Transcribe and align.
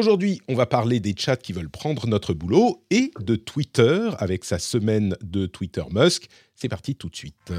Aujourd'hui, 0.00 0.40
on 0.48 0.54
va 0.54 0.64
parler 0.64 0.98
des 0.98 1.14
chats 1.14 1.36
qui 1.36 1.52
veulent 1.52 1.68
prendre 1.68 2.06
notre 2.06 2.32
boulot 2.32 2.86
et 2.88 3.10
de 3.20 3.36
Twitter 3.36 4.08
avec 4.16 4.46
sa 4.46 4.58
semaine 4.58 5.14
de 5.20 5.44
Twitter 5.44 5.82
Musk. 5.90 6.28
C'est 6.54 6.70
parti 6.70 6.94
tout 6.96 7.10
de 7.10 7.16
suite. 7.16 7.52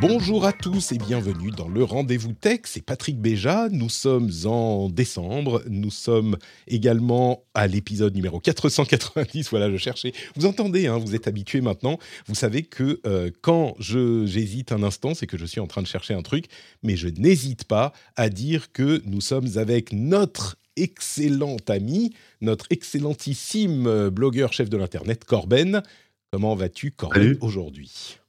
Bonjour 0.00 0.46
à 0.46 0.54
tous 0.54 0.92
et 0.92 0.98
bienvenue 0.98 1.50
dans 1.50 1.68
le 1.68 1.84
Rendez-vous 1.84 2.32
Tech. 2.32 2.60
C'est 2.64 2.82
Patrick 2.82 3.20
Béja. 3.20 3.68
Nous 3.70 3.90
sommes 3.90 4.30
en 4.46 4.88
décembre. 4.88 5.62
Nous 5.68 5.90
sommes 5.90 6.38
également 6.66 7.44
à 7.52 7.66
l'épisode 7.66 8.14
numéro 8.14 8.40
490. 8.40 9.50
Voilà, 9.50 9.70
je 9.70 9.76
cherchais. 9.76 10.14
Vous 10.36 10.46
entendez, 10.46 10.86
hein, 10.86 10.96
vous 10.96 11.14
êtes 11.14 11.28
habitués 11.28 11.60
maintenant. 11.60 11.98
Vous 12.26 12.34
savez 12.34 12.62
que 12.62 12.98
euh, 13.06 13.30
quand 13.42 13.74
je, 13.78 14.24
j'hésite 14.24 14.72
un 14.72 14.82
instant, 14.82 15.12
c'est 15.12 15.26
que 15.26 15.36
je 15.36 15.44
suis 15.44 15.60
en 15.60 15.66
train 15.66 15.82
de 15.82 15.86
chercher 15.86 16.14
un 16.14 16.22
truc. 16.22 16.46
Mais 16.82 16.96
je 16.96 17.08
n'hésite 17.08 17.64
pas 17.64 17.92
à 18.16 18.30
dire 18.30 18.72
que 18.72 19.02
nous 19.04 19.20
sommes 19.20 19.58
avec 19.58 19.92
notre 19.92 20.56
excellent 20.76 21.58
ami, 21.68 22.14
notre 22.40 22.64
excellentissime 22.70 23.86
euh, 23.86 24.08
blogueur 24.08 24.54
chef 24.54 24.70
de 24.70 24.78
l'Internet, 24.78 25.26
Corben. 25.26 25.82
Comment 26.32 26.54
vas-tu, 26.54 26.90
Corben, 26.90 27.36
aujourd'hui? 27.42 28.19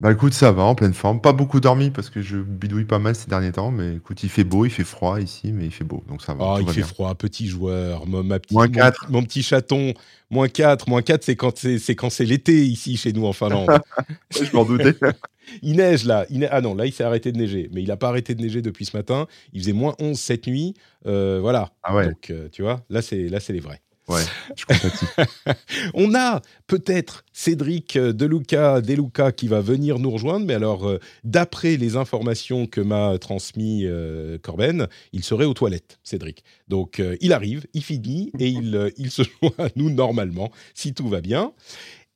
Bah 0.00 0.12
écoute, 0.12 0.32
ça 0.32 0.52
va, 0.52 0.62
en 0.62 0.76
pleine 0.76 0.94
forme. 0.94 1.20
Pas 1.20 1.32
beaucoup 1.32 1.58
dormi 1.58 1.90
parce 1.90 2.08
que 2.08 2.22
je 2.22 2.36
bidouille 2.36 2.84
pas 2.84 3.00
mal 3.00 3.16
ces 3.16 3.28
derniers 3.28 3.50
temps, 3.50 3.72
mais 3.72 3.96
écoute, 3.96 4.22
il 4.22 4.28
fait 4.28 4.44
beau, 4.44 4.64
il 4.64 4.70
fait 4.70 4.84
froid 4.84 5.20
ici, 5.20 5.50
mais 5.52 5.64
il 5.64 5.72
fait 5.72 5.82
beau, 5.82 6.04
donc 6.08 6.22
ça 6.22 6.34
va. 6.34 6.44
Oh, 6.44 6.54
tout 6.54 6.60
il 6.60 6.66
va 6.66 6.72
fait 6.72 6.80
bien. 6.82 6.86
froid, 6.86 7.14
petit 7.16 7.48
joueur, 7.48 8.06
mon, 8.06 8.22
ma 8.22 8.38
petite, 8.38 8.52
Moins 8.52 8.68
mon- 9.08 9.24
petit 9.24 9.42
chaton. 9.42 9.94
Moins 10.30 10.46
4, 10.48 10.88
moins 10.88 11.02
4, 11.02 11.24
c'est 11.24 11.34
quand 11.34 11.56
c'est, 11.58 11.78
c'est 11.80 11.96
quand 11.96 12.10
c'est 12.10 12.26
l'été 12.26 12.64
ici 12.64 12.96
chez 12.96 13.12
nous 13.12 13.26
en 13.26 13.32
Finlande. 13.32 13.66
Je 14.30 14.54
m'en 14.54 14.64
doutais. 14.64 14.94
il 15.62 15.76
neige 15.78 16.04
là. 16.04 16.26
Il 16.30 16.46
Ah 16.52 16.60
non, 16.60 16.76
là 16.76 16.86
il 16.86 16.92
s'est 16.92 17.02
arrêté 17.02 17.32
de 17.32 17.38
neiger, 17.38 17.68
mais 17.72 17.82
il 17.82 17.88
n'a 17.88 17.96
pas 17.96 18.08
arrêté 18.10 18.36
de 18.36 18.42
neiger 18.42 18.62
depuis 18.62 18.84
ce 18.84 18.96
matin. 18.96 19.26
Il 19.52 19.62
faisait 19.62 19.72
moins 19.72 19.96
11 19.98 20.16
cette 20.20 20.46
nuit. 20.46 20.74
Euh, 21.06 21.38
voilà. 21.40 21.72
Ah 21.82 21.96
ouais, 21.96 22.06
Donc 22.08 22.30
euh, 22.30 22.48
tu 22.52 22.62
vois, 22.62 22.84
là 22.88 23.02
c'est 23.02 23.16
les 23.26 23.60
vrais. 23.60 23.80
Ouais, 24.08 24.22
je 24.56 24.64
compatis. 24.64 25.06
On 25.94 26.14
a 26.14 26.42
peut-être 26.66 27.24
Cédric 27.32 27.96
euh, 27.96 28.12
Deluca, 28.12 28.80
Deluca 28.80 29.32
qui 29.32 29.48
va 29.48 29.60
venir 29.60 29.98
nous 29.98 30.10
rejoindre, 30.10 30.46
mais 30.46 30.54
alors 30.54 30.88
euh, 30.88 30.98
d'après 31.24 31.76
les 31.76 31.96
informations 31.96 32.66
que 32.66 32.80
m'a 32.80 33.18
transmis 33.18 33.84
euh, 33.84 34.38
Corben, 34.38 34.88
il 35.12 35.24
serait 35.24 35.44
aux 35.44 35.54
toilettes, 35.54 35.98
Cédric. 36.02 36.44
Donc 36.68 37.00
euh, 37.00 37.16
il 37.20 37.32
arrive, 37.32 37.66
il 37.74 37.82
finit 37.82 38.32
et 38.38 38.48
il, 38.48 38.92
il 38.96 39.10
se 39.10 39.22
joint 39.42 39.52
à 39.58 39.68
nous 39.76 39.90
normalement, 39.90 40.50
si 40.74 40.94
tout 40.94 41.08
va 41.08 41.20
bien. 41.20 41.52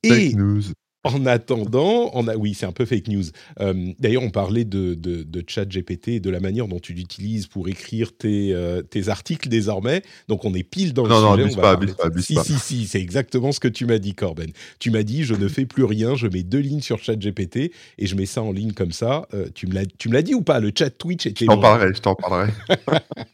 Et 0.03 0.09
Fake 0.09 0.37
news. 0.37 0.62
En 1.05 1.27
attendant, 1.27 2.11
on 2.14 2.28
a, 2.28 2.36
oui, 2.36 2.55
c'est 2.55 2.67
un 2.67 2.72
peu 2.72 2.84
fake 2.84 3.08
news. 3.08 3.25
Euh, 3.61 3.92
D'ailleurs, 3.98 4.22
on 4.22 4.31
parlait 4.31 4.64
de, 4.64 4.95
de, 4.95 5.25
de 5.25 5.44
ChatGPT 5.47 6.09
et 6.09 6.20
de 6.20 6.31
la 6.31 6.39
manière 6.39 6.69
dont 6.69 6.78
tu 6.78 6.92
l'utilises 6.92 7.48
pour 7.48 7.69
écrire 7.69 8.17
tes, 8.17 8.55
euh, 8.55 8.83
tes 8.83 9.09
articles 9.09 9.48
désormais. 9.48 10.03
Donc, 10.28 10.44
on 10.44 10.54
est 10.54 10.62
pile 10.62 10.93
dans 10.93 11.03
le 11.03 11.09
Non, 11.09 11.21
non, 11.21 11.32
sujet. 11.32 11.43
abuse 11.43 11.56
on 11.56 11.60
va 11.60 11.62
pas, 11.62 11.71
abuse 11.72 11.94
pas, 11.94 12.06
abuse 12.06 12.25
si, 12.25 12.34
pas. 12.34 12.44
Si, 12.44 12.59
si, 12.59 12.87
c'est 12.87 13.00
exactement 13.00 13.50
ce 13.50 13.59
que 13.60 13.69
tu 13.69 13.87
m'as 13.87 13.99
dit, 13.99 14.15
Corben. 14.15 14.50
Tu 14.78 14.91
m'as 14.91 15.03
dit, 15.03 15.25
je 15.25 15.34
ne 15.34 15.49
fais 15.49 15.66
plus 15.66 15.84
rien, 15.84 16.15
je 16.15 16.28
mets 16.28 16.44
deux 16.44 16.60
lignes 16.60 16.82
sur 16.82 17.03
ChatGPT 17.03 17.72
et 17.98 18.06
je 18.06 18.15
mets 18.15 18.27
ça 18.27 18.43
en 18.43 18.53
ligne 18.53 18.72
comme 18.72 18.93
ça. 18.93 19.27
Euh, 19.34 19.48
tu 19.54 19.66
me 19.66 19.75
l'as 20.12 20.22
dit 20.22 20.34
ou 20.34 20.43
pas? 20.43 20.60
Le 20.60 20.71
chat 20.77 20.91
Twitch 20.91 21.27
était 21.27 21.47
Je 21.47 21.50
t'en 21.50 21.60
parlerai, 21.60 21.94
je 21.94 22.00
t'en 22.00 22.15
parlerai. 22.15 22.53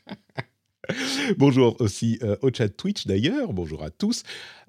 Bonjour 1.37 1.77
aussi 1.81 2.19
euh, 2.23 2.37
au 2.41 2.49
chat 2.51 2.71
Twitch 2.71 3.07
d'ailleurs, 3.07 3.53
bonjour 3.53 3.85
à 3.85 3.91
tous. 3.91 4.23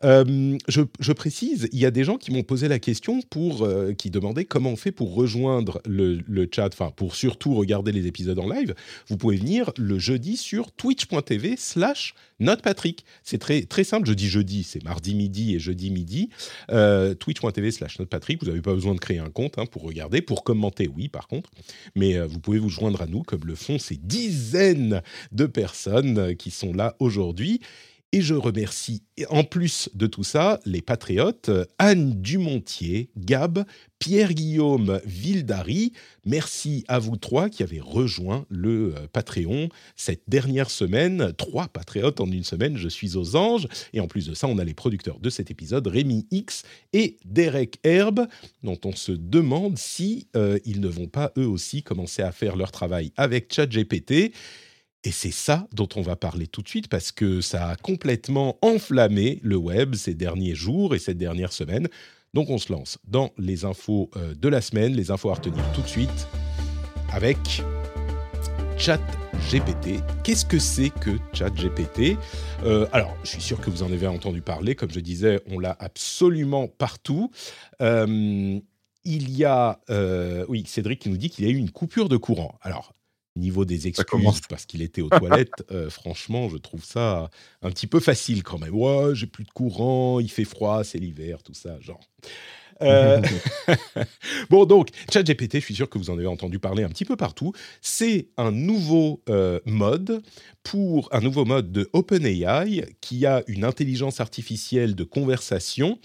Euh, 0.03 0.57
je, 0.67 1.11
précise, 1.11 1.67
il 1.71 1.79
y 1.79 1.85
a 1.85 1.91
des 1.91 2.03
gens 2.03 2.17
qui 2.17 2.31
m'ont 2.31 2.43
posé 2.43 2.67
la 2.67 2.79
question 2.79 3.21
pour, 3.29 3.63
euh, 3.63 3.93
qui 3.93 4.09
demandaient 4.09 4.45
comment 4.45 4.71
on 4.71 4.75
fait 4.75 4.91
pour 4.91 5.13
rejoindre 5.13 5.81
le, 5.85 6.47
chat, 6.53 6.69
enfin 6.73 6.91
pour 6.95 7.15
surtout 7.15 7.53
regarder 7.53 7.91
les 7.91 8.07
épisodes 8.07 8.39
en 8.39 8.49
live. 8.49 8.73
Vous 9.07 9.17
pouvez 9.17 9.37
venir 9.37 9.71
le 9.77 9.99
jeudi 9.99 10.37
sur 10.37 10.71
twitch.tv 10.71 11.55
slash 11.57 12.13
notepatrick. 12.39 13.03
C'est 13.23 13.37
très, 13.37 13.63
très 13.63 13.83
simple, 13.83 14.07
je 14.07 14.13
dis 14.13 14.29
jeudi, 14.29 14.63
c'est 14.63 14.83
mardi 14.83 15.15
midi 15.15 15.55
et 15.55 15.59
jeudi 15.59 15.91
midi. 15.91 16.29
Euh, 16.71 17.13
twitch.tv 17.13 17.71
slash 17.71 17.99
notepatrick, 17.99 18.41
vous 18.41 18.47
n'avez 18.47 18.61
pas 18.61 18.73
besoin 18.73 18.95
de 18.95 18.99
créer 18.99 19.19
un 19.19 19.29
compte 19.29 19.57
hein, 19.57 19.65
pour 19.65 19.83
regarder, 19.83 20.21
pour 20.21 20.43
commenter, 20.43 20.87
oui 20.87 21.09
par 21.09 21.27
contre. 21.27 21.49
Mais 21.95 22.19
vous 22.19 22.39
pouvez 22.39 22.59
vous 22.59 22.69
joindre 22.69 23.01
à 23.01 23.05
nous 23.05 23.23
comme 23.23 23.45
le 23.45 23.55
font 23.55 23.79
ces 23.79 23.97
dizaines 23.97 25.01
de 25.31 25.45
personnes 25.45 26.35
qui 26.35 26.51
sont 26.51 26.73
là 26.73 26.95
aujourd'hui. 26.99 27.59
Et 28.11 28.21
je 28.21 28.33
remercie, 28.33 29.03
en 29.29 29.43
plus 29.43 29.87
de 29.93 30.07
tout 30.07 30.23
ça, 30.23 30.59
les 30.65 30.81
patriotes, 30.81 31.51
Anne 31.77 32.19
Dumontier, 32.19 33.11
Gab, 33.15 33.63
Pierre-Guillaume 33.99 34.99
Vildary. 35.05 35.93
Merci 36.25 36.85
à 36.87 36.97
vous 36.97 37.17
trois 37.17 37.49
qui 37.49 37.61
avez 37.61 37.79
rejoint 37.79 38.47
le 38.49 38.95
euh, 38.95 39.07
Patreon 39.13 39.69
cette 39.95 40.23
dernière 40.27 40.71
semaine. 40.71 41.33
Trois 41.37 41.67
patriotes 41.67 42.19
en 42.19 42.31
une 42.31 42.43
semaine, 42.43 42.77
je 42.77 42.89
suis 42.89 43.15
aux 43.15 43.35
anges. 43.35 43.67
Et 43.93 43.99
en 43.99 44.07
plus 44.07 44.25
de 44.25 44.33
ça, 44.33 44.47
on 44.47 44.57
a 44.57 44.63
les 44.63 44.73
producteurs 44.73 45.19
de 45.19 45.29
cet 45.29 45.51
épisode, 45.51 45.85
Rémi 45.85 46.25
X 46.31 46.63
et 46.93 47.17
Derek 47.25 47.79
Herbe, 47.83 48.25
dont 48.63 48.79
on 48.85 48.95
se 48.95 49.11
demande 49.11 49.77
si 49.77 50.25
euh, 50.35 50.57
ils 50.65 50.81
ne 50.81 50.87
vont 50.87 51.07
pas 51.07 51.31
eux 51.37 51.47
aussi 51.47 51.83
commencer 51.83 52.23
à 52.23 52.31
faire 52.31 52.55
leur 52.55 52.71
travail 52.71 53.11
avec 53.17 53.53
ChatGPT. 53.53 54.33
Et 55.03 55.11
c'est 55.11 55.31
ça 55.31 55.67
dont 55.73 55.87
on 55.95 56.01
va 56.01 56.15
parler 56.15 56.47
tout 56.47 56.61
de 56.61 56.67
suite 56.67 56.89
parce 56.89 57.11
que 57.11 57.39
ça 57.41 57.69
a 57.69 57.75
complètement 57.75 58.57
enflammé 58.61 59.39
le 59.43 59.55
web 59.55 59.95
ces 59.95 60.13
derniers 60.13 60.55
jours 60.55 60.93
et 60.93 60.99
cette 60.99 61.17
dernière 61.17 61.53
semaine. 61.53 61.87
Donc 62.33 62.49
on 62.49 62.57
se 62.57 62.71
lance 62.71 62.97
dans 63.07 63.31
les 63.37 63.65
infos 63.65 64.09
euh, 64.17 64.35
de 64.35 64.49
la 64.49 64.61
semaine, 64.61 64.93
les 64.93 65.09
infos 65.09 65.29
à 65.29 65.35
retenir 65.35 65.63
tout 65.73 65.81
de 65.81 65.87
suite 65.87 66.27
avec 67.11 67.63
ChatGPT. 68.77 70.01
Qu'est-ce 70.23 70.45
que 70.45 70.59
c'est 70.59 70.89
que 70.89 71.17
ChatGPT? 71.33 72.17
Euh, 72.63 72.87
Alors, 72.91 73.15
je 73.23 73.29
suis 73.29 73.41
sûr 73.41 73.59
que 73.59 73.69
vous 73.69 73.83
en 73.83 73.91
avez 73.91 74.07
entendu 74.07 74.41
parler. 74.41 74.75
Comme 74.75 74.91
je 74.91 74.99
disais, 74.99 75.41
on 75.47 75.59
l'a 75.59 75.75
absolument 75.79 76.67
partout. 76.67 77.31
Euh, 77.81 78.59
il 79.03 79.31
y 79.31 79.45
a, 79.45 79.79
euh, 79.89 80.45
oui, 80.49 80.63
Cédric 80.67 81.01
qui 81.01 81.09
nous 81.09 81.17
dit 81.17 81.29
qu'il 81.29 81.45
y 81.45 81.47
a 81.47 81.51
eu 81.51 81.57
une 81.57 81.71
coupure 81.71 82.09
de 82.09 82.17
courant. 82.17 82.57
Alors, 82.61 82.93
niveau 83.39 83.65
des 83.65 83.87
excuses, 83.87 84.41
parce 84.47 84.65
qu'il 84.65 84.81
était 84.81 85.01
aux 85.01 85.09
toilettes, 85.09 85.63
euh, 85.71 85.89
franchement, 85.89 86.49
je 86.49 86.57
trouve 86.57 86.83
ça 86.83 87.29
un 87.61 87.71
petit 87.71 87.87
peu 87.87 87.99
facile 87.99 88.43
quand 88.43 88.59
même. 88.59 88.75
Ouais, 88.75 89.15
j'ai 89.15 89.27
plus 89.27 89.43
de 89.43 89.51
courant, 89.51 90.19
il 90.19 90.29
fait 90.29 90.45
froid, 90.45 90.83
c'est 90.83 90.99
l'hiver, 90.99 91.41
tout 91.43 91.53
ça, 91.53 91.79
genre. 91.79 92.01
Euh, 92.81 93.21
bon, 94.49 94.65
donc, 94.65 94.89
ChatGPT, 95.11 95.55
je 95.55 95.65
suis 95.65 95.75
sûr 95.75 95.89
que 95.89 95.97
vous 95.97 96.09
en 96.09 96.17
avez 96.17 96.27
entendu 96.27 96.59
parler 96.59 96.83
un 96.83 96.89
petit 96.89 97.05
peu 97.05 97.15
partout. 97.15 97.53
C'est 97.81 98.29
un 98.37 98.51
nouveau 98.51 99.21
euh, 99.29 99.59
mode 99.65 100.21
pour 100.63 101.09
un 101.11 101.21
nouveau 101.21 101.45
mode 101.45 101.71
de 101.71 101.89
OpenAI 101.93 102.85
qui 103.01 103.25
a 103.25 103.43
une 103.47 103.63
intelligence 103.63 104.19
artificielle 104.19 104.95
de 104.95 105.03
conversation 105.03 105.99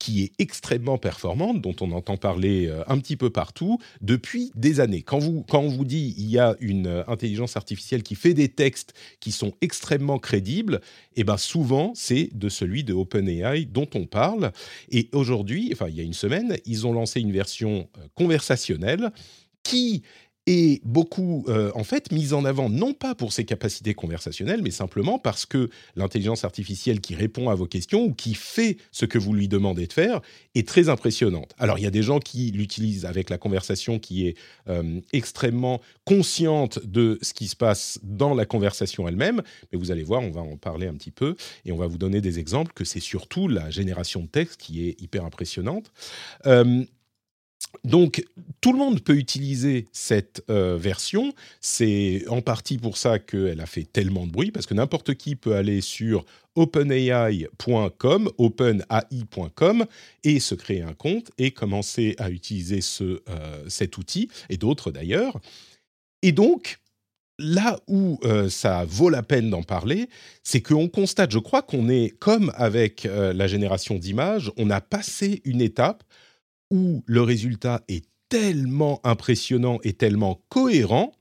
qui 0.00 0.24
est 0.24 0.32
extrêmement 0.38 0.98
performante, 0.98 1.60
dont 1.60 1.76
on 1.80 1.92
entend 1.92 2.16
parler 2.16 2.66
euh, 2.66 2.82
un 2.88 2.98
petit 2.98 3.16
peu 3.16 3.30
partout 3.30 3.78
depuis 4.00 4.50
des 4.56 4.80
années. 4.80 5.02
Quand, 5.02 5.18
vous, 5.18 5.44
quand 5.48 5.60
on 5.60 5.68
vous 5.68 5.84
dit 5.84 6.14
il 6.18 6.28
y 6.28 6.38
a 6.38 6.56
une 6.58 6.88
euh, 6.88 7.04
intelligence 7.06 7.56
artificielle 7.56 8.02
qui 8.02 8.16
fait 8.16 8.34
des 8.34 8.48
textes 8.48 8.94
qui 9.20 9.30
sont 9.30 9.52
extrêmement 9.60 10.18
crédibles, 10.18 10.80
eh 11.14 11.22
ben 11.22 11.36
souvent 11.36 11.92
c'est 11.94 12.30
de 12.32 12.48
celui 12.48 12.82
de 12.82 12.94
OpenAI 12.94 13.66
dont 13.66 13.88
on 13.94 14.06
parle. 14.06 14.52
Et 14.90 15.08
aujourd'hui, 15.12 15.68
enfin 15.72 15.86
il 15.88 15.96
y 15.96 16.00
a 16.00 16.04
une 16.04 16.14
semaine, 16.14 16.56
ils 16.64 16.86
ont 16.86 16.92
lancé 16.92 17.20
une 17.20 17.32
version 17.32 17.86
euh, 17.98 18.06
conversationnelle 18.14 19.12
qui 19.62 20.02
est 20.46 20.84
beaucoup, 20.84 21.44
euh, 21.48 21.70
en 21.74 21.84
fait, 21.84 22.12
mise 22.12 22.32
en 22.32 22.44
avant, 22.44 22.68
non 22.68 22.92
pas 22.92 23.14
pour 23.14 23.32
ses 23.32 23.44
capacités 23.44 23.94
conversationnelles, 23.94 24.62
mais 24.62 24.70
simplement 24.70 25.18
parce 25.18 25.46
que 25.46 25.70
l'intelligence 25.96 26.44
artificielle 26.44 27.00
qui 27.00 27.14
répond 27.14 27.50
à 27.50 27.54
vos 27.54 27.66
questions 27.66 28.04
ou 28.04 28.14
qui 28.14 28.34
fait 28.34 28.78
ce 28.90 29.04
que 29.04 29.18
vous 29.18 29.32
lui 29.32 29.48
demandez 29.48 29.86
de 29.86 29.92
faire 29.92 30.20
est 30.54 30.66
très 30.66 30.88
impressionnante. 30.88 31.54
Alors, 31.58 31.78
il 31.78 31.82
y 31.82 31.86
a 31.86 31.90
des 31.90 32.02
gens 32.02 32.20
qui 32.20 32.50
l'utilisent 32.50 33.04
avec 33.04 33.30
la 33.30 33.38
conversation 33.38 33.98
qui 33.98 34.26
est 34.26 34.36
euh, 34.68 35.00
extrêmement 35.12 35.80
consciente 36.04 36.84
de 36.84 37.18
ce 37.22 37.34
qui 37.34 37.48
se 37.48 37.56
passe 37.56 38.00
dans 38.02 38.34
la 38.34 38.46
conversation 38.46 39.06
elle-même, 39.06 39.42
mais 39.72 39.78
vous 39.78 39.90
allez 39.90 40.02
voir, 40.02 40.22
on 40.22 40.30
va 40.30 40.40
en 40.40 40.56
parler 40.56 40.86
un 40.86 40.94
petit 40.94 41.10
peu 41.10 41.36
et 41.64 41.72
on 41.72 41.76
va 41.76 41.86
vous 41.86 41.98
donner 41.98 42.20
des 42.20 42.38
exemples 42.38 42.72
que 42.72 42.84
c'est 42.84 43.00
surtout 43.00 43.46
la 43.46 43.70
génération 43.70 44.22
de 44.22 44.26
texte 44.26 44.60
qui 44.60 44.88
est 44.88 45.00
hyper 45.00 45.24
impressionnante. 45.24 45.92
Euh, 46.46 46.84
donc, 47.84 48.24
tout 48.60 48.72
le 48.72 48.78
monde 48.78 49.00
peut 49.00 49.16
utiliser 49.16 49.88
cette 49.92 50.42
euh, 50.50 50.76
version. 50.76 51.32
C'est 51.60 52.24
en 52.28 52.42
partie 52.42 52.78
pour 52.78 52.96
ça 52.96 53.18
qu'elle 53.18 53.60
a 53.60 53.66
fait 53.66 53.84
tellement 53.84 54.26
de 54.26 54.32
bruit, 54.32 54.50
parce 54.50 54.66
que 54.66 54.74
n'importe 54.74 55.14
qui 55.14 55.36
peut 55.36 55.54
aller 55.54 55.80
sur 55.80 56.24
openai.com, 56.56 58.30
openai.com, 58.36 59.86
et 60.24 60.40
se 60.40 60.54
créer 60.54 60.82
un 60.82 60.94
compte 60.94 61.30
et 61.38 61.52
commencer 61.52 62.16
à 62.18 62.30
utiliser 62.30 62.80
euh, 63.00 63.64
cet 63.68 63.96
outil, 63.96 64.28
et 64.50 64.56
d'autres 64.56 64.90
d'ailleurs. 64.90 65.40
Et 66.22 66.32
donc, 66.32 66.80
là 67.38 67.80
où 67.86 68.18
euh, 68.24 68.50
ça 68.50 68.84
vaut 68.84 69.08
la 69.08 69.22
peine 69.22 69.48
d'en 69.48 69.62
parler, 69.62 70.10
c'est 70.42 70.60
qu'on 70.60 70.88
constate, 70.88 71.30
je 71.30 71.38
crois 71.38 71.62
qu'on 71.62 71.88
est 71.88 72.10
comme 72.18 72.52
avec 72.56 73.04
la 73.04 73.46
génération 73.46 73.94
d'images, 73.94 74.52
on 74.58 74.68
a 74.68 74.82
passé 74.82 75.40
une 75.44 75.62
étape 75.62 76.04
où 76.70 77.02
le 77.06 77.22
résultat 77.22 77.82
est 77.88 78.04
tellement 78.28 79.00
impressionnant 79.04 79.78
et 79.82 79.92
tellement 79.92 80.40
cohérent 80.48 81.12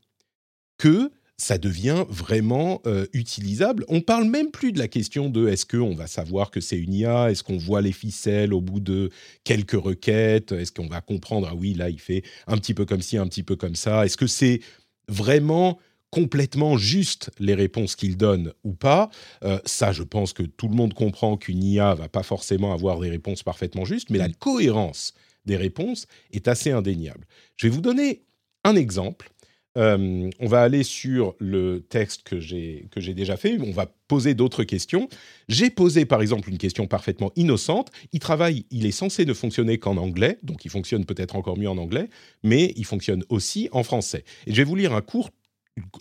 que 0.78 1.12
ça 1.40 1.57
devient 1.57 2.06
vraiment 2.10 2.81
euh, 2.86 3.07
utilisable. 3.13 3.86
On 3.88 4.01
parle 4.01 4.25
même 4.25 4.51
plus 4.51 4.74
de 4.74 4.78
la 4.78 4.90
question 4.90 5.30
de 5.30 5.48
est-ce 5.48 5.66
qu'on 5.66 5.96
va 5.96 6.06
savoir 6.06 6.51
que 6.51 6.60
c'est 6.60 6.78
une 6.78 6.94
IA, 6.94 7.31
est-ce 7.31 7.44
qu'on 7.44 7.57
voit 7.57 7.81
les 7.81 7.94
ficelles 7.94 8.54
au 8.54 8.62
bout 8.62 8.81
de 8.81 9.10
quelques 9.46 9.72
requêtes, 9.72 10.51
est-ce 10.51 10.72
qu'on 10.72 10.88
va 10.88 11.01
comprendre, 11.01 11.48
ah 11.50 11.56
oui, 11.56 11.74
là, 11.74 11.90
il 11.90 12.00
fait 12.00 12.24
un 12.46 12.57
petit 12.57 12.74
peu 12.74 12.86
comme 12.86 13.01
ci, 13.01 13.18
un 13.18 13.28
petit 13.28 13.44
peu 13.44 13.56
comme 13.56 13.75
ça, 13.75 14.06
est-ce 14.06 14.18
que 14.18 14.28
c'est 14.28 14.60
vraiment 15.07 15.80
complètement 16.12 16.78
juste 16.78 17.31
les 17.40 17.54
réponses 17.54 17.96
qu'il 17.96 18.18
donne 18.18 18.51
ou 18.66 18.74
pas? 18.74 19.10
Euh, 19.44 19.60
ça, 19.66 19.94
je 19.94 20.04
pense 20.04 20.34
que 20.34 20.44
tout 20.44 20.68
le 20.68 20.75
monde 20.75 20.94
comprend 20.94 21.38
qu'une 21.38 21.63
IA 21.63 21.96
va 21.96 22.10
pas 22.10 22.24
forcément 22.24 22.74
avoir 22.74 23.00
des 23.00 23.10
réponses 23.10 23.44
parfaitement 23.44 23.86
justes, 23.86 24.10
mais 24.10 24.18
la 24.18 24.30
cohérence 24.30 25.13
des 25.45 25.57
réponses 25.57 26.07
est 26.31 26.47
assez 26.47 26.71
indéniable. 26.71 27.25
Je 27.56 27.68
vais 27.68 27.74
vous 27.74 27.81
donner 27.81 28.24
un 28.63 28.75
exemple. 28.75 29.31
Euh, 29.77 30.30
on 30.39 30.47
va 30.47 30.62
aller 30.62 30.83
sur 30.83 31.36
le 31.39 31.81
texte 31.81 32.24
que 32.24 32.39
j'ai 32.39 33.13
déjà 33.13 33.38
fait. 33.38 33.57
On 33.62 33.71
va 33.71 33.86
poser 34.07 34.33
d'autres 34.33 34.63
questions. 34.63 35.07
J'ai 35.47 35.69
posé 35.69 36.06
par 36.06 36.21
exemple 36.21 36.50
une 36.50 36.57
question 36.57 36.88
parfaitement 36.88 37.31
innocente. 37.36 37.91
Il 38.12 38.19
travaille, 38.19 38.65
il 38.71 38.86
est 38.86 38.91
censé 38.91 39.25
ne 39.25 39.33
fonctionner 39.33 39.77
qu'en 39.77 39.97
anglais, 39.97 40.39
donc 40.44 40.65
il 40.65 40.71
fonctionne 40.71 41.06
peut-être 41.06 41.36
encore 41.36 41.57
mieux 41.57 41.69
en 41.69 41.77
anglais, 41.77 42.09
mais 42.44 42.74
il 42.75 42.86
fonctionne 42.86 43.24
aussi 43.30 43.69
en 43.71 43.83
français. 43.83 44.24
Et 44.47 44.51
je 44.51 44.57
vais 44.57 44.63
vous 44.63 44.75
lire 44.75 44.94
un 44.94 45.01
court 45.01 45.30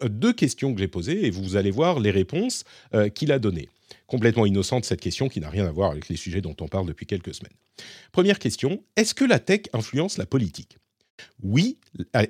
deux 0.02 0.32
questions 0.32 0.74
que 0.74 0.80
j'ai 0.80 0.88
posées 0.88 1.26
et 1.26 1.30
vous 1.30 1.56
allez 1.56 1.70
voir 1.70 2.00
les 2.00 2.10
réponses 2.10 2.64
euh, 2.94 3.08
qu'il 3.08 3.32
a 3.32 3.38
données 3.38 3.68
complètement 4.08 4.46
innocente 4.46 4.84
cette 4.84 5.00
question 5.00 5.28
qui 5.28 5.38
n'a 5.38 5.50
rien 5.50 5.66
à 5.66 5.70
voir 5.70 5.92
avec 5.92 6.08
les 6.08 6.16
sujets 6.16 6.40
dont 6.40 6.56
on 6.60 6.66
parle 6.66 6.86
depuis 6.86 7.06
quelques 7.06 7.34
semaines. 7.34 7.54
Première 8.10 8.40
question, 8.40 8.82
est-ce 8.96 9.14
que 9.14 9.24
la 9.24 9.38
tech 9.38 9.62
influence 9.72 10.18
la 10.18 10.26
politique? 10.26 10.78
Oui, 11.42 11.78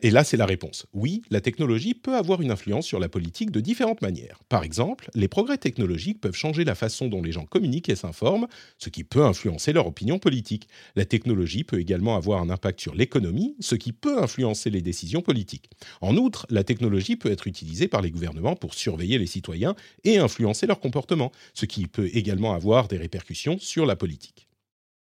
et 0.02 0.10
là 0.10 0.24
c'est 0.24 0.36
la 0.36 0.46
réponse. 0.46 0.86
Oui, 0.92 1.22
la 1.30 1.40
technologie 1.40 1.94
peut 1.94 2.16
avoir 2.16 2.42
une 2.42 2.50
influence 2.50 2.86
sur 2.86 2.98
la 2.98 3.08
politique 3.08 3.50
de 3.50 3.60
différentes 3.60 4.02
manières. 4.02 4.40
Par 4.48 4.64
exemple, 4.64 5.10
les 5.14 5.28
progrès 5.28 5.58
technologiques 5.58 6.20
peuvent 6.20 6.34
changer 6.34 6.64
la 6.64 6.74
façon 6.74 7.08
dont 7.08 7.22
les 7.22 7.32
gens 7.32 7.44
communiquent 7.44 7.88
et 7.88 7.96
s'informent, 7.96 8.46
ce 8.78 8.88
qui 8.88 9.04
peut 9.04 9.24
influencer 9.24 9.72
leur 9.72 9.86
opinion 9.86 10.18
politique. 10.18 10.68
La 10.96 11.04
technologie 11.04 11.64
peut 11.64 11.80
également 11.80 12.16
avoir 12.16 12.40
un 12.40 12.50
impact 12.50 12.80
sur 12.80 12.94
l'économie, 12.94 13.56
ce 13.60 13.74
qui 13.74 13.92
peut 13.92 14.22
influencer 14.22 14.70
les 14.70 14.82
décisions 14.82 15.22
politiques. 15.22 15.70
En 16.00 16.16
outre, 16.16 16.46
la 16.50 16.64
technologie 16.64 17.16
peut 17.16 17.30
être 17.30 17.46
utilisée 17.46 17.88
par 17.88 18.02
les 18.02 18.10
gouvernements 18.10 18.56
pour 18.56 18.74
surveiller 18.74 19.18
les 19.18 19.26
citoyens 19.26 19.74
et 20.04 20.18
influencer 20.18 20.66
leur 20.66 20.80
comportement, 20.80 21.32
ce 21.54 21.66
qui 21.66 21.86
peut 21.86 22.10
également 22.12 22.52
avoir 22.52 22.88
des 22.88 22.98
répercussions 22.98 23.58
sur 23.58 23.86
la 23.86 23.96
politique. 23.96 24.47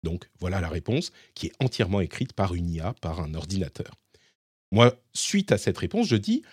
Donc 0.04 0.30
voilà 0.40 0.62
la 0.62 0.70
réponse 0.70 1.12
qui 1.34 1.48
est 1.48 1.54
entièrement 1.60 2.02
écrite 2.02 2.34
par 2.34 2.54
une 2.54 2.70
IA, 2.70 2.94
par 3.02 3.20
un 3.20 3.34
ordinateur. 3.34 3.96
Moi, 4.72 4.96
suite 5.14 5.52
à 5.52 5.58
cette 5.58 5.78
réponse, 5.78 6.08
je 6.08 6.16
dis, 6.16 6.44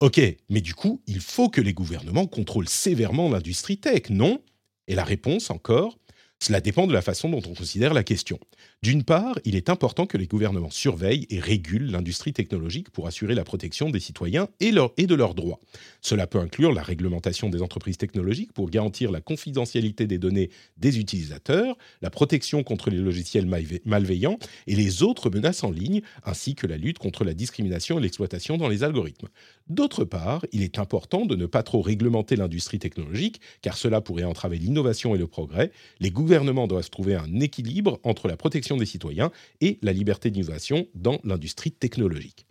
OK, 0.00 0.20
mais 0.50 0.60
du 0.60 0.74
coup, 0.74 1.02
il 1.06 1.20
faut 1.20 1.48
que 1.48 1.60
les 1.60 1.72
gouvernements 1.72 2.26
contrôlent 2.26 2.68
sévèrement 2.68 3.30
l'industrie 3.30 3.78
tech, 3.78 4.10
non? 4.10 4.42
Et 4.86 4.94
la 4.94 5.04
réponse 5.04 5.50
encore, 5.50 5.98
cela 6.44 6.60
dépend 6.60 6.86
de 6.86 6.92
la 6.92 7.00
façon 7.00 7.30
dont 7.30 7.40
on 7.48 7.54
considère 7.54 7.94
la 7.94 8.04
question. 8.04 8.38
D'une 8.82 9.02
part, 9.02 9.38
il 9.46 9.56
est 9.56 9.70
important 9.70 10.04
que 10.04 10.18
les 10.18 10.26
gouvernements 10.26 10.70
surveillent 10.70 11.26
et 11.30 11.40
régulent 11.40 11.90
l'industrie 11.90 12.34
technologique 12.34 12.90
pour 12.90 13.06
assurer 13.06 13.34
la 13.34 13.44
protection 13.44 13.88
des 13.88 13.98
citoyens 13.98 14.48
et, 14.60 14.72
de 14.72 15.14
leurs 15.14 15.34
droits. 15.34 15.58
Cela 16.02 16.26
peut 16.26 16.40
inclure 16.40 16.74
la 16.74 16.82
réglementation 16.82 17.48
des 17.48 17.62
entreprises 17.62 17.96
technologiques 17.96 18.52
pour 18.52 18.68
garantir 18.68 19.10
la 19.10 19.22
confidentialité 19.22 20.06
des 20.06 20.18
données 20.18 20.50
des 20.76 20.98
utilisateurs, 20.98 21.78
la 22.02 22.10
protection 22.10 22.62
contre 22.62 22.90
les 22.90 22.98
logiciels 22.98 23.46
malveillants 23.86 24.38
et 24.66 24.76
les 24.76 25.02
autres 25.02 25.30
menaces 25.30 25.64
en 25.64 25.70
ligne, 25.70 26.02
ainsi 26.24 26.54
que 26.54 26.66
la 26.66 26.76
lutte 26.76 26.98
contre 26.98 27.24
la 27.24 27.32
discrimination 27.32 27.98
et 27.98 28.02
l'exploitation 28.02 28.58
dans 28.58 28.68
les 28.68 28.84
algorithmes. 28.84 29.28
D'autre 29.66 30.04
part, 30.04 30.44
il 30.52 30.62
est 30.62 30.78
important 30.78 31.24
de 31.24 31.36
ne 31.36 31.46
pas 31.46 31.62
trop 31.62 31.80
réglementer 31.80 32.36
l'industrie 32.36 32.78
technologique, 32.78 33.40
car 33.62 33.78
cela 33.78 34.02
pourrait 34.02 34.24
entraver 34.24 34.58
l'innovation 34.58 35.14
et 35.14 35.18
le 35.18 35.26
progrès. 35.26 35.72
Les 36.00 36.10
gouvernements 36.10 36.66
doivent 36.66 36.90
trouver 36.90 37.14
un 37.14 37.40
équilibre 37.40 37.98
entre 38.02 38.28
la 38.28 38.36
protection 38.36 38.76
des 38.76 38.84
citoyens 38.84 39.30
et 39.62 39.78
la 39.80 39.94
liberté 39.94 40.30
d'innovation 40.30 40.86
dans 40.94 41.18
l'industrie 41.24 41.72
technologique. 41.72 42.46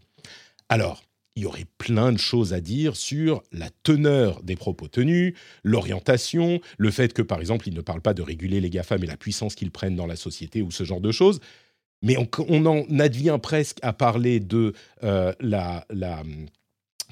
Alors, 0.69 1.03
il 1.35 1.43
y 1.43 1.45
aurait 1.45 1.67
plein 1.77 2.11
de 2.11 2.17
choses 2.17 2.53
à 2.53 2.61
dire 2.61 2.95
sur 2.95 3.43
la 3.51 3.69
teneur 3.83 4.41
des 4.41 4.55
propos 4.55 4.87
tenus, 4.87 5.35
l'orientation, 5.63 6.61
le 6.77 6.91
fait 6.91 7.13
que, 7.13 7.21
par 7.21 7.39
exemple, 7.39 7.67
il 7.67 7.75
ne 7.75 7.81
parle 7.81 8.01
pas 8.01 8.13
de 8.15 8.23
réguler 8.23 8.59
les 8.59 8.69
GAFAM 8.71 9.03
et 9.03 9.07
la 9.07 9.17
puissance 9.17 9.53
qu'ils 9.53 9.71
prennent 9.71 9.95
dans 9.95 10.07
la 10.07 10.15
société 10.15 10.63
ou 10.63 10.71
ce 10.71 10.83
genre 10.83 11.01
de 11.01 11.11
choses. 11.11 11.39
Mais 12.01 12.17
on, 12.17 12.65
en 12.65 12.99
advient 12.99 13.39
presque 13.41 13.77
à 13.81 13.93
parler 13.93 14.39
de 14.39 14.73
euh, 15.03 15.33
la, 15.39 15.85
la, 15.89 16.21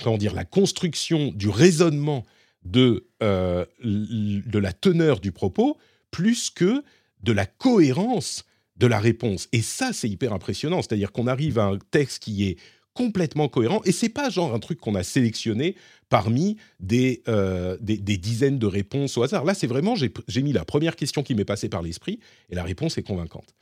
comment 0.03 0.17
dire, 0.17 0.33
la 0.33 0.45
construction 0.45 1.31
du 1.35 1.49
raisonnement 1.49 2.25
de, 2.63 3.07
euh, 3.23 3.65
de 3.83 4.59
la 4.59 4.73
teneur 4.73 5.19
du 5.19 5.31
propos 5.31 5.77
plus 6.11 6.49
que 6.49 6.83
de 7.23 7.31
la 7.31 7.45
cohérence 7.45 8.45
de 8.77 8.87
la 8.87 8.99
réponse. 8.99 9.47
Et 9.51 9.61
ça, 9.61 9.93
c'est 9.93 10.09
hyper 10.09 10.33
impressionnant. 10.33 10.81
C'est-à-dire 10.81 11.11
qu'on 11.11 11.27
arrive 11.27 11.59
à 11.59 11.65
un 11.65 11.77
texte 11.91 12.23
qui 12.23 12.47
est 12.47 12.57
complètement 12.93 13.47
cohérent. 13.47 13.81
Et 13.85 13.91
c'est 13.91 14.09
pas 14.09 14.29
genre 14.29 14.53
un 14.53 14.59
truc 14.59 14.79
qu'on 14.79 14.95
a 14.95 15.03
sélectionné 15.03 15.75
parmi 16.09 16.57
des, 16.79 17.21
euh, 17.27 17.77
des, 17.79 17.97
dizaines 18.17 18.59
de 18.59 18.65
réponses 18.65 19.17
au 19.17 19.23
hasard. 19.23 19.45
Là, 19.45 19.53
c'est 19.53 19.67
vraiment, 19.67 19.95
j'ai 19.95 20.41
mis 20.41 20.51
la 20.51 20.65
première 20.65 20.95
question 20.95 21.23
qui 21.23 21.35
m'est 21.35 21.45
passée 21.45 21.69
par 21.69 21.81
l'esprit 21.81 22.19
et 22.49 22.55
la 22.55 22.63
réponse 22.63 22.97
est 22.97 23.03
convaincante. 23.03 23.55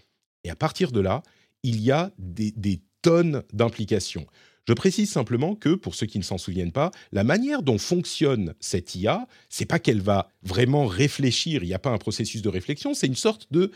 Et 0.43 0.49
à 0.49 0.55
partir 0.55 0.91
de 0.91 0.99
là, 0.99 1.21
il 1.63 1.79
y 1.79 1.91
a 1.91 2.11
des, 2.17 2.51
des 2.51 2.81
tonnes 3.01 3.43
d'implications. 3.53 4.25
Je 4.67 4.73
précise 4.73 5.09
simplement 5.09 5.55
que, 5.55 5.73
pour 5.75 5.95
ceux 5.95 6.05
qui 6.05 6.19
ne 6.19 6.23
s'en 6.23 6.37
souviennent 6.37 6.71
pas, 6.71 6.91
la 7.11 7.23
manière 7.23 7.63
dont 7.63 7.77
fonctionne 7.77 8.53
cette 8.59 8.95
IA, 8.95 9.27
c'est 9.49 9.65
pas 9.65 9.79
qu'elle 9.79 10.01
va 10.01 10.29
vraiment 10.43 10.85
réfléchir, 10.85 11.63
il 11.63 11.67
n'y 11.67 11.73
a 11.73 11.79
pas 11.79 11.89
un 11.89 11.97
processus 11.97 12.41
de 12.41 12.49
réflexion, 12.49 12.93
c'est 12.93 13.07
une 13.07 13.15
sorte 13.15 13.47
de 13.51 13.71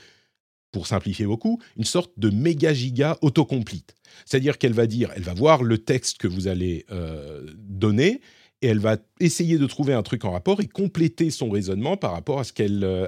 pour 0.71 0.87
simplifier 0.87 1.25
beaucoup, 1.25 1.61
une 1.77 1.83
sorte 1.85 2.11
de 2.17 2.29
méga 2.29 2.73
giga 2.73 3.17
autocomplete. 3.21 3.95
C'est-à-dire 4.25 4.57
qu'elle 4.57 4.73
va 4.73 4.87
dire, 4.87 5.11
elle 5.15 5.21
va 5.21 5.33
voir 5.33 5.63
le 5.63 5.77
texte 5.77 6.17
que 6.17 6.27
vous 6.27 6.47
allez 6.47 6.85
euh, 6.91 7.45
donner 7.55 8.19
et 8.63 8.67
elle 8.67 8.79
va 8.79 8.97
essayer 9.19 9.57
de 9.57 9.67
trouver 9.67 9.93
un 9.93 10.03
truc 10.03 10.25
en 10.25 10.31
rapport 10.31 10.61
et 10.61 10.67
compléter 10.67 11.29
son 11.29 11.49
raisonnement 11.49 11.95
par 11.95 12.13
rapport 12.13 12.39
à 12.39 12.43
ce 12.43 12.53
qu'elle, 12.53 12.83
euh, 12.83 13.07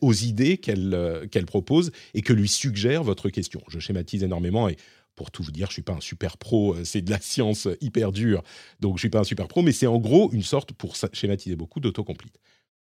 aux 0.00 0.12
idées 0.12 0.58
qu'elle, 0.58 0.92
euh, 0.92 1.26
qu'elle 1.26 1.46
propose 1.46 1.92
et 2.14 2.20
que 2.20 2.32
lui 2.32 2.48
suggère 2.48 3.04
votre 3.04 3.30
question. 3.30 3.62
Je 3.68 3.78
schématise 3.78 4.22
énormément 4.22 4.68
et 4.68 4.76
pour 5.18 5.32
tout 5.32 5.42
vous 5.42 5.50
dire, 5.50 5.66
je 5.66 5.72
suis 5.72 5.82
pas 5.82 5.94
un 5.94 6.00
super 6.00 6.38
pro, 6.38 6.76
c'est 6.84 7.02
de 7.02 7.10
la 7.10 7.20
science 7.20 7.66
hyper 7.80 8.12
dure, 8.12 8.44
donc 8.78 8.96
je 8.96 9.00
suis 9.00 9.10
pas 9.10 9.18
un 9.18 9.24
super 9.24 9.48
pro, 9.48 9.62
mais 9.62 9.72
c'est 9.72 9.88
en 9.88 9.98
gros 9.98 10.30
une 10.32 10.44
sorte, 10.44 10.72
pour 10.72 10.94
schématiser 11.12 11.56
beaucoup, 11.56 11.80
d'autocomplete. 11.80 12.38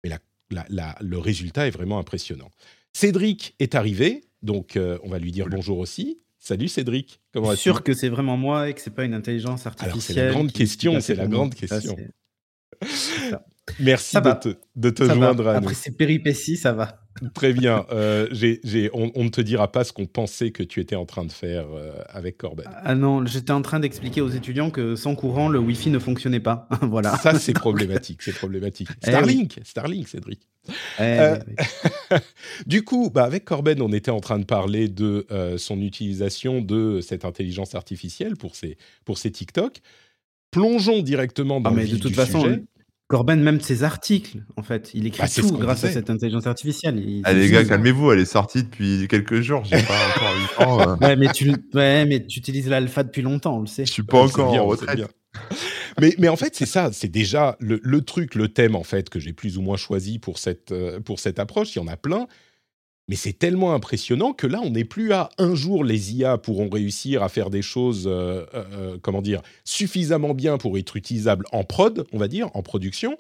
Mais 0.03 0.11
la, 0.51 0.97
le 1.01 1.19
résultat 1.19 1.69
est 1.69 1.71
vraiment 1.71 2.01
impressionnant. 2.01 2.51
Cédric 2.93 3.55
est 3.61 3.77
arrivé, 3.77 4.25
donc 4.43 4.77
euh, 4.77 4.99
on 5.05 5.09
va 5.09 5.21
lui 5.21 5.31
dire 5.31 5.47
bonjour 5.49 5.79
aussi. 5.79 6.19
Salut 6.41 6.67
Cédric, 6.67 7.21
comment 7.33 7.49
vas-tu? 7.49 7.63
Sûr 7.63 7.85
que 7.85 7.95
c'est 7.95 8.09
vraiment 8.09 8.37
moi 8.37 8.69
et 8.69 8.75
que 8.75 8.81
c'est 8.81 8.95
pas 8.95 9.05
une 9.05 9.15
intelligence 9.15 9.67
artificielle. 9.67 10.17
c'est 10.17 10.25
la 10.27 10.33
grande 10.33 10.53
question, 10.53 11.01
c'est 11.01 11.15
la 11.15 11.29
grande 11.29 11.55
question. 11.55 11.97
Merci 13.81 14.17
de 14.21 14.33
te, 14.33 14.57
de 14.77 14.91
te 14.91 15.05
joindre 15.05 15.49
à 15.49 15.53
nous. 15.55 15.67
Après 15.67 15.75
ces 15.75 15.91
péripéties, 15.91 16.57
ça 16.57 16.73
va. 16.73 17.01
Très 17.35 17.53
bien. 17.53 17.87
Euh, 17.99 18.29
on, 18.93 19.25
ne 19.25 19.29
te 19.29 19.41
dira 19.41 19.71
pas 19.73 19.83
ce 19.83 19.93
qu'on 19.93 20.07
pensait 20.07 20.51
que 20.51 20.63
tu 20.63 20.81
étais 20.81 20.95
en 20.95 21.05
train 21.05 21.25
de 21.25 21.33
faire 21.33 21.67
euh, 21.73 21.93
avec 22.09 22.39
Corben. 22.39 22.67
Ah 22.85 22.95
non, 22.95 23.27
j'étais 23.27 23.51
en 23.51 23.63
train 23.63 23.81
d'expliquer 23.81 24.21
aux 24.21 24.29
étudiants 24.29 24.71
que 24.71 24.95
sans 24.95 25.15
courant, 25.15 25.49
le 25.49 25.59
Wi-Fi 25.59 25.91
ne 25.91 25.99
fonctionnait 25.99 26.41
pas. 26.41 26.69
voilà. 26.83 27.17
Ça, 27.17 27.39
c'est 27.39 27.53
problématique. 27.53 28.23
C'est 28.23 28.35
problématique. 28.35 28.89
Eh 29.03 29.09
Starlink, 29.09 29.61
Starlink, 29.65 30.09
Cédric. 30.09 30.41
Eh 30.99 31.03
euh, 31.03 31.39
du 32.67 32.85
coup, 32.85 33.11
bah, 33.11 33.25
avec 33.25 33.45
Corben, 33.45 33.81
on 33.83 33.93
était 33.93 34.11
en 34.11 34.21
train 34.21 34.39
de 34.39 34.45
parler 34.45 34.89
de 34.89 35.27
son 35.59 35.81
utilisation 35.81 36.61
de 36.61 37.01
cette 37.01 37.25
intelligence 37.25 37.75
artificielle 37.75 38.37
pour 38.37 38.55
ses, 38.55 38.77
pour 39.05 39.19
ses 39.19 39.31
TikTok. 39.31 39.79
Plongeons 40.51 41.03
directement 41.03 41.61
dans 41.61 41.71
ah, 41.71 41.75
le 41.75 41.83
vif 41.83 41.95
de 41.95 42.01
toute 42.01 42.15
façon, 42.15 42.43
sujet. 42.43 42.63
Corben, 43.09 43.41
même 43.43 43.59
ses 43.63 43.85
articles, 43.85 44.43
en 44.59 44.63
fait, 44.63 44.91
il 44.93 45.07
écrit 45.07 45.23
Bah, 45.23 45.27
c'est 45.29 45.41
tout 45.41 45.57
grâce 45.57 45.83
à 45.83 45.91
cette 45.91 46.11
intelligence 46.11 46.47
artificielle. 46.47 46.99
Il- 46.99 47.23
Ah, 47.25 47.31
c'est 47.31 47.37
les 47.39 47.51
gars, 47.51 47.65
calmez-vous, 47.65 48.13
elle 48.13 48.19
est 48.19 48.27
sortie 48.27 48.65
depuis 48.65 49.09
quelques 49.09 49.41
jours. 49.41 49.65
J'ai 49.65 49.83
pas 49.83 49.95
encore 50.15 50.37
eu 50.37 50.41
le 50.43 50.55
temps. 50.57 50.81
euh. 50.91 50.97
Ouais, 50.97 51.17
mais 51.17 51.33
tu, 51.33 51.51
ouais, 51.73 52.05
mais 52.05 52.27
tu 52.27 52.39
utilises 52.39 52.69
l'alpha 52.69 53.03
depuis 53.05 53.23
longtemps, 53.23 53.57
on 53.57 53.61
le 53.61 53.67
sait. 53.67 53.87
Je 53.87 53.93
suis 53.93 54.03
pas 54.03 54.19
Ouais, 54.19 54.25
encore 54.25 54.53
bien, 54.53 54.61
en 54.61 54.67
c'est 54.75 54.81
retraite. 54.83 54.97
bien. 54.97 55.09
mais, 55.99 56.15
mais 56.19 56.29
en 56.29 56.37
fait, 56.37 56.55
c'est 56.55 56.67
ça, 56.67 56.91
c'est 56.93 57.09
déjà 57.09 57.57
le, 57.61 57.81
le 57.83 58.03
truc, 58.03 58.35
le 58.35 58.49
thème, 58.49 58.77
en 58.77 58.85
fait, 58.85 59.09
que 59.09 59.19
j'ai 59.19 59.33
plus 59.33 59.57
ou 59.57 59.63
moins 59.63 59.79
choisi 59.79 60.19
pour 60.19 60.39
cette, 60.39 60.71
euh, 60.73 61.01
pour 61.01 61.19
cette 61.19 61.39
approche. 61.39 61.75
Il 61.77 61.79
y 61.79 61.83
en 61.83 61.89
a 61.89 61.97
plein. 61.97 62.27
Mais 63.09 63.17
c'est 63.17 63.33
tellement 63.33 63.73
impressionnant 63.73 64.35
que 64.35 64.47
là, 64.47 64.61
on 64.63 64.71
n'est 64.71 64.85
plus 64.85 65.13
à 65.13 65.31
un 65.39 65.55
jour, 65.55 65.83
les 65.83 66.15
IA 66.15 66.37
pourront 66.37 66.69
réussir 66.69 67.23
à 67.23 67.31
faire 67.31 67.49
des 67.49 67.63
choses, 67.63 68.07
euh, 68.07 68.45
euh, 68.55 68.65
euh, 68.73 68.99
comment 69.01 69.23
dire, 69.23 69.41
suffisamment 69.65 70.35
bien 70.35 70.59
pour 70.59 70.77
être 70.77 70.95
utilisables 70.97 71.47
en 71.53 71.65
prod, 71.65 72.07
on 72.13 72.19
va 72.19 72.29
dire, 72.29 72.51
en 72.55 72.63
production. 72.63 73.17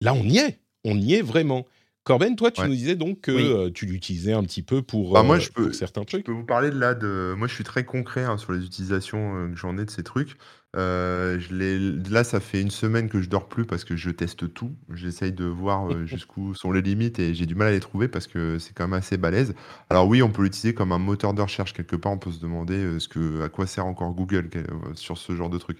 Là, 0.00 0.14
on 0.14 0.24
y 0.24 0.38
est. 0.38 0.58
On 0.84 0.98
y 0.98 1.14
est 1.14 1.22
vraiment. 1.22 1.64
Corben, 2.04 2.36
toi, 2.36 2.50
tu 2.50 2.60
Ouais. 2.60 2.68
nous 2.68 2.74
disais 2.74 2.96
donc 2.96 3.22
que 3.22 3.32
Oui. 3.32 3.50
euh, 3.50 3.70
tu 3.72 3.86
l'utilisais 3.86 4.34
un 4.34 4.42
petit 4.42 4.62
peu 4.62 4.82
pour, 4.82 5.14
Bah, 5.14 5.22
moi, 5.22 5.36
euh, 5.36 5.40
je 5.40 5.50
peux- 5.50 5.64
pour 5.64 5.74
certains 5.74 6.02
Je 6.02 6.06
trucs. 6.06 6.26
peux 6.26 6.32
vous 6.32 6.44
parler 6.44 6.68
de 6.70 6.78
là 6.78 6.94
de. 6.94 7.34
Moi, 7.36 7.48
je 7.48 7.54
suis 7.54 7.64
très 7.64 7.84
concret 7.84 8.24
hein, 8.24 8.36
sur 8.36 8.52
les 8.52 8.62
utilisations 8.64 9.36
euh, 9.36 9.48
que 9.48 9.56
j'en 9.56 9.78
ai 9.78 9.86
de 9.86 9.90
ces 9.90 10.02
trucs. 10.02 10.36
Euh, 10.76 11.38
je 11.40 12.10
Là, 12.12 12.22
ça 12.24 12.40
fait 12.40 12.60
une 12.60 12.70
semaine 12.70 13.08
que 13.08 13.22
je 13.22 13.30
dors 13.30 13.48
plus 13.48 13.64
parce 13.64 13.84
que 13.84 13.96
je 13.96 14.10
teste 14.10 14.52
tout. 14.52 14.74
J'essaye 14.92 15.32
de 15.32 15.44
voir 15.46 15.88
jusqu'où 16.06 16.52
sont 16.54 16.72
les 16.72 16.82
limites 16.82 17.18
et 17.20 17.32
j'ai 17.32 17.46
du 17.46 17.54
mal 17.54 17.68
à 17.68 17.70
les 17.70 17.80
trouver 17.80 18.08
parce 18.08 18.26
que 18.26 18.58
c'est 18.58 18.74
quand 18.74 18.84
même 18.84 18.92
assez 18.98 19.16
balèze. 19.16 19.54
Alors 19.88 20.06
oui, 20.06 20.20
on 20.22 20.30
peut 20.30 20.42
l'utiliser 20.42 20.74
comme 20.74 20.92
un 20.92 20.98
moteur 20.98 21.32
de 21.32 21.40
recherche 21.40 21.72
quelque 21.72 21.96
part. 21.96 22.12
On 22.12 22.18
peut 22.18 22.32
se 22.32 22.40
demander 22.40 22.98
ce 23.00 23.08
que, 23.08 23.40
à 23.42 23.48
quoi 23.48 23.66
sert 23.66 23.86
encore 23.86 24.12
Google 24.12 24.50
sur 24.94 25.16
ce 25.16 25.34
genre 25.34 25.48
de 25.48 25.58
truc. 25.58 25.78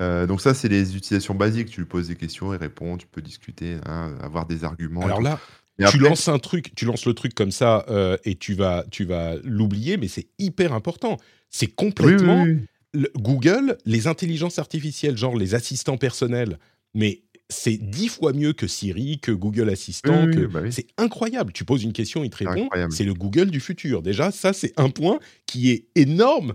Euh, 0.00 0.26
donc 0.26 0.40
ça, 0.40 0.54
c'est 0.54 0.68
les 0.68 0.96
utilisations 0.96 1.34
basiques. 1.34 1.68
Tu 1.70 1.80
lui 1.80 1.86
poses 1.86 2.08
des 2.08 2.16
questions, 2.16 2.52
il 2.52 2.56
répond, 2.56 2.96
tu 2.96 3.06
peux 3.06 3.20
discuter, 3.22 3.76
hein, 3.86 4.14
avoir 4.22 4.46
des 4.46 4.64
arguments. 4.64 5.02
Alors 5.04 5.20
là, 5.20 5.38
Et 5.78 5.84
tu 5.84 5.96
après- 5.96 5.98
lances 6.08 6.28
un 6.28 6.38
truc, 6.38 6.74
tu 6.74 6.84
lances 6.84 7.06
le 7.06 7.14
truc 7.14 7.34
comme 7.34 7.50
ça 7.52 7.84
euh, 7.88 8.16
et 8.24 8.34
tu 8.36 8.54
vas, 8.54 8.84
tu 8.90 9.04
vas 9.04 9.36
l'oublier, 9.42 9.96
mais 9.96 10.08
c'est 10.08 10.28
hyper 10.38 10.72
important. 10.72 11.16
C'est 11.50 11.66
Oui, 11.66 11.70
oui, 11.70 11.74
complètement 11.76 12.42
oui. 12.44 12.58
le- 12.92 13.10
Google, 13.16 13.78
les 13.86 14.06
intelligences 14.06 14.58
artificielles, 14.58 15.16
genre 15.16 15.36
les 15.36 15.54
assistants 15.54 15.96
personnels, 15.96 16.58
mais 16.94 17.22
c'est 17.48 17.76
dix 17.76 18.08
fois 18.08 18.32
mieux 18.32 18.52
que 18.54 18.66
Siri, 18.66 19.18
que 19.18 19.32
Google 19.32 19.68
Assistant. 19.70 20.26
Que... 20.30 20.46
bah. 20.46 20.60
C'est 20.70 20.86
incroyable. 20.96 21.52
Tu 21.52 21.64
poses 21.64 21.82
une 21.82 21.92
question, 21.92 22.24
il 22.24 22.30
te 22.30 22.44
répond. 22.44 22.68
C'est 22.90 23.04
le 23.04 23.12
Google 23.14 23.50
du 23.50 23.60
futur. 23.60 24.00
Déjà, 24.02 24.30
ça, 24.30 24.52
c'est 24.54 24.72
un 24.78 24.88
point 24.88 25.18
qui 25.46 25.70
est 25.70 25.86
énorme, 25.94 26.54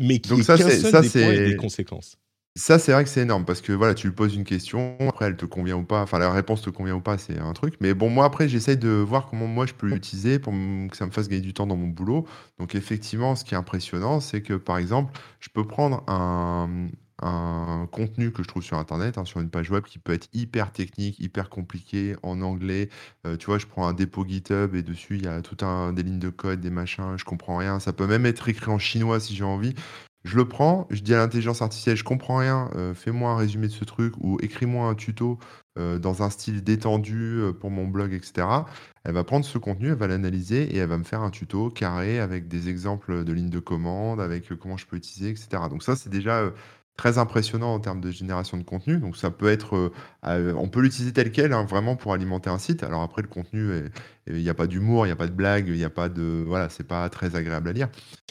mais 0.00 0.18
qui 0.18 0.30
Donc 0.30 0.40
est 0.40 0.46
qu'un 0.46 0.56
seul 0.56 0.90
ça, 0.90 1.00
des 1.00 1.08
points 1.10 1.32
et 1.32 1.48
des 1.50 1.56
conséquences. 1.56 2.16
Ça, 2.54 2.78
c'est 2.78 2.92
vrai 2.92 3.02
que 3.04 3.08
c'est 3.08 3.22
énorme 3.22 3.46
parce 3.46 3.62
que 3.62 3.72
voilà, 3.72 3.94
tu 3.94 4.08
lui 4.08 4.14
poses 4.14 4.34
une 4.34 4.44
question, 4.44 4.98
après 5.08 5.24
elle 5.24 5.38
te 5.38 5.46
convient 5.46 5.76
ou 5.78 5.84
pas, 5.84 6.02
enfin 6.02 6.18
la 6.18 6.30
réponse 6.30 6.60
te 6.60 6.68
convient 6.68 6.94
ou 6.96 7.00
pas, 7.00 7.16
c'est 7.16 7.38
un 7.38 7.54
truc. 7.54 7.76
Mais 7.80 7.94
bon, 7.94 8.10
moi 8.10 8.26
après, 8.26 8.46
j'essaye 8.46 8.76
de 8.76 8.90
voir 8.90 9.26
comment 9.26 9.46
moi 9.46 9.64
je 9.64 9.72
peux 9.72 9.86
l'utiliser 9.88 10.38
pour 10.38 10.52
m- 10.52 10.90
que 10.90 10.96
ça 10.98 11.06
me 11.06 11.10
fasse 11.12 11.28
gagner 11.28 11.40
du 11.40 11.54
temps 11.54 11.66
dans 11.66 11.76
mon 11.76 11.88
boulot. 11.88 12.26
Donc 12.58 12.74
effectivement, 12.74 13.36
ce 13.36 13.44
qui 13.46 13.54
est 13.54 13.56
impressionnant, 13.56 14.20
c'est 14.20 14.42
que 14.42 14.52
par 14.52 14.76
exemple, 14.76 15.18
je 15.40 15.48
peux 15.48 15.66
prendre 15.66 16.04
un, 16.08 16.88
un 17.22 17.88
contenu 17.90 18.32
que 18.32 18.42
je 18.42 18.48
trouve 18.48 18.62
sur 18.62 18.76
Internet, 18.76 19.16
hein, 19.16 19.24
sur 19.24 19.40
une 19.40 19.48
page 19.48 19.70
web 19.70 19.84
qui 19.84 19.98
peut 19.98 20.12
être 20.12 20.28
hyper 20.34 20.72
technique, 20.72 21.18
hyper 21.20 21.48
compliqué, 21.48 22.16
en 22.22 22.42
anglais. 22.42 22.90
Euh, 23.26 23.38
tu 23.38 23.46
vois, 23.46 23.56
je 23.56 23.66
prends 23.66 23.86
un 23.88 23.94
dépôt 23.94 24.26
GitHub 24.28 24.74
et 24.74 24.82
dessus, 24.82 25.16
il 25.16 25.24
y 25.24 25.28
a 25.28 25.40
tout 25.40 25.64
un 25.64 25.94
des 25.94 26.02
lignes 26.02 26.18
de 26.18 26.28
code, 26.28 26.60
des 26.60 26.68
machins, 26.70 27.16
je 27.16 27.24
comprends 27.24 27.56
rien. 27.56 27.80
Ça 27.80 27.94
peut 27.94 28.06
même 28.06 28.26
être 28.26 28.46
écrit 28.50 28.70
en 28.70 28.78
chinois 28.78 29.20
si 29.20 29.34
j'ai 29.34 29.44
envie. 29.44 29.74
Je 30.24 30.36
le 30.36 30.46
prends, 30.46 30.86
je 30.90 31.02
dis 31.02 31.14
à 31.14 31.18
l'intelligence 31.18 31.62
artificielle, 31.62 31.96
je 31.96 32.04
comprends 32.04 32.36
rien, 32.36 32.70
euh, 32.76 32.94
fais-moi 32.94 33.32
un 33.32 33.36
résumé 33.36 33.66
de 33.66 33.72
ce 33.72 33.84
truc 33.84 34.14
ou 34.20 34.38
écris-moi 34.40 34.86
un 34.86 34.94
tuto 34.94 35.38
euh, 35.78 35.98
dans 35.98 36.22
un 36.22 36.30
style 36.30 36.62
détendu 36.62 37.40
euh, 37.40 37.52
pour 37.52 37.70
mon 37.70 37.88
blog, 37.88 38.12
etc. 38.12 38.46
Elle 39.02 39.14
va 39.14 39.24
prendre 39.24 39.44
ce 39.44 39.58
contenu, 39.58 39.88
elle 39.88 39.94
va 39.96 40.06
l'analyser 40.06 40.62
et 40.62 40.76
elle 40.76 40.88
va 40.88 40.98
me 40.98 41.02
faire 41.02 41.22
un 41.22 41.30
tuto 41.30 41.70
carré 41.70 42.20
avec 42.20 42.46
des 42.46 42.68
exemples 42.68 43.24
de 43.24 43.32
lignes 43.32 43.50
de 43.50 43.58
commande, 43.58 44.20
avec 44.20 44.56
comment 44.60 44.76
je 44.76 44.86
peux 44.86 44.96
utiliser, 44.96 45.30
etc. 45.30 45.64
Donc 45.68 45.82
ça, 45.82 45.96
c'est 45.96 46.10
déjà 46.10 46.52
très 46.96 47.16
impressionnant 47.16 47.72
en 47.74 47.80
termes 47.80 48.00
de 48.02 48.10
génération 48.10 48.58
de 48.58 48.62
contenu. 48.64 48.98
Donc 48.98 49.16
ça 49.16 49.30
peut 49.30 49.48
être, 49.48 49.76
euh, 49.76 49.92
euh, 50.26 50.54
on 50.58 50.68
peut 50.68 50.80
l'utiliser 50.80 51.12
tel 51.12 51.32
quel, 51.32 51.52
hein, 51.54 51.64
vraiment 51.64 51.96
pour 51.96 52.12
alimenter 52.12 52.50
un 52.50 52.58
site. 52.58 52.82
Alors 52.82 53.00
après, 53.02 53.22
le 53.22 53.28
contenu, 53.28 53.70
il 54.28 54.34
n'y 54.36 54.48
a 54.50 54.54
pas 54.54 54.66
d'humour, 54.66 55.06
il 55.06 55.08
n'y 55.08 55.12
a 55.12 55.16
pas 55.16 55.26
de 55.26 55.32
blague, 55.32 55.68
il 55.68 55.74
n'y 55.74 55.84
a 55.84 55.90
pas 55.90 56.08
de, 56.10 56.44
voilà, 56.46 56.68
c'est 56.68 56.86
pas 56.86 57.08
très 57.08 57.34
agréable 57.34 57.70
à 57.70 57.72
lire. 57.72 57.88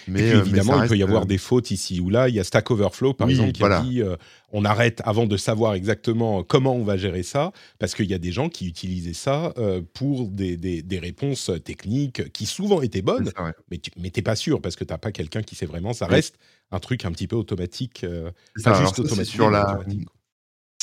Mais 0.08 0.20
puis 0.22 0.30
euh, 0.30 0.34
mais 0.36 0.39
évidemment, 0.41 0.77
ça 0.77 0.86
il 0.86 0.89
peut 0.89 0.98
y 0.98 1.03
avoir 1.03 1.25
des 1.25 1.39
fautes 1.39 1.72
ici 1.72 2.00
ou 2.00 2.10
là. 2.12 2.30
Il 2.30 2.36
y 2.36 2.39
a 2.39 2.44
Stack 2.44 2.70
Overflow, 2.70 3.13
par 3.15 3.27
Oui, 3.27 3.34
exemple, 3.34 3.51
qui 3.53 3.60
voilà. 3.62 3.80
a 3.80 3.82
dit 3.84 4.01
euh, 4.01 4.15
on 4.51 4.63
arrête 4.63 5.01
avant 5.06 5.25
de 5.25 5.38
savoir 5.38 5.74
exactement 5.74 6.44
comment 6.44 6.75
on 6.75 6.84
va 6.84 6.98
gérer 6.98 7.24
ça, 7.24 7.51
parce 7.80 7.96
qu'il 7.96 8.06
y 8.10 8.13
a 8.13 8.20
des 8.20 8.32
gens 8.32 8.48
qui 8.48 8.68
utilisaient 8.68 9.13
ça 9.13 9.53
pour 9.94 10.27
des, 10.27 10.56
des- 10.58 10.82
des 10.84 11.00
réponses 11.00 11.51
techniques 11.65 12.32
qui 12.32 12.46
souvent 12.46 12.82
étaient 12.82 13.01
bonnes, 13.01 13.32
mais 13.72 13.77
tu 13.80 13.91
n'es 13.98 14.12
pas 14.22 14.36
sûr 14.36 14.62
parce 14.62 14.75
que 14.75 14.84
tu 14.84 14.94
n'as 14.94 14.98
pas 14.98 15.12
quelqu'un 15.12 15.41
qui 15.41 15.56
sait 15.56 15.65
vraiment. 15.65 15.94
Ça 15.94 16.06
Oui. 16.08 16.15
reste 16.15 16.36
un 16.72 16.80
truc 16.80 17.06
un 17.06 17.12
petit 17.12 17.28
peu 17.28 17.36
automatique, 17.36 18.06
pas 18.63 18.74
ça, 18.74 18.74
juste 18.74 18.98
alors 18.98 18.98
ça, 18.98 19.08
c'est 19.10 19.25
automatique. 19.25 19.25
sur 19.25 19.50
mais 19.50 19.51
la- 19.51 19.63
automatique. 19.63 20.08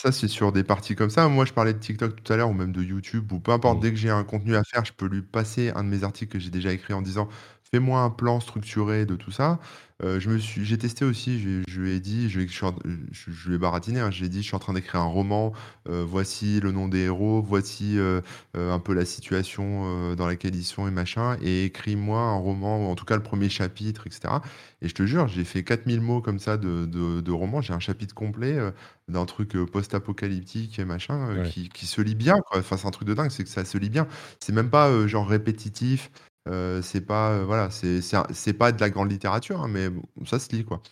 Ça, 0.01 0.13
c'est 0.13 0.29
sur 0.29 0.53
des 0.53 0.63
parties 0.63 0.95
comme 0.95 1.11
ça. 1.11 1.29
Moi, 1.29 1.45
je 1.45 1.53
parlais 1.53 1.75
de 1.75 1.79
TikTok 1.81 2.23
tout 2.23 2.33
à 2.33 2.37
l'heure, 2.37 2.49
ou 2.51 2.53
même 2.53 2.71
de 2.73 2.83
YouTube, 2.85 3.33
ou 3.33 3.41
peu 3.41 3.51
importe, 3.51 3.81
Mm. 3.81 3.83
dès 3.83 3.91
que 3.91 3.97
j'ai 3.97 4.11
un 4.11 4.23
contenu 4.23 4.55
à 4.55 4.63
faire, 4.63 4.85
je 4.85 4.93
peux 4.93 5.07
lui 5.09 5.23
passer 5.23 5.71
un 5.75 5.83
de 5.83 5.89
mes 5.89 6.05
articles 6.05 6.31
que 6.33 6.39
j'ai 6.39 6.51
déjà 6.51 6.73
écrit 6.73 6.95
en 6.95 7.03
disant 7.03 7.29
fais-moi 7.71 8.01
un 8.01 8.11
plan 8.11 8.41
structuré 8.41 9.07
de 9.07 9.15
tout 9.17 9.31
ça. 9.31 9.59
Euh, 10.05 10.21
je 10.21 10.31
me 10.31 10.39
suis, 10.39 10.65
j'ai 10.65 10.79
testé 10.79 11.05
aussi, 11.05 11.41
je, 11.41 11.63
je 11.69 11.81
lui 11.81 11.91
ai 11.91 11.99
dit, 11.99 12.31
je, 12.31 12.41
je, 12.47 12.67
je- 13.11 13.49
lui 13.49 13.57
ai 13.57 13.59
baratiné, 13.59 13.99
hein, 13.99 14.13
je 14.13 14.21
lui 14.21 14.27
ai 14.27 14.29
dit, 14.29 14.43
je 14.43 14.47
suis 14.47 14.55
en 14.55 14.61
train 14.61 14.73
d'écrire 14.73 15.01
un 15.01 15.07
roman, 15.07 15.53
euh, 15.89 16.05
voici 16.07 16.61
le 16.61 16.71
nom 16.71 16.87
des 16.87 17.01
héros, 17.01 17.43
voici 17.43 17.99
euh, 17.99 18.21
euh, 18.57 18.73
un 18.73 18.79
peu 18.79 18.95
la 18.95 19.05
situation 19.05 20.11
euh, 20.13 20.15
dans 20.15 20.29
laquelle 20.29 20.55
ils 20.55 20.63
sont 20.65 20.87
et 20.87 20.93
machin, 20.93 21.37
et 21.43 21.65
écris-moi 21.65 22.21
un 22.21 22.37
roman, 22.37 22.87
ou 22.87 22.91
en 22.91 22.95
tout 22.95 23.05
cas 23.07 23.17
le 23.17 23.25
premier 23.25 23.49
chapitre, 23.49 24.07
etc. 24.07 24.35
Et 24.83 24.89
je 24.89 24.95
te 24.95 25.05
jure, 25.05 25.27
j'ai 25.27 25.43
fait 25.43 25.65
4000 25.65 26.01
mots 26.01 26.21
comme 26.23 26.39
ça 26.39 26.57
de, 26.59 26.87
de, 26.87 27.21
de 27.21 27.33
roman, 27.33 27.61
j'ai 27.61 27.73
un 27.75 27.81
chapitre 27.81 28.15
complet 28.15 28.57
euh, 28.57 28.71
d'un 29.09 29.25
truc 29.27 29.57
euh, 29.57 29.67
post-apocalyptique 29.67 30.79
et 30.79 30.85
machin, 30.85 31.31
euh, 31.31 31.43
Ouais. 31.43 31.49
qui, 31.51 31.69
qui 31.69 31.87
se 31.87 32.01
lit 32.01 32.15
bien, 32.15 32.37
quoi. 32.47 32.59
Enfin, 32.61 32.77
c'est 32.77 32.87
un 32.87 32.91
truc 32.93 33.09
de 33.09 33.15
dingue, 33.15 33.31
c'est 33.31 33.43
que 33.45 33.51
ça 33.51 33.65
se 33.65 33.77
lit 33.79 33.91
bien. 33.91 34.07
C'est 34.41 34.53
même 34.53 34.71
pas 34.71 34.89
euh, 34.89 35.07
genre 35.09 35.27
répétitif, 35.29 36.11
euh, 36.49 36.83
c'est 36.83 37.01
pas, 37.01 37.33
euh, 37.33 37.45
voilà, 37.45 37.71
c'est 37.71 38.53
pas 38.55 38.73
de 38.73 38.81
la 38.81 38.91
grande 38.91 39.11
littérature, 39.11 39.61
hein, 39.63 39.69
mais 39.69 39.89
bon, 39.91 40.03
ça 40.27 40.39
se 40.39 40.55
lit, 40.55 40.65
quoi. 40.65 40.83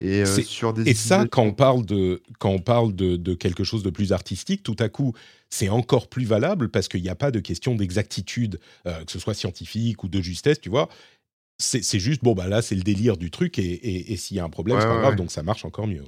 Et 0.00 0.22
euh, 0.22 0.42
sur 0.42 0.74
des 0.74 0.88
Et 0.90 0.94
ça, 0.94 1.24
quand 1.30 1.42
on 1.44 1.52
parle 1.52 1.86
de 1.86 2.22
quand 2.38 2.50
on 2.50 2.58
parle 2.58 2.94
de, 2.94 3.16
de 3.16 3.34
quelque 3.34 3.64
chose 3.64 3.82
de 3.82 3.90
plus 3.90 4.12
artistique, 4.12 4.62
tout 4.62 4.76
à 4.80 4.88
coup, 4.88 5.12
c'est 5.50 5.68
encore 5.68 6.08
plus 6.08 6.24
valable 6.24 6.68
parce 6.70 6.88
qu'il 6.88 7.00
n'y 7.02 7.08
a 7.08 7.14
pas 7.14 7.30
de 7.30 7.40
question 7.40 7.74
d'exactitude, 7.74 8.58
euh, 8.86 9.04
que 9.04 9.12
ce 9.12 9.18
soit 9.18 9.34
scientifique 9.34 10.02
ou 10.04 10.08
de 10.08 10.20
justesse, 10.20 10.60
tu 10.60 10.68
vois. 10.68 10.88
C'est 11.58 11.82
c'est 11.84 12.00
juste 12.00 12.22
bon 12.24 12.34
bah 12.34 12.48
là 12.48 12.62
c'est 12.62 12.74
le 12.74 12.82
délire 12.82 13.16
du 13.16 13.30
truc 13.30 13.58
et, 13.58 13.62
et- 13.64 14.12
et 14.12 14.16
s'il 14.16 14.36
y 14.36 14.40
a 14.40 14.44
un 14.44 14.50
problème 14.50 14.76
Ouais, 14.76 14.82
c'est 14.82 14.88
pas 14.88 14.94
ouais, 14.94 15.00
grave 15.00 15.12
ouais. 15.12 15.16
donc 15.16 15.30
ça 15.30 15.42
marche 15.44 15.64
encore 15.64 15.86
mieux. 15.86 16.02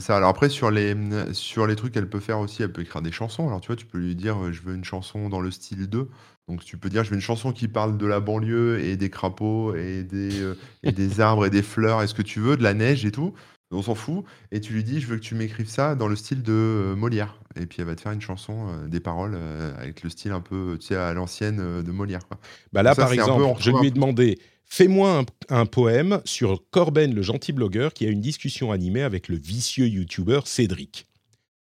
Ça, 0.00 0.16
alors 0.16 0.30
après, 0.30 0.48
sur 0.48 0.70
les, 0.70 0.94
mmh, 0.94 1.34
sur 1.34 1.66
les 1.66 1.76
trucs 1.76 1.92
qu'elle 1.94 2.08
peut 2.08 2.20
faire 2.20 2.38
aussi, 2.40 2.62
elle 2.62 2.72
peut 2.72 2.82
écrire 2.82 3.02
des 3.02 3.12
chansons. 3.12 3.46
Alors 3.46 3.60
tu 3.60 3.68
vois, 3.68 3.76
tu 3.76 3.86
peux 3.86 3.98
lui 3.98 4.16
dire, 4.16 4.36
euh, 4.42 4.52
je 4.52 4.62
veux 4.62 4.74
une 4.74 4.84
chanson 4.84 5.28
dans 5.28 5.40
le 5.40 5.50
style 5.50 5.86
2. 5.88 6.08
Donc 6.48 6.64
tu 6.64 6.76
peux 6.78 6.88
dire, 6.88 7.04
je 7.04 7.10
veux 7.10 7.14
une 7.16 7.20
chanson 7.22 7.52
qui 7.52 7.68
parle 7.68 7.96
de 7.96 8.06
la 8.06 8.18
banlieue 8.20 8.80
et 8.80 8.96
des 8.96 9.10
crapauds 9.10 9.74
et 9.76 10.02
des, 10.02 10.40
euh, 10.40 10.54
et 10.82 10.90
des 10.92 11.20
arbres 11.20 11.46
et 11.46 11.50
des 11.50 11.62
fleurs 11.62 12.02
et 12.02 12.06
ce 12.06 12.14
que 12.14 12.22
tu 12.22 12.40
veux, 12.40 12.56
de 12.56 12.62
la 12.62 12.74
neige 12.74 13.04
et 13.04 13.12
tout. 13.12 13.34
On 13.72 13.82
s'en 13.82 13.94
fout. 13.94 14.24
Et 14.50 14.60
tu 14.60 14.72
lui 14.72 14.82
dis, 14.82 15.00
je 15.00 15.06
veux 15.06 15.16
que 15.16 15.22
tu 15.22 15.36
m'écrives 15.36 15.68
ça 15.68 15.94
dans 15.94 16.08
le 16.08 16.16
style 16.16 16.42
de 16.42 16.52
euh, 16.52 16.96
Molière. 16.96 17.38
Et 17.54 17.66
puis 17.66 17.76
elle 17.80 17.86
va 17.86 17.94
te 17.94 18.00
faire 18.00 18.10
une 18.12 18.20
chanson, 18.20 18.66
des 18.88 18.98
paroles 19.00 19.36
avec 19.78 20.02
le 20.02 20.10
style 20.10 20.32
un 20.32 20.40
peu, 20.40 20.76
tu 20.80 20.88
sais, 20.88 20.96
à 20.96 21.12
l'ancienne 21.14 21.82
de 21.82 21.92
Molière. 21.92 22.26
Quoi. 22.26 22.38
Bah 22.72 22.82
là 22.82 22.94
Ça, 22.94 23.02
par 23.02 23.10
c'est 23.10 23.20
un 23.20 23.24
peu- 23.26 23.30
exemple, 23.32 23.42
on 23.44 23.54
je 23.58 23.68
retrouve 23.70 23.80
lui 23.82 23.88
ai 23.88 23.90
demandé 23.92 24.38
fais-moi 24.70 25.24
un, 25.50 25.54
un 25.54 25.66
poème 25.66 26.22
sur 26.24 26.62
Corben 26.70 27.12
le 27.12 27.22
gentil 27.22 27.52
blogueur 27.52 27.92
qui 27.92 28.06
a 28.06 28.08
une 28.08 28.20
discussion 28.22 28.72
animée 28.72 29.02
avec 29.02 29.28
le 29.28 29.36
vicieux 29.36 29.86
youtubeur 29.86 30.46
Cédric. 30.46 31.06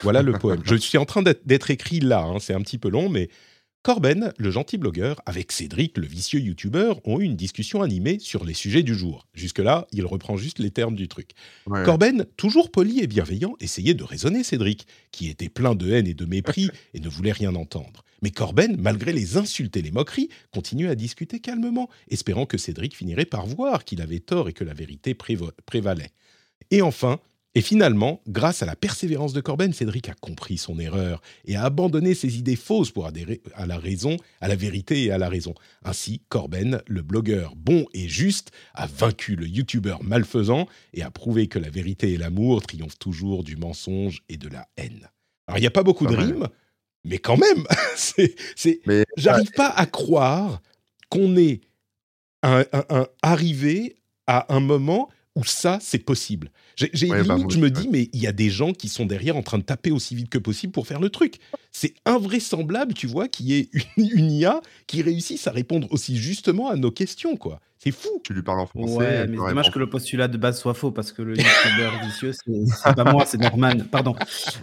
Voilà 0.03 0.23
le 0.23 0.33
poème. 0.33 0.61
Je 0.65 0.77
suis 0.77 0.99
en 0.99 1.05
train 1.05 1.23
d'être 1.23 1.71
écrit 1.71 2.01
là, 2.01 2.23
hein, 2.23 2.39
c'est 2.41 2.55
un 2.55 2.61
petit 2.61 2.79
peu 2.79 2.89
long, 2.89 3.09
mais 3.09 3.29
Corben, 3.83 4.33
le 4.37 4.51
gentil 4.51 4.77
blogueur, 4.77 5.23
avec 5.25 5.53
Cédric, 5.53 5.97
le 5.97 6.07
vicieux 6.07 6.41
youtubeur, 6.41 7.01
ont 7.07 7.19
eu 7.19 7.25
une 7.25 7.37
discussion 7.37 7.81
animée 7.81 8.19
sur 8.19 8.45
les 8.45 8.53
sujets 8.53 8.83
du 8.83 8.95
jour. 8.95 9.27
Jusque-là, 9.33 9.87
il 9.93 10.05
reprend 10.05 10.37
juste 10.37 10.59
les 10.59 10.71
termes 10.71 10.95
du 10.95 11.09
truc. 11.09 11.31
Ouais. 11.67 11.83
Corben, 11.83 12.27
toujours 12.37 12.71
poli 12.71 13.01
et 13.01 13.07
bienveillant, 13.07 13.57
essayait 13.59 13.95
de 13.95 14.05
raisonner 14.05 14.45
Cédric, 14.45 14.87
qui 15.13 15.31
était 15.31 15.49
plein 15.49 15.75
de 15.75 15.91
haine 15.91 16.07
et 16.07 16.13
de 16.13 16.27
mépris 16.27 16.69
et 16.95 17.01
ne 17.01 17.09
voulait 17.09 17.33
rien 17.33 17.55
entendre. 17.55 18.05
Mais 18.23 18.31
Corben, 18.31 18.77
malgré 18.79 19.13
les 19.13 19.37
insultes 19.37 19.77
et 19.77 19.83
les 19.83 19.91
moqueries, 19.91 20.29
continuait 20.53 20.89
à 20.89 20.95
discuter 20.95 21.41
calmement, 21.41 21.89
espérant 22.09 22.47
que 22.47 22.59
Cédric 22.59 22.97
finirait 22.97 23.25
par 23.25 23.47
voir 23.47 23.85
qu'il 23.85 24.01
avait 24.01 24.21
tort 24.21 24.49
et 24.49 24.53
que 24.53 24.65
la 24.65 24.75
vérité 24.75 25.15
préva- 25.15 25.53
prévalait. 25.67 26.11
Et 26.71 26.83
enfin, 26.83 27.19
et 27.57 27.63
finalement, 27.63 28.23
grâce 28.29 28.63
à 28.63 28.67
la 28.67 28.77
persévérance 28.77 29.33
de 29.33 29.41
Corben, 29.41 29.73
Cédric 29.73 30.09
a 30.09 30.15
compris 30.15 30.57
son 30.57 30.79
erreur 30.79 31.21
et 31.47 31.57
a 31.57 31.65
abandonné 31.65 32.15
ses 32.15 32.39
idées 32.39 32.55
fausses 32.55 32.93
pour 32.93 33.07
adhérer 33.07 33.41
à 33.55 33.67
la 33.67 33.77
raison, 33.77 34.17
à 34.41 34.47
la 34.47 34.55
vérité 34.55 35.03
et 35.03 35.11
à 35.11 35.19
la 35.19 35.29
raison. 35.29 35.55
Ainsi, 35.85 36.23
Corben, 36.29 36.81
le 36.87 37.03
blogueur 37.03 37.57
bon 37.57 37.87
et 37.93 38.07
juste, 38.07 38.53
a 38.75 38.87
vaincu 38.87 39.35
le 39.35 39.49
youtubeur 39.49 40.05
malfaisant 40.05 40.69
et 40.95 41.03
a 41.03 41.11
prouvé 41.11 41.49
que 41.49 41.59
la 41.59 41.71
vérité 41.71 42.13
et 42.13 42.19
l'amour 42.19 42.63
triomphent 42.63 42.99
toujours 43.01 43.43
du 43.43 43.57
mensonge 43.57 44.23
et 44.29 44.37
de 44.37 44.47
la 44.49 44.69
haine. 44.77 45.09
Alors, 45.49 45.59
il 45.59 45.63
n'y 45.63 45.67
a 45.67 45.73
pas 45.73 45.83
beaucoup 45.83 46.07
de 46.07 46.15
rimes, 46.15 46.47
mais 47.05 47.19
quand 47.19 47.37
même, 47.37 47.65
c'est, 47.97 48.35
j'arrive 49.17 49.51
pas 49.53 49.69
à 49.69 49.87
croire 49.87 50.61
qu'on 51.09 51.37
est 51.37 51.61
un, 52.43 52.65
arrivé 53.23 53.97
à 54.27 54.55
un 54.55 54.61
moment 54.61 55.09
où 55.37 55.45
ça, 55.45 55.79
c'est 55.81 55.99
possible. 55.99 56.51
J'ai 56.77 57.09
bah, 57.09 57.21
limite, 57.21 57.51
je 57.51 57.59
me 57.59 57.71
dis, 57.71 57.89
mais 57.89 58.09
il 58.13 58.21
y 58.21 58.27
a 58.27 58.33
des 58.33 58.51
gens 58.51 58.73
qui 58.73 58.89
sont 58.89 59.05
derrière 59.05 59.37
en 59.37 59.43
train 59.43 59.59
de 59.59 59.63
taper 59.63 59.91
aussi 59.91 60.15
vite 60.15 60.31
que 60.31 60.39
possible 60.39 60.73
pour 60.73 60.87
faire 60.87 61.01
le 61.01 61.11
truc. 61.11 61.39
C'est 61.73 61.95
invraisemblable, 62.07 62.95
tu 62.95 63.07
vois, 63.07 63.29
qu'il 63.29 63.47
y 63.47 63.59
ait 63.59 63.71
une, 63.97 64.31
IA 64.31 64.61
qui 64.87 65.03
réussisse 65.03 65.47
à 65.47 65.51
répondre 65.51 65.89
aussi 65.91 66.17
justement 66.17 66.69
à 66.69 66.77
nos 66.77 66.91
questions, 66.91 67.37
quoi. 67.37 67.61
C'est 67.79 67.93
fou. 67.93 68.21
Tu 68.25 68.35
lui 68.35 68.43
parles 68.43 68.61
en 68.61 68.67
français. 68.67 68.95
Ouais, 68.95 69.27
mais 69.27 69.37
c'est 69.37 69.49
dommage 69.49 69.71
que 69.71 69.79
le 69.79 69.89
postulat 69.89 70.29
de 70.29 70.37
base 70.37 70.59
soit 70.59 70.75
faux 70.75 70.91
parce 70.91 71.13
que 71.13 71.23
le 71.23 71.37
youtubeur 71.37 71.93
vicieux, 72.05 72.33
c'est 72.33 72.95
pas 72.95 73.11
moi, 73.13 73.25
c'est 73.25 73.39
Norman. 73.39 73.79
Pardon. 73.91 74.15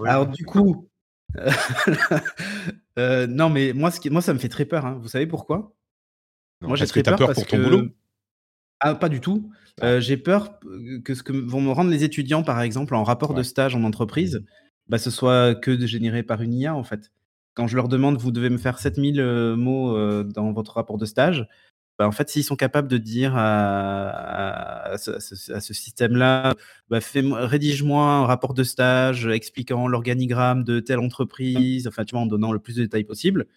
Alors, 0.05 0.27
du 0.27 0.45
coup, 0.45 0.87
euh, 2.99 3.27
non, 3.27 3.49
mais 3.49 3.73
moi, 3.73 3.91
ce 3.91 3.99
qui, 3.99 4.09
moi, 4.09 4.21
ça 4.21 4.33
me 4.33 4.39
fait 4.39 4.49
très 4.49 4.65
peur. 4.65 4.85
Hein. 4.85 4.97
Vous 5.01 5.07
savez 5.07 5.27
pourquoi? 5.27 5.75
Moi, 6.61 6.75
j'ai 6.75 6.87
très 6.87 7.03
peur, 7.03 7.17
peur 7.17 7.33
pour 7.33 7.45
ton 7.45 7.61
boulot? 7.61 7.87
Ah, 8.79 8.95
pas 8.95 9.09
du 9.09 9.21
tout. 9.21 9.51
Euh, 9.83 9.99
j'ai 9.99 10.17
peur 10.17 10.59
que 11.03 11.13
ce 11.13 11.23
que 11.23 11.31
vont 11.31 11.61
me 11.61 11.71
rendre 11.71 11.91
les 11.91 12.03
étudiants, 12.03 12.43
par 12.43 12.61
exemple, 12.61 12.95
en 12.95 13.03
rapport 13.03 13.33
de 13.33 13.43
stage 13.43 13.75
en 13.75 13.83
entreprise, 13.83 14.43
bah, 14.87 14.97
ce 14.97 15.11
soit 15.11 15.55
que 15.55 15.85
généré 15.85 16.23
par 16.23 16.41
une 16.41 16.53
IA, 16.53 16.75
en 16.75 16.83
fait. 16.83 17.11
Quand 17.53 17.67
je 17.67 17.75
leur 17.75 17.87
demande, 17.87 18.17
vous 18.17 18.31
devez 18.31 18.49
me 18.49 18.57
faire 18.57 18.79
7000 18.79 19.19
euh, 19.19 19.55
mots 19.55 19.95
euh, 19.97 20.23
dans 20.23 20.51
votre 20.51 20.73
rapport 20.73 20.97
de 20.97 21.05
stage, 21.05 21.47
bah, 21.97 22.07
en 22.07 22.11
fait, 22.11 22.29
s'ils 22.29 22.43
sont 22.43 22.55
capables 22.55 22.87
de 22.87 22.97
dire 22.97 23.33
à, 23.35 24.95
ce, 24.97 25.73
système-là, 25.73 26.53
bah, 26.89 26.99
rédige-moi 27.13 28.03
un 28.03 28.25
rapport 28.25 28.53
de 28.53 28.63
stage 28.63 29.27
expliquant 29.27 29.87
l'organigramme 29.87 30.63
de 30.63 30.79
telle 30.79 30.99
entreprise, 30.99 31.87
enfin, 31.87 32.05
tu 32.05 32.13
vois, 32.13 32.21
en 32.21 32.27
donnant 32.27 32.51
le 32.51 32.59
plus 32.59 32.75
de 32.75 32.83
détails 32.83 33.03
possible, 33.03 33.47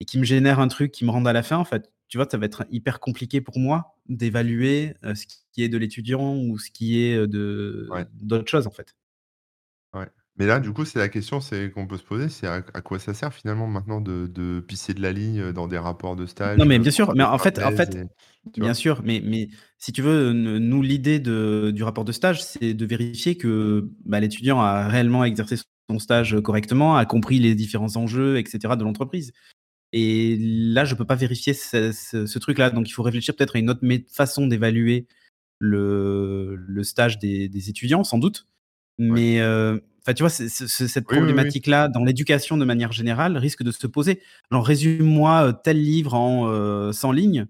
et 0.00 0.04
qui 0.04 0.18
me 0.18 0.24
génère 0.24 0.60
un 0.60 0.68
truc 0.68 0.92
qui 0.92 1.04
me 1.04 1.10
rende 1.10 1.28
à 1.28 1.32
la 1.32 1.42
fin, 1.42 1.56
en 1.56 1.64
fait, 1.64 1.90
tu 2.08 2.18
vois, 2.18 2.26
ça 2.30 2.36
va 2.38 2.46
être 2.46 2.64
hyper 2.70 3.00
compliqué 3.00 3.40
pour 3.40 3.58
moi 3.58 3.96
d'évaluer 4.08 4.94
ce 5.02 5.24
qui 5.52 5.62
est 5.62 5.68
de 5.68 5.78
l'étudiant 5.78 6.36
ou 6.36 6.58
ce 6.58 6.70
qui 6.70 7.02
est 7.02 7.26
de 7.26 7.88
d'autres 8.20 8.50
choses, 8.50 8.66
en 8.66 8.70
fait. 8.70 8.94
Mais 10.38 10.46
là, 10.46 10.60
du 10.60 10.72
coup, 10.72 10.84
c'est 10.86 10.98
la 10.98 11.08
question 11.08 11.40
c'est 11.40 11.70
qu'on 11.70 11.86
peut 11.86 11.98
se 11.98 12.02
poser, 12.02 12.28
c'est 12.30 12.46
à, 12.46 12.62
quoi 12.62 12.98
ça 12.98 13.12
sert 13.12 13.34
finalement 13.34 13.66
maintenant 13.66 14.00
de, 14.00 14.60
pisser 14.66 14.94
de 14.94 15.02
la 15.02 15.12
ligne 15.12 15.52
dans 15.52 15.68
des 15.68 15.78
rapports 15.78 16.16
de 16.16 16.24
stage 16.24 16.58
Non, 16.58 16.64
mais 16.64 16.78
bien 16.78 16.90
sûr, 16.90 17.14
mais 17.14 17.22
en 17.22 17.38
fait, 17.38 17.62
en 17.62 17.72
fait, 17.72 17.98
bien 18.56 18.74
sûr, 18.74 19.02
mais, 19.04 19.20
mais 19.22 19.48
si 19.78 19.92
tu 19.92 20.00
veux, 20.00 20.32
nous, 20.32 20.82
l'idée 20.82 21.18
du 21.20 21.82
rapport 21.82 22.04
de 22.04 22.12
stage, 22.12 22.42
c'est 22.42 22.72
de 22.72 22.86
vérifier 22.86 23.36
que 23.36 23.90
bah, 24.06 24.20
l'étudiant 24.20 24.60
a 24.60 24.88
réellement 24.88 25.24
exercé 25.24 25.56
son 25.90 25.98
stage 25.98 26.40
correctement, 26.40 26.96
a 26.96 27.04
compris 27.04 27.38
les 27.38 27.54
différents 27.54 27.96
enjeux, 27.96 28.38
etc. 28.38 28.74
de 28.76 28.84
l'entreprise. 28.84 29.32
Et 29.92 30.38
là, 30.40 30.86
je 30.86 30.94
ne 30.94 30.98
peux 30.98 31.04
pas 31.04 31.16
vérifier 31.16 31.52
ce, 31.52 32.38
truc-là. 32.38 32.70
Donc, 32.70 32.88
il 32.88 32.92
faut 32.92 33.02
réfléchir 33.02 33.36
peut-être 33.36 33.56
à 33.56 33.58
une 33.58 33.68
autre 33.68 33.82
façon 34.10 34.46
d'évaluer 34.46 35.06
le, 35.58 36.56
stage 36.82 37.18
des, 37.18 37.68
étudiants, 37.68 38.02
sans 38.02 38.18
doute. 38.18 38.46
Mais 38.98 39.40
euh, 39.40 39.78
tu 40.06 40.22
vois, 40.22 40.30
cette 40.30 41.06
problématique-là, 41.06 41.88
dans 41.88 42.04
l'éducation 42.04 42.56
de 42.56 42.64
manière 42.64 42.92
générale, 42.92 43.36
risque 43.36 43.62
de 43.62 43.70
se 43.70 43.86
poser. 43.86 44.20
Alors, 44.50 44.66
résume-moi 44.66 45.48
euh, 45.48 45.52
tel 45.52 45.80
livre 45.80 46.14
en 46.14 46.92
100 46.92 47.10
euh, 47.10 47.14
lignes, 47.14 47.46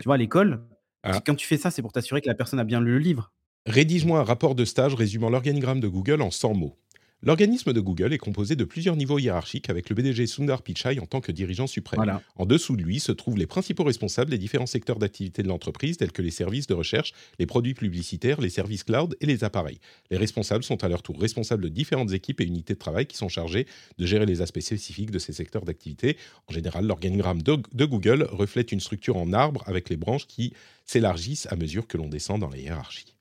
tu 0.00 0.04
vois, 0.04 0.14
à 0.14 0.18
l'école. 0.18 0.62
Ah. 1.02 1.20
Quand 1.24 1.34
tu 1.34 1.46
fais 1.46 1.56
ça, 1.56 1.70
c'est 1.70 1.82
pour 1.82 1.92
t'assurer 1.92 2.20
que 2.20 2.28
la 2.28 2.34
personne 2.34 2.58
a 2.58 2.64
bien 2.64 2.80
lu 2.80 2.92
le 2.92 2.98
livre. 2.98 3.32
Rédige-moi 3.66 4.18
un 4.18 4.24
rapport 4.24 4.54
de 4.54 4.64
stage 4.64 4.94
résumant 4.94 5.28
l'organigramme 5.28 5.80
de 5.80 5.88
Google 5.88 6.22
en 6.22 6.30
100 6.30 6.54
mots. 6.54 6.78
L'organisme 7.22 7.74
de 7.74 7.80
Google 7.80 8.14
est 8.14 8.18
composé 8.18 8.56
de 8.56 8.64
plusieurs 8.64 8.96
niveaux 8.96 9.18
hiérarchiques 9.18 9.68
avec 9.68 9.90
le 9.90 9.94
PDG 9.94 10.26
Sundar 10.26 10.62
Pichai 10.62 10.98
en 11.00 11.06
tant 11.06 11.20
que 11.20 11.32
dirigeant 11.32 11.66
suprême. 11.66 12.20
En 12.36 12.46
dessous 12.46 12.76
de 12.76 12.82
lui 12.82 12.98
se 12.98 13.12
trouvent 13.12 13.36
les 13.36 13.46
principaux 13.46 13.84
responsables 13.84 14.30
des 14.30 14.38
différents 14.38 14.64
secteurs 14.64 14.98
d'activité 14.98 15.42
de 15.42 15.48
l'entreprise 15.48 15.98
tels 15.98 16.12
que 16.12 16.22
les 16.22 16.30
services 16.30 16.66
de 16.66 16.72
recherche, 16.72 17.12
les 17.38 17.44
produits 17.44 17.74
publicitaires, 17.74 18.40
les 18.40 18.48
services 18.48 18.84
cloud 18.84 19.18
et 19.20 19.26
les 19.26 19.44
appareils. 19.44 19.80
Les 20.10 20.16
responsables 20.16 20.64
sont 20.64 20.82
à 20.82 20.88
leur 20.88 21.02
tour 21.02 21.20
responsables 21.20 21.62
de 21.62 21.68
différentes 21.68 22.12
équipes 22.12 22.40
et 22.40 22.46
unités 22.46 22.72
de 22.72 22.78
travail 22.78 23.04
qui 23.04 23.18
sont 23.18 23.28
chargées 23.28 23.66
de 23.98 24.06
gérer 24.06 24.24
les 24.24 24.40
aspects 24.40 24.60
spécifiques 24.60 25.10
de 25.10 25.18
ces 25.18 25.34
secteurs 25.34 25.66
d'activité. 25.66 26.16
En 26.48 26.54
général, 26.54 26.86
l'organigramme 26.86 27.42
de, 27.42 27.84
Google 27.84 28.26
reflète 28.30 28.72
une 28.72 28.80
structure 28.80 29.18
en 29.18 29.34
arbre 29.34 29.62
avec 29.66 29.90
les 29.90 29.98
branches 29.98 30.26
qui 30.26 30.54
s'élargissent 30.86 31.46
à 31.50 31.56
mesure 31.56 31.86
que 31.86 31.98
l'on 31.98 32.08
descend 32.08 32.40
dans 32.40 32.48
la 32.48 32.56
hiérarchie. 32.56 33.14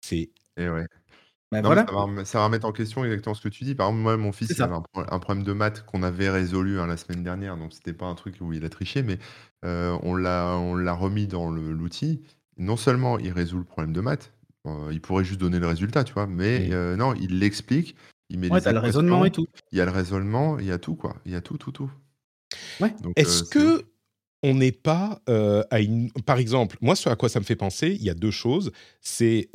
C'est 0.00 0.30
et 0.56 0.68
ouais. 0.68 0.86
Bah, 1.62 2.24
ça 2.24 2.38
va 2.38 2.44
remettre 2.44 2.66
en 2.66 2.72
question 2.72 3.04
exactement 3.04 3.34
ce 3.34 3.40
que 3.42 3.48
tu 3.48 3.64
dis. 3.64 3.74
Par 3.74 3.88
exemple, 3.88 4.02
moi, 4.02 4.16
mon 4.16 4.32
fils, 4.32 4.50
il 4.56 4.62
avait 4.62 4.74
un 4.94 5.18
problème 5.18 5.44
de 5.44 5.52
maths 5.52 5.84
qu'on 5.86 6.02
avait 6.02 6.30
résolu, 6.30 6.80
hein, 6.80 6.86
la 6.86 6.96
semaine 6.96 7.22
dernière, 7.22 7.56
donc 7.56 7.72
c'était 7.72 7.92
pas 7.92 8.06
un 8.06 8.14
truc 8.14 8.36
où 8.40 8.52
il 8.52 8.64
a 8.64 8.68
triché, 8.68 9.02
mais 9.02 9.18
euh, 9.64 9.96
on 10.02 10.14
l'a 10.14 10.92
remis 10.92 11.26
dans 11.26 11.50
l'outil. 11.50 12.22
Non 12.56 12.76
seulement 12.76 13.18
il 13.18 13.32
résout 13.32 13.58
le 13.58 13.64
problème 13.64 13.92
de 13.92 14.00
maths, 14.00 14.32
euh, 14.66 14.90
il 14.92 15.00
pourrait 15.00 15.24
juste 15.24 15.40
donner 15.40 15.58
le 15.58 15.66
résultat, 15.66 16.04
tu 16.04 16.12
vois? 16.12 16.26
Mais 16.26 16.68
euh, 16.72 16.96
non, 16.96 17.14
il 17.14 17.40
l'explique, 17.40 17.96
il 18.30 18.38
met 18.38 18.50
Ouais, 18.50 18.60
le 18.72 18.78
raisonnement 18.78 19.24
et 19.24 19.30
tout. 19.30 19.46
il 19.72 19.78
y 19.78 19.80
a 19.80 19.84
le 19.84 19.90
raisonnement, 19.90 20.58
il 20.58 20.66
y 20.66 20.72
a 20.72 20.78
tout, 20.78 20.94
quoi. 20.94 21.16
Il 21.26 21.32
y 21.32 21.36
a 21.36 21.40
tout, 21.40 21.58
tout, 21.58 21.72
tout. 21.72 21.90
Ouais. 22.80 22.94
Est-ce 23.16 23.42
que 23.44 23.84
on 24.42 24.54
n'est 24.54 24.72
pas 24.72 25.20
à 25.26 25.80
une 25.80 26.12
par 26.26 26.38
exemple, 26.38 26.76
moi, 26.80 26.94
ce 26.94 27.08
à 27.08 27.16
quoi 27.16 27.28
ça 27.28 27.40
me 27.40 27.44
fait 27.44 27.56
penser, 27.56 27.88
il 27.98 28.02
y 28.02 28.10
a 28.10 28.14
deux 28.14 28.30
choses. 28.30 28.70
C'est, 29.00 29.48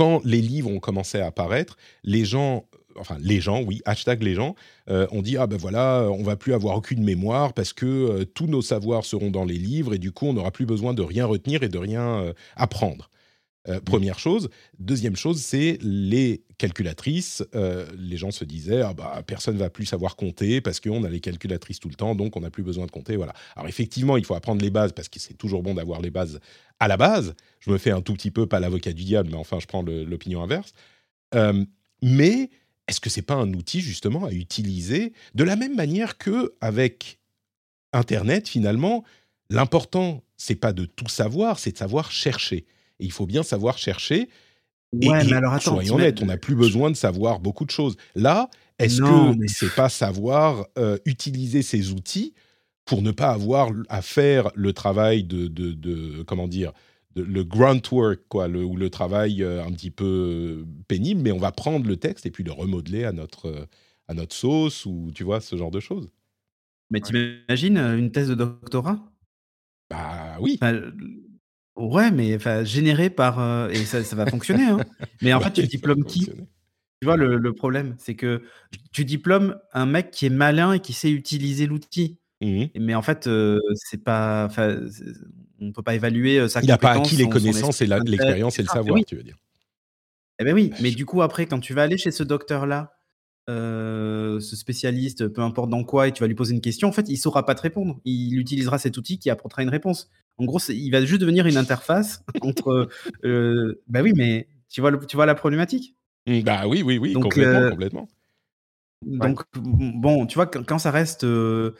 quand 0.00 0.22
les 0.24 0.40
livres 0.40 0.70
ont 0.70 0.78
commencé 0.78 1.20
à 1.20 1.26
apparaître, 1.26 1.76
les 2.04 2.24
gens 2.24 2.64
enfin 2.98 3.18
les 3.20 3.38
gens, 3.38 3.60
oui, 3.62 3.82
hashtag 3.84 4.22
les 4.22 4.34
gens, 4.34 4.54
euh, 4.88 5.06
ont 5.10 5.20
dit 5.20 5.36
ah 5.36 5.46
ben 5.46 5.58
voilà, 5.58 6.08
on 6.10 6.22
va 6.22 6.36
plus 6.36 6.54
avoir 6.54 6.74
aucune 6.74 7.04
mémoire 7.04 7.52
parce 7.52 7.74
que 7.74 7.84
euh, 7.84 8.24
tous 8.24 8.46
nos 8.46 8.62
savoirs 8.62 9.04
seront 9.04 9.30
dans 9.30 9.44
les 9.44 9.58
livres 9.58 9.92
et 9.92 9.98
du 9.98 10.10
coup 10.10 10.24
on 10.24 10.32
n'aura 10.32 10.52
plus 10.52 10.64
besoin 10.64 10.94
de 10.94 11.02
rien 11.02 11.26
retenir 11.26 11.62
et 11.62 11.68
de 11.68 11.76
rien 11.76 12.02
euh, 12.02 12.32
apprendre. 12.56 13.09
Euh, 13.68 13.78
première 13.80 14.18
chose. 14.18 14.48
Deuxième 14.78 15.16
chose, 15.16 15.40
c'est 15.40 15.78
les 15.82 16.42
calculatrices. 16.56 17.44
Euh, 17.54 17.86
les 17.98 18.16
gens 18.16 18.30
se 18.30 18.44
disaient, 18.44 18.80
ah 18.80 18.94
bah, 18.94 19.22
personne 19.26 19.56
va 19.58 19.68
plus 19.68 19.84
savoir 19.84 20.16
compter 20.16 20.60
parce 20.60 20.80
qu'on 20.80 21.04
a 21.04 21.10
les 21.10 21.20
calculatrices 21.20 21.78
tout 21.78 21.90
le 21.90 21.94
temps, 21.94 22.14
donc 22.14 22.36
on 22.36 22.40
n'a 22.40 22.50
plus 22.50 22.62
besoin 22.62 22.86
de 22.86 22.90
compter. 22.90 23.16
Voilà. 23.16 23.34
Alors 23.56 23.68
effectivement, 23.68 24.16
il 24.16 24.24
faut 24.24 24.34
apprendre 24.34 24.62
les 24.62 24.70
bases 24.70 24.92
parce 24.92 25.08
que 25.08 25.18
c'est 25.18 25.34
toujours 25.34 25.62
bon 25.62 25.74
d'avoir 25.74 26.00
les 26.00 26.10
bases 26.10 26.40
à 26.78 26.88
la 26.88 26.96
base. 26.96 27.34
Je 27.60 27.70
me 27.70 27.76
fais 27.76 27.90
un 27.90 28.00
tout 28.00 28.14
petit 28.14 28.30
peu, 28.30 28.46
pas 28.46 28.60
l'avocat 28.60 28.94
du 28.94 29.04
diable, 29.04 29.28
mais 29.30 29.36
enfin, 29.36 29.58
je 29.60 29.66
prends 29.66 29.82
l'opinion 29.82 30.42
inverse. 30.42 30.72
Euh, 31.34 31.64
mais 32.02 32.48
est-ce 32.88 33.00
que 33.00 33.10
c'est 33.10 33.22
pas 33.22 33.34
un 33.34 33.52
outil 33.52 33.80
justement 33.80 34.24
à 34.24 34.32
utiliser 34.32 35.12
de 35.34 35.44
la 35.44 35.56
même 35.56 35.76
manière 35.76 36.16
que 36.16 36.54
avec 36.60 37.18
Internet 37.92 38.48
finalement 38.48 39.04
L'important, 39.50 40.22
c'est 40.36 40.54
pas 40.54 40.72
de 40.72 40.84
tout 40.84 41.08
savoir, 41.08 41.58
c'est 41.58 41.72
de 41.72 41.76
savoir 41.76 42.12
chercher. 42.12 42.66
Et 43.00 43.06
il 43.06 43.12
faut 43.12 43.26
bien 43.26 43.42
savoir 43.42 43.76
chercher. 43.78 44.28
Ouais, 44.92 45.24
mais 45.24 45.32
alors 45.32 45.52
attends, 45.52 45.74
soyons 45.74 45.96
honnêtes, 45.96 46.22
on 46.22 46.26
n'a 46.26 46.36
plus 46.36 46.54
besoin 46.54 46.90
de 46.90 46.96
savoir 46.96 47.40
beaucoup 47.40 47.64
de 47.64 47.70
choses. 47.70 47.96
Là, 48.14 48.48
est-ce 48.78 49.00
que 49.00 49.38
mais... 49.38 49.48
c'est 49.48 49.74
pas 49.74 49.88
savoir 49.88 50.66
euh, 50.78 50.98
utiliser 51.04 51.62
ces 51.62 51.92
outils 51.92 52.34
pour 52.84 53.02
ne 53.02 53.10
pas 53.10 53.30
avoir 53.30 53.70
à 53.88 54.02
faire 54.02 54.50
le 54.54 54.72
travail 54.72 55.22
de, 55.24 55.46
de, 55.46 55.72
de 55.72 56.22
comment 56.24 56.48
dire, 56.48 56.72
le 57.14 57.42
grunt 57.42 57.80
work, 57.92 58.20
quoi, 58.28 58.48
le, 58.48 58.64
ou 58.64 58.76
le 58.76 58.90
travail 58.90 59.42
euh, 59.42 59.64
un 59.64 59.72
petit 59.72 59.90
peu 59.90 60.04
euh, 60.04 60.64
pénible, 60.88 61.22
mais 61.22 61.32
on 61.32 61.38
va 61.38 61.52
prendre 61.52 61.86
le 61.86 61.96
texte 61.96 62.26
et 62.26 62.30
puis 62.30 62.44
le 62.44 62.52
remodeler 62.52 63.04
à 63.04 63.12
notre, 63.12 63.68
à 64.08 64.14
notre 64.14 64.34
sauce 64.34 64.86
ou 64.86 65.10
tu 65.14 65.24
vois, 65.24 65.40
ce 65.40 65.56
genre 65.56 65.70
de 65.70 65.80
choses. 65.80 66.10
Mais 66.90 67.00
t'imagines 67.00 67.78
une 67.78 68.10
thèse 68.10 68.28
de 68.28 68.34
doctorat? 68.34 68.98
Bah 69.88 70.36
oui. 70.40 70.58
Ouais, 71.76 72.10
mais 72.10 72.34
enfin, 72.36 72.64
généré 72.64 73.10
par. 73.10 73.40
Euh, 73.40 73.68
et 73.68 73.84
ça, 73.84 74.02
ça 74.04 74.16
va 74.16 74.26
fonctionner. 74.26 74.64
Hein. 74.64 74.80
Mais 75.22 75.32
en 75.32 75.40
fait, 75.40 75.52
tu 75.52 75.66
diplômes 75.66 76.04
qui? 76.04 76.26
Tu 76.26 77.06
vois, 77.06 77.16
le, 77.16 77.52
problème, 77.54 77.94
c'est 77.98 78.14
que 78.14 78.42
tu 78.92 79.06
diplômes 79.06 79.56
un 79.72 79.86
mec 79.86 80.10
qui 80.10 80.26
est 80.26 80.30
malin 80.30 80.74
et 80.74 80.80
qui 80.80 80.92
sait 80.92 81.10
utiliser 81.10 81.66
l'outil. 81.66 82.18
Mmh 82.42 82.64
mais 82.78 82.94
en 82.94 83.02
fait, 83.02 83.26
euh, 83.26 83.58
c'est 83.74 84.02
pas. 84.02 84.48
On 85.58 85.66
ne 85.66 85.72
peut 85.72 85.82
pas 85.82 85.94
évaluer 85.94 86.38
euh, 86.38 86.48
sa 86.48 86.60
Il 86.60 86.68
n'a 86.68 86.78
pas 86.78 86.92
acquis 86.92 87.16
les 87.16 87.28
connaissances 87.28 87.82
et 87.82 87.86
l'expérience 87.86 88.58
et 88.58 88.62
le 88.62 88.68
savoir, 88.68 88.98
tu 89.06 89.16
veux 89.16 89.22
dire. 89.22 89.36
Eh 90.38 90.44
ben 90.44 90.54
oui, 90.54 90.72
mais 90.80 90.90
du 90.90 91.04
coup, 91.04 91.20
après, 91.20 91.46
quand 91.46 91.60
tu 91.60 91.74
vas 91.74 91.82
aller 91.82 91.98
chez 91.98 92.10
ce 92.10 92.22
docteur-là, 92.22 92.92
ce 93.48 94.56
spécialiste, 94.56 95.28
peu 95.28 95.40
importe 95.40 95.70
dans 95.70 95.84
quoi, 95.84 96.08
et 96.08 96.12
tu 96.12 96.22
vas 96.22 96.28
lui 96.28 96.34
poser 96.34 96.54
une 96.54 96.60
question, 96.60 96.88
en 96.88 96.92
fait, 96.92 97.08
il 97.08 97.16
saura 97.16 97.46
pas 97.46 97.54
te 97.54 97.62
répondre. 97.62 97.98
Il 98.04 98.38
utilisera 98.38 98.78
cet 98.78 98.98
outil 98.98 99.18
qui 99.18 99.30
apportera 99.30 99.62
une 99.62 99.70
réponse. 99.70 100.10
En 100.40 100.46
gros, 100.46 100.58
il 100.70 100.90
va 100.90 101.04
juste 101.04 101.20
devenir 101.20 101.46
une 101.46 101.58
interface 101.58 102.24
entre. 102.40 102.88
Euh, 103.24 103.82
bah 103.88 104.00
oui, 104.02 104.12
mais 104.16 104.48
tu 104.70 104.80
vois, 104.80 104.96
tu 104.96 105.16
vois 105.16 105.26
la 105.26 105.34
problématique 105.34 105.96
mmh, 106.26 106.40
Bah 106.40 106.66
oui, 106.66 106.82
oui, 106.82 106.98
oui, 106.98 107.12
complètement, 107.12 107.60
euh, 107.60 107.70
complètement. 107.70 108.08
Donc, 109.02 109.42
bon, 109.54 110.26
tu 110.26 110.36
vois, 110.36 110.46
quand, 110.46 110.78
ça 110.78 110.90
reste. 110.90 111.24
Euh, 111.24 111.74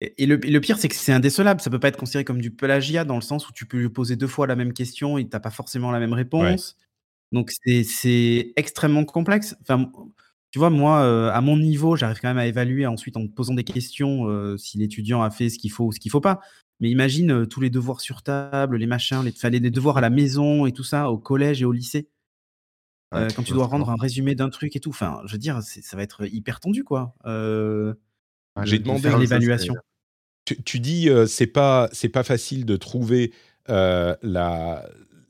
et, 0.00 0.26
le, 0.26 0.60
pire, 0.60 0.78
c'est 0.78 0.88
que 0.88 0.96
c'est 0.96 1.12
indécelable. 1.12 1.60
Ça 1.60 1.70
peut 1.70 1.78
pas 1.78 1.88
être 1.88 1.96
considéré 1.96 2.24
comme 2.24 2.40
du 2.40 2.50
plagiat 2.50 3.04
dans 3.04 3.14
le 3.14 3.20
sens 3.20 3.48
où 3.48 3.52
tu 3.52 3.66
peux 3.66 3.78
lui 3.78 3.88
poser 3.88 4.16
deux 4.16 4.26
fois 4.26 4.48
la 4.48 4.56
même 4.56 4.72
question 4.72 5.16
et 5.16 5.24
tu 5.24 5.30
n'as 5.32 5.40
pas 5.40 5.50
forcément 5.50 5.92
la 5.92 6.00
même 6.00 6.12
réponse. 6.12 6.76
Donc, 7.30 7.52
c'est 7.52 8.52
extrêmement 8.56 9.04
complexe. 9.04 9.56
Enfin, 9.62 9.92
tu 10.50 10.58
vois, 10.58 10.70
moi, 10.70 11.32
à 11.32 11.40
mon 11.40 11.56
niveau, 11.56 11.94
j'arrive 11.94 12.18
quand 12.20 12.28
même 12.28 12.38
à 12.38 12.46
évaluer 12.46 12.84
ensuite 12.84 13.16
en 13.16 13.28
posant 13.28 13.54
des 13.54 13.64
questions 13.64 14.56
si 14.58 14.78
l'étudiant 14.78 15.22
a 15.22 15.30
fait 15.30 15.50
ce 15.50 15.58
qu'il 15.58 15.70
faut 15.70 15.84
ou 15.84 15.92
ce 15.92 16.00
qu'il 16.00 16.10
faut 16.10 16.20
pas. 16.20 16.40
Mais 16.80 16.90
imagine 16.90 17.46
tous 17.46 17.60
les 17.60 17.70
devoirs 17.70 18.00
sur 18.00 18.22
table, 18.22 18.76
les 18.76 18.86
machins, 18.86 19.22
les, 19.22 19.60
les 19.60 19.70
devoirs 19.70 19.98
à 19.98 20.00
la 20.00 20.10
maison 20.10 20.66
et 20.66 20.72
tout 20.72 20.84
ça, 20.84 21.10
au 21.10 21.18
collège 21.18 21.62
et 21.62 21.64
au 21.64 21.72
lycée. 21.72 22.08
quand 23.12 23.42
tu 23.44 23.52
dois 23.52 23.66
rendre 23.66 23.90
un 23.90 23.96
résumé 23.96 24.34
d'un 24.34 24.50
truc 24.50 24.74
et 24.74 24.80
tout. 24.80 24.90
Enfin, 24.90 25.20
je 25.26 25.32
veux 25.32 25.38
dire, 25.38 25.60
ça 25.62 25.96
va 25.96 26.02
être 26.02 26.26
hyper 26.26 26.60
tendu, 26.60 26.82
quoi. 26.82 27.14
J'ai 28.64 28.78
demandé 28.78 29.10
l'évaluation. 29.18 29.74
Tu, 30.44 30.80
dis, 30.80 31.08
c'est 31.28 31.46
pas, 31.46 31.88
c'est 31.92 32.08
pas 32.08 32.24
facile 32.24 32.64
de 32.66 32.76
trouver 32.76 33.32
la, 33.68 34.84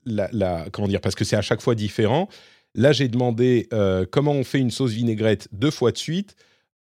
la, 0.07 0.71
comment 0.71 0.89
dire, 0.89 1.01
parce 1.01 1.15
que 1.15 1.25
c'est 1.25 1.37
à 1.37 1.43
chaque 1.43 1.61
fois 1.61 1.75
différent. 1.75 2.29
Là, 2.75 2.93
j'ai 2.93 3.09
demandé 3.09 3.69
euh, 3.73 4.07
comment 4.11 4.33
on 4.33 4.45
fait 4.45 4.59
une 4.59 4.71
sauce 4.71 4.93
vinaigrette 4.93 5.49
deux 5.53 5.71
fois 5.71 5.93
de 5.93 5.99
suite. 5.99 6.37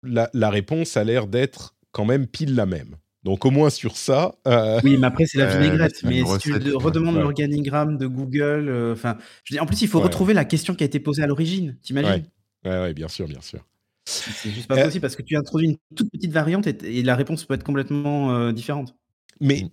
La, 0.02 0.28
réponse 0.50 0.96
a 0.96 1.04
l'air 1.04 1.26
d'être 1.26 1.74
quand 1.92 2.04
même 2.04 2.26
pile 2.26 2.54
la 2.54 2.66
même. 2.66 2.96
Donc 3.22 3.44
au 3.44 3.50
moins 3.50 3.70
sur 3.70 3.96
ça. 3.96 4.34
Euh, 4.46 4.80
oui, 4.82 4.96
mais 4.96 5.06
après 5.06 5.26
c'est 5.26 5.38
la 5.38 5.46
vinaigrette. 5.46 6.02
mais 6.04 6.22
si 6.24 6.38
tu 6.38 6.74
redemandes 6.74 7.16
l'organigramme 7.16 7.98
de 7.98 8.06
Google, 8.06 8.68
euh, 8.68 8.92
enfin, 8.94 9.18
en 9.58 9.66
plus 9.66 9.82
il 9.82 9.88
faut 9.88 10.00
retrouver 10.00 10.34
la 10.34 10.44
question 10.44 10.74
qui 10.74 10.84
a 10.84 10.86
été 10.86 11.00
posée 11.00 11.22
à 11.22 11.26
l'origine. 11.26 11.76
T'imagines? 11.82 12.24
Ouais. 12.64 12.70
ouais, 12.70 12.94
bien 12.94 13.08
sûr, 13.08 13.26
bien 13.28 13.40
sûr. 13.40 13.60
C'est 14.06 14.50
juste 14.50 14.66
pas 14.66 14.82
possible 14.82 15.02
parce 15.02 15.16
que 15.16 15.22
tu 15.22 15.36
introduis 15.36 15.68
une 15.68 15.76
toute 15.94 16.10
petite 16.10 16.32
variante 16.32 16.66
et, 16.66 17.02
la 17.02 17.14
réponse 17.14 17.44
peut 17.44 17.54
être 17.54 17.62
complètement 17.62 18.50
différente. 18.52 18.94
Mais 19.40 19.70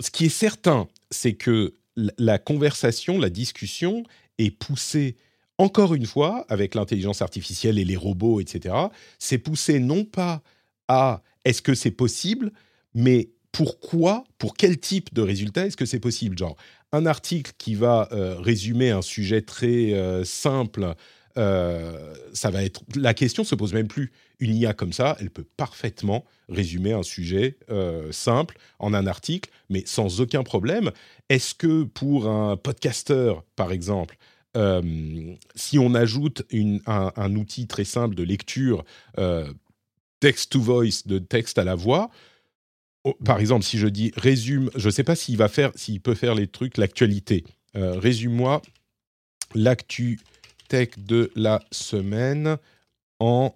ce 0.00 0.10
qui 0.10 0.26
est 0.26 0.30
certain, 0.30 0.88
c'est 1.10 1.34
que 1.34 1.74
la 1.96 2.38
conversation, 2.38 3.18
la 3.18 3.30
discussion 3.30 4.02
est 4.38 4.50
poussée 4.50 5.16
encore 5.58 5.94
une 5.94 6.06
fois, 6.06 6.44
avec 6.48 6.74
l'intelligence 6.74 7.22
artificielle 7.22 7.78
et 7.78 7.84
les 7.84 7.96
robots, 7.96 8.40
etc., 8.40 8.74
c'est 9.18 9.38
poussé 9.38 9.78
non 9.78 10.04
pas 10.04 10.42
à 10.88 11.22
est-ce 11.44 11.62
que 11.62 11.74
c'est 11.74 11.90
possible, 11.90 12.52
mais 12.96 13.28
pourquoi, 13.52 14.24
pour 14.38 14.54
quel 14.54 14.78
type 14.78 15.12
de 15.14 15.20
résultat 15.20 15.66
est-ce 15.66 15.76
que 15.76 15.84
c'est 15.84 16.00
possible? 16.00 16.36
Genre, 16.36 16.56
un 16.92 17.04
article 17.04 17.52
qui 17.58 17.74
va 17.74 18.08
euh, 18.10 18.36
résumer 18.38 18.90
un 18.90 19.02
sujet 19.02 19.42
très 19.42 19.92
euh, 19.92 20.24
simple, 20.24 20.94
euh, 21.36 22.14
ça 22.32 22.50
va 22.50 22.64
être. 22.64 22.80
La 22.94 23.12
question 23.12 23.44
se 23.44 23.54
pose 23.54 23.74
même 23.74 23.86
plus. 23.86 24.12
Une 24.40 24.54
IA 24.54 24.72
comme 24.72 24.94
ça, 24.94 25.16
elle 25.20 25.30
peut 25.30 25.44
parfaitement 25.58 26.24
résumer 26.48 26.92
un 26.92 27.02
sujet 27.02 27.56
simple 28.10 28.58
en 28.78 28.92
un 28.92 29.06
article, 29.06 29.50
mais 29.70 29.82
sans 29.86 30.20
aucun 30.20 30.42
problème. 30.42 30.90
Est-ce 31.30 31.54
que 31.54 31.84
pour 31.84 32.28
un 32.28 32.58
podcasteur, 32.58 33.42
par 33.56 33.72
exemple, 33.72 34.18
si 35.54 35.78
on 35.78 35.94
ajoute 35.94 36.42
un, 36.86 37.34
outil 37.34 37.66
très 37.66 37.84
simple 37.84 38.14
de 38.14 38.22
lecture 38.22 38.84
text 40.20 40.52
to 40.52 40.60
voice, 40.60 41.06
de 41.06 41.18
texte 41.18 41.56
à 41.56 41.64
la 41.64 41.74
voix, 41.74 42.10
oh, 43.06 43.16
par 43.24 43.40
exemple, 43.40 43.64
si 43.64 43.78
je 43.78 43.86
dis 43.86 44.12
résume, 44.16 44.70
je 44.76 44.86
ne 44.86 44.90
sais 44.90 45.04
pas 45.04 45.16
s'il 45.16 45.36
va 45.36 45.48
faire, 45.48 45.72
s'il 45.74 46.00
peut 46.00 46.14
faire 46.14 46.34
les 46.34 46.46
trucs, 46.46 46.76
l'actualité. 46.76 47.44
Euh, 47.76 47.98
résume-moi 47.98 48.62
l'actu 49.54 50.20
tech 50.68 50.90
de 50.98 51.30
la 51.36 51.62
semaine 51.70 52.58
en. 53.20 53.54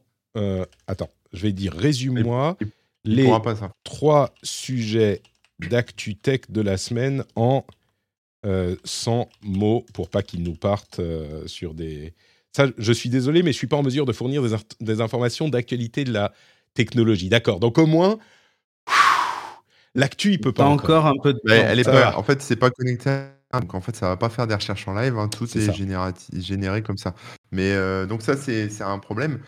attends, 0.87 1.11
je 1.33 1.43
vais 1.43 1.53
dire 1.53 1.73
résume-moi 1.75 2.57
les 3.05 3.31
trois 3.85 4.35
sujets 4.43 5.23
d'actu 5.69 6.17
tech 6.17 6.43
de 6.49 6.61
la 6.61 6.77
semaine 6.77 7.25
en 7.35 7.65
euh, 8.47 8.77
sans 8.85 9.29
mots 9.43 9.85
pour 9.93 10.09
pas 10.09 10.23
qu'ils 10.23 10.43
nous 10.43 10.55
partent 10.55 10.99
euh, 10.99 11.47
sur 11.47 11.75
des. 11.75 12.15
Ça, 12.53 12.69
je 12.79 12.93
suis 12.93 13.11
désolé, 13.11 13.43
mais 13.43 13.53
je 13.53 13.59
suis 13.59 13.67
pas 13.67 13.77
en 13.77 13.83
mesure 13.83 14.07
de 14.07 14.13
fournir 14.13 14.43
des, 14.81 15.01
informations 15.03 15.49
d'actualité 15.49 16.05
de 16.05 16.13
la 16.13 16.33
technologie. 16.73 17.29
D'accord. 17.29 17.61
Donc 17.61 17.77
au 17.77 17.87
moins, 17.87 18.19
l'actu, 19.95 20.33
il 20.33 20.41
peut 20.41 20.53
pas. 20.53 20.65
encore, 20.65 21.07
un 21.07 21.17
peu 21.23 21.35
de. 21.35 21.41
elle 21.49 21.79
est 21.79 21.85
pas, 21.85 22.17
en 22.17 22.23
fait, 22.23 22.43
c'est 22.43 22.57
pas 22.57 22.71
connecté. 22.71 23.25
Donc 23.53 23.75
en 23.75 23.81
fait, 23.81 23.97
ça 23.97 24.09
va 24.09 24.17
pas 24.17 24.29
faire 24.29 24.47
des 24.47 24.55
recherches 24.55 24.87
en 24.87 24.95
live. 24.95 25.19
Hein. 25.19 25.29
tout 25.29 25.47
est, 25.59 26.41
généré 26.41 26.83
comme 26.83 26.99
ça. 26.99 27.15
Mais 27.51 27.73
euh, 27.73 28.07
donc 28.07 28.23
ça, 28.23 28.37
c'est 28.37 28.71
un 28.81 28.99
problème. 28.99 29.41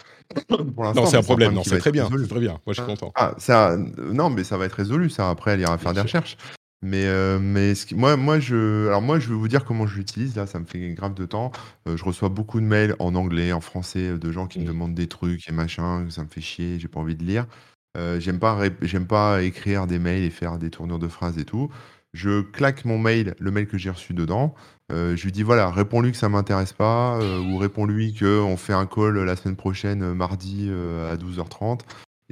non, 0.51 1.07
c'est 1.07 1.17
un 1.17 1.23
problème. 1.23 1.55
Non, 1.55 1.63
c'est 1.63 1.79
très 1.79 1.93
bien. 1.93 2.09
Très 2.09 2.41
bien. 2.41 2.59
Moi, 2.67 2.75
je 2.75 2.83
suis 2.83 2.85
content. 2.85 3.13
Ah, 3.15 3.35
ça, 3.39 3.77
non, 3.77 4.31
mais 4.31 4.43
ça 4.43 4.57
va 4.57 4.65
être 4.65 4.73
résolu. 4.73 5.09
Ça, 5.09 5.31
après, 5.31 5.53
elle 5.53 5.61
ira 5.61 5.79
faire 5.79 5.93
des 5.93 6.01
recherches. 6.01 6.37
Mais, 6.85 7.07
euh, 7.07 7.39
mais 7.39 7.75
moi, 7.93 8.17
moi, 8.17 8.41
je, 8.41 8.89
alors 8.89 9.03
moi, 9.03 9.21
je 9.21 9.29
vais 9.29 9.37
vous 9.37 9.47
dire 9.47 9.65
comment 9.65 9.87
je 9.87 9.97
l'utilise. 9.97 10.35
Là, 10.35 10.49
ça 10.49 10.59
me 10.59 10.65
fait 10.65 10.81
grave 10.95 11.15
de 11.15 11.27
temps. 11.27 11.53
Euh, 11.87 11.97
je 11.97 12.05
reçois 12.05 12.29
beaucoup 12.29 12.61
de 12.61 12.67
mails 12.67 12.97
en 12.99 13.15
anglais, 13.15 13.53
en 13.53 13.61
français, 13.61 14.19
de 14.19 14.33
gens 14.33 14.49
qui 14.49 14.59
me 14.59 14.67
demandent 14.67 14.95
des 14.95 15.07
trucs 15.07 15.49
et 15.49 15.53
machin. 15.53 16.05
Ça 16.11 16.25
me 16.25 16.29
fait 16.29 16.41
chier. 16.41 16.81
J'ai 16.81 16.89
pas 16.89 16.99
envie 16.99 17.15
de 17.15 17.23
lire. 17.23 17.47
Euh, 17.97 18.19
j'aime 18.21 18.39
pas, 18.39 18.59
j'aime 18.83 19.07
pas 19.07 19.43
écrire 19.43 19.87
des 19.87 19.99
mails 19.99 20.25
et 20.25 20.31
faire 20.31 20.59
des 20.59 20.71
tournures 20.71 20.99
de 20.99 21.09
phrases 21.09 21.39
et 21.39 21.45
tout. 21.45 21.71
Je 22.15 22.43
claque 22.43 22.85
mon 22.85 22.99
mail, 22.99 23.35
le 23.39 23.51
mail 23.51 23.67
que 23.67 23.79
j'ai 23.79 23.91
reçu 23.91 24.13
dedans. 24.13 24.55
je 24.91 25.23
lui 25.23 25.33
dis 25.33 25.43
voilà, 25.43 25.71
réponds-lui 25.71 26.13
que 26.13 26.19
ça 26.19 26.29
m'intéresse 26.29 26.75
pas, 26.75 27.19
ou 27.19 27.57
réponds-lui 27.57 28.13
que 28.13 28.41
on 28.41 28.59
fait 28.59 28.75
un 28.75 28.85
call 28.85 29.19
la 29.19 29.35
semaine 29.35 29.57
prochaine, 29.57 30.13
mardi 30.13 30.71
à 30.71 31.17
12h30 31.17 31.81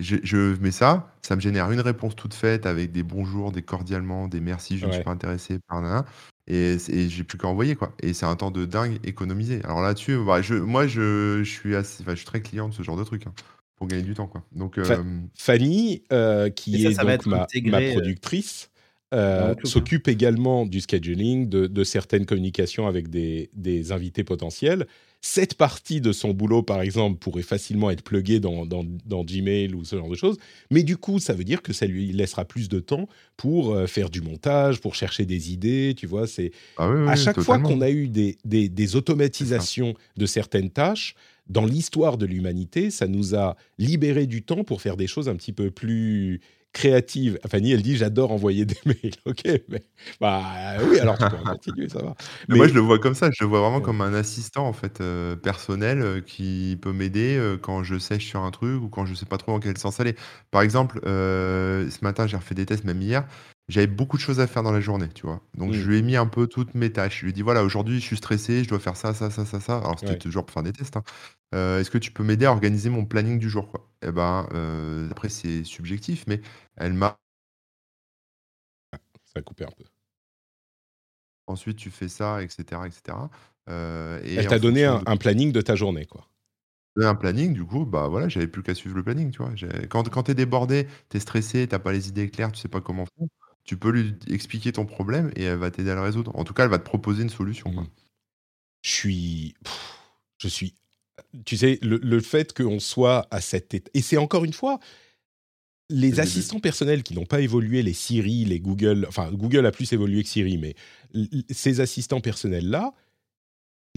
je, 0.00 0.60
mets 0.60 0.70
ça, 0.70 1.12
ça 1.22 1.36
me 1.36 1.40
génère 1.40 1.70
une 1.70 1.80
réponse 1.80 2.16
toute 2.16 2.34
faite 2.34 2.66
avec 2.66 2.92
des 2.92 3.02
bonjours, 3.02 3.52
des 3.52 3.62
cordialement, 3.62 4.28
des 4.28 4.40
merci, 4.40 4.78
je 4.78 4.86
ne 4.86 4.92
suis 4.92 5.02
pas 5.02 5.10
intéressé 5.10 5.58
par 5.68 5.80
nana. 5.80 6.04
Et, 6.46 6.78
et 6.88 7.08
j'ai 7.08 7.22
plus 7.22 7.38
qu'à 7.38 7.46
envoyer 7.46 7.76
quoi. 7.76 7.92
Et 8.00 8.12
c'est 8.12 8.26
un 8.26 8.34
temps 8.34 8.50
de 8.50 8.64
dingue 8.64 8.98
économisé. 9.04 9.60
Alors 9.64 9.82
là-dessus, 9.82 10.18
bah, 10.24 10.42
je, 10.42 10.54
moi 10.54 10.86
je, 10.86 11.42
je 11.44 11.50
suis 11.50 11.76
assez, 11.76 12.02
je 12.04 12.14
suis 12.14 12.26
très 12.26 12.40
client 12.40 12.68
de 12.68 12.74
ce 12.74 12.82
genre 12.82 12.96
de 12.96 13.04
truc 13.04 13.26
hein, 13.26 13.32
pour 13.80 13.88
gagner 13.88 14.02
du 14.02 14.12
temps 14.12 14.26
quoi. 14.26 14.44
Donc 14.52 14.76
euh, 14.76 14.84
Fanny, 15.34 16.02
euh, 16.12 16.50
qui 16.50 16.86
est 16.86 16.94
donc 16.94 17.24
ma, 17.26 17.46
ma, 17.64 17.80
euh, 17.80 17.92
productrice. 17.92 18.70
s'occupe 19.64 20.06
également 20.06 20.66
du 20.66 20.82
scheduling, 20.82 21.48
de, 21.48 21.66
de, 21.66 21.82
certaines 21.82 22.26
communications 22.26 22.86
avec 22.86 23.08
des, 23.08 23.48
des 23.54 23.90
invités 23.90 24.22
potentiels 24.22 24.86
cette 25.22 25.54
partie 25.54 26.00
de 26.00 26.12
son 26.12 26.30
boulot, 26.30 26.62
par 26.62 26.80
exemple, 26.80 27.18
pourrait 27.18 27.42
facilement 27.42 27.90
être 27.90 28.02
pluguée 28.02 28.40
dans, 28.40 28.64
Gmail 28.64 29.74
ou 29.74 29.84
ce 29.84 29.96
genre 29.96 30.08
de 30.08 30.16
choses. 30.16 30.38
Mais 30.70 30.82
du 30.82 30.96
coup, 30.96 31.18
ça 31.18 31.34
veut 31.34 31.44
dire 31.44 31.60
que 31.62 31.72
ça 31.72 31.86
lui 31.86 32.12
laissera 32.12 32.46
plus 32.46 32.68
de 32.68 32.80
temps 32.80 33.06
pour 33.36 33.74
euh, 33.74 33.86
faire 33.86 34.08
du 34.08 34.22
montage, 34.22 34.80
pour 34.80 34.94
chercher 34.94 35.26
des 35.26 35.52
idées. 35.52 35.94
Tu 35.96 36.06
vois, 36.06 36.26
c'est 36.26 36.52
ah 36.78 36.90
à 37.06 37.16
chaque 37.16 37.40
fois 37.40 37.58
qu'on 37.58 37.82
a 37.82 37.90
eu 37.90 38.08
des, 38.08 38.38
des 38.44 38.96
automatisations 38.96 39.94
de 40.16 40.26
certaines 40.26 40.70
tâches 40.70 41.14
dans 41.48 41.64
l'histoire 41.64 42.18
de 42.18 42.26
l'humanité, 42.26 42.90
ça 42.90 43.06
nous 43.06 43.34
a 43.34 43.56
libéré 43.78 44.26
du 44.26 44.42
temps 44.42 44.64
pour 44.64 44.82
faire 44.82 44.96
des 44.96 45.06
choses 45.06 45.28
un 45.28 45.36
petit 45.36 45.52
peu 45.52 45.70
plus 45.70 46.40
créative. 46.72 47.38
Fanny, 47.50 47.72
elle 47.72 47.82
dit 47.82 47.96
j'adore 47.96 48.32
envoyer 48.32 48.64
des 48.64 48.76
mails. 48.86 49.14
Ok, 49.24 49.42
mais 49.68 49.82
bah 50.20 50.42
oui, 50.88 50.98
alors 50.98 51.18
tu 51.18 51.24
peux 51.24 51.42
continuer, 51.42 51.88
ça 51.88 52.02
va. 52.02 52.14
Mais, 52.48 52.56
moi, 52.56 52.68
je 52.68 52.74
le 52.74 52.80
vois 52.80 52.98
comme 52.98 53.14
ça. 53.14 53.30
Je 53.32 53.44
le 53.44 53.48
vois 53.50 53.60
vraiment 53.60 53.80
comme 53.80 54.00
un 54.00 54.14
assistant 54.14 54.66
en 54.66 54.72
fait 54.72 55.00
euh, 55.00 55.36
personnel 55.36 56.00
euh, 56.00 56.20
qui 56.20 56.78
peut 56.80 56.92
m'aider 56.92 57.36
euh, 57.36 57.56
quand 57.56 57.82
je 57.82 57.98
sèche 57.98 58.26
sur 58.26 58.42
un 58.42 58.50
truc 58.50 58.82
ou 58.82 58.88
quand 58.88 59.06
je 59.06 59.14
sais 59.14 59.26
pas 59.26 59.38
trop 59.38 59.52
dans 59.52 59.60
quel 59.60 59.76
sens 59.78 60.00
aller. 60.00 60.14
Par 60.50 60.62
exemple, 60.62 61.00
ce 61.04 62.04
matin, 62.04 62.26
j'ai 62.26 62.36
refait 62.36 62.54
des 62.54 62.66
tests, 62.66 62.84
même 62.84 63.02
hier 63.02 63.26
j'avais 63.70 63.86
beaucoup 63.86 64.16
de 64.16 64.22
choses 64.22 64.40
à 64.40 64.46
faire 64.46 64.62
dans 64.62 64.72
la 64.72 64.80
journée, 64.80 65.08
tu 65.14 65.26
vois. 65.26 65.40
Donc, 65.54 65.72
je 65.72 65.80
mmh. 65.80 65.88
lui 65.88 65.98
ai 65.98 66.02
mis 66.02 66.16
un 66.16 66.26
peu 66.26 66.46
toutes 66.46 66.74
mes 66.74 66.92
tâches. 66.92 67.20
Je 67.20 67.24
lui 67.24 67.30
ai 67.30 67.32
dit, 67.32 67.42
voilà, 67.42 67.62
aujourd'hui, 67.62 68.00
je 68.00 68.04
suis 68.04 68.16
stressé, 68.16 68.64
je 68.64 68.68
dois 68.68 68.80
faire 68.80 68.96
ça, 68.96 69.14
ça, 69.14 69.30
ça, 69.30 69.44
ça, 69.44 69.60
ça. 69.60 69.78
Alors, 69.78 69.98
c'était 69.98 70.18
toujours 70.18 70.44
pour 70.44 70.52
faire 70.52 70.62
des 70.62 70.72
tests. 70.72 70.96
Hein. 70.96 71.04
Euh, 71.54 71.80
est-ce 71.80 71.90
que 71.90 71.98
tu 71.98 72.10
peux 72.10 72.24
m'aider 72.24 72.46
à 72.46 72.50
organiser 72.50 72.90
mon 72.90 73.04
planning 73.04 73.38
du 73.38 73.48
jour, 73.48 73.68
quoi? 73.68 73.88
Eh 74.02 74.10
ben, 74.10 74.48
euh, 74.52 75.08
après, 75.10 75.28
c'est 75.28 75.64
subjectif, 75.64 76.24
mais 76.26 76.40
elle 76.76 76.92
m'a. 76.94 77.16
Ça 78.92 79.38
a 79.38 79.42
coupé 79.42 79.64
un 79.64 79.70
peu. 79.70 79.84
Ensuite, 81.46 81.76
tu 81.76 81.90
fais 81.90 82.08
ça, 82.08 82.42
etc., 82.42 82.82
etc. 82.86 83.16
Euh, 83.68 84.20
et 84.24 84.34
elle 84.34 84.48
t'a 84.48 84.58
donné 84.58 84.84
un, 84.84 85.16
planning 85.16 85.52
de 85.52 85.60
ta 85.60 85.76
journée, 85.76 86.06
quoi. 86.06 86.26
Un 86.96 87.14
planning, 87.14 87.54
du 87.54 87.64
coup, 87.64 87.86
bah 87.86 88.08
voilà, 88.08 88.28
j'avais 88.28 88.48
plus 88.48 88.64
qu'à 88.64 88.74
suivre 88.74 88.96
le 88.96 89.04
planning, 89.04 89.30
tu 89.30 89.38
vois. 89.38 89.52
Quand, 89.88 90.08
quand 90.08 90.24
tu 90.24 90.32
es 90.32 90.34
débordé, 90.34 90.88
tu 91.08 91.16
es 91.16 91.20
stressé, 91.20 91.68
tu 91.68 91.78
pas 91.78 91.92
les 91.92 92.08
idées 92.08 92.28
claires, 92.30 92.50
tu 92.50 92.60
sais 92.60 92.68
pas 92.68 92.80
comment 92.80 93.06
faire 93.06 93.28
tu 93.64 93.76
peux 93.76 93.90
lui 93.90 94.14
expliquer 94.28 94.72
ton 94.72 94.86
problème 94.86 95.30
et 95.36 95.44
elle 95.44 95.58
va 95.58 95.70
t'aider 95.70 95.90
à 95.90 95.94
le 95.94 96.00
résoudre. 96.00 96.34
En 96.36 96.44
tout 96.44 96.54
cas, 96.54 96.64
elle 96.64 96.70
va 96.70 96.78
te 96.78 96.84
proposer 96.84 97.22
une 97.22 97.30
solution. 97.30 97.70
Mmh. 97.70 97.86
Je 98.82 98.90
suis. 98.90 99.54
je 100.38 100.48
suis. 100.48 100.74
Tu 101.44 101.56
sais, 101.56 101.78
le, 101.82 102.20
fait 102.20 102.52
qu'on 102.52 102.80
soit 102.80 103.28
à 103.30 103.40
cette 103.40 103.74
étape. 103.74 103.90
Et 103.94 104.02
c'est 104.02 104.16
encore 104.16 104.44
une 104.44 104.52
fois. 104.52 104.80
Les 105.92 106.20
assistants 106.20 106.60
personnels 106.60 107.02
qui 107.02 107.14
n'ont 107.14 107.26
pas 107.26 107.40
évolué, 107.40 107.82
les 107.82 107.92
Siri, 107.92 108.44
les 108.44 108.60
Google, 108.60 109.06
enfin 109.08 109.32
Google 109.32 109.66
a 109.66 109.72
plus 109.72 109.92
évolué 109.92 110.22
que 110.22 110.28
Siri, 110.28 110.56
mais 110.56 110.76
ces 111.50 111.80
assistants 111.80 112.20
personnels-là, 112.20 112.94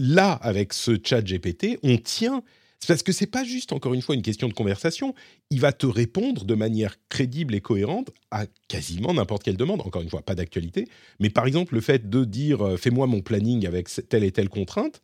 là, 0.00 0.32
avec 0.32 0.72
ce 0.72 0.98
chat 1.00 1.22
GPT, 1.22 1.78
on 1.84 1.96
tient 1.98 2.42
parce 2.86 3.02
que 3.02 3.12
c'est 3.12 3.26
pas 3.26 3.44
juste, 3.44 3.72
encore 3.72 3.94
une 3.94 4.02
fois, 4.02 4.14
une 4.14 4.22
question 4.22 4.48
de 4.48 4.52
conversation. 4.52 5.14
Il 5.50 5.60
va 5.60 5.72
te 5.72 5.86
répondre 5.86 6.44
de 6.44 6.54
manière 6.54 6.96
crédible 7.08 7.54
et 7.54 7.60
cohérente 7.60 8.10
à 8.30 8.46
quasiment 8.68 9.14
n'importe 9.14 9.42
quelle 9.42 9.56
demande. 9.56 9.80
Encore 9.80 10.02
une 10.02 10.10
fois, 10.10 10.22
pas 10.22 10.34
d'actualité. 10.34 10.88
Mais 11.20 11.30
par 11.30 11.46
exemple, 11.46 11.74
le 11.74 11.80
fait 11.80 12.10
de 12.10 12.24
dire 12.24 12.66
euh, 12.66 12.76
fais-moi 12.76 13.06
mon 13.06 13.22
planning 13.22 13.66
avec 13.66 13.88
telle 14.08 14.24
et 14.24 14.32
telle 14.32 14.48
contrainte, 14.48 15.02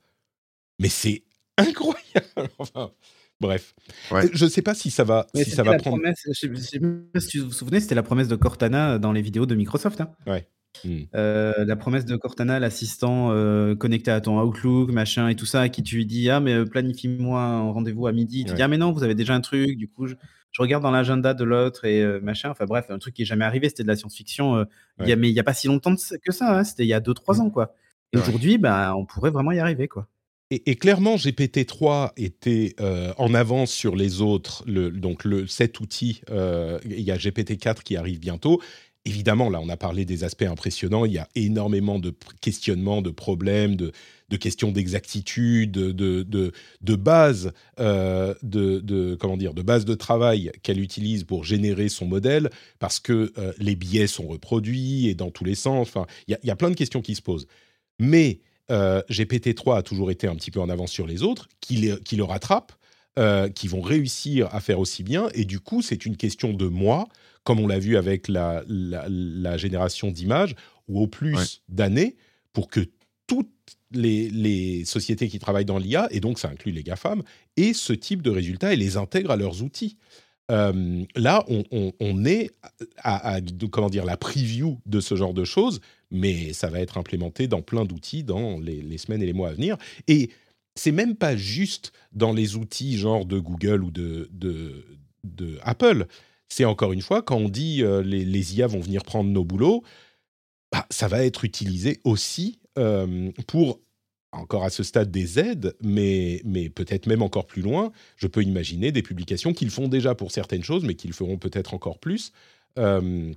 mais 0.79 0.89
c'est 0.89 1.23
incroyable. 1.57 2.51
enfin, 2.59 2.93
Bref, 3.41 3.75
je 4.11 4.45
ne 4.45 4.51
sais 4.51 4.61
pas 4.61 4.75
si 4.75 4.91
ça 4.91 5.03
va, 5.03 5.27
si 5.35 5.49
ça 5.51 5.63
va 5.63 5.79
prendre. 5.79 5.97
Promesse, 5.97 6.29
je 6.31 6.47
ne 6.47 6.55
sais 6.57 6.79
pas 6.79 7.21
si 7.21 7.39
vous 7.39 7.47
vous 7.47 7.53
souvenez, 7.53 7.81
c'était 7.81 7.95
la 7.95 8.03
promesse 8.03 8.29
de 8.29 8.37
Cortana 8.37 8.99
dans 8.99 9.13
les 9.13 9.23
vidéos 9.23 9.47
de 9.47 9.55
Microsoft. 9.55 10.03
Hein. 10.03 10.11
Ouais. 10.27 10.47
Hmm. 10.85 11.01
Euh, 11.15 11.65
la 11.65 11.77
promesse 11.77 12.05
de 12.05 12.17
Cortana, 12.17 12.59
l'assistant 12.59 13.33
euh, 13.33 13.75
connecté 13.75 14.11
à 14.11 14.21
ton 14.21 14.41
Outlook, 14.41 14.91
machin 14.93 15.29
et 15.29 15.35
tout 15.35 15.47
ça, 15.47 15.69
qui 15.69 15.83
tu 15.83 15.97
lui 15.97 16.07
dis 16.07 16.31
ah 16.31 16.41
mais 16.41 16.55
euh, 16.55 16.65
planifie-moi 16.65 17.41
un 17.41 17.71
rendez-vous 17.71 18.07
à 18.07 18.13
midi. 18.13 18.45
Tu 18.45 18.55
dis 18.55 18.63
ah 18.63 18.69
mais 18.69 18.79
non, 18.79 18.93
vous 18.93 19.03
avez 19.03 19.15
déjà 19.15 19.35
un 19.35 19.41
truc. 19.41 19.77
Du 19.77 19.89
coup, 19.89 20.07
je, 20.07 20.15
regarde 20.59 20.83
dans 20.83 20.91
l'agenda 20.91 21.35
de 21.35 21.45
l'autre 21.45 21.85
et 21.85 22.21
machin. 22.21 22.51
Enfin 22.51 22.65
bref, 22.67 22.87
un 22.89 22.99
truc 22.99 23.15
qui 23.15 23.23
est 23.23 23.27
jamais 23.27 23.45
arrivé. 23.45 23.69
C'était 23.69 23.83
de 23.83 23.89
la 23.89 23.97
science-fiction. 23.97 24.65
Y 25.05 25.13
a, 25.13 25.17
mais 25.17 25.29
il 25.29 25.35
y 25.35 25.41
a 25.41 25.45
pas 25.45 25.55
si 25.55 25.67
longtemps 25.67 25.95
que 25.95 26.33
ça. 26.33 26.59
Hein, 26.59 26.65
c'était 26.65 26.85
il 26.85 26.89
y 26.89 26.95
a 26.95 27.01
2-3 27.01 27.41
ans 27.41 27.51
quoi. 27.51 27.75
Et 28.13 28.19
aujourd'hui, 28.19 28.59
bah, 28.59 28.95
on 28.97 29.05
pourrait 29.05 29.31
vraiment 29.31 29.53
y 29.53 29.59
arriver 29.59 29.89
quoi. 29.89 30.07
Et, 30.53 30.75
clairement, 30.75 31.15
GPT-3 31.15 32.11
était 32.17 32.75
en 33.19 33.35
avance 33.35 33.71
sur 33.71 33.95
les 33.95 34.21
autres. 34.21 34.65
Le, 34.67 34.91
donc, 34.91 35.25
le, 35.25 35.47
cet 35.47 35.79
outil, 35.79 36.23
il 36.29 37.01
y 37.01 37.13
a 37.13 37.17
GPT-4 37.17 37.83
qui 37.85 37.97
arrive 37.97 38.19
bientôt. 38.19 38.61
Évidemment, 39.07 39.49
là, 39.49 39.61
on 39.63 39.71
a 39.71 39.79
parlé 39.79 40.05
des 40.05 40.25
aspects 40.25 40.43
impressionnants. 40.43 41.07
Il 41.07 41.13
y 41.13 41.19
a 41.19 41.27
énormément 41.35 41.99
de 41.99 42.15
questionnements, 42.43 43.01
de 43.01 43.09
problèmes, 43.09 43.75
de, 43.75 43.93
questions 44.37 44.73
d'exactitude, 44.73 45.71
de, 45.71 46.23
de, 46.23 46.97
base, 46.97 47.53
euh, 47.79 48.35
de, 48.43 49.17
comment 49.19 49.39
dire, 49.39 49.55
de 49.55 49.63
base 49.63 49.87
de 49.87 49.95
travail 49.95 50.53
qu'elle 50.63 50.79
utilise 50.79 51.25
pour 51.25 51.45
générer 51.45 51.89
son 51.89 52.05
modèle, 52.05 52.51
parce 52.79 53.01
que 53.01 53.33
euh, 53.39 53.55
les 53.59 53.75
biais 53.75 54.07
sont 54.07 54.27
reproduits 54.27 55.09
et 55.09 55.15
dans 55.15 55.31
tous 55.31 55.45
les 55.45 55.55
sens. 55.55 55.89
Enfin, 55.89 56.07
il 56.29 56.37
y, 56.43 56.51
a 56.51 56.57
plein 56.57 56.71
de 56.71 56.77
questions 56.77 57.01
qui 57.01 57.15
se 57.15 57.23
posent. 57.23 57.47
Mais 57.99 58.41
euh, 58.71 59.01
GPT-3 59.09 59.79
a 59.79 59.83
toujours 59.83 60.11
été 60.11 60.27
un 60.27 60.37
petit 60.37 60.51
peu 60.51 60.61
en 60.61 60.69
avance 60.69 60.93
sur 60.93 61.07
les 61.07 61.23
autres, 61.23 61.49
qui, 61.63 61.91
qui 62.05 62.17
le 62.17 62.25
rattrapent, 63.17 63.53
qui 63.55 63.69
vont 63.69 63.81
réussir 63.81 64.49
à 64.53 64.61
faire 64.61 64.81
aussi 64.81 65.03
bien. 65.03 65.29
Et 65.35 65.45
du 65.45 65.61
coup, 65.61 65.83
c'est 65.83 66.07
une 66.07 66.17
question 66.17 66.53
de 66.53 66.67
moi 66.67 67.09
comme 67.45 67.61
on 67.61 67.67
l'a 67.67 67.79
vu 67.79 67.97
avec 67.97 68.29
la, 68.29 68.65
génération 69.57 70.11
d'images, 70.11 70.55
ou 70.89 71.01
au 71.01 71.07
plus 71.07 71.63
d'années, 71.69 72.17
pour 72.53 72.69
que 72.69 72.81
toutes 73.27 73.49
les, 73.93 74.85
sociétés 74.85 75.29
qui 75.29 75.39
travaillent 75.39 75.65
dans 75.65 75.79
l'IA, 75.79 76.09
et 76.11 76.21
donc 76.21 76.39
ça 76.39 76.49
inclut 76.49 76.73
les 76.73 76.83
GAFAM, 76.83 77.23
aient 77.57 77.73
ce 77.73 77.93
type 77.93 78.23
de 78.23 78.31
résultats 78.31 78.73
et 78.73 78.77
les 78.77 78.97
intègrent 78.97 79.31
à 79.31 79.37
leurs 79.37 79.63
outils. 79.63 79.97
Euh, 80.51 81.05
là, 81.15 81.45
on, 81.49 82.25
est 82.25 82.51
à, 83.05 83.39
comment 83.71 83.89
dire, 83.89 84.05
la 84.05 84.17
preview 84.17 84.81
de 84.85 84.99
ce 84.99 85.15
genre 85.15 85.33
de 85.33 85.45
choses, 85.45 85.81
mais 86.11 86.53
ça 86.53 86.69
va 86.69 86.81
être 86.81 86.99
implémenté 86.99 87.47
dans 87.47 87.63
plein 87.63 87.85
d'outils 87.85 88.25
dans 88.25 88.59
les, 88.59 88.99
semaines 88.99 89.23
et 89.23 89.27
les 89.27 89.33
mois 89.33 89.51
à 89.51 89.53
venir. 89.53 89.77
Et 90.09 90.31
c'est 90.81 90.93
même 90.93 91.15
pas 91.15 91.37
juste 91.37 91.93
dans 92.13 92.33
les 92.33 92.57
outils 92.57 92.97
genre 92.97 93.27
de 93.27 93.39
Google 93.39 93.85
ou 93.85 93.91
de, 93.91 94.31
Apple 95.63 96.07
c'est 96.49 96.65
encore 96.65 96.93
une 96.93 97.03
fois, 97.03 97.23
quand 97.23 97.37
on 97.37 97.49
dit 97.49 97.85
euh, 97.85 98.03
les, 98.03 98.25
les, 98.25 98.57
IA 98.57 98.67
vont 98.67 98.81
venir 98.81 99.05
prendre 99.05 99.31
nos 99.31 99.45
boulots, 99.45 99.85
bah, 100.73 100.85
ça 100.91 101.07
va 101.07 101.25
être 101.25 101.45
utilisé 101.45 102.01
aussi 102.03 102.59
euh, 102.77 103.31
pour, 103.47 103.79
encore 104.33 104.65
à 104.65 104.71
ce 104.71 104.83
stade, 104.83 105.13
des 105.13 105.39
aides, 105.39 105.77
mais, 105.81 106.41
mais 106.45 106.69
peut-être 106.69 107.07
même 107.07 107.23
encore 107.23 107.47
plus 107.47 107.63
loin. 107.63 107.93
Je 108.17 108.27
peux 108.27 108.43
imaginer 108.43 108.91
des 108.91 109.03
publications 109.03 109.53
qu'ils 109.53 109.71
font 109.71 109.87
déjà 109.87 110.17
pour 110.17 110.33
certaines 110.33 110.65
choses, 110.65 110.83
mais 110.83 110.95
qu'ils 110.95 111.13
feront 111.13 111.39
peut-être 111.39 111.73
encore 111.73 112.01
plus. 112.01 112.33
Euh, 112.79 113.33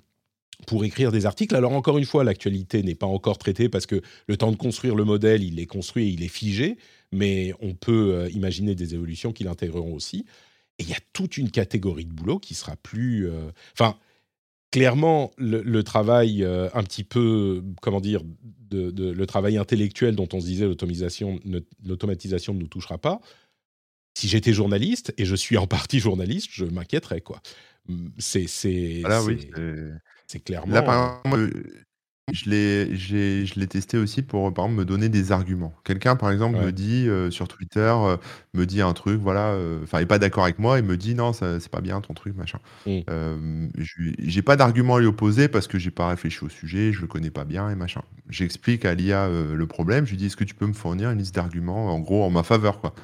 pour 0.68 0.86
écrire 0.86 1.12
des 1.12 1.26
articles. 1.26 1.56
Alors 1.56 1.74
encore 1.74 1.98
une 1.98 2.06
fois, 2.06 2.24
l'actualité 2.24 2.84
n'est 2.84 2.96
pas 2.96 3.08
encore 3.08 3.38
traitée 3.38 3.70
parce 3.70 3.86
que 3.86 4.02
le 4.28 4.38
temps 4.38 4.52
de 4.52 4.56
construire 4.56 4.96
le 4.96 5.04
modèle, 5.04 5.44
il 5.44 5.60
est 5.60 5.66
construit 5.66 6.06
et 6.06 6.12
il 6.12 6.24
est 6.24 6.30
figé, 6.30 6.78
mais 7.14 7.54
on 7.62 7.74
peut 7.74 8.28
imaginer 8.32 8.76
des 8.76 8.94
évolutions 8.94 9.32
qui 9.32 9.44
l'intégreront 9.44 9.94
aussi. 9.94 10.26
Et 10.80 10.84
il 10.84 10.90
y 10.90 10.94
a 10.94 11.00
toute 11.14 11.38
une 11.38 11.52
catégorie 11.52 12.06
de 12.06 12.14
boulot 12.14 12.40
qui 12.40 12.56
sera 12.56 12.76
plus. 12.76 13.30
Euh, 13.30 13.52
enfin, 13.74 13.98
clairement, 14.72 15.32
le, 15.38 15.82
travail 15.84 16.44
euh, 16.44 16.70
un 16.74 16.84
petit 16.84 17.04
peu, 17.04 17.64
comment 17.82 18.02
dire, 18.02 18.22
de, 18.72 19.12
le 19.12 19.26
travail 19.28 19.58
intellectuel 19.58 20.16
dont 20.16 20.28
on 20.34 20.40
se 20.40 20.46
disait 20.46 20.66
l'automatisation, 20.66 21.40
l'automatisation 21.84 22.56
ne 22.56 22.60
nous 22.60 22.68
touchera 22.68 22.98
pas. 22.98 23.22
Si 24.16 24.28
j'étais 24.28 24.54
journaliste, 24.54 25.14
et 25.18 25.26
je 25.26 25.36
suis 25.36 25.58
en 25.58 25.68
partie 25.68 26.00
journaliste, 26.00 26.50
je 26.52 26.66
m'inquiéterais, 26.66 27.22
quoi. 27.22 27.42
C'est, 28.18 28.48
c'est, 28.48 29.02
ah 29.06 29.22
oui, 29.24 29.50
c'est 30.26 30.40
clairement. 30.40 30.74
Là, 30.74 30.82
par 30.82 31.22
exemple, 31.26 31.52
je 32.32 32.50
l'ai, 32.50 32.96
je 32.96 33.60
l'ai 33.60 33.68
testé 33.68 33.98
aussi 33.98 34.22
pour, 34.22 34.54
par 34.54 34.66
exemple, 34.66 34.80
me 34.80 34.86
donner 34.86 35.10
des 35.10 35.34
arguments. 35.34 35.74
Quelqu'un, 35.84 36.16
par 36.16 36.32
exemple, 36.32 36.58
me 36.58 36.72
dit 36.72 37.08
euh, 37.10 37.30
sur 37.30 37.50
Twitter, 37.50 37.94
euh, 37.94 38.16
me 38.54 38.66
dit 38.66 38.82
un 38.82 38.94
truc, 38.94 39.20
voilà, 39.20 39.48
euh, 39.48 39.84
enfin, 39.84 40.00
il 40.00 40.04
est 40.04 40.08
pas 40.08 40.20
d'accord 40.20 40.46
avec 40.46 40.58
moi, 40.58 40.80
il 40.80 40.86
me 40.86 40.96
dit 40.96 41.16
non, 41.16 41.34
ça, 41.34 41.60
c'est 41.60 41.72
pas 41.72 41.82
bien 41.82 42.00
ton 42.00 42.14
truc, 42.14 42.36
machin. 42.38 42.60
Mmh. 42.86 43.68
j'ai 44.20 44.42
pas 44.42 44.56
d'argument 44.56 44.96
à 44.96 45.00
lui 45.00 45.08
opposer 45.08 45.50
parce 45.50 45.68
que 45.68 45.78
j'ai 45.78 45.92
pas 45.92 46.08
réfléchi 46.08 46.44
au 46.44 46.50
sujet, 46.50 46.94
je 46.94 47.02
le 47.02 47.08
connais 47.08 47.32
pas 47.32 47.44
bien 47.44 47.70
et 47.70 47.76
machin. 47.76 48.02
J'explique 48.30 48.86
à 48.86 48.94
l'IA 48.94 49.28
le 49.28 49.68
problème, 49.68 50.06
je 50.06 50.12
lui 50.12 50.18
dis 50.18 50.28
est-ce 50.28 50.38
que 50.38 50.46
tu 50.46 50.56
peux 50.56 50.68
me 50.68 50.74
fournir 50.74 51.12
une 51.12 51.20
liste 51.20 51.36
d'arguments, 51.36 51.94
en 51.94 52.00
gros, 52.00 52.24
en 52.24 52.30
ma 52.30 52.44
faveur, 52.44 52.80
quoi 52.80 52.96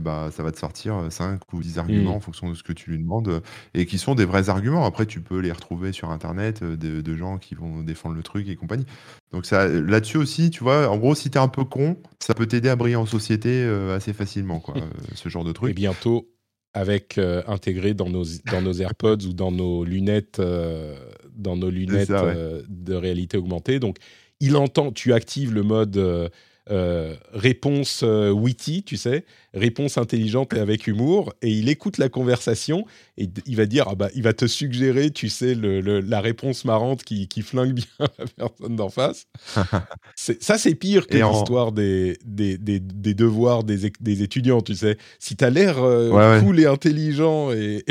bah, 0.00 0.30
ça 0.32 0.42
va 0.42 0.52
te 0.52 0.58
sortir 0.58 1.06
5 1.10 1.40
ou 1.52 1.60
10 1.60 1.78
arguments 1.78 2.12
mmh. 2.12 2.16
en 2.16 2.20
fonction 2.20 2.48
de 2.48 2.54
ce 2.54 2.62
que 2.62 2.72
tu 2.72 2.90
lui 2.90 2.98
demandes 2.98 3.42
et 3.74 3.84
qui 3.84 3.98
sont 3.98 4.14
des 4.14 4.24
vrais 4.24 4.48
arguments. 4.48 4.86
Après, 4.86 5.04
tu 5.04 5.20
peux 5.20 5.38
les 5.38 5.52
retrouver 5.52 5.92
sur 5.92 6.10
Internet 6.10 6.64
de, 6.64 7.14
gens 7.14 7.36
qui 7.36 7.54
vont 7.54 7.82
défendre 7.82 8.14
le 8.14 8.22
truc 8.22 8.48
et 8.48 8.56
compagnie. 8.56 8.86
Donc 9.32 9.44
ça, 9.44 9.68
là-dessus 9.68 10.16
aussi, 10.16 10.50
tu 10.50 10.64
vois, 10.64 10.88
en 10.88 10.96
gros, 10.96 11.14
si 11.14 11.30
tu 11.30 11.36
es 11.36 11.40
un 11.40 11.48
peu 11.48 11.64
con, 11.64 11.98
ça 12.20 12.32
peut 12.32 12.46
t'aider 12.46 12.70
à 12.70 12.76
briller 12.76 12.96
en 12.96 13.04
société 13.04 13.62
assez 13.94 14.14
facilement, 14.14 14.60
quoi, 14.60 14.74
ce 15.14 15.28
genre 15.28 15.44
de 15.44 15.52
truc. 15.52 15.72
Et 15.72 15.74
bientôt, 15.74 16.26
avec 16.72 17.20
intégré 17.46 17.92
dans 17.92 18.08
nos, 18.08 18.24
dans 18.50 18.62
nos 18.62 18.72
AirPods 18.72 19.26
ou 19.26 19.34
dans 19.34 19.52
nos 19.52 19.84
lunettes, 19.84 20.40
dans 20.40 21.56
nos 21.56 21.68
lunettes 21.70 22.10
de 22.10 22.94
réalité 22.94 23.36
augmentée. 23.36 23.78
Donc, 23.78 23.98
il 24.40 24.56
entend, 24.56 24.90
tu 24.90 25.12
actives 25.12 25.52
le 25.52 25.62
mode 25.62 26.30
euh, 26.70 27.16
réponse 27.32 28.02
euh, 28.04 28.30
witty, 28.30 28.84
tu 28.84 28.96
sais, 28.96 29.24
réponse 29.52 29.98
intelligente 29.98 30.54
et 30.54 30.60
avec 30.60 30.86
humour, 30.86 31.34
et 31.42 31.50
il 31.50 31.68
écoute 31.68 31.98
la 31.98 32.08
conversation 32.08 32.86
et 33.18 33.28
il 33.46 33.56
va 33.56 33.66
dire, 33.66 33.86
ah 33.88 33.96
bah, 33.96 34.10
il 34.14 34.22
va 34.22 34.32
te 34.32 34.46
suggérer, 34.46 35.10
tu 35.10 35.28
sais, 35.28 35.56
le, 35.56 35.80
la 35.80 36.20
réponse 36.20 36.64
marrante 36.64 37.02
qui, 37.02 37.26
qui, 37.26 37.42
flingue 37.42 37.72
bien 37.72 37.84
la 37.98 38.26
personne 38.48 38.76
d'en 38.76 38.90
face. 38.90 39.26
ça, 40.14 40.56
c'est 40.56 40.76
pire 40.76 41.08
que 41.08 41.16
l'histoire 41.16 41.72
des, 41.72 42.16
des, 42.24 42.58
des, 42.58 43.14
devoirs 43.14 43.64
des, 43.64 43.90
des, 44.00 44.22
étudiants, 44.22 44.62
tu 44.62 44.76
sais. 44.76 44.98
Si 45.18 45.34
tu 45.34 45.44
as 45.44 45.50
l'air 45.50 45.82
euh, 45.82 46.40
cool 46.40 46.60
et 46.60 46.66
intelligent 46.66 47.50
et, 47.52 47.84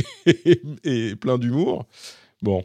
et, 0.85 1.15
plein 1.17 1.37
d'humour. 1.37 1.87
Bon, 2.41 2.63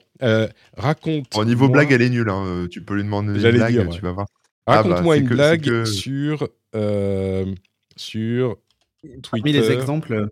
raconte. 0.77 1.37
Au 1.37 1.45
niveau 1.45 1.69
blague, 1.69 1.91
elle 1.91 2.03
est 2.03 2.11
nulle. 2.11 2.31
Hein. 2.31 2.69
Tu 2.71 2.81
peux 2.81 2.95
lui 2.95 3.03
demander 3.03 3.33
des 3.33 3.53
blagues, 3.53 3.91
tu 3.91 4.01
vas 4.03 4.13
voir. 4.13 4.27
Ah 4.67 4.83
bah, 4.83 4.89
Raconte-moi 4.89 5.17
une 5.19 5.29
blague 5.29 5.85
sur, 5.85 6.49
euh, 6.75 7.55
sur 7.97 8.57
Twitter. 9.01 9.29
Parmi 9.31 9.53
les 9.53 9.71
exemples, 9.71 10.29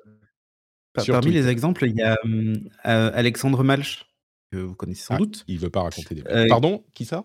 parmi 1.07 1.31
les 1.31 1.49
exemples, 1.49 1.87
il 1.87 1.97
y 1.97 2.03
a 2.03 2.17
euh, 2.27 3.11
Alexandre 3.15 3.63
Malch, 3.63 4.07
que 4.51 4.57
vous 4.57 4.75
connaissez 4.75 5.05
sans 5.05 5.15
ah, 5.15 5.19
doute. 5.19 5.45
Il 5.47 5.59
veut 5.61 5.71
pas 5.71 5.83
raconter 5.83 6.17
des 6.17 6.23
blagues. 6.23 6.49
Pardon, 6.49 6.85
qui 6.95 7.05
ça? 7.05 7.25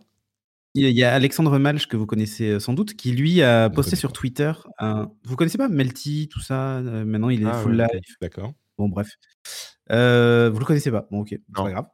Il 0.75 0.87
y 0.87 1.03
a 1.03 1.13
Alexandre 1.13 1.57
Malch, 1.57 1.87
que 1.87 1.97
vous 1.97 2.05
connaissez 2.05 2.59
sans 2.59 2.73
doute, 2.73 2.93
qui 2.93 3.11
lui 3.11 3.41
a 3.41 3.71
posté 3.71 3.95
sur 3.95 4.13
Twitter. 4.13 4.51
Un... 4.77 5.11
Vous 5.23 5.35
connaissez 5.35 5.57
pas 5.57 5.67
Melty, 5.67 6.29
tout 6.31 6.41
ça 6.41 6.79
Maintenant, 6.81 7.29
il 7.29 7.41
est 7.41 7.47
ah 7.47 7.53
full 7.53 7.75
live. 7.75 8.15
D'accord. 8.21 8.53
Bon, 8.77 8.87
bref. 8.87 9.09
Euh, 9.91 10.51
vous 10.53 10.59
le 10.59 10.65
connaissez 10.65 10.91
pas 10.91 11.07
Bon, 11.09 11.21
ok, 11.21 11.29
c'est 11.31 11.53
pas 11.53 11.71
grave. 11.71 11.87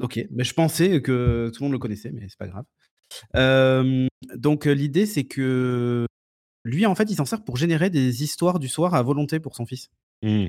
ok, 0.00 0.26
mais 0.32 0.42
je 0.42 0.52
pensais 0.52 1.00
que 1.00 1.50
tout 1.54 1.62
le 1.62 1.66
monde 1.66 1.72
le 1.72 1.78
connaissait, 1.78 2.10
mais 2.10 2.26
c'est 2.28 2.38
pas 2.38 2.48
grave 2.48 2.64
donc 3.34 4.66
l'idée, 4.66 5.06
c'est 5.06 5.24
que 5.24 6.06
lui, 6.64 6.86
en 6.86 6.94
fait, 6.94 7.10
il 7.10 7.16
s'en 7.16 7.24
sert 7.24 7.44
pour 7.44 7.56
générer 7.56 7.90
des 7.90 8.22
histoires 8.22 8.58
du 8.58 8.68
soir 8.68 8.94
à 8.94 9.02
volonté 9.02 9.40
pour 9.40 9.54
son 9.54 9.66
fils. 9.66 9.88
Mmh. 10.22 10.46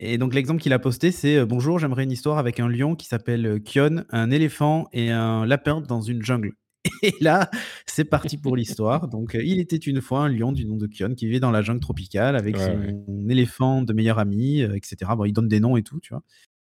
Et 0.00 0.18
donc 0.18 0.34
l'exemple 0.34 0.60
qu'il 0.60 0.72
a 0.72 0.78
posté, 0.80 1.12
c'est 1.12 1.44
bonjour, 1.44 1.78
j'aimerais 1.78 2.02
une 2.02 2.10
histoire 2.10 2.38
avec 2.38 2.58
un 2.58 2.68
lion 2.68 2.96
qui 2.96 3.06
s'appelle 3.06 3.60
Kion, 3.62 4.04
un 4.10 4.30
éléphant 4.32 4.88
et 4.92 5.10
un 5.10 5.46
lapin 5.46 5.80
dans 5.80 6.00
une 6.00 6.20
jungle. 6.20 6.54
Et 7.02 7.14
là, 7.20 7.50
c'est 7.86 8.04
parti 8.04 8.36
pour 8.36 8.56
l'histoire. 8.56 9.08
Donc, 9.08 9.36
il 9.40 9.58
était 9.60 9.76
une 9.76 10.00
fois 10.00 10.20
un 10.20 10.28
lion 10.28 10.52
du 10.52 10.66
nom 10.66 10.76
de 10.76 10.86
Kion 10.86 11.14
qui 11.14 11.26
vivait 11.26 11.40
dans 11.40 11.50
la 11.50 11.62
jungle 11.62 11.80
tropicale 11.80 12.36
avec 12.36 12.58
son 12.58 13.28
éléphant 13.28 13.82
de 13.82 13.92
meilleur 13.92 14.18
ami, 14.18 14.60
etc. 14.60 15.12
Bon, 15.16 15.24
il 15.24 15.32
donne 15.32 15.48
des 15.48 15.60
noms 15.60 15.76
et 15.76 15.82
tout, 15.82 16.00
tu 16.00 16.12
vois. 16.12 16.22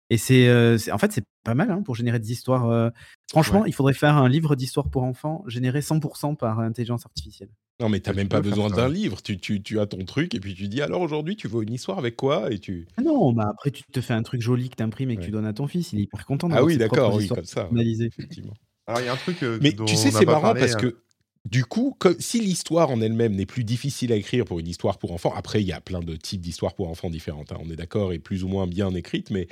Et 0.10 0.18
c'est, 0.18 0.50
en 0.92 0.98
fait, 0.98 1.12
c'est 1.12 1.24
pas 1.44 1.54
mal 1.54 1.72
hein, 1.72 1.82
pour 1.84 1.96
générer 1.96 2.20
des 2.20 2.32
histoires. 2.32 2.92
Franchement, 3.30 3.66
il 3.66 3.74
faudrait 3.74 3.94
faire 3.94 4.16
un 4.18 4.30
livre 4.30 4.56
d'histoire 4.56 4.90
pour 4.90 5.04
enfants 5.04 5.44
généré 5.48 5.82
100% 5.82 6.36
par 6.38 6.60
intelligence 6.60 7.06
artificielle. 7.06 7.50
Non, 7.80 7.90
mais 7.90 8.00
tu 8.00 8.10
n'as 8.10 8.16
même 8.16 8.28
pas 8.28 8.42
besoin 8.42 8.70
d'un 8.70 8.90
livre. 8.90 9.22
Tu, 9.22 9.38
tu, 9.38 9.62
tu, 9.62 9.80
as 9.80 9.86
ton 9.86 10.04
truc 10.04 10.34
et 10.34 10.40
puis 10.40 10.56
tu 10.56 10.68
dis 10.68 10.82
alors 10.82 11.02
aujourd'hui, 11.02 11.36
tu 11.36 11.48
veux 11.48 11.62
une 11.62 11.74
histoire 11.74 12.00
avec 12.00 12.16
quoi? 12.16 12.52
et 12.52 12.58
tu... 12.58 12.88
Ah 12.98 13.04
non, 13.04 13.32
bah 13.34 13.50
après, 13.52 13.70
tu 13.70 13.84
te 13.84 14.02
fais 14.02 14.14
un 14.14 14.24
truc 14.24 14.42
joli 14.42 14.70
que 14.70 14.76
tu 14.76 14.84
imprimes 14.84 15.12
et 15.12 15.18
que 15.18 15.22
tu 15.22 15.30
donnes 15.30 15.46
à 15.46 15.54
ton 15.54 15.68
fils. 15.68 15.94
Il 15.94 16.00
est 16.00 16.04
hyper 16.04 16.26
content 16.26 16.50
Ah 16.52 16.64
oui, 16.64 16.78
d'accord, 16.78 17.16
oui, 17.16 17.28
comme 17.28 17.46
ça. 17.46 17.70
Effectivement. 17.76 18.54
Alors, 18.88 19.02
il 19.02 19.06
y 19.06 19.10
a 19.10 19.14
un 19.14 19.18
truc. 19.18 19.42
mais 19.62 19.74
tu 19.74 19.96
sais, 19.96 20.12
c'est 20.12 20.26
marrant 20.26 20.54
parce 20.54 20.76
que 20.76 20.98
du 21.46 21.64
coup, 21.64 21.96
si 22.20 22.42
l'histoire 22.42 22.90
en 22.90 23.00
elle-même 23.00 23.34
n'est 23.34 23.46
plus 23.46 23.64
difficile 23.64 24.12
à 24.12 24.16
écrire 24.16 24.44
pour 24.44 24.60
une 24.60 24.68
histoire 24.68 24.98
pour 24.98 25.14
enfants, 25.14 25.34
après 25.34 25.62
il 25.62 25.68
y 25.68 25.72
a 25.72 25.80
plein 25.80 26.02
de 26.02 26.16
types 26.18 26.42
d'histoires 26.42 26.74
pour 26.74 26.90
enfants 26.90 27.10
différentes, 27.10 27.54
hein, 27.54 27.58
on 27.62 27.70
est 27.70 27.78
d'accord, 27.78 28.12
et 28.12 28.20
plus 28.20 28.44
ou 28.44 28.50
moins 28.50 28.68
bien 28.68 28.94
écrites, 28.94 29.32
mais 29.32 29.48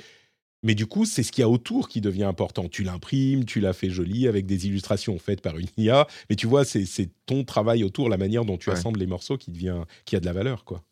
mais 0.62 0.74
du 0.74 0.86
coup, 0.86 1.04
c'est 1.04 1.22
ce 1.22 1.32
qu'il 1.32 1.42
y 1.42 1.44
a 1.44 1.48
autour 1.48 1.88
qui 1.88 2.00
devient 2.00 2.24
important. 2.24 2.68
Tu 2.68 2.82
l'imprimes, 2.82 3.44
tu 3.44 3.60
la 3.60 3.72
fais 3.72 3.90
jolie 3.90 4.26
avec 4.28 4.46
des 4.46 4.66
illustrations 4.66 5.18
faites 5.18 5.40
par 5.40 5.58
une 5.58 5.68
IA, 5.76 6.06
mais 6.30 6.36
tu 6.36 6.46
vois, 6.46 6.64
c'est 6.64 6.86
ton 7.26 7.44
travail 7.44 7.84
autour, 7.84 8.08
la 8.08 8.16
manière 8.18 8.44
dont 8.44 8.58
tu 8.58 8.70
assembles 8.70 8.98
les 9.00 9.06
morceaux 9.06 9.36
qui 9.38 9.50
devient, 9.50 9.82
qui 10.04 10.16
a 10.16 10.20
de 10.20 10.26
la 10.26 10.32
valeur, 10.32 10.64
quoi. 10.64 10.82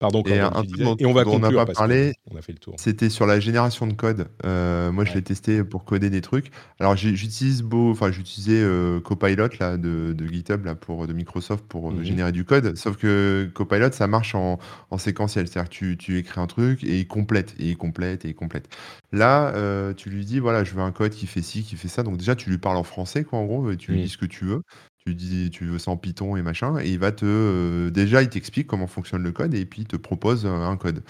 Pardon, 0.00 0.22
et, 0.26 0.38
un 0.38 0.52
et 1.00 1.06
on 1.06 1.12
va 1.12 1.24
conclure. 1.24 1.60
On 1.60 1.64
pas 1.64 1.72
parlé. 1.72 2.14
On 2.30 2.36
a 2.36 2.42
fait 2.42 2.52
le 2.52 2.58
tour. 2.58 2.74
C'était 2.78 3.10
sur 3.10 3.26
la 3.26 3.40
génération 3.40 3.84
de 3.88 3.94
code. 3.94 4.28
Euh, 4.44 4.92
moi, 4.92 5.04
je 5.04 5.12
l'ai 5.12 5.22
testé 5.22 5.64
pour 5.64 5.84
coder 5.84 6.08
des 6.08 6.20
trucs. 6.20 6.52
Alors, 6.78 6.96
j'utilise 6.96 7.62
beau, 7.62 7.90
enfin, 7.90 8.12
j'utilisais 8.12 8.62
euh, 8.62 9.00
Copilot 9.00 9.48
là 9.58 9.76
de, 9.76 10.14
GitHub 10.30 10.64
là 10.64 10.76
pour 10.76 11.08
de 11.08 11.12
Microsoft 11.12 11.64
pour 11.66 11.90
euh, 11.90 11.94
mhm. 11.94 12.04
générer 12.04 12.30
du 12.30 12.44
code. 12.44 12.76
Sauf 12.76 12.96
que 12.96 13.50
Copilot, 13.52 13.90
ça 13.90 14.06
marche 14.06 14.36
en, 14.36 14.58
séquentiel. 14.98 15.48
C'est-à-dire 15.48 15.68
tu, 15.68 15.96
tu, 15.96 16.16
écris 16.18 16.40
un 16.40 16.46
truc 16.46 16.84
et 16.84 17.00
il 17.00 17.08
complète 17.08 17.56
et 17.58 17.70
il 17.70 17.76
complète 17.76 18.24
et 18.24 18.28
il 18.28 18.34
complète. 18.36 18.68
Là, 19.10 19.52
tu 19.94 20.10
lui 20.10 20.24
dis 20.24 20.38
voilà, 20.38 20.62
je 20.62 20.74
veux 20.74 20.82
un 20.82 20.92
code 20.92 21.12
qui 21.12 21.26
fait 21.26 21.42
ci, 21.42 21.64
qui 21.64 21.74
fait 21.74 21.88
ça. 21.88 22.04
Donc 22.04 22.18
déjà, 22.18 22.36
tu 22.36 22.50
lui 22.50 22.58
parles 22.58 22.76
en 22.76 22.84
français 22.84 23.24
quoi, 23.24 23.40
en 23.40 23.46
gros, 23.46 23.72
et 23.72 23.76
tu 23.76 23.90
lui 23.90 24.02
dis 24.02 24.08
ce 24.08 24.18
que 24.18 24.26
tu 24.26 24.44
veux 24.44 24.62
tu 25.08 25.14
dis 25.14 25.50
tu 25.50 25.64
veux 25.66 25.78
ça 25.78 25.90
en 25.90 25.96
Python 25.96 26.36
et 26.36 26.42
machin, 26.42 26.78
et 26.78 26.90
il 26.90 26.98
va 26.98 27.12
te 27.12 27.24
euh, 27.24 27.90
déjà 27.90 28.22
il 28.22 28.28
t'explique 28.28 28.66
comment 28.66 28.86
fonctionne 28.86 29.22
le 29.22 29.32
code 29.32 29.54
et 29.54 29.64
puis 29.66 29.82
il 29.82 29.88
te 29.88 29.96
propose 29.96 30.44
euh, 30.46 30.50
un 30.50 30.76
code. 30.76 31.02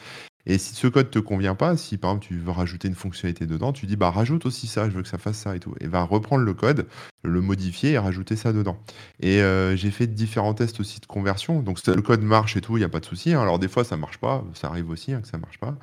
Et 0.47 0.57
si 0.59 0.75
ce 0.75 0.87
code 0.87 1.11
te 1.11 1.19
convient 1.19 1.55
pas, 1.55 1.77
si 1.77 1.99
par 1.99 2.13
exemple 2.13 2.27
tu 2.27 2.39
veux 2.39 2.51
rajouter 2.51 2.89
une 2.89 2.95
fonctionnalité 2.95 3.47
dedans, 3.47 3.73
tu 3.73 3.87
dis 3.87 3.97
bah 3.97 4.11
rajoute 4.11 4.47
aussi 4.47 4.67
ça, 4.67 4.89
je 4.89 4.95
veux 4.97 5.03
que 5.03 5.09
ça 5.09 5.19
fasse 5.19 5.39
ça 5.39 5.57
et 5.57 5.61
tout, 5.61 5.75
et 5.81 5.89
va 5.89 6.03
reprendre 6.05 6.45
le 6.45 6.55
code, 6.55 6.87
le 7.25 7.41
modifier 7.41 7.93
et 7.93 7.99
rajouter 7.99 8.37
ça 8.37 8.53
dedans. 8.53 8.79
Et 9.21 9.43
euh, 9.43 9.77
j'ai 9.77 9.91
fait 9.91 10.07
différents 10.07 10.55
tests 10.55 10.81
aussi 10.81 11.01
de 11.01 11.07
conversion, 11.07 11.61
donc 11.63 11.85
le 11.87 12.03
code 12.03 12.23
marche 12.23 12.57
et 12.57 12.61
tout, 12.61 12.77
il 12.77 12.81
n'y 12.81 12.85
a 12.87 12.89
pas 12.89 13.01
de 13.01 13.07
souci. 13.07 13.35
Hein. 13.35 13.43
Alors 13.43 13.59
des 13.59 13.69
fois 13.69 13.85
ça 13.85 13.97
marche 13.97 14.19
pas, 14.19 14.45
ça 14.55 14.69
arrive 14.69 14.91
aussi 14.91 15.13
hein, 15.13 15.21
que 15.23 15.29
ça 15.29 15.39
marche 15.39 15.59
pas. 15.59 15.77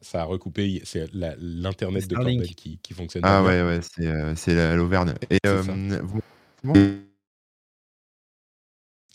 Ça, 0.00 0.20
a 0.20 0.24
recoupé. 0.24 0.80
C'est 0.84 1.06
l'internet 1.12 2.06
de 2.08 2.14
Corbel 2.14 2.54
qui, 2.54 2.78
qui, 2.78 2.94
fonctionne. 2.94 3.22
Ah 3.24 3.42
ouais, 3.42 3.62
ouais, 3.62 3.80
c'est 3.82 4.06
euh, 4.56 4.76
l'Auvergne. 4.76 5.14
Et 5.30 5.38
euh, 5.46 6.00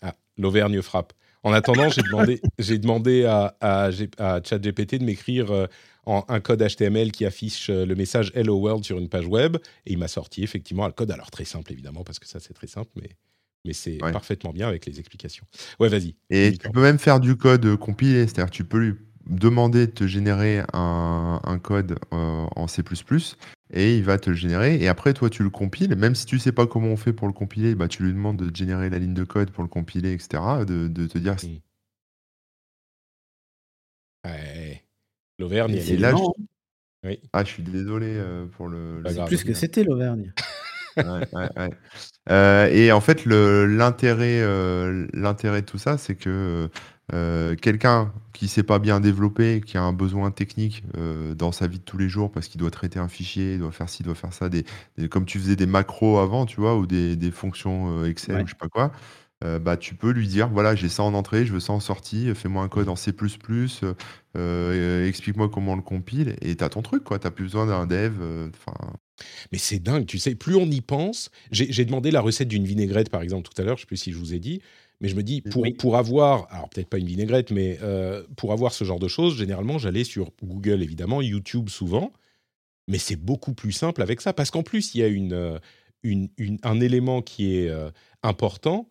ah, 0.01 0.15
l'Auvergne 0.37 0.81
frappe. 0.81 1.13
En 1.43 1.53
attendant, 1.53 1.89
j'ai 1.89 2.01
demandé, 2.01 2.41
j'ai 2.59 2.79
demandé 2.79 3.25
à, 3.25 3.55
à, 3.61 3.89
à 4.17 4.41
ChatGPT 4.43 4.95
de 4.95 5.03
m'écrire 5.03 5.51
euh, 5.51 5.67
un 6.07 6.39
code 6.39 6.65
HTML 6.67 7.11
qui 7.11 7.25
affiche 7.25 7.69
le 7.69 7.93
message 7.95 8.31
Hello 8.33 8.57
World 8.57 8.83
sur 8.83 8.97
une 8.97 9.09
page 9.09 9.27
web, 9.27 9.57
et 9.85 9.93
il 9.93 9.97
m'a 9.99 10.07
sorti 10.07 10.43
effectivement 10.43 10.85
un 10.85 10.91
code. 10.91 11.11
Alors 11.11 11.29
très 11.29 11.45
simple 11.45 11.71
évidemment 11.71 12.03
parce 12.03 12.19
que 12.19 12.27
ça 12.27 12.39
c'est 12.39 12.53
très 12.53 12.67
simple, 12.67 12.89
mais 12.95 13.09
mais 13.63 13.73
c'est 13.73 13.97
parfaitement 13.97 14.53
bien 14.53 14.67
avec 14.67 14.85
les 14.85 14.99
explications. 14.99 15.45
Ouais, 15.79 15.89
vas-y. 15.89 16.15
Et 16.29 16.55
tu 16.55 16.69
peux 16.69 16.81
même 16.81 16.99
faire 16.99 17.19
du 17.19 17.35
code 17.35 17.75
compilé, 17.77 18.27
c'est-à-dire 18.27 18.51
tu 18.51 18.63
peux 18.63 18.77
lui 18.77 18.93
demander 19.27 19.87
de 19.87 19.91
te 19.91 20.07
générer 20.07 20.63
un, 20.73 21.59
code 21.61 21.97
euh, 22.13 22.45
en 22.55 22.67
C++ 22.67 22.83
et 23.73 23.97
il 23.97 24.03
va 24.03 24.17
te 24.17 24.29
le 24.29 24.35
générer. 24.35 24.81
Et 24.81 24.87
après, 24.87 25.13
toi, 25.13 25.29
tu 25.29 25.43
le 25.43 25.49
compiles. 25.49 25.95
Même 25.95 26.15
si 26.15 26.25
tu 26.25 26.39
sais 26.39 26.51
pas 26.51 26.67
comment 26.67 26.87
on 26.87 26.97
fait 26.97 27.13
pour 27.13 27.27
le 27.27 27.33
compiler, 27.33 27.75
bah, 27.75 27.87
tu 27.87 28.03
lui 28.03 28.13
demandes 28.13 28.37
de 28.37 28.55
générer 28.55 28.89
la 28.89 28.99
ligne 28.99 29.13
de 29.13 29.23
code 29.23 29.51
pour 29.51 29.63
le 29.63 29.69
compiler, 29.69 30.13
etc. 30.13 30.65
De, 30.65 31.07
te 31.07 31.17
dire. 31.17 31.35
L'Auvergne, 35.39 35.79
c'est 35.81 35.97
là. 35.97 36.13
Oui. 37.03 37.19
Ah, 37.33 37.43
je 37.43 37.49
suis 37.49 37.63
désolé 37.63 38.07
euh, 38.07 38.45
pour 38.45 38.67
le. 38.67 39.03
C'est 39.07 39.25
plus 39.25 39.43
que 39.43 39.53
c'était 39.53 39.83
l'Auvergne. 39.83 40.33
Euh, 42.29 42.67
et 42.71 42.93
en 42.93 43.01
fait, 43.01 43.25
l'intérêt 43.25 44.41
l'intérêt 45.13 45.61
de 45.61 45.65
tout 45.65 45.77
ça, 45.77 45.97
c'est 45.97 46.15
que 46.15 46.69
euh, 47.13 47.55
quelqu'un 47.55 48.13
qui 48.33 48.47
sait 48.47 48.63
pas 48.63 48.79
bien 48.79 48.99
développer, 48.99 49.61
qui 49.61 49.77
a 49.77 49.83
un 49.83 49.93
besoin 49.93 50.31
technique 50.31 50.83
euh, 50.97 51.35
dans 51.35 51.51
sa 51.51 51.67
vie 51.67 51.79
de 51.79 51.83
tous 51.83 51.97
les 51.97 52.09
jours 52.09 52.31
parce 52.31 52.47
qu'il 52.47 52.59
doit 52.59 52.71
traiter 52.71 52.99
un 52.99 53.07
fichier, 53.07 53.53
il 53.53 53.59
doit 53.59 53.71
faire 53.71 53.89
ci, 53.89 54.01
il 54.01 54.05
doit 54.05 54.15
faire 54.15 54.33
ça, 54.33 54.49
des, 54.49 54.65
comme 55.09 55.25
tu 55.25 55.39
faisais 55.39 55.55
des 55.55 55.67
macros 55.67 56.17
avant, 56.17 56.45
tu 56.45 56.59
vois, 56.59 56.75
ou 56.77 56.87
des, 56.87 57.15
des 57.15 57.31
fonctions 57.31 58.01
euh, 58.01 58.09
Excel 58.09 58.41
ou 58.41 58.47
je 58.47 58.51
sais 58.51 58.57
pas 58.57 58.69
quoi, 58.69 58.91
bah, 59.61 59.77
tu 59.77 59.93
peux 59.93 60.09
lui 60.09 60.27
dire 60.27 60.49
voilà, 60.49 60.73
j'ai 60.73 60.89
ça 60.89 61.03
en 61.03 61.13
entrée, 61.13 61.45
je 61.45 61.53
veux 61.53 61.59
ça 61.59 61.71
en 61.71 61.79
sortie, 61.79 62.33
fais-moi 62.33 62.63
un 62.63 62.67
code 62.67 62.89
en 62.89 62.95
C, 62.95 63.11
explique-moi 65.07 65.49
comment 65.49 65.73
on 65.73 65.75
le 65.75 65.83
compile, 65.83 66.35
et 66.41 66.55
tu 66.55 66.63
as 66.63 66.69
ton 66.69 66.81
truc, 66.81 67.03
quoi. 67.03 67.19
Tu 67.19 67.29
plus 67.29 67.43
besoin 67.43 67.67
d'un 67.67 67.85
dev. 67.85 68.13
mais 69.51 69.57
c'est 69.57 69.79
dingue, 69.79 70.05
tu 70.05 70.19
sais, 70.19 70.35
plus 70.35 70.55
on 70.55 70.65
y 70.65 70.81
pense. 70.81 71.29
J'ai 71.51 71.85
demandé 71.85 72.11
la 72.11 72.21
recette 72.21 72.47
d'une 72.47 72.65
vinaigrette, 72.65 73.09
par 73.09 73.21
exemple, 73.21 73.49
tout 73.49 73.61
à 73.61 73.65
l'heure, 73.65 73.77
je 73.77 73.81
ne 73.81 73.85
sais 73.85 73.87
plus 73.87 73.97
si 73.97 74.11
je 74.11 74.17
vous 74.17 74.33
ai 74.33 74.39
dit. 74.39 74.61
Mais 75.01 75.09
je 75.09 75.15
me 75.15 75.23
dis, 75.23 75.41
pour, 75.41 75.65
pour 75.77 75.97
avoir, 75.97 76.47
alors 76.51 76.69
peut-être 76.69 76.89
pas 76.89 76.97
une 76.97 77.07
vinaigrette, 77.07 77.51
mais 77.51 77.77
euh, 77.81 78.23
pour 78.37 78.53
avoir 78.53 78.73
ce 78.73 78.83
genre 78.83 78.99
de 78.99 79.07
choses, 79.07 79.37
généralement, 79.37 79.77
j'allais 79.77 80.03
sur 80.03 80.31
Google, 80.43 80.81
évidemment, 80.81 81.21
YouTube 81.21 81.69
souvent. 81.69 82.11
Mais 82.87 82.97
c'est 82.97 83.15
beaucoup 83.15 83.53
plus 83.53 83.71
simple 83.71 84.01
avec 84.01 84.21
ça, 84.21 84.31
parce 84.33 84.51
qu'en 84.51 84.63
plus, 84.63 84.95
il 84.95 85.01
y 85.01 85.03
a 85.03 85.07
une, 85.07 85.33
euh, 85.33 85.59
une, 86.03 86.29
un 86.63 86.79
élément 86.79 87.21
qui 87.21 87.57
est 87.57 87.69
euh, 87.69 87.89
important. 88.23 88.87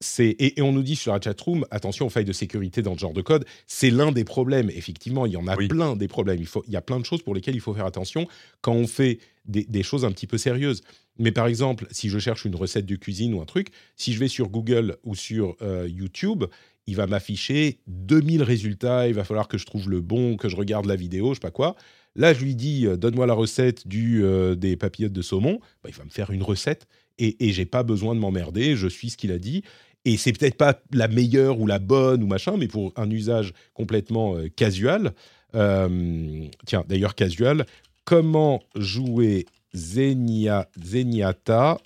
c'est 0.00 0.36
et, 0.38 0.60
on 0.60 0.72
nous 0.72 0.82
dit 0.82 0.96
sur 0.96 1.12
la 1.12 1.20
chatroom, 1.20 1.64
attention 1.70 2.06
aux 2.06 2.10
failles 2.10 2.24
de 2.24 2.32
sécurité 2.32 2.82
dans 2.82 2.94
ce 2.94 3.00
genre 3.00 3.12
de 3.12 3.22
code. 3.22 3.44
C'est 3.66 3.90
l'un 3.90 4.10
des 4.10 4.24
problèmes. 4.24 4.70
Effectivement, 4.70 5.26
il 5.26 5.32
y 5.32 5.36
en 5.36 5.46
a 5.46 5.56
plein 5.56 5.94
des 5.94 6.08
problèmes. 6.08 6.40
Il, 6.40 6.46
faut, 6.46 6.64
il 6.66 6.72
y 6.72 6.76
a 6.76 6.82
plein 6.82 6.98
de 6.98 7.04
choses 7.04 7.22
pour 7.22 7.34
lesquelles 7.34 7.54
il 7.54 7.60
faut 7.60 7.74
faire 7.74 7.86
attention 7.86 8.26
quand 8.60 8.72
on 8.72 8.86
fait 8.86 9.18
des, 9.44 9.64
des 9.64 9.82
choses 9.82 10.04
un 10.04 10.10
petit 10.10 10.26
peu 10.26 10.38
sérieuses. 10.38 10.82
Mais 11.18 11.32
par 11.32 11.46
exemple, 11.46 11.86
si 11.90 12.08
je 12.08 12.18
cherche 12.18 12.44
une 12.44 12.54
recette 12.54 12.86
de 12.86 12.96
cuisine 12.96 13.34
ou 13.34 13.40
un 13.40 13.44
truc, 13.44 13.68
si 13.96 14.12
je 14.12 14.20
vais 14.20 14.28
sur 14.28 14.48
Google 14.48 14.96
ou 15.04 15.14
sur 15.14 15.56
euh, 15.62 15.88
YouTube, 15.88 16.44
il 16.86 16.96
va 16.96 17.06
m'afficher 17.06 17.80
2000 17.88 18.42
résultats, 18.42 19.08
il 19.08 19.14
va 19.14 19.24
falloir 19.24 19.48
que 19.48 19.58
je 19.58 19.66
trouve 19.66 19.90
le 19.90 20.00
bon, 20.00 20.36
que 20.36 20.48
je 20.48 20.56
regarde 20.56 20.86
la 20.86 20.96
vidéo, 20.96 21.30
je 21.30 21.34
sais 21.34 21.40
pas 21.40 21.50
quoi. 21.50 21.76
Là, 22.14 22.32
je 22.32 22.42
lui 22.42 22.54
dis, 22.54 22.86
euh, 22.86 22.96
donne-moi 22.96 23.26
la 23.26 23.34
recette 23.34 23.86
du, 23.86 24.24
euh, 24.24 24.54
des 24.54 24.76
papillotes 24.76 25.12
de 25.12 25.22
saumon. 25.22 25.60
Bah, 25.82 25.90
il 25.90 25.94
va 25.94 26.04
me 26.04 26.10
faire 26.10 26.30
une 26.30 26.42
recette 26.42 26.86
et, 27.18 27.46
et 27.46 27.52
j'ai 27.52 27.66
pas 27.66 27.82
besoin 27.82 28.14
de 28.14 28.20
m'emmerder, 28.20 28.76
je 28.76 28.88
suis 28.88 29.10
ce 29.10 29.16
qu'il 29.16 29.32
a 29.32 29.38
dit. 29.38 29.62
Et 30.04 30.16
c'est 30.16 30.32
peut-être 30.32 30.56
pas 30.56 30.80
la 30.92 31.08
meilleure 31.08 31.60
ou 31.60 31.66
la 31.66 31.80
bonne 31.80 32.22
ou 32.22 32.26
machin, 32.26 32.56
mais 32.56 32.68
pour 32.68 32.92
un 32.96 33.10
usage 33.10 33.52
complètement 33.74 34.36
casual. 34.56 35.12
tiens, 35.52 36.84
d'ailleurs, 36.88 37.14
casual, 37.16 37.66
comment 38.04 38.62
jouer 38.76 39.44
Zenia, 39.74 40.68
Zenyatta 40.82 41.78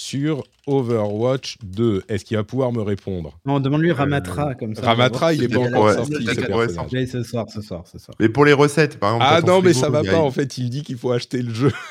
sur 0.00 0.44
Overwatch 0.66 1.58
2. 1.62 2.04
Est-ce 2.08 2.24
qu'il 2.24 2.36
va 2.36 2.44
pouvoir 2.44 2.72
me 2.72 2.80
répondre? 2.80 3.38
Non, 3.44 3.60
demande-lui 3.60 3.92
Ramatra 3.92 4.54
comme 4.54 4.74
ça. 4.74 4.82
Ramatra, 4.82 5.34
il 5.34 5.44
est 5.44 5.48
pas 5.48 5.58
encore 5.58 5.92
sorti. 5.92 6.26
ce 7.06 7.22
soir, 7.22 7.46
ce 7.52 7.60
soir, 7.60 7.84
ce 7.86 7.98
soir. 7.98 8.16
Mais 8.18 8.30
pour 8.30 8.46
les 8.46 8.54
recettes, 8.54 8.98
par 8.98 9.16
exemple. 9.16 9.32
Ah 9.36 9.42
non, 9.42 9.60
mais 9.60 9.74
ça 9.74 9.90
va 9.90 10.02
pas. 10.02 10.18
En 10.18 10.30
fait, 10.30 10.56
il 10.58 10.70
dit 10.70 10.82
qu'il 10.82 10.96
faut 10.96 11.12
acheter 11.12 11.42
le 11.42 11.52
jeu. 11.52 11.72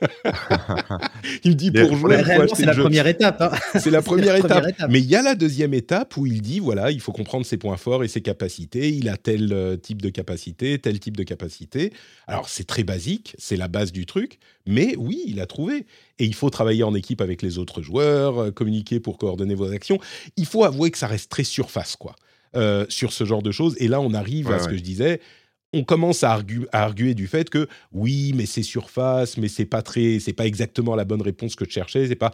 il 1.44 1.52
me 1.52 1.56
dit 1.56 1.70
pour 1.70 1.96
jouer, 1.96 2.22
c'est 2.54 2.64
la 2.64 2.74
première 2.74 3.06
étape. 3.06 3.40
Hein. 3.40 3.50
C'est 3.78 3.90
la, 3.90 4.02
première, 4.02 4.36
étape. 4.36 4.64
Mais 4.88 5.00
il 5.00 5.06
y 5.06 5.16
a 5.16 5.22
la 5.22 5.34
deuxième 5.34 5.74
étape 5.74 6.16
où 6.16 6.26
il 6.26 6.42
dit 6.42 6.60
voilà, 6.60 6.90
il 6.90 7.00
faut 7.00 7.12
comprendre 7.12 7.44
ses 7.44 7.56
points 7.56 7.76
forts 7.76 8.04
et 8.04 8.08
ses 8.08 8.20
capacités. 8.20 8.90
Il 8.90 9.08
a 9.08 9.16
tel 9.16 9.52
euh, 9.52 9.76
type 9.76 10.02
de 10.02 10.08
capacité, 10.08 10.78
tel 10.78 10.98
type 11.00 11.16
de 11.16 11.22
capacité. 11.22 11.92
Alors 12.26 12.48
c'est 12.48 12.66
très 12.66 12.84
basique, 12.84 13.34
c'est 13.38 13.56
la 13.56 13.68
base 13.68 13.92
du 13.92 14.06
truc, 14.06 14.38
mais 14.66 14.94
oui, 14.96 15.22
il 15.26 15.40
a 15.40 15.46
trouvé. 15.46 15.86
Et 16.18 16.24
il 16.24 16.34
faut 16.34 16.50
travailler 16.50 16.82
en 16.82 16.94
équipe 16.94 17.20
avec 17.20 17.42
les 17.42 17.58
autres 17.58 17.82
joueurs, 17.82 18.38
euh, 18.38 18.50
communiquer 18.50 19.00
pour 19.00 19.18
coordonner 19.18 19.54
vos 19.54 19.72
actions. 19.72 19.98
Il 20.36 20.46
faut 20.46 20.64
avouer 20.64 20.90
que 20.90 20.98
ça 20.98 21.06
reste 21.06 21.30
très 21.30 21.44
surface, 21.44 21.96
quoi. 21.96 22.16
Euh, 22.56 22.86
sur 22.88 23.12
ce 23.12 23.24
genre 23.24 23.42
de 23.42 23.52
choses. 23.52 23.76
Et 23.78 23.88
là, 23.88 24.00
on 24.00 24.14
arrive 24.14 24.50
à 24.50 24.58
ce 24.58 24.68
que 24.68 24.76
je 24.76 24.82
disais, 24.82 25.20
on 25.72 25.84
commence 25.84 26.24
à, 26.24 26.40
arguer 26.72 27.14
du 27.14 27.26
fait 27.26 27.50
que 27.50 27.68
oui, 27.92 28.32
mais 28.34 28.46
c'est 28.46 28.62
surface, 28.62 29.36
mais 29.36 29.48
c'est 29.48 29.66
pas 29.66 29.82
très, 29.82 30.18
c'est 30.18 30.32
pas 30.32 30.46
exactement 30.46 30.96
la 30.96 31.04
bonne 31.04 31.22
réponse 31.22 31.54
que 31.56 31.64
je 31.64 31.70
cherchais, 31.70 32.08
c'est 32.08 32.16
pas. 32.16 32.32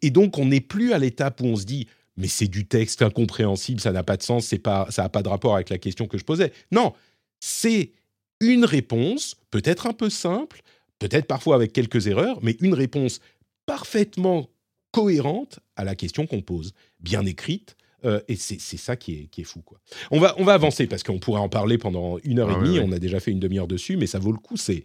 Et, 0.00 0.10
donc 0.10 0.38
on 0.38 0.46
n'est 0.46 0.60
plus 0.60 0.92
à 0.92 0.98
l'étape 0.98 1.40
où 1.40 1.46
on 1.46 1.56
se 1.56 1.64
dit 1.64 1.88
mais 2.16 2.28
c'est 2.28 2.48
du 2.48 2.66
texte 2.66 3.00
incompréhensible, 3.02 3.80
ça 3.80 3.90
n'a 3.90 4.02
pas 4.02 4.16
de 4.16 4.22
sens, 4.22 4.46
c'est 4.46 4.58
pas, 4.58 4.86
ça 4.90 5.02
n'a 5.02 5.08
pas 5.08 5.22
de 5.22 5.28
rapport 5.28 5.54
avec 5.54 5.70
la 5.70 5.78
question 5.78 6.06
que 6.06 6.18
je 6.18 6.24
posais. 6.24 6.52
Non, 6.70 6.92
c'est 7.40 7.92
une 8.40 8.64
réponse, 8.64 9.36
peut-être 9.50 9.86
un 9.86 9.94
peu 9.94 10.10
simple, 10.10 10.62
peut-être 10.98 11.26
parfois 11.26 11.54
avec 11.54 11.72
quelques 11.72 12.06
erreurs, 12.06 12.38
mais 12.42 12.56
une 12.60 12.74
réponse 12.74 13.20
parfaitement 13.64 14.50
cohérente 14.90 15.60
à 15.76 15.84
la 15.84 15.94
question 15.94 16.26
qu'on 16.26 16.42
pose, 16.42 16.74
bien 17.00 17.24
écrite, 17.24 17.76
euh, 18.04 18.20
et 18.28 18.36
c'est 18.36 18.58
ça 18.58 18.96
qui 18.96 19.14
est, 19.14 19.26
qui 19.26 19.42
est, 19.42 19.44
fou. 19.44 19.60
Quoi. 19.62 19.78
On, 20.10 20.20
va, 20.20 20.34
on 20.38 20.44
va 20.44 20.54
avancer 20.54 20.86
parce 20.86 21.02
qu'on 21.02 21.18
pourrait 21.18 21.40
en 21.40 21.48
parler 21.48 21.78
pendant 21.78 22.18
une 22.24 22.38
heure 22.38 22.50
et 22.50 22.54
demie. 22.54 22.80
On 22.80 22.92
a 22.92 22.98
déjà 22.98 23.20
fait 23.20 23.30
une 23.30 23.40
demi-heure 23.40 23.68
dessus, 23.68 23.96
mais 23.96 24.06
ça 24.06 24.18
vaut 24.18 24.32
le 24.32 24.38
coup. 24.38 24.56
C'est 24.56 24.84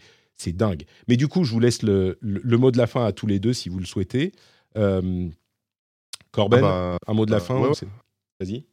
dingue. 0.53 0.85
Mais 1.07 1.17
du 1.17 1.27
coup, 1.27 1.43
je 1.43 1.51
vous 1.51 1.59
laisse 1.59 1.81
le, 1.81 2.17
le, 2.21 2.57
mot 2.57 2.71
de 2.71 2.77
la 2.77 2.87
fin 2.87 3.05
à 3.05 3.11
tous 3.11 3.27
les 3.27 3.39
deux 3.39 3.53
si 3.53 3.69
vous 3.69 3.79
le 3.79 3.85
souhaitez. 3.85 4.33
Euh, 4.77 5.27
Corben, 6.31 6.59
ah 6.59 6.61
bah, 6.61 6.97
un 7.07 7.13
mot 7.13 7.25
de 7.25 7.31
la 7.31 7.37
euh, 7.37 7.39
fin 7.39 7.59
Vas-y. 8.39 8.65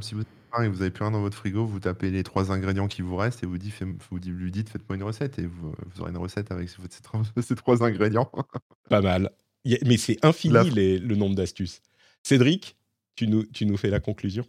si 0.00 0.14
vous 0.14 0.22
et 0.58 0.68
vous 0.68 0.82
avez 0.82 0.90
plus 0.90 1.04
rien 1.04 1.12
dans 1.12 1.20
votre 1.20 1.36
frigo, 1.36 1.64
vous 1.64 1.78
tapez 1.78 2.10
les 2.10 2.24
trois 2.24 2.50
ingrédients 2.50 2.88
qui 2.88 3.02
vous 3.02 3.16
restent 3.16 3.44
et 3.44 3.46
vous, 3.46 3.56
dites, 3.56 3.72
vous 4.10 4.18
lui 4.18 4.50
dites 4.50 4.68
faites-moi 4.68 4.96
une 4.96 5.04
recette 5.04 5.38
et 5.38 5.46
vous, 5.46 5.72
aurez 6.00 6.10
une 6.10 6.16
recette 6.16 6.50
avec 6.50 6.68
ces 6.68 7.56
trois, 7.56 7.84
ingrédients. 7.84 8.30
Pas 8.88 9.00
mal. 9.00 9.30
Mais 9.64 9.96
c'est 9.96 10.18
infini 10.24 10.98
le 10.98 11.14
nombre 11.14 11.36
d'astuces. 11.36 11.82
Cédric, 12.22 12.76
tu 13.16 13.26
nous, 13.26 13.44
tu 13.44 13.66
nous 13.66 13.76
fais 13.76 13.90
la 13.90 14.00
conclusion? 14.00 14.44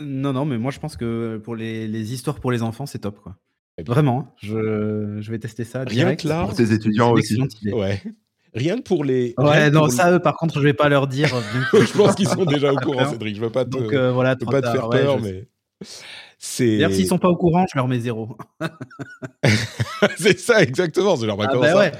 Non, 0.00 0.32
non, 0.32 0.44
mais 0.44 0.58
moi 0.58 0.70
je 0.70 0.80
pense 0.80 0.96
que 0.96 1.40
pour 1.42 1.54
les, 1.54 1.86
les 1.86 2.12
histoires 2.12 2.40
pour 2.40 2.52
les 2.52 2.62
enfants, 2.62 2.86
c'est 2.86 2.98
top. 2.98 3.20
quoi. 3.20 3.36
Vraiment, 3.86 4.20
hein. 4.20 4.32
je, 4.42 5.18
je, 5.20 5.30
vais 5.30 5.38
tester 5.38 5.64
ça. 5.64 5.84
Rien 5.84 6.14
que 6.14 6.28
là, 6.28 6.44
pour 6.44 6.54
tes 6.54 6.72
étudiants 6.72 7.12
aussi. 7.12 7.40
Ouais. 7.72 8.02
Rien 8.54 8.76
que 8.76 8.82
pour 8.82 9.04
les. 9.04 9.34
Ouais, 9.38 9.70
non, 9.70 9.88
ça, 9.88 10.12
eux, 10.12 10.18
par 10.18 10.36
contre, 10.36 10.58
je 10.58 10.64
vais 10.64 10.74
pas 10.74 10.90
leur 10.90 11.06
dire. 11.06 11.28
je 11.72 11.96
pense 11.96 12.14
qu'ils 12.14 12.28
sont 12.28 12.44
déjà 12.44 12.72
au 12.72 12.76
courant, 12.76 13.10
Cédric. 13.10 13.36
Je 13.36 13.40
veux 13.40 13.50
pas 13.50 13.64
te, 13.64 13.70
Donc, 13.70 13.92
euh, 13.92 14.12
voilà, 14.12 14.36
pas 14.36 14.60
te 14.60 14.70
faire 14.70 14.90
peur, 14.90 15.20
mais. 15.20 15.48
C'est... 16.38 16.76
D'ailleurs, 16.76 16.92
s'ils 16.92 17.06
sont 17.06 17.18
pas 17.18 17.28
au 17.28 17.36
courant, 17.36 17.64
je 17.72 17.78
leur 17.78 17.86
mets 17.88 18.00
zéro. 18.00 18.36
c'est 20.16 20.38
ça, 20.38 20.60
exactement. 20.62 21.16
C'est 21.16 21.26
leur 21.26 21.40
ah, 21.40 21.46
bah 21.46 21.76
ouais. 21.76 21.92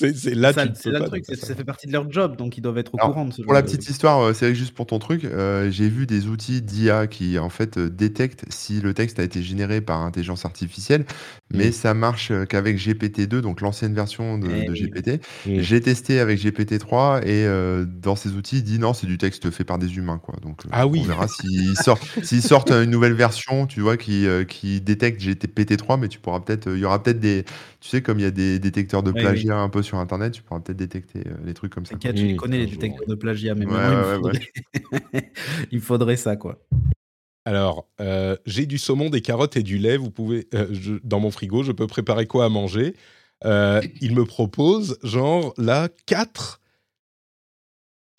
C'est 0.00 0.34
là, 0.34 0.52
ça, 0.52 0.64
c'est 0.74 0.90
le 0.90 1.00
truc, 1.00 1.24
ça 1.26 1.54
fait 1.54 1.64
partie 1.64 1.86
de 1.86 1.92
leur 1.92 2.10
job, 2.10 2.36
donc 2.36 2.56
ils 2.56 2.60
doivent 2.60 2.78
être 2.78 2.94
au 2.94 2.96
courant 2.96 3.26
de 3.26 3.32
ce 3.32 3.42
Pour 3.42 3.52
la 3.52 3.62
petite 3.62 3.88
histoire, 3.88 4.20
euh, 4.20 4.32
c'est 4.32 4.54
juste 4.54 4.72
pour 4.72 4.86
ton 4.86 4.98
truc, 4.98 5.24
euh, 5.24 5.70
j'ai 5.70 5.88
vu 5.88 6.06
des 6.06 6.26
outils 6.26 6.62
d'IA 6.62 7.06
qui 7.06 7.38
en 7.38 7.50
fait 7.50 7.76
euh, 7.76 7.90
détectent 7.90 8.44
si 8.48 8.80
le 8.80 8.94
texte 8.94 9.18
a 9.18 9.22
été 9.22 9.42
généré 9.42 9.80
par 9.80 10.00
intelligence 10.00 10.46
artificielle, 10.46 11.04
mais 11.52 11.68
mm. 11.68 11.72
ça 11.72 11.94
marche 11.94 12.32
qu'avec 12.48 12.78
GPT-2, 12.78 13.40
donc 13.40 13.60
l'ancienne 13.60 13.94
version 13.94 14.38
de, 14.38 14.48
eh 14.50 14.66
GPT. 14.66 15.20
Mm. 15.46 15.60
J'ai 15.60 15.80
testé 15.80 16.20
avec 16.20 16.40
GPT-3 16.40 17.26
et 17.26 17.46
dans 18.02 18.16
ces 18.16 18.30
outils, 18.30 18.58
il 18.58 18.64
dit 18.64 18.78
non, 18.78 18.94
c'est 18.94 19.06
du 19.06 19.18
texte 19.18 19.50
fait 19.50 19.64
par 19.64 19.78
des 19.78 19.96
humains, 19.96 20.18
quoi. 20.18 20.36
Donc 20.40 20.62
ah 20.72 20.86
oui. 20.86 21.00
on 21.04 21.08
verra 21.08 21.28
s'ils 21.28 21.76
sortent, 21.82 22.06
s'ils 22.22 22.42
sortent 22.42 22.70
une 22.70 22.90
nouvelle 22.90 23.14
version, 23.14 23.66
tu 23.66 23.80
vois, 23.80 23.96
qui, 23.96 24.26
qui 24.48 24.80
détecte 24.80 25.20
GPT-3, 25.20 26.00
mais 26.00 26.08
tu 26.08 26.18
pourras 26.18 26.40
peut-être, 26.40 26.70
il 26.72 26.78
y 26.78 26.84
aura 26.84 27.02
peut-être 27.02 27.20
des, 27.20 27.44
tu 27.80 27.88
sais, 27.88 28.02
comme 28.02 28.18
il 28.18 28.22
y 28.22 28.26
a 28.26 28.30
des 28.30 28.58
détecteurs 28.58 29.02
de 29.02 29.12
plagiat 29.12 29.58
un 29.58 29.68
peu 29.68 29.82
sur 29.82 29.89
Internet, 29.98 30.32
tu 30.32 30.42
pourras 30.42 30.60
peut-être 30.60 30.78
détecter 30.78 31.20
euh, 31.26 31.36
les 31.44 31.54
trucs 31.54 31.72
comme 31.72 31.86
ça. 31.86 31.92
T'inquiète, 31.92 32.16
je 32.16 32.36
connais, 32.36 32.58
les 32.58 32.66
détecteurs 32.66 33.06
de 33.06 33.14
plagiat, 33.14 33.54
mais 33.54 33.66
il, 35.70 35.80
faudrait... 35.80 36.16
ça, 36.16 36.36
quoi. 36.36 36.58
Alors, 37.44 37.88
euh, 38.00 38.36
j'ai 38.46 38.66
du 38.66 38.78
saumon, 38.78 39.10
des 39.10 39.22
carottes 39.22 39.56
et 39.56 39.62
du 39.62 39.78
lait. 39.78 39.96
Vous 39.96 40.10
pouvez, 40.10 40.48
euh, 40.54 40.98
dans 41.02 41.20
mon 41.20 41.30
frigo, 41.30 41.62
je 41.62 41.72
peux 41.72 41.86
préparer 41.86 42.26
quoi 42.26 42.44
à 42.44 42.48
manger? 42.48 42.94
Il 43.44 44.14
me 44.14 44.24
propose, 44.24 44.98
genre, 45.02 45.54
là, 45.56 45.88
4 46.06 46.59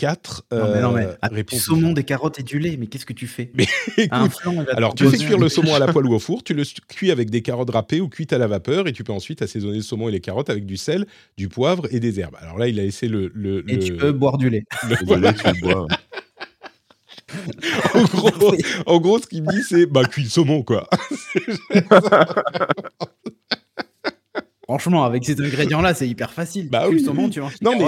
4 0.01 0.45
non, 0.51 0.93
mais, 0.93 1.05
euh, 1.05 1.43
Du 1.43 1.59
saumon, 1.59 1.93
des 1.93 2.03
carottes 2.03 2.39
et 2.39 2.43
du 2.43 2.57
lait, 2.57 2.75
mais 2.75 2.87
qu'est-ce 2.87 3.05
que 3.05 3.13
tu 3.13 3.27
fais? 3.27 3.51
Mais, 3.53 3.67
Alors, 4.09 4.95
tu 4.95 5.07
fais 5.07 5.17
cuire 5.17 5.37
le 5.37 5.47
saumon 5.47 5.75
à 5.75 5.79
la 5.79 5.87
poêle 5.93 6.07
ou 6.07 6.15
au 6.15 6.19
four, 6.19 6.43
tu 6.43 6.55
le 6.55 6.63
cuis 6.87 7.11
avec 7.11 7.29
des 7.29 7.43
carottes 7.43 7.69
râpées 7.69 8.01
ou 8.01 8.09
cuites 8.09 8.33
à 8.33 8.39
la 8.39 8.47
vapeur, 8.47 8.87
et 8.87 8.93
tu 8.93 9.03
peux 9.03 9.13
ensuite 9.13 9.43
assaisonner 9.43 9.77
le 9.77 9.83
saumon 9.83 10.09
et 10.09 10.11
les 10.11 10.19
carottes 10.19 10.49
avec 10.49 10.65
du 10.65 10.75
sel, 10.75 11.05
du 11.37 11.49
poivre 11.49 11.87
et 11.91 11.99
des 11.99 12.19
herbes. 12.19 12.35
Alors 12.39 12.57
là, 12.57 12.67
il 12.67 12.79
a 12.79 12.83
laissé 12.83 13.07
le. 13.07 13.31
le 13.35 13.63
et 13.71 13.77
tu 13.77 13.95
peux 13.95 14.11
boire 14.11 14.39
du 14.39 14.49
lait. 14.49 14.63
Le, 14.89 14.95
lait, 15.17 15.33
tu 15.35 15.45
le 15.45 15.61
bois. 15.61 15.87
en, 17.93 18.03
gros, 18.03 18.55
en 18.87 18.99
gros, 18.99 19.19
ce 19.19 19.27
qu'il 19.27 19.43
me 19.43 19.51
dit, 19.51 19.61
c'est 19.61 19.85
bah, 19.85 20.03
cuis 20.05 20.23
le 20.23 20.29
saumon, 20.29 20.63
quoi. 20.63 20.89
Franchement, 24.71 25.03
avec 25.03 25.25
ces 25.25 25.37
ingrédients-là, 25.41 25.93
c'est 25.93 26.07
hyper 26.07 26.31
facile. 26.31 26.69
Bah 26.69 26.85
oui, 26.89 27.03
saumon, 27.03 27.29
tu 27.29 27.41
vois. 27.41 27.51
Non, 27.61 27.73
mais 27.77 27.87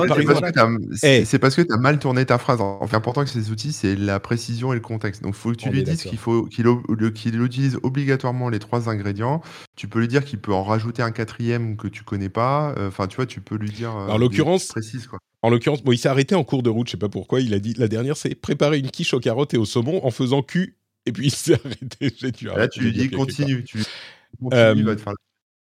eh. 1.01 1.23
c'est 1.23 1.39
parce 1.39 1.55
que 1.55 1.61
tu 1.61 1.73
as 1.73 1.77
mal 1.77 1.97
tourné 1.97 2.25
ta 2.25 2.37
phrase. 2.37 2.59
Enfin, 2.59 2.97
important 2.97 3.23
que 3.23 3.29
ces 3.29 3.51
outils, 3.51 3.71
c'est 3.71 3.95
la 3.95 4.19
précision 4.19 4.73
et 4.73 4.75
le 4.75 4.81
contexte. 4.81 5.23
Donc, 5.23 5.33
il 5.33 5.39
faut 5.39 5.51
que 5.51 5.55
tu 5.55 5.69
lui 5.69 5.83
dises 5.83 6.03
qu'il 6.03 6.17
faut 6.17 6.43
qu'il 6.47 6.67
utilise 7.01 7.79
obligatoirement 7.83 8.49
les 8.49 8.59
trois 8.59 8.89
ingrédients. 8.89 9.41
Tu 9.77 9.87
peux 9.87 10.01
lui 10.01 10.09
dire 10.09 10.25
qu'il 10.25 10.39
peut 10.39 10.51
en 10.51 10.63
rajouter 10.63 11.01
un 11.01 11.11
quatrième 11.11 11.77
que 11.77 11.87
tu 11.87 12.03
connais 12.03 12.27
pas. 12.27 12.73
Euh, 12.77 12.89
enfin, 12.89 13.07
tu 13.07 13.15
vois, 13.15 13.27
tu 13.27 13.39
peux 13.39 13.55
lui 13.55 13.69
dire. 13.69 13.95
en 13.95 14.17
l'occurrence, 14.17 14.67
précise 14.67 15.07
quoi. 15.07 15.19
En 15.41 15.49
l'occurrence, 15.49 15.83
bon, 15.83 15.93
il 15.93 15.97
s'est 15.97 16.09
arrêté 16.09 16.35
en 16.35 16.43
cours 16.43 16.63
de 16.63 16.69
route. 16.69 16.87
Je 16.87 16.91
sais 16.91 16.97
pas 16.97 17.07
pourquoi. 17.07 17.39
Il 17.39 17.53
a 17.53 17.59
dit 17.59 17.75
la 17.77 17.87
dernière, 17.87 18.17
c'est 18.17 18.35
préparer 18.35 18.79
une 18.79 18.91
quiche 18.91 19.13
aux 19.13 19.21
carottes 19.21 19.53
et 19.53 19.57
au 19.57 19.65
saumon 19.65 20.05
en 20.05 20.11
faisant 20.11 20.41
cul. 20.41 20.75
Et 21.05 21.13
puis 21.13 21.27
il 21.27 21.31
s'est 21.31 21.53
arrêté. 21.65 22.13
Là, 22.43 22.67
tu 22.67 22.81
lui 22.81 22.91
dis 22.91 23.09
continue. 23.09 23.63
Tu 23.63 23.79
euh, 24.51 24.73
il 24.75 24.83
va 24.83 24.95
te 24.95 25.01
faire 25.01 25.13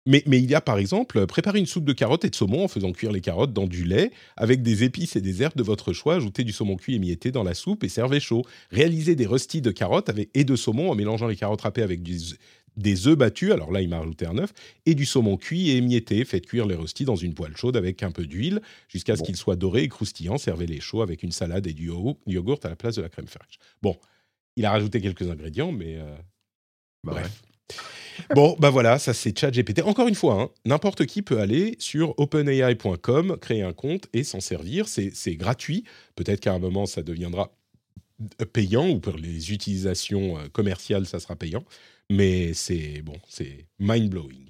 mais, 0.07 0.23
il 0.27 0.51
y 0.51 0.55
a 0.55 0.61
par 0.61 0.79
exemple 0.79 1.27
préparer 1.27 1.59
une 1.59 1.67
soupe 1.67 1.85
de 1.85 1.93
carottes 1.93 2.25
et 2.25 2.31
de 2.31 2.35
saumon 2.35 2.65
en 2.65 2.69
faisant 2.69 2.93
cuire 2.93 3.13
les 3.13 3.21
carottes 3.21 3.53
dans 3.53 3.67
du 3.67 3.85
lait 3.85 4.11
avec 4.37 4.63
des 4.63 4.83
épices 4.83 5.15
et 5.15 5.21
des 5.21 5.43
herbes 5.43 5.57
de 5.57 5.63
votre 5.63 5.93
choix. 5.93 6.15
Ajoutez 6.15 6.43
du 6.43 6.53
saumon 6.53 6.77
cuit 6.77 6.95
émietté 6.95 7.31
dans 7.31 7.43
la 7.43 7.53
soupe 7.53 7.85
et 7.85 7.89
servez 7.89 8.19
chaud. 8.19 8.43
Réalisez 8.71 9.15
des 9.15 9.27
röstis 9.27 9.61
de 9.61 9.71
carottes 9.71 10.09
avec, 10.09 10.31
et 10.33 10.45
de 10.45 10.57
saumon 10.57 10.91
en 10.91 10.95
mélangeant 10.95 11.27
les 11.27 11.37
carottes 11.37 11.61
râpées 11.61 11.83
avec 11.83 12.03
des 12.03 13.07
œufs 13.07 13.17
battus, 13.17 13.53
alors 13.53 13.71
là 13.71 13.83
il 13.83 13.91
m'a 13.91 13.99
rajouté 13.99 14.25
un 14.25 14.39
œuf, 14.39 14.55
et 14.87 14.95
du 14.95 15.05
saumon 15.05 15.37
cuit 15.37 15.69
et 15.69 15.77
émietté. 15.77 16.25
Faites 16.25 16.47
cuire 16.47 16.67
les 16.67 16.77
röstis 16.77 17.05
dans 17.05 17.17
une 17.17 17.35
poêle 17.35 17.57
chaude 17.57 17.77
avec 17.77 18.03
un 18.03 18.11
peu 18.11 18.25
d'huile 18.25 18.63
jusqu'à 18.89 19.17
ce 19.17 19.23
qu'ils 19.23 19.37
soient 19.37 19.57
dorés 19.57 19.83
et 19.83 19.89
croustillants. 19.89 20.39
Servez-les 20.39 20.81
chauds 20.81 21.03
avec 21.03 21.23
une 21.23 21.33
salade 21.33 21.67
et 21.67 21.75
du 21.75 21.91
yogourt 22.27 22.61
à 22.63 22.71
la 22.71 22.77
place 22.77 22.95
de 22.95 23.03
la 23.03 23.11
crème 23.11 23.29
fraîche. 23.29 23.59
Bon, 23.83 23.99
il 24.57 24.65
a 24.65 24.71
rajouté 24.71 25.03
quelques 25.03 25.29
ingrédients, 25.29 25.73
mais 25.73 25.99
euh, 25.99 26.17
bah 27.05 27.13
bref 27.13 27.43
bon, 28.35 28.57
bah 28.59 28.71
voilà, 28.71 28.99
ça 28.99 29.15
c'est 29.15 29.37
ChatGPT. 29.39 29.83
Encore 29.83 30.09
une 30.09 30.15
fois, 30.15 30.41
hein, 30.41 30.49
n'importe 30.65 31.07
qui 31.07 31.23
peut 31.23 31.41
aller 31.41 31.77
sur 31.79 32.15
openai.com, 32.19 33.37
créer 33.41 33.63
un 33.63 33.73
compte 33.73 34.09
et 34.13 34.25
s'en 34.25 34.41
servir. 34.41 34.89
C'est 34.89 35.37
gratuit. 35.37 35.85
Peut-être 36.17 36.41
qu'à 36.41 36.53
un 36.53 36.59
moment, 36.59 36.87
ça 36.87 37.03
deviendra 37.03 37.53
payant 38.53 38.89
ou 38.89 39.01
pour 39.01 39.17
les 39.17 39.53
utilisations 39.53 40.39
euh, 40.39 40.49
commerciales, 40.53 41.07
ça 41.07 41.21
sera 41.21 41.37
payant. 41.37 41.65
Mais 42.11 42.55
c'est 42.55 43.03
bon, 43.03 43.17
c'est 43.29 43.67
mind-blowing. 43.79 44.50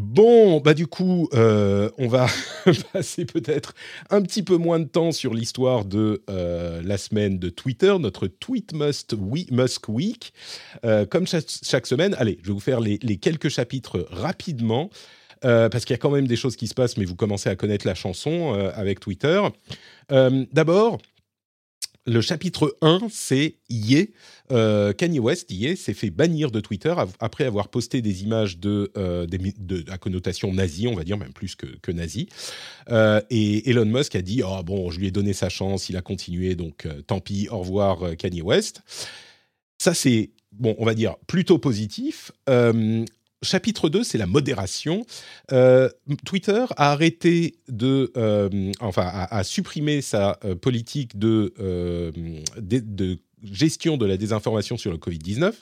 Bon, 0.00 0.60
bah 0.60 0.72
du 0.72 0.86
coup, 0.86 1.28
euh, 1.34 1.90
on 1.98 2.08
va 2.08 2.26
passer 2.94 3.26
peut-être 3.26 3.74
un 4.08 4.22
petit 4.22 4.42
peu 4.42 4.56
moins 4.56 4.78
de 4.78 4.86
temps 4.86 5.12
sur 5.12 5.34
l'histoire 5.34 5.84
de 5.84 6.22
euh, 6.30 6.80
la 6.82 6.96
semaine 6.96 7.38
de 7.38 7.50
Twitter, 7.50 7.94
notre 8.00 8.26
Tweet 8.26 8.72
Must 8.72 9.14
Musk 9.50 9.90
Week. 9.90 10.32
Euh, 10.86 11.04
comme 11.04 11.26
chaque, 11.26 11.86
semaine, 11.86 12.16
allez, 12.18 12.38
je 12.42 12.48
vais 12.48 12.54
vous 12.54 12.60
faire 12.60 12.80
les 12.80 12.98
quelques 13.18 13.50
chapitres 13.50 14.06
rapidement. 14.10 14.88
parce 15.42 15.84
qu'il 15.84 15.92
y 15.92 15.98
a 15.98 15.98
quand 15.98 16.10
même 16.10 16.26
des 16.26 16.36
choses 16.36 16.56
qui 16.56 16.66
se 16.66 16.74
passent, 16.74 16.96
mais 16.96 17.04
vous 17.04 17.16
commencez 17.16 17.50
à 17.50 17.56
connaître 17.56 17.86
la 17.86 17.94
chanson 17.94 18.54
avec 18.74 19.00
Twitter. 19.00 19.42
D'abord, 20.08 20.98
le 22.06 22.20
chapitre 22.20 22.76
1, 22.80 23.08
c'est 23.10 23.56
Ye. 23.68 24.12
Euh, 24.52 24.92
Kanye 24.92 25.20
West, 25.20 25.50
Ye, 25.50 25.76
s'est 25.76 25.94
fait 25.94 26.10
bannir 26.10 26.50
de 26.50 26.60
Twitter 26.60 26.94
après 27.20 27.44
avoir 27.44 27.68
posté 27.68 28.02
des 28.02 28.22
images 28.22 28.58
de, 28.58 28.90
euh, 28.96 29.26
à 29.88 29.98
connotation 29.98 30.52
nazie, 30.52 30.88
on 30.88 30.94
va 30.94 31.04
dire, 31.04 31.18
même 31.18 31.32
plus 31.32 31.54
que, 31.54 31.66
que. 31.66 31.92
Euh, 32.90 33.20
et 33.30 33.68
Elon 33.68 33.84
Musk 33.84 34.14
a 34.16 34.22
dit 34.22 34.42
Oh, 34.44 34.62
bon, 34.64 34.90
je 34.90 34.98
lui 34.98 35.08
ai 35.08 35.10
donné 35.10 35.32
sa 35.32 35.48
chance, 35.48 35.88
il 35.88 35.96
a 35.96 36.02
continué, 36.02 36.54
donc 36.54 36.88
tant 37.06 37.20
pis, 37.20 37.48
au 37.50 37.58
revoir 37.58 38.16
Kanye 38.16 38.42
West. 38.42 38.82
Ça, 39.78 39.94
c'est, 39.94 40.30
bon, 40.52 40.74
on 40.78 40.84
va 40.84 40.94
dire, 40.94 41.16
plutôt 41.26 41.58
positif 41.58 42.32
chapitre 43.42 43.88
2, 43.88 44.04
c'est 44.04 44.18
la 44.18 44.26
modération. 44.26 45.04
Euh, 45.52 45.88
Twitter 46.24 46.64
a 46.76 46.92
arrêté 46.92 47.56
de, 47.68 48.12
euh, 48.16 48.72
enfin, 48.80 49.10
a, 49.12 49.44
supprimé 49.44 50.02
sa 50.02 50.38
euh, 50.44 50.54
politique 50.54 51.18
de, 51.18 51.54
de, 52.58 53.18
gestion 53.42 53.96
de 53.96 54.06
la 54.06 54.16
désinformation 54.16 54.76
sur 54.76 54.90
le 54.90 54.98
Covid-19. 54.98 55.52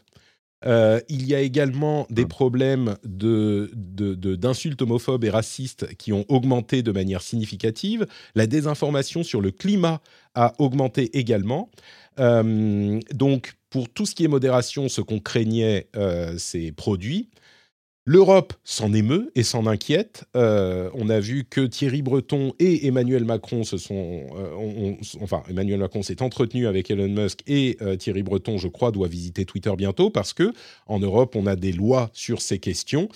il 1.09 1.26
y 1.26 1.35
a 1.35 1.41
également 1.41 2.07
des 2.11 2.24
ah. 2.24 2.29
problèmes 2.29 2.97
de, 3.05 3.70
d'insultes 3.74 4.83
homophobes 4.83 5.24
et 5.24 5.31
racistes 5.31 5.95
qui 5.97 6.12
ont 6.12 6.24
augmenté 6.29 6.83
de 6.83 6.91
manière 6.91 7.22
significative. 7.22 8.07
La 8.35 8.49
désinformation 8.49 9.22
sur 9.22 9.41
le 9.41 9.53
climat 9.53 10.01
a 10.35 10.55
augmenté 10.59 11.16
également. 11.16 11.70
donc, 12.18 13.55
pour 13.70 13.89
tout 13.91 14.07
ce 14.07 14.14
qui 14.14 14.24
est 14.24 14.29
modération, 14.29 14.89
ce 14.89 15.01
qu'on 15.01 15.20
craignait, 15.20 15.89
c'est 16.39 16.72
produit. 16.72 17.29
L'Europe 18.11 18.54
s'en 18.64 18.94
émeut 18.94 19.30
et 19.34 19.42
s'en 19.42 19.66
inquiète. 19.66 20.24
Euh, 20.34 20.88
on 20.94 21.11
a 21.11 21.20
vu 21.20 21.44
que 21.44 21.61
Thierry 21.61 22.00
Breton 22.00 22.54
et 22.59 22.86
Emmanuel 22.86 23.26
Macron 23.26 23.61
euh, 23.70 24.94
Emmanuel 25.50 25.78
Macron 25.78 26.02
s'est 26.02 26.22
entretenu 26.22 26.66
avec 26.66 26.90
Elon 26.90 27.11
Musk 27.11 27.40
et 27.46 27.76
euh, 27.82 27.96
Thierry 27.96 28.22
Breton, 28.22 28.56
je 28.56 28.68
crois, 28.68 28.92
doit 28.92 29.09
visiter 29.09 29.44
Twitter 29.44 29.70
bientôt 29.76 30.09
parce 30.09 30.32
que 30.32 30.54
en 30.86 31.00
Europe 31.00 31.36
on 31.36 31.44
a 31.44 31.54
des 31.54 31.72
lois 31.72 32.09
sur 32.14 32.40
ces 32.40 32.59
questions 32.59 33.11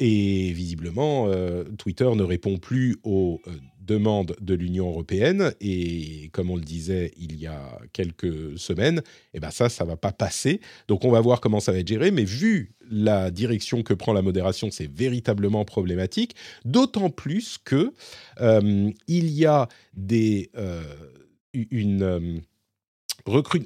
et 0.00 0.52
visiblement 0.52 1.28
Twitter 1.76 2.08
ne 2.14 2.22
répond 2.22 2.56
plus 2.56 2.96
aux 3.04 3.42
demande 3.86 4.36
de 4.40 4.54
l'Union 4.54 4.88
européenne 4.88 5.52
et 5.60 6.30
comme 6.32 6.50
on 6.50 6.56
le 6.56 6.62
disait 6.62 7.12
il 7.16 7.36
y 7.36 7.46
a 7.46 7.78
quelques 7.92 8.58
semaines, 8.58 9.02
eh 9.32 9.40
ben 9.40 9.50
ça, 9.50 9.68
ça 9.68 9.84
va 9.84 9.96
pas 9.96 10.12
passer. 10.12 10.60
Donc 10.88 11.04
on 11.04 11.10
va 11.10 11.20
voir 11.20 11.40
comment 11.40 11.60
ça 11.60 11.72
va 11.72 11.78
être 11.78 11.88
géré, 11.88 12.10
mais 12.10 12.24
vu 12.24 12.74
la 12.90 13.30
direction 13.30 13.82
que 13.82 13.94
prend 13.94 14.12
la 14.12 14.22
modération, 14.22 14.70
c'est 14.70 14.90
véritablement 14.90 15.64
problématique, 15.64 16.34
d'autant 16.64 17.10
plus 17.10 17.58
que 17.62 17.92
euh, 18.40 18.90
il 19.06 19.30
y 19.30 19.46
a 19.46 19.68
des, 19.94 20.50
euh, 20.56 20.82
une, 21.52 22.02
euh, 22.02 22.40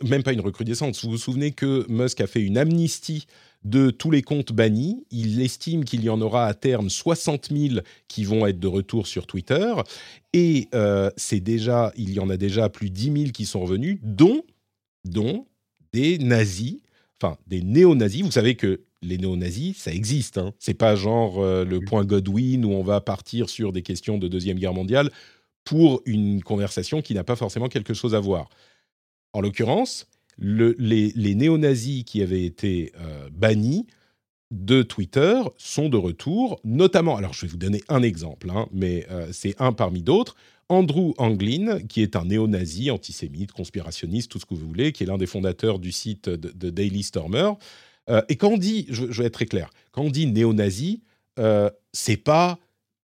même 0.04 0.22
pas 0.22 0.32
une 0.32 0.40
recrudescence. 0.40 1.04
Vous 1.04 1.12
vous 1.12 1.18
souvenez 1.18 1.52
que 1.52 1.86
Musk 1.88 2.20
a 2.20 2.26
fait 2.26 2.42
une 2.42 2.58
amnistie 2.58 3.26
de 3.68 3.90
tous 3.90 4.10
les 4.10 4.22
comptes 4.22 4.52
bannis. 4.52 5.04
Il 5.10 5.40
estime 5.40 5.84
qu'il 5.84 6.02
y 6.02 6.10
en 6.10 6.20
aura 6.20 6.46
à 6.46 6.54
terme 6.54 6.88
60 6.90 7.48
000 7.50 7.80
qui 8.08 8.24
vont 8.24 8.46
être 8.46 8.58
de 8.58 8.66
retour 8.66 9.06
sur 9.06 9.26
Twitter. 9.26 9.74
Et 10.32 10.68
euh, 10.74 11.10
c'est 11.16 11.40
déjà, 11.40 11.92
il 11.96 12.12
y 12.12 12.20
en 12.20 12.30
a 12.30 12.36
déjà 12.36 12.68
plus 12.68 12.90
de 12.90 12.94
10 12.94 13.12
000 13.12 13.32
qui 13.32 13.46
sont 13.46 13.60
revenus, 13.60 13.98
dont, 14.02 14.42
dont 15.04 15.46
des 15.92 16.18
nazis, 16.18 16.78
enfin 17.20 17.36
des 17.46 17.62
néo-nazis. 17.62 18.22
Vous 18.22 18.32
savez 18.32 18.54
que 18.54 18.80
les 19.02 19.18
néo-nazis, 19.18 19.76
ça 19.76 19.92
existe. 19.92 20.38
Hein. 20.38 20.52
C'est 20.58 20.74
pas 20.74 20.96
genre 20.96 21.40
euh, 21.40 21.64
le 21.64 21.80
point 21.80 22.04
Godwin 22.04 22.64
où 22.64 22.72
on 22.72 22.82
va 22.82 23.00
partir 23.00 23.48
sur 23.48 23.72
des 23.72 23.82
questions 23.82 24.18
de 24.18 24.28
Deuxième 24.28 24.58
Guerre 24.58 24.74
mondiale 24.74 25.10
pour 25.64 26.02
une 26.06 26.42
conversation 26.42 27.02
qui 27.02 27.14
n'a 27.14 27.24
pas 27.24 27.36
forcément 27.36 27.68
quelque 27.68 27.94
chose 27.94 28.14
à 28.14 28.20
voir. 28.20 28.48
En 29.34 29.40
l'occurrence, 29.40 30.06
les, 30.39 31.34
néo-nazis 31.34 32.05
qui 32.05 32.22
avaient 32.22 32.45
été 32.45 32.93
euh, 33.01 33.28
bannis 33.32 33.86
de 34.51 34.82
Twitter 34.82 35.41
sont 35.57 35.89
de 35.89 35.97
retour, 35.97 36.61
notamment, 36.64 37.16
alors 37.16 37.34
je 37.34 37.43
vais 37.43 37.51
vous 37.51 37.59
donner 37.59 37.82
un 37.89 38.03
exemple, 38.03 38.51
hein, 38.51 38.66
mais 38.72 39.07
euh, 39.11 39.28
c'est 39.32 39.55
un 39.61 39.72
parmi 39.72 40.03
d'autres, 40.03 40.36
Andrew 40.70 41.12
Anglin, 41.18 41.80
qui 41.80 42.03
est 42.03 42.16
un 42.16 42.24
néo-nazi, 42.24 42.91
antisémite, 42.91 43.53
conspirationniste, 43.53 44.30
tout 44.30 44.39
ce 44.39 44.47
que 44.47 44.55
vous 44.55 44.66
voulez, 44.66 44.93
qui 44.93 45.03
est 45.03 45.07
l'un 45.07 45.18
des 45.18 45.26
fondateurs 45.26 45.78
du 45.78 45.93
site 45.93 46.28
de, 46.28 46.70
Daily 46.70 47.03
Stormer. 47.03 47.53
Euh, 48.11 48.22
et 48.28 48.36
quand 48.36 48.51
on 48.51 48.59
dit, 48.59 48.86
je, 48.91 49.11
je, 49.11 49.22
vais 49.22 49.28
être 49.28 49.34
très 49.34 49.47
clair, 49.47 49.70
quand 49.93 50.03
on 50.03 50.11
dit 50.11 50.26
néo-nazi, 50.26 51.03
c'est 51.93 52.16
pas 52.16 52.59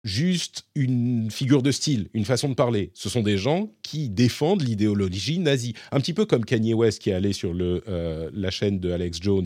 juste 0.07 0.65
une 0.73 1.29
figure 1.29 1.61
de 1.61 1.71
style, 1.71 2.07
une 2.13 2.25
façon 2.25 2.49
de 2.49 2.55
parler. 2.55 2.91
Ce 2.93 3.09
sont 3.09 3.21
des 3.21 3.37
gens 3.37 3.71
qui 3.83 4.09
défendent 4.09 4.61
l'idéologie 4.61 5.37
nazie. 5.37 5.73
Un 5.91 5.99
petit 5.99 6.13
peu 6.13 6.25
comme 6.25 6.45
Kanye 6.45 6.73
West 6.73 7.01
qui 7.01 7.09
est 7.09 7.13
allé 7.13 7.33
sur 7.33 7.53
le, 7.53 7.83
euh, 7.87 8.29
la 8.33 8.49
chaîne 8.49 8.79
de 8.79 8.91
Alex 8.91 9.19
Jones 9.21 9.45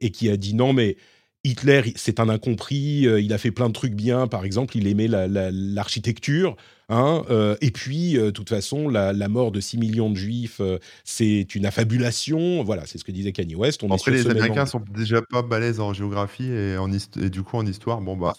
et 0.00 0.10
qui 0.10 0.28
a 0.28 0.36
dit 0.36 0.54
non 0.54 0.72
mais 0.72 0.96
Hitler, 1.44 1.94
c'est 1.96 2.20
un 2.20 2.28
incompris, 2.28 3.06
euh, 3.08 3.20
il 3.20 3.32
a 3.32 3.38
fait 3.38 3.50
plein 3.50 3.68
de 3.68 3.72
trucs 3.72 3.94
bien, 3.94 4.28
par 4.28 4.44
exemple, 4.44 4.76
il 4.76 4.86
aimait 4.86 5.08
l'architecture, 5.08 6.54
hein, 6.88 7.24
euh, 7.30 7.56
et 7.60 7.72
puis, 7.72 8.12
de 8.12 8.30
toute 8.30 8.48
façon, 8.48 8.88
la, 8.88 9.12
mort 9.28 9.50
de 9.50 9.58
6 9.58 9.76
millions 9.76 10.08
de 10.08 10.14
juifs, 10.14 10.60
c'est 11.02 11.56
une 11.56 11.66
affabulation, 11.66 12.62
voilà, 12.62 12.86
c'est 12.86 12.96
ce 12.96 13.02
que 13.02 13.10
disait 13.10 13.32
Kanye 13.32 13.56
West. 13.56 13.82
On 13.82 13.90
Après, 13.90 14.12
les 14.12 14.28
Américains 14.28 14.66
sont 14.66 14.84
déjà 14.94 15.20
pas 15.20 15.42
balèzes 15.42 15.80
en 15.80 15.92
géographie 15.92 16.46
et, 16.46 16.76
en 16.76 16.88
et 16.92 17.28
du 17.28 17.42
coup, 17.42 17.56
en 17.56 17.66
histoire, 17.66 18.00
bon 18.00 18.16
bah... 18.16 18.34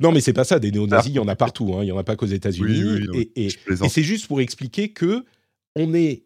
Non, 0.00 0.12
mais 0.12 0.20
c'est 0.20 0.32
pas 0.32 0.44
ça. 0.44 0.58
Des 0.58 0.70
néo-nazis, 0.70 1.12
il 1.12 1.16
y 1.16 1.18
en 1.18 1.28
a 1.28 1.36
partout. 1.36 1.74
Hein. 1.74 1.82
Il 1.82 1.88
y 1.88 1.92
en 1.92 1.98
a 1.98 2.04
pas 2.04 2.16
qu'aux 2.16 2.26
États-Unis. 2.26 3.06
et, 3.36 3.48
c'est 3.88 4.02
juste 4.02 4.26
pour 4.26 4.40
expliquer 4.40 4.90
que 4.90 5.24
on 5.76 5.88
n'est 5.88 6.24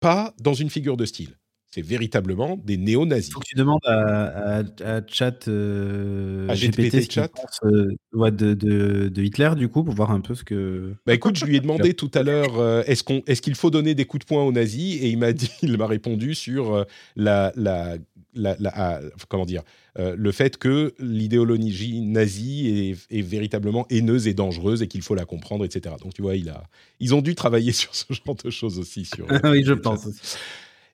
pas 0.00 0.34
dans 0.40 0.54
une 0.54 0.70
figure 0.70 0.96
de 0.96 1.06
style. 1.06 1.36
C'est 1.74 1.80
véritablement 1.80 2.60
des 2.62 2.76
néo-nazis. 2.76 3.28
Il 3.28 3.32
faut 3.32 3.40
que 3.40 3.46
tu 3.46 3.54
demandes 3.54 3.80
à, 3.86 4.62
Chat, 5.08 5.48
euh, 5.48 6.46
à 6.46 6.54
GPT, 6.54 7.10
Chat. 7.10 7.30
Euh, 7.64 8.30
de, 8.30 9.22
Hitler, 9.22 9.52
du 9.56 9.68
coup, 9.70 9.82
pour 9.82 9.94
voir 9.94 10.10
un 10.10 10.20
peu 10.20 10.34
ce 10.34 10.44
que. 10.44 10.92
Bah 11.06 11.14
écoute, 11.14 11.36
je 11.36 11.46
lui 11.46 11.56
ai 11.56 11.60
demandé 11.62 11.94
tout 11.94 12.10
à 12.12 12.22
l'heure 12.22 12.58
euh, 12.58 12.82
est-ce 12.86 13.02
qu'on, 13.02 13.22
est-ce 13.26 13.40
qu'il 13.40 13.54
faut 13.54 13.70
donner 13.70 13.94
des 13.94 14.04
coups 14.04 14.26
de 14.26 14.28
poing 14.28 14.42
aux 14.42 14.52
nazis? 14.52 15.02
Et 15.02 15.08
il 15.08 15.16
m'a 15.16 15.32
dit, 15.32 15.50
il 15.62 15.78
m'a 15.78 15.86
répondu 15.86 16.34
sur 16.34 16.84
la, 17.16 17.54
la 17.56 17.96
la, 18.34 19.00
comment 19.28 19.44
dire, 19.44 19.62
euh, 19.98 20.14
le 20.16 20.32
fait 20.32 20.56
que 20.56 20.94
l'idéologie 20.98 22.00
nazie 22.00 22.96
est, 23.10 23.22
véritablement 23.22 23.86
haineuse 23.90 24.26
et 24.26 24.34
dangereuse 24.34 24.82
et 24.82 24.88
qu'il 24.88 25.02
faut 25.02 25.14
la 25.14 25.24
comprendre, 25.24 25.64
etc. 25.64 25.94
Donc 26.02 26.14
tu 26.14 26.22
vois, 26.22 26.36
il 26.36 26.48
a, 26.48 26.64
ils 27.00 27.14
ont 27.14 27.22
dû 27.22 27.34
travailler 27.34 27.72
sur 27.72 27.94
ce 27.94 28.12
genre 28.12 28.36
de 28.36 28.50
choses 28.50 28.78
aussi. 28.78 29.04
Sur, 29.04 29.26
oui, 29.44 29.62
je 29.64 29.74
pense. 29.74 30.08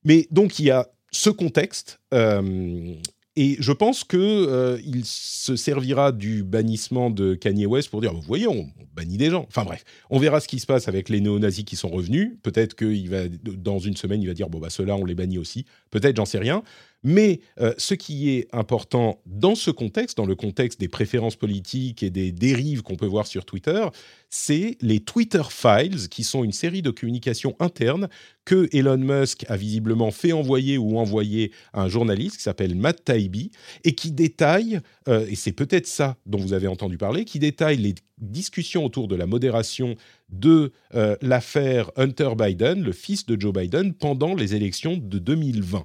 Mais 0.05 0.27
donc 0.31 0.59
il 0.59 0.67
y 0.67 0.71
a 0.71 0.89
ce 1.11 1.31
contexte. 1.31 2.01
Euh, 2.15 2.95
et 3.41 3.57
je 3.61 3.71
pense 3.71 4.03
qu'il 4.03 4.19
euh, 4.19 4.81
il 4.85 5.05
se 5.05 5.55
servira 5.55 6.11
du 6.11 6.43
bannissement 6.43 7.09
de 7.09 7.37
Kanye 7.37 7.67
West 7.67 7.89
pour 7.89 8.01
dire, 8.01 8.13
vous 8.13 8.21
voyez, 8.21 8.49
on, 8.49 8.69
bannit 8.97 9.17
des 9.17 9.31
gens. 9.31 9.47
Enfin 9.47 9.63
bref, 9.63 9.85
on 10.11 10.19
verra 10.19 10.41
ce 10.41 10.49
qui 10.49 10.59
se 10.59 10.67
passe 10.67 10.89
avec 10.89 11.09
les 11.09 11.21
néo-nazis 11.21 11.65
qui 11.65 11.77
sont 11.77 11.89
revenus. 11.89 12.33
Peut-être 12.43 12.75
qu'il 12.75 13.09
va, 13.09 13.29
dans 13.29 13.79
une 13.79 13.97
semaine, 13.97 14.21
il 14.21 14.27
va 14.27 14.35
dire, 14.35 14.49
bon, 14.49 14.59
bah 14.59 14.71
ceux-là, 14.71 14.97
on 14.97 15.05
les 15.05 15.15
bannit 15.15 15.39
aussi. 15.39 15.67
Peut-être, 15.91 16.17
j'en 16.17 16.25
sais 16.25 16.39
rien. 16.41 16.65
Mais 17.05 17.41
euh, 17.61 17.73
ce 17.79 17.95
qui 17.95 18.31
est 18.31 18.49
important 18.53 19.21
dans 19.25 19.55
ce 19.55 19.71
contexte, 19.71 20.17
dans 20.17 20.27
le 20.27 20.35
contexte 20.35 20.81
des 20.81 20.89
préférences 20.89 21.37
politiques 21.37 22.03
et 22.03 22.11
des 22.11 22.33
dérives 22.33 22.83
qu'on 22.83 22.97
peut 22.97 23.07
voir 23.07 23.27
sur 23.27 23.45
Twitter, 23.45 23.87
c'est 24.31 24.77
les 24.81 25.01
Twitter 25.01 25.43
Files, 25.49 26.09
qui 26.09 26.25
sont 26.25 26.43
une 26.43 26.53
série 26.53 26.83
de 26.83 26.91
communications 26.91 27.55
internes 27.61 28.09
que 28.45 28.69
Elon 28.73 28.99
Musk 28.99 29.45
a 29.49 29.57
visiblement 29.57 30.11
fait 30.11 30.33
envoyer 30.33 30.77
ou 30.77 30.99
envoyer 30.99 31.53
à 31.73 31.83
un 31.83 31.89
journaliste 31.89 32.39
qui 32.39 32.43
s'appelle 32.43 32.75
Matt 32.75 33.05
Taibbi 33.05 33.53
et 33.85 33.95
qui 33.95 34.11
détaille, 34.11 34.81
euh, 35.09 35.27
et 35.29 35.37
c'est 35.37 35.53
peut-être 35.53 35.87
ça 35.87 36.17
dont 36.27 36.39
vous 36.39 36.53
avez 36.53 36.67
entendu 36.67 36.99
parler, 36.99 37.25
qui 37.25 37.39
détaille 37.39 37.77
les 37.77 37.95
discussions 38.19 38.85
autour 38.85 39.07
de 39.07 39.15
la 39.15 39.27
modération 39.27 39.95
de 40.31 40.73
euh, 40.95 41.17
l'affaire 41.23 41.93
Hunter 41.97 42.31
Biden, 42.37 42.83
le 42.83 42.93
fils 42.93 43.25
de 43.27 43.41
Joe 43.41 43.53
Biden, 43.53 43.95
pendant 43.95 44.35
les 44.35 44.55
élections 44.55 44.97
de 44.97 45.19
2020 45.19 45.85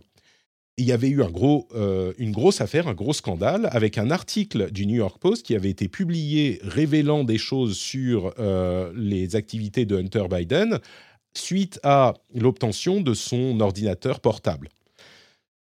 il 0.77 0.85
y 0.85 0.91
avait 0.91 1.09
eu 1.09 1.21
euh, 1.21 2.13
une 2.17 2.31
grosse 2.31 2.61
affaire, 2.61 2.87
un 2.87 2.93
gros 2.93 3.13
scandale, 3.13 3.69
avec 3.71 3.97
un 3.97 4.09
article 4.09 4.71
du 4.71 4.87
New 4.87 4.95
York 4.95 5.19
Post 5.19 5.45
qui 5.45 5.55
avait 5.55 5.69
été 5.69 5.87
publié 5.87 6.59
révélant 6.63 7.23
des 7.23 7.37
choses 7.37 7.77
sur 7.77 8.33
euh, 8.39 8.91
les 8.95 9.35
activités 9.35 9.85
de 9.85 9.97
Hunter 9.97 10.25
Biden 10.29 10.79
suite 11.35 11.79
à 11.83 12.15
l'obtention 12.33 13.01
de 13.01 13.13
son 13.13 13.59
ordinateur 13.59 14.19
portable. 14.19 14.69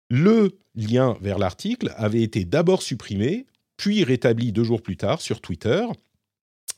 Le 0.09 0.59
lien 0.75 1.17
vers 1.21 1.39
l'article 1.39 1.93
avait 1.97 2.23
été 2.23 2.45
d'abord 2.45 2.83
supprimé, 2.83 3.47
puis 3.77 4.03
rétabli 4.05 4.53
deux 4.53 4.65
jours 4.65 4.83
plus 4.83 4.97
tard 4.97 5.21
sur 5.21 5.41
Twitter. 5.41 5.85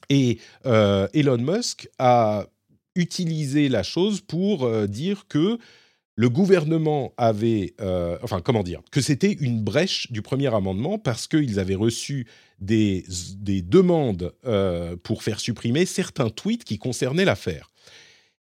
Et 0.08 0.38
euh, 0.66 1.06
Elon 1.12 1.38
Musk 1.38 1.88
a 1.98 2.46
utilisé 2.96 3.68
la 3.68 3.84
chose 3.84 4.20
pour 4.20 4.68
dire 4.88 5.26
que 5.28 5.58
le 6.18 6.28
gouvernement 6.28 7.14
avait, 7.16 7.74
euh, 7.80 8.18
enfin 8.24 8.40
comment 8.40 8.64
dire, 8.64 8.82
que 8.90 9.00
c'était 9.00 9.30
une 9.30 9.62
brèche 9.62 10.10
du 10.10 10.20
premier 10.20 10.52
amendement 10.52 10.98
parce 10.98 11.28
qu'ils 11.28 11.60
avaient 11.60 11.76
reçu 11.76 12.26
des, 12.58 13.04
des 13.36 13.62
demandes 13.62 14.34
euh, 14.44 14.96
pour 14.96 15.22
faire 15.22 15.38
supprimer 15.38 15.86
certains 15.86 16.28
tweets 16.28 16.64
qui 16.64 16.76
concernaient 16.76 17.24
l'affaire. 17.24 17.70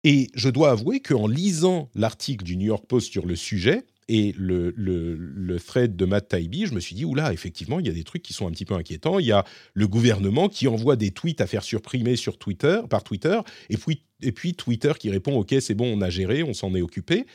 Et 0.05 0.29
je 0.37 0.49
dois 0.49 0.71
avouer 0.71 1.01
qu'en 1.01 1.27
lisant 1.27 1.91
l'article 1.97 2.45
du 2.45 2.57
New 2.57 2.67
York 2.67 2.87
Post 2.87 3.11
sur 3.11 3.27
le 3.27 3.35
sujet 3.35 3.83
et 4.07 4.33
le, 4.39 4.73
le, 4.77 5.59
thread 5.59 5.97
de 5.97 6.05
Matt 6.05 6.29
Taibbi, 6.29 6.67
je 6.67 6.73
me 6.73 6.79
suis 6.79 6.95
dit, 6.95 7.05
oula, 7.05 7.33
effectivement, 7.33 7.81
il 7.81 7.87
y 7.87 7.91
a 7.91 7.93
des 7.93 8.05
trucs 8.05 8.23
qui 8.23 8.33
sont 8.33 8.47
un 8.47 8.53
petit 8.53 8.64
peu 8.64 8.75
inquiétants. 8.75 9.19
Il 9.19 9.27
y 9.27 9.33
a 9.33 9.45
le 9.75 9.89
gouvernement 9.89 10.49
qui 10.49 10.69
envoie 10.69 10.95
des 10.95 11.11
tweets 11.11 11.41
à 11.41 11.49
faire 11.49 11.64
supprimer 11.64 12.14
sur 12.14 12.39
Twitter, 12.39 12.83
par 12.89 13.03
Twitter, 13.03 13.41
et 13.71 13.77
puis, 13.77 14.05
et 14.23 14.31
puis 14.31 14.55
Twitter 14.55 14.93
qui 14.97 15.11
répond, 15.11 15.37
OK, 15.37 15.53
c'est 15.59 15.75
bon, 15.75 15.93
on 15.93 16.01
a 16.01 16.11
géré, 16.11 16.45
on 16.45 16.55
s'en 16.55 16.73
est 16.77 16.83
occupé 16.83 17.27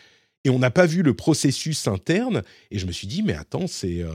et 0.43 0.49
on 0.49 0.59
n'a 0.59 0.71
pas 0.71 0.85
vu 0.85 1.03
le 1.03 1.13
processus 1.13 1.87
interne. 1.87 2.43
Et 2.71 2.79
je 2.79 2.85
me 2.85 2.91
suis 2.91 3.07
dit, 3.07 3.23
mais 3.23 3.33
attends, 3.33 3.67
c'est 3.67 4.01
euh, 4.01 4.11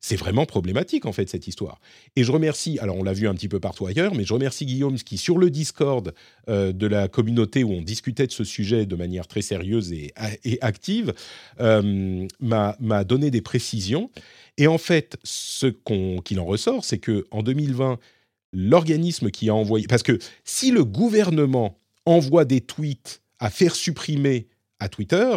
c'est 0.00 0.16
vraiment 0.16 0.46
problématique 0.46 1.04
en 1.04 1.12
fait 1.12 1.28
cette 1.28 1.48
histoire. 1.48 1.80
Et 2.14 2.22
je 2.22 2.30
remercie, 2.30 2.78
alors 2.78 2.96
on 2.96 3.02
l'a 3.02 3.12
vu 3.12 3.26
un 3.26 3.34
petit 3.34 3.48
peu 3.48 3.58
partout 3.58 3.86
ailleurs, 3.86 4.14
mais 4.14 4.24
je 4.24 4.32
remercie 4.32 4.64
Guillaume 4.64 4.96
qui 4.96 5.18
sur 5.18 5.36
le 5.36 5.50
Discord 5.50 6.14
euh, 6.48 6.72
de 6.72 6.86
la 6.86 7.08
communauté 7.08 7.64
où 7.64 7.72
on 7.72 7.82
discutait 7.82 8.28
de 8.28 8.32
ce 8.32 8.44
sujet 8.44 8.86
de 8.86 8.94
manière 8.94 9.26
très 9.26 9.42
sérieuse 9.42 9.92
et, 9.92 10.12
et 10.44 10.62
active, 10.62 11.12
euh, 11.58 12.26
m'a 12.38 13.04
donné 13.04 13.32
des 13.32 13.40
précisions. 13.40 14.10
Et 14.58 14.68
en 14.68 14.78
fait, 14.78 15.16
ce 15.24 15.66
qu'il 16.24 16.38
en 16.38 16.44
ressort, 16.44 16.84
c'est 16.84 16.98
que 16.98 17.26
en 17.32 17.42
2020, 17.42 17.98
l'organisme 18.52 19.30
qui 19.30 19.48
a 19.48 19.54
envoyé, 19.54 19.86
parce 19.88 20.04
que 20.04 20.18
si 20.44 20.70
le 20.70 20.84
gouvernement 20.84 21.80
envoie 22.04 22.44
des 22.44 22.60
tweets 22.60 23.22
à 23.40 23.50
faire 23.50 23.74
supprimer 23.74 24.46
à 24.78 24.88
Twitter, 24.88 25.36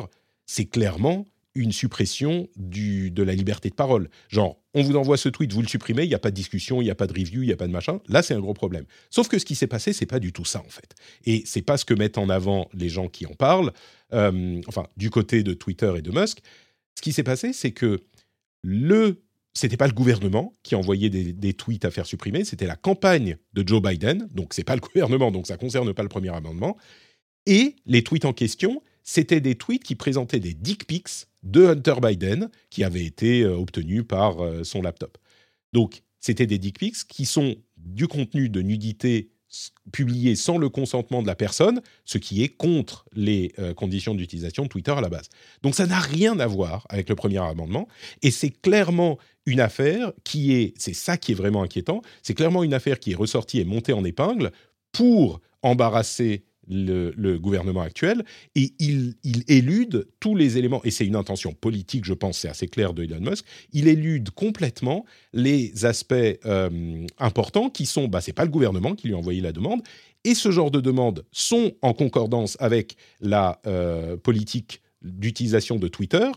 c'est 0.50 0.66
clairement 0.66 1.28
une 1.54 1.72
suppression 1.72 2.50
du, 2.56 3.12
de 3.12 3.22
la 3.22 3.36
liberté 3.36 3.70
de 3.70 3.76
parole. 3.76 4.10
Genre, 4.30 4.60
on 4.74 4.82
vous 4.82 4.95
envoie 4.95 5.16
ce 5.16 5.30
tweet, 5.30 5.54
vous 5.54 5.62
le 5.62 5.68
supprimez, 5.68 6.06
il 6.06 6.08
n'y 6.08 6.16
a 6.16 6.20
pas 6.20 6.32
de 6.32 6.36
discussion, 6.36 6.82
il 6.82 6.86
n'y 6.86 6.89
a 6.89 6.95
pas 6.95 7.06
de 7.06 7.14
review, 7.14 7.43
il 7.43 7.45
n'y 7.45 7.54
a 7.54 7.56
pas 7.56 7.68
de 7.68 7.72
machin. 7.72 8.02
Là, 8.08 8.24
c'est 8.24 8.34
un 8.34 8.39
gros 8.39 8.56
problème. 8.56 8.86
Sauf 9.12 9.28
que 9.28 9.38
ce 9.38 9.45
qui 9.45 9.54
s'est 9.54 9.68
passé, 9.68 9.93
c'est 9.93 10.08
pas 10.08 10.20
du 10.20 10.34
tout 10.34 10.45
ça 10.45 10.62
en 10.66 10.70
fait. 10.70 10.95
Et 11.24 11.43
c'est 11.45 11.62
pas 11.62 11.78
ce 11.78 11.86
que 11.86 11.93
mettent 11.93 12.18
en 12.18 12.30
avant 12.30 12.68
les 12.74 12.89
gens 12.89 13.10
qui 13.10 13.28
en 13.28 13.34
parlent. 13.34 13.72
Euh, 14.14 14.60
enfin, 14.68 14.88
du 14.97 15.12
côté 15.12 15.43
de 15.43 15.54
Twitter 15.54 15.93
et 15.97 16.02
de 16.02 16.10
Musk, 16.10 16.39
ce 16.95 17.04
qui 17.04 17.12
s'est 17.12 17.24
passé, 17.24 17.54
c'est 17.54 17.72
que 17.72 18.00
le 18.64 19.22
c'était 19.54 19.78
pas 19.78 19.88
le 19.88 19.93
gouvernement 19.93 20.54
qui 20.64 20.74
envoyait 20.74 21.10
des, 21.12 21.32
des 21.34 21.54
tweets 21.54 21.86
à 21.86 21.91
faire 21.91 22.08
supprimer, 22.08 22.43
c'était 22.43 22.68
la 22.68 22.76
campagne 22.76 23.38
de 23.54 23.68
Joe 23.68 23.84
Biden. 23.84 24.28
Donc 24.32 24.56
c'est 24.56 24.64
pas 24.64 24.76
le 24.76 24.82
gouvernement, 24.82 25.30
donc 25.30 25.45
ça 25.45 25.58
concerne 25.58 25.93
pas 25.93 26.04
le 26.04 26.10
premier 26.10 26.30
amendement. 26.30 26.76
Et 27.45 27.76
les 27.86 28.04
tweets 28.04 28.26
en 28.26 28.34
question, 28.34 28.82
c'était 29.04 29.41
des 29.41 29.56
tweets 29.56 29.84
qui 29.84 29.95
présentaient 29.95 30.39
des 30.39 30.54
dick 30.54 30.86
pics 30.88 31.28
de 31.43 31.68
Hunter 31.68 31.95
Biden 32.02 32.50
qui 32.70 32.84
avaient 32.84 33.06
été 33.06 33.41
euh, 33.41 33.56
obtenus 33.56 34.04
par 34.08 34.43
euh, 34.43 34.64
son 34.64 34.82
laptop. 34.82 35.18
Donc, 35.74 36.02
c'était 36.20 36.47
des 36.47 36.58
dick 36.58 36.80
pics 36.80 37.08
qui 37.08 37.26
sont 37.26 37.56
du 37.78 38.08
contenu 38.08 38.50
de 38.50 38.62
nudité 38.62 39.32
publié 39.91 40.36
sans 40.36 40.58
le 40.58 40.70
consentement 40.70 41.22
de 41.22 41.28
la 41.28 41.36
personne, 41.36 41.82
ce 42.06 42.18
qui 42.18 42.43
est 42.43 42.50
contre 42.50 43.06
les 43.14 43.52
euh, 43.58 43.74
conditions 43.74 44.14
d'utilisation 44.14 44.64
de 44.64 44.68
Twitter 44.68 44.91
à 44.91 45.02
la 45.02 45.10
base. 45.10 45.30
Donc 45.64 45.76
ça 45.76 45.88
n'a 45.88 46.00
rien 46.00 46.39
à 46.39 46.45
voir 46.45 46.86
avec 46.89 47.10
le 47.10 47.16
premier 47.16 47.39
amendement, 47.39 47.88
et 48.22 48.32
c'est 48.32 48.52
clairement 48.52 49.18
une 49.45 49.60
affaire 49.60 50.14
qui 50.24 50.54
est, 50.54 50.74
c'est 50.78 50.93
ça 50.93 51.18
qui 51.18 51.32
est 51.32 51.36
vraiment 51.36 51.64
inquiétant, 51.64 52.02
c'est 52.22 52.36
clairement 52.36 52.64
une 52.64 52.74
affaire 52.74 53.00
qui 53.00 53.12
est 53.12 53.16
ressortie 53.16 53.60
et 53.60 53.66
montée 53.66 53.93
en 53.93 54.06
épingle 54.06 54.52
pour 54.91 55.41
embarrasser 55.64 56.43
le, 56.70 57.38
gouvernement 57.38 57.82
actuel 57.82 58.24
et 58.56 58.74
il, 58.80 59.16
élude 59.48 60.08
tous 60.20 60.36
les 60.36 60.58
éléments, 60.58 60.82
et 60.84 60.92
c'est 60.92 61.06
une 61.06 61.16
intention 61.16 61.54
politique, 61.54 62.06
je 62.06 62.14
pense, 62.14 62.40
c'est 62.40 62.50
assez 62.50 62.68
clair 62.68 62.94
de 62.94 63.04
Elon 63.04 63.20
Musk, 63.20 63.46
il 63.74 63.88
élude 63.88 64.30
complètement 64.32 65.06
les 65.34 65.86
aspects 65.86 66.14
euh, 66.14 67.06
importants 67.18 67.70
qui 67.70 67.86
sont, 67.86 68.08
bah, 68.08 68.22
c'est 68.22 68.34
pas 68.34 68.46
le 68.46 68.52
gouvernement 68.52 68.96
qui 68.96 69.08
lui 69.08 69.16
a 69.16 69.18
envoyé 69.18 69.42
la 69.42 69.52
demande, 69.52 69.82
et 70.24 70.36
ce 70.36 70.52
genre 70.52 70.72
de 70.72 70.82
demandes 70.82 71.26
sont 71.32 71.74
en 71.82 71.94
concordance 71.94 72.58
avec 72.60 72.96
la 73.22 73.60
euh, 73.66 74.18
politique 74.18 74.82
d'utilisation 75.02 75.78
de 75.78 75.88
Twitter. 75.88 76.30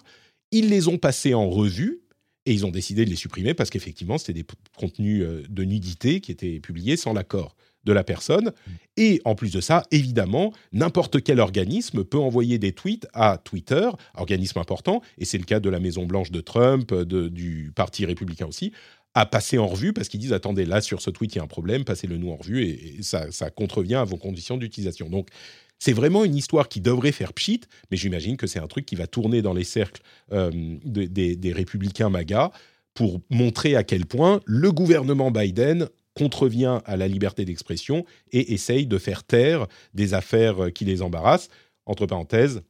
Ils 0.53 0.69
les 0.69 0.87
ont 0.87 0.99
passés 0.99 1.35
en 1.35 1.51
revue, 1.51 2.03
et 2.47 2.53
ils 2.53 2.67
ont 2.67 2.71
décidé 2.71 3.05
de 3.05 3.11
les 3.11 3.17
supprimer 3.17 3.55
parce 3.55 3.71
qu'effectivement, 3.71 4.19
c'était 4.19 4.33
des 4.33 4.45
contenus 4.77 5.23
euh, 5.23 5.43
de 5.49 5.65
nudité 5.65 6.21
qui 6.21 6.33
étaient 6.33 6.59
publiés 6.61 6.97
sans 6.97 7.13
l'accord 7.13 7.55
de 7.85 7.93
la 7.93 8.05
personne. 8.05 8.53
Et 8.97 9.21
en 9.25 9.35
plus 9.35 9.53
de 9.53 9.61
ça, 9.61 9.83
évidemment, 9.91 10.53
n'importe 10.73 11.23
quel 11.23 11.41
organisme 11.41 12.05
peut 12.05 12.19
envoyer 12.19 12.59
des 12.59 12.73
tweets 12.73 13.07
à 13.13 13.39
Twitter, 13.39 13.89
organisme 14.15 14.59
important, 14.59 15.03
et 15.19 15.25
c'est 15.25 15.39
le 15.39 15.45
cas 15.45 15.61
de 15.61 15.71
la 15.71 15.81
Maison 15.81 16.05
Blanche 16.07 16.31
de 16.31 16.41
Trump, 16.41 16.95
du 16.95 17.73
Parti 17.75 18.05
républicain 18.05 18.47
aussi, 18.47 18.73
à 19.15 19.27
passer 19.27 19.59
en 19.59 19.67
revue 19.67 19.93
parce 19.93 20.09
qu'ils 20.09 20.21
disent 20.21 20.33
attendez 20.33 20.65
là 20.65 20.81
sur 20.81 21.03
ce 21.03 21.11
tweet 21.11 21.35
il 21.35 21.39
y 21.39 21.41
a 21.41 21.45
un 21.45 21.49
problème, 21.49 21.85
passez-le 21.85 22.17
nous 22.17 22.31
en 22.31 22.37
revue 22.37 22.65
et, 22.65 23.03
ça, 23.03 23.29
contrevient 23.51 23.97
à 23.97 24.05
vos 24.05 24.17
conditions 24.17 24.57
d'utilisation. 24.57 25.09
Donc 25.09 25.29
c'est 25.79 25.93
vraiment 25.93 26.25
une 26.25 26.37
histoire 26.37 26.69
qui 26.69 26.81
devrait 26.81 27.13
faire 27.13 27.33
pchit, 27.33 27.61
mais 27.91 27.97
j'imagine 27.97 28.37
que 28.37 28.47
c'est 28.47 28.61
un 28.61 28.69
truc 28.69 28.87
qui 28.87 28.95
va 28.95 29.07
tourner 29.07 29.43
dans 29.43 29.53
les 29.53 29.65
cercles 29.65 30.03
euh, 30.33 30.51
des, 30.85 31.37
des 31.37 31.53
républicains 31.53 32.09
MAGA 32.09 32.53
pour 32.95 33.21
montrer 33.31 33.75
à 33.77 33.85
quel 33.85 34.07
point 34.07 34.41
le 34.47 34.71
gouvernement 34.71 35.31
Biden 35.31 35.89
contrevient 36.15 36.81
à 36.85 36.97
la 36.97 37.09
liberté 37.09 37.45
d'expression 37.45 38.05
et 38.33 38.53
essaye 38.53 38.87
de 38.87 38.99
faire 38.99 39.25
taire 39.25 39.67
des 39.95 40.15
affaires 40.15 40.73
qui 40.75 40.85
les 40.85 41.03
embarrassent. 41.03 41.49
Entre 41.87 42.07
parenthèses, 42.07 42.63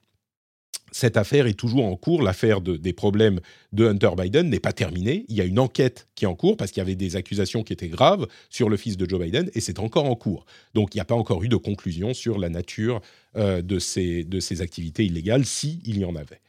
cette 0.92 1.16
affaire 1.16 1.46
est 1.46 1.54
toujours 1.54 1.86
en 1.86 1.96
cours. 1.96 2.22
L'affaire 2.22 2.60
des 2.60 2.92
problèmes 2.92 3.40
de 3.72 3.86
Hunter 3.86 4.10
Biden 4.16 4.48
n'est 4.48 4.60
pas 4.60 4.72
terminée. 4.72 5.24
Il 5.28 5.36
y 5.36 5.40
a 5.40 5.44
une 5.44 5.58
enquête 5.58 6.06
qui 6.14 6.24
est 6.24 6.28
en 6.28 6.34
cours 6.34 6.56
parce 6.56 6.70
qu'il 6.70 6.80
y 6.80 6.82
avait 6.82 6.94
des 6.94 7.16
accusations 7.16 7.62
qui 7.62 7.72
étaient 7.72 7.88
graves 7.88 8.26
sur 8.50 8.68
le 8.68 8.76
fils 8.76 8.96
de 8.96 9.08
Joe 9.08 9.20
Biden 9.20 9.50
et 9.54 9.60
c'est 9.60 9.78
encore 9.78 10.04
en 10.04 10.14
cours. 10.14 10.44
Donc 10.74 10.94
il 10.94 10.98
n'y 10.98 11.02
a 11.02 11.06
pas 11.06 11.14
encore 11.14 11.42
eu 11.42 11.48
de 11.48 11.56
conclusion 11.56 12.14
sur 12.14 12.38
la 12.38 12.50
nature 12.50 13.00
euh, 13.36 13.62
de, 13.62 13.78
ces, 13.78 14.26
activités 14.60 15.06
illégales, 15.06 15.46
s'il 15.46 15.80
il 15.86 15.98
y 15.98 16.04
en 16.04 16.14
avait. 16.14 16.40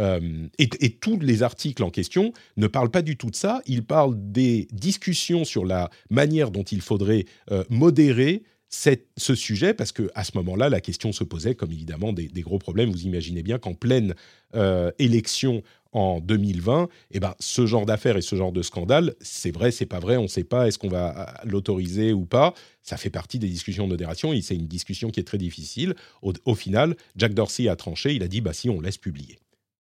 Euh, 0.00 0.46
et, 0.58 0.68
tous 1.00 1.18
les 1.20 1.42
articles 1.42 1.82
en 1.82 1.90
question 1.90 2.32
ne 2.56 2.66
parlent 2.66 2.90
pas 2.90 3.02
du 3.02 3.16
tout 3.16 3.30
de 3.30 3.36
ça. 3.36 3.62
Ils 3.66 3.84
parlent 3.84 4.16
des 4.16 4.68
discussions 4.72 5.44
sur 5.44 5.64
la 5.64 5.90
manière 6.10 6.50
dont 6.50 6.62
il 6.62 6.80
faudrait 6.80 7.24
euh, 7.50 7.64
modérer 7.68 8.42
ce 8.70 9.34
sujet, 9.34 9.72
parce 9.72 9.92
que 9.92 10.10
à 10.14 10.24
ce 10.24 10.32
moment-là, 10.34 10.68
la 10.68 10.82
question 10.82 11.10
se 11.10 11.24
posait 11.24 11.54
comme 11.54 11.72
évidemment 11.72 12.12
des, 12.12 12.28
gros 12.42 12.58
problèmes. 12.58 12.90
Vous 12.90 13.06
imaginez 13.06 13.42
bien 13.42 13.58
qu'en 13.58 13.72
pleine 13.72 14.14
euh, 14.54 14.90
élection 14.98 15.62
en 15.92 16.20
2020, 16.20 16.88
eh 17.12 17.20
ben, 17.20 17.34
ce 17.40 17.64
genre 17.64 17.86
d'affaires 17.86 18.18
et 18.18 18.20
ce 18.20 18.36
genre 18.36 18.52
de 18.52 18.60
scandale, 18.60 19.14
c'est 19.22 19.50
vrai, 19.50 19.70
c'est 19.70 19.86
pas 19.86 20.00
vrai, 20.00 20.18
on 20.18 20.24
ne 20.24 20.28
sait 20.28 20.44
pas 20.44 20.68
est-ce 20.68 20.78
qu'on 20.78 20.90
va 20.90 21.32
l'autoriser 21.44 22.12
ou 22.12 22.26
pas. 22.26 22.52
Ça 22.82 22.98
fait 22.98 23.08
partie 23.08 23.38
des 23.38 23.48
discussions 23.48 23.84
de 23.84 23.90
modération 23.90 24.34
et 24.34 24.42
c'est 24.42 24.54
une 24.54 24.68
discussion 24.68 25.08
qui 25.08 25.20
est 25.20 25.24
très 25.24 25.38
difficile. 25.38 25.94
Au, 26.20 26.34
au, 26.44 26.54
final, 26.54 26.94
Jack 27.16 27.32
Dorsey 27.32 27.68
a 27.68 27.76
tranché, 27.76 28.14
il 28.14 28.22
a 28.22 28.28
dit 28.28 28.42
bah 28.42 28.52
si 28.52 28.68
on 28.68 28.82
laisse 28.82 28.98
publier. 28.98 29.38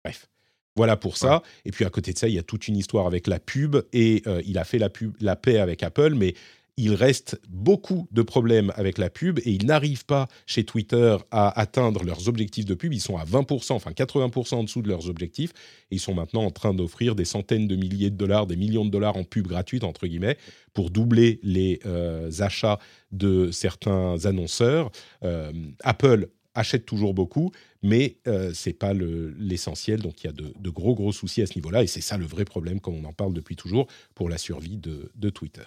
Bref. 0.03 0.29
Voilà 0.75 0.95
pour 0.95 1.17
ça. 1.17 1.41
Et 1.65 1.71
puis 1.71 1.83
à 1.83 1.89
côté 1.89 2.13
de 2.13 2.17
ça, 2.17 2.29
il 2.29 2.35
y 2.35 2.39
a 2.39 2.43
toute 2.43 2.67
une 2.67 2.77
histoire 2.77 3.05
avec 3.05 3.27
la 3.27 3.39
pub 3.39 3.77
et 3.91 4.21
euh, 4.27 4.41
il 4.45 4.57
a 4.57 4.63
fait 4.63 4.77
la, 4.77 4.89
pub, 4.89 5.13
la 5.19 5.35
paix 5.35 5.57
avec 5.57 5.83
Apple, 5.83 6.13
mais 6.15 6.35
il 6.79 6.93
reste 6.93 7.41
beaucoup 7.49 8.07
de 8.11 8.21
problèmes 8.21 8.71
avec 8.77 8.97
la 8.97 9.09
pub 9.09 9.39
et 9.39 9.51
ils 9.51 9.65
n'arrivent 9.65 10.05
pas 10.05 10.29
chez 10.45 10.63
Twitter 10.63 11.17
à 11.29 11.59
atteindre 11.59 12.05
leurs 12.05 12.29
objectifs 12.29 12.63
de 12.63 12.73
pub. 12.73 12.93
Ils 12.93 13.01
sont 13.01 13.17
à 13.17 13.25
20%, 13.25 13.73
enfin 13.73 13.91
80% 13.91 14.55
en 14.55 14.63
dessous 14.63 14.81
de 14.81 14.87
leurs 14.87 15.09
objectifs. 15.09 15.51
Et 15.91 15.95
ils 15.95 15.99
sont 15.99 16.13
maintenant 16.13 16.43
en 16.43 16.51
train 16.51 16.73
d'offrir 16.73 17.15
des 17.15 17.25
centaines 17.25 17.67
de 17.67 17.75
milliers 17.75 18.11
de 18.11 18.15
dollars, 18.15 18.47
des 18.47 18.55
millions 18.55 18.85
de 18.85 18.89
dollars 18.89 19.17
en 19.17 19.25
pub 19.25 19.47
gratuite, 19.47 19.83
entre 19.83 20.07
guillemets, 20.07 20.37
pour 20.73 20.89
doubler 20.89 21.41
les 21.43 21.81
euh, 21.85 22.31
achats 22.39 22.79
de 23.11 23.51
certains 23.51 24.25
annonceurs. 24.25 24.89
Euh, 25.25 25.51
Apple 25.83 26.29
achète 26.59 26.85
toujours 26.85 27.13
beaucoup, 27.13 27.51
mais 27.81 28.17
euh, 28.27 28.53
ce 28.53 28.69
n'est 28.69 28.73
pas 28.73 28.93
l'essentiel. 28.93 30.01
donc 30.01 30.23
il 30.23 30.27
y 30.27 30.29
a 30.29 30.33
de, 30.33 30.69
gros, 30.69 30.93
gros 30.93 31.11
soucis 31.11 31.41
à 31.41 31.47
ce 31.47 31.55
niveau-là. 31.55 31.83
Et 31.83 31.87
c'est 31.87 32.01
ça 32.01 32.17
le 32.17 32.25
vrai 32.25 32.45
problème, 32.45 32.79
comme 32.79 32.95
on 32.95 33.05
en 33.05 33.13
parle 33.13 33.33
depuis 33.33 33.55
toujours, 33.55 33.87
pour 34.13 34.29
la 34.29 34.37
survie 34.37 34.77
de, 34.77 35.29
Twitter. 35.29 35.65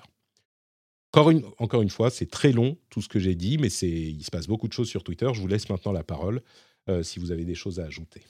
Encore 1.13 1.31
une, 1.31 1.43
encore 1.59 1.83
une 1.83 1.91
fois, 1.91 2.11
c'est 2.11 2.31
très 2.31 2.53
long 2.53 2.77
tout 2.91 3.03
ce 3.03 3.09
que 3.09 3.19
j'ai 3.19 3.35
dit, 3.35 3.59
mais 3.59 3.69
il 3.69 4.23
se 4.23 4.31
passe 4.31 4.47
beaucoup 4.47 4.69
de 4.69 4.73
choses 4.73 4.89
sur 4.89 5.03
Twitter. 5.05 5.29
Je 5.33 5.41
vous 5.41 5.47
laisse 5.47 5.69
maintenant 5.69 5.93
la 5.93 6.05
parole 6.05 6.43
euh, 6.89 7.03
si 7.03 7.19
vous 7.19 7.33
avez 7.33 7.45
des 7.45 7.55
choses 7.55 7.81
à 7.81 7.85
ajouter. 7.85 8.23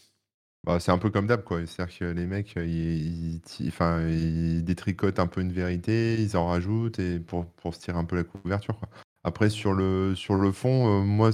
Bah, 0.65 0.79
c'est 0.79 0.93
un 0.93 0.99
peu 0.99 1.11
comme 1.11 1.27
d'hab, 1.27 1.43
quoi. 1.43 1.67
C'est-à-dire 1.67 1.99
que 1.99 2.05
les 2.05 2.27
mecs, 2.27 2.55
ils, 2.57 3.41
enfin, 3.67 4.07
ils 4.09 4.63
détricotent 4.63 5.19
un 5.19 5.27
peu 5.27 5.41
une 5.41 5.53
vérité, 5.53 6.17
ils 6.21 6.37
en 6.37 6.47
rajoutent 6.47 7.01
et 7.01 7.19
pour, 7.19 7.47
pour 7.47 7.75
se 7.75 7.81
tirer 7.81 7.99
un 7.99 8.05
peu 8.05 8.17
la 8.17 8.25
couverture, 8.25 8.79
quoi. 8.79 8.89
Après, 9.25 9.51
sur 9.51 9.73
le, 9.73 10.14
sur 10.16 10.35
le 10.35 10.51
fond, 10.51 11.01
euh, 11.01 11.05
moi, 11.05 11.31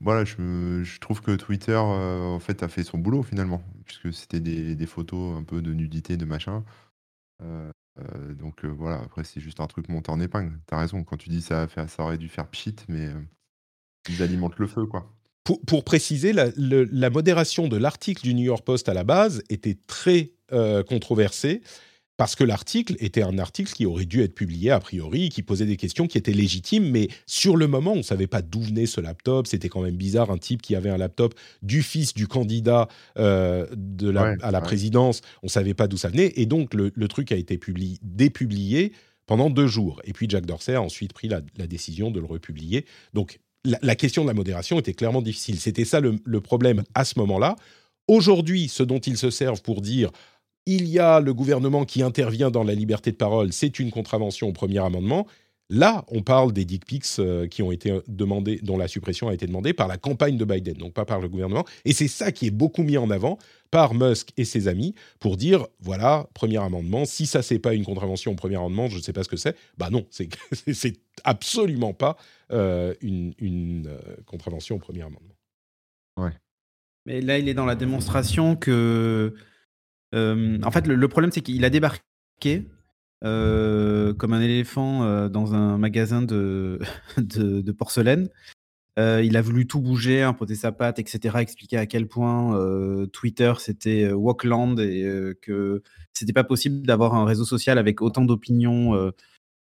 voilà, 0.00 0.24
je, 0.24 0.98
trouve 1.00 1.20
que 1.20 1.32
Twitter, 1.32 1.78
euh, 1.78 2.22
en 2.22 2.38
fait, 2.40 2.62
a 2.62 2.68
fait 2.68 2.82
son 2.82 2.96
boulot 2.96 3.22
finalement, 3.22 3.62
puisque 3.84 4.12
c'était 4.12 4.40
des, 4.40 4.86
photos 4.86 5.38
un 5.38 5.42
peu 5.42 5.60
de 5.60 5.72
nudité, 5.74 6.16
de 6.16 6.24
machin. 6.24 6.64
Euh, 7.42 7.70
donc 8.34 8.64
voilà, 8.64 9.00
après, 9.02 9.24
c'est 9.24 9.40
juste 9.40 9.60
un 9.60 9.66
truc 9.66 9.90
monté 9.90 10.10
en 10.10 10.18
épingle. 10.18 10.58
T'as 10.66 10.78
raison, 10.78 11.04
quand 11.04 11.18
tu 11.18 11.28
dis 11.28 11.42
ça, 11.42 11.66
ça 11.68 12.02
aurait 12.02 12.18
dû 12.18 12.28
faire 12.28 12.48
pchit, 12.48 12.76
mais 12.88 13.10
ils 14.08 14.22
alimentent 14.22 14.58
le 14.58 14.66
feu, 14.66 14.86
quoi. 14.86 15.12
Pour, 15.44 15.60
pour 15.60 15.84
préciser, 15.84 16.32
la 16.32 17.10
modération 17.10 17.68
de 17.68 17.76
l'article 17.76 18.22
du 18.22 18.34
New 18.34 18.44
York 18.44 18.64
Post 18.64 18.88
à 18.88 18.94
la 18.94 19.04
base 19.04 19.42
était 19.50 19.76
très 19.86 20.32
controversée 20.88 21.62
parce 22.16 22.34
que 22.34 22.44
l'article 22.44 22.96
était 22.98 23.22
un 23.22 23.38
article 23.38 23.72
qui 23.72 23.84
aurait 23.84 24.06
dû 24.06 24.22
être 24.22 24.34
publié 24.34 24.70
a 24.70 24.80
priori, 24.80 25.28
qui 25.28 25.42
posait 25.42 25.66
des 25.66 25.76
questions 25.76 26.06
qui 26.06 26.16
étaient 26.16 26.32
légitimes, 26.32 26.90
mais 26.90 27.08
sur 27.26 27.56
le 27.56 27.66
moment, 27.66 27.92
on 27.92 27.96
ne 27.96 28.02
savait 28.02 28.26
pas 28.26 28.42
d'où 28.42 28.60
venait 28.60 28.86
ce 28.86 29.00
laptop. 29.00 29.46
C'était 29.46 29.68
quand 29.68 29.82
même 29.82 29.96
bizarre, 29.96 30.30
un 30.30 30.38
type 30.38 30.62
qui 30.62 30.74
avait 30.74 30.90
un 30.90 30.96
laptop 30.96 31.34
du 31.62 31.82
fils 31.82 32.14
du 32.14 32.26
candidat 32.26 32.88
euh, 33.18 33.66
de 33.76 34.08
la, 34.08 34.34
à 34.40 34.50
la 34.50 34.60
présidence, 34.60 35.20
on 35.42 35.46
ne 35.46 35.50
savait 35.50 35.74
pas 35.74 35.88
d'où 35.88 35.96
ça 35.96 36.08
venait, 36.08 36.32
et 36.36 36.46
donc 36.46 36.74
le, 36.74 36.90
truc 37.08 37.32
a 37.32 37.36
été 37.36 37.58
publié, 37.58 37.98
dépublié 38.02 38.92
pendant 39.26 39.50
deux 39.50 39.66
jours. 39.66 40.00
Et 40.04 40.12
puis 40.12 40.26
Jack 40.28 40.46
Dorsey 40.46 40.74
a 40.74 40.82
ensuite 40.82 41.12
pris 41.12 41.28
la, 41.28 41.40
décision 41.66 42.10
de 42.10 42.20
le 42.20 42.26
republier. 42.26 42.86
Donc 43.12 43.40
la, 43.64 43.94
question 43.94 44.22
de 44.22 44.28
la 44.28 44.34
modération 44.34 44.78
était 44.78 44.94
clairement 44.94 45.22
difficile. 45.22 45.60
C'était 45.60 45.84
ça 45.84 46.00
le, 46.00 46.16
le 46.24 46.40
problème 46.40 46.82
à 46.94 47.04
ce 47.04 47.18
moment-là. 47.18 47.56
Aujourd'hui, 48.08 48.68
ce 48.68 48.84
dont 48.84 49.00
ils 49.00 49.18
se 49.18 49.30
servent 49.30 49.62
pour 49.62 49.82
dire 49.82 50.10
il 50.66 50.86
y 50.88 50.98
a 50.98 51.20
le 51.20 51.32
gouvernement 51.32 51.84
qui 51.84 52.02
intervient 52.02 52.50
dans 52.50 52.64
la 52.64 52.74
liberté 52.74 53.12
de 53.12 53.16
parole, 53.16 53.52
c'est 53.52 53.78
une 53.78 53.90
contravention 53.90 54.48
au 54.48 54.52
premier 54.52 54.78
amendement. 54.78 55.26
Là, 55.68 56.04
on 56.08 56.22
parle 56.22 56.52
des 56.52 56.64
dick 56.64 56.84
pics 56.84 57.04
euh, 57.18 57.48
qui 57.48 57.60
ont 57.62 57.72
été 57.72 57.98
demandés, 58.06 58.60
dont 58.62 58.76
la 58.76 58.86
suppression 58.86 59.28
a 59.28 59.34
été 59.34 59.46
demandée 59.46 59.72
par 59.72 59.88
la 59.88 59.96
campagne 59.96 60.36
de 60.36 60.44
Biden, 60.44 60.74
donc 60.74 60.92
pas 60.92 61.04
par 61.04 61.20
le 61.20 61.28
gouvernement. 61.28 61.64
Et 61.84 61.92
c'est 61.92 62.06
ça 62.06 62.30
qui 62.30 62.46
est 62.46 62.52
beaucoup 62.52 62.84
mis 62.84 62.96
en 62.96 63.10
avant 63.10 63.36
par 63.72 63.94
Musk 63.94 64.30
et 64.36 64.44
ses 64.44 64.68
amis 64.68 64.94
pour 65.18 65.36
dire 65.36 65.66
voilà, 65.80 66.28
premier 66.34 66.58
amendement, 66.58 67.04
si 67.04 67.26
ça 67.26 67.42
c'est 67.42 67.58
pas 67.58 67.74
une 67.74 67.84
contravention 67.84 68.32
au 68.32 68.34
premier 68.36 68.56
amendement, 68.56 68.88
je 68.88 68.98
ne 68.98 69.02
sais 69.02 69.12
pas 69.12 69.24
ce 69.24 69.28
que 69.28 69.36
c'est. 69.36 69.56
Bah 69.76 69.90
non, 69.90 70.06
c'est 70.10 70.28
absolument 71.24 71.92
pas 71.92 72.16
euh, 72.52 72.94
une, 73.00 73.86
euh, 73.88 74.16
contravention 74.24 74.76
au 74.76 74.78
premier 74.78 75.02
amendement. 75.02 75.34
Ouais. 76.16 76.32
Mais 77.06 77.20
là, 77.20 77.38
il 77.38 77.48
est 77.48 77.54
dans 77.54 77.66
la 77.66 77.76
démonstration 77.76 78.56
que 78.56 79.32
euh, 79.34 79.38
en 80.14 80.70
fait, 80.70 80.86
le, 80.86 81.08
problème, 81.08 81.32
c'est 81.32 81.40
qu'il 81.40 81.64
a 81.64 81.70
débarqué 81.70 82.66
euh, 83.24 84.12
comme 84.12 84.34
un 84.34 84.42
éléphant 84.42 85.02
euh, 85.02 85.28
dans 85.30 85.54
un 85.54 85.78
magasin 85.78 86.20
de, 86.20 86.78
de, 87.16 87.72
porcelaine. 87.72 88.28
il 88.98 89.36
a 89.36 89.42
voulu 89.42 89.66
tout 89.66 89.80
bouger, 89.80 90.22
imposer 90.22 90.54
sa 90.54 90.72
patte, 90.72 90.98
etc. 90.98 91.36
Expliquer 91.38 91.78
à 91.78 91.86
quel 91.86 92.08
point 92.08 93.06
Twitter 93.12 93.52
c'était 93.58 94.12
Walkland 94.12 94.78
et 94.78 95.34
que 95.42 95.82
c'était 96.12 96.32
pas 96.32 96.44
possible 96.44 96.86
d'avoir 96.86 97.14
un 97.14 97.24
réseau 97.24 97.44
social 97.44 97.78
avec 97.78 98.02
autant 98.02 98.24
d'opinions, 98.24 99.12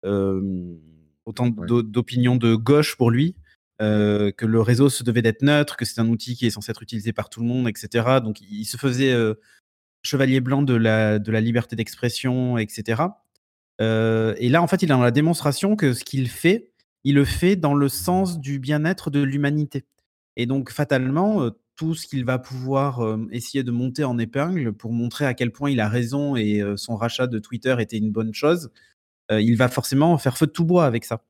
autant 0.05 1.49
d'opinions 1.49 2.37
de 2.37 2.55
gauche 2.55 2.97
pour 2.97 3.11
lui. 3.11 3.37
que 3.79 4.47
le 4.47 4.61
réseau 4.61 4.89
se 4.89 5.05
devait 5.05 5.23
d'être 5.23 5.43
neutre, 5.43 5.77
que 5.77 5.85
c'est 5.85 6.01
un 6.01 6.09
outil 6.09 6.35
qui 6.35 6.47
est 6.47 6.51
censé 6.51 6.71
être 6.71 6.83
utilisé 6.83 7.13
par 7.13 7.29
tout 7.29 7.41
le 7.41 7.47
monde, 7.47 7.69
etc. 7.69 8.21
Donc 8.23 8.41
il 8.41 8.65
se 8.65 8.77
faisait 8.77 9.15
chevalier 10.05 10.41
blanc 10.41 10.63
de 10.63 10.75
la, 10.75 11.19
liberté 11.19 11.77
d'expression, 11.77 12.59
etc. 12.59 13.03
Euh, 13.81 14.35
et 14.39 14.49
là, 14.49 14.63
en 14.63 14.67
fait, 14.67 14.83
il 14.83 14.87
est 14.87 14.89
dans 14.89 15.01
la 15.01 15.11
démonstration 15.11 15.75
que 15.75 15.93
ce 15.93 16.05
qu'il 16.05 16.29
fait, 16.29 16.71
il 17.03 17.17
le 17.17 17.25
fait 17.25 17.57
dans 17.57 17.75
le 17.75 17.89
sens 17.89 18.39
du 18.39 18.59
bien-être 18.59 19.11
de 19.11 19.21
l'humanité. 19.21 19.85
Et 20.37 20.47
donc, 20.47 20.71
fatalement, 20.71 21.51
tout 21.77 21.95
ce 21.95 22.07
qu'il 22.07 22.25
va 22.25 22.39
pouvoir 22.39 23.01
essayer 23.33 23.65
de 23.65 23.71
monter 23.71 24.05
en 24.05 24.19
épingle 24.19 24.73
pour 24.73 24.93
montrer 24.93 25.27
à 25.27 25.35
quel 25.35 25.51
point 25.51 25.71
il 25.71 25.81
a 25.81 25.89
raison 25.89 26.37
et 26.37 26.63
son 26.77 26.97
rachat 26.97 27.27
de 27.27 27.39
Twitter 27.39 27.75
était 27.79 27.99
une 27.99 28.11
bonne 28.11 28.33
chose, 28.33 28.71
il 29.31 29.57
va 29.57 29.69
forcément 29.69 30.17
faire 30.19 30.39
feu 30.39 30.47
de 30.47 30.53
tout 30.53 30.65
bois 30.65 30.87
avec 30.87 31.05
ça. 31.05 31.23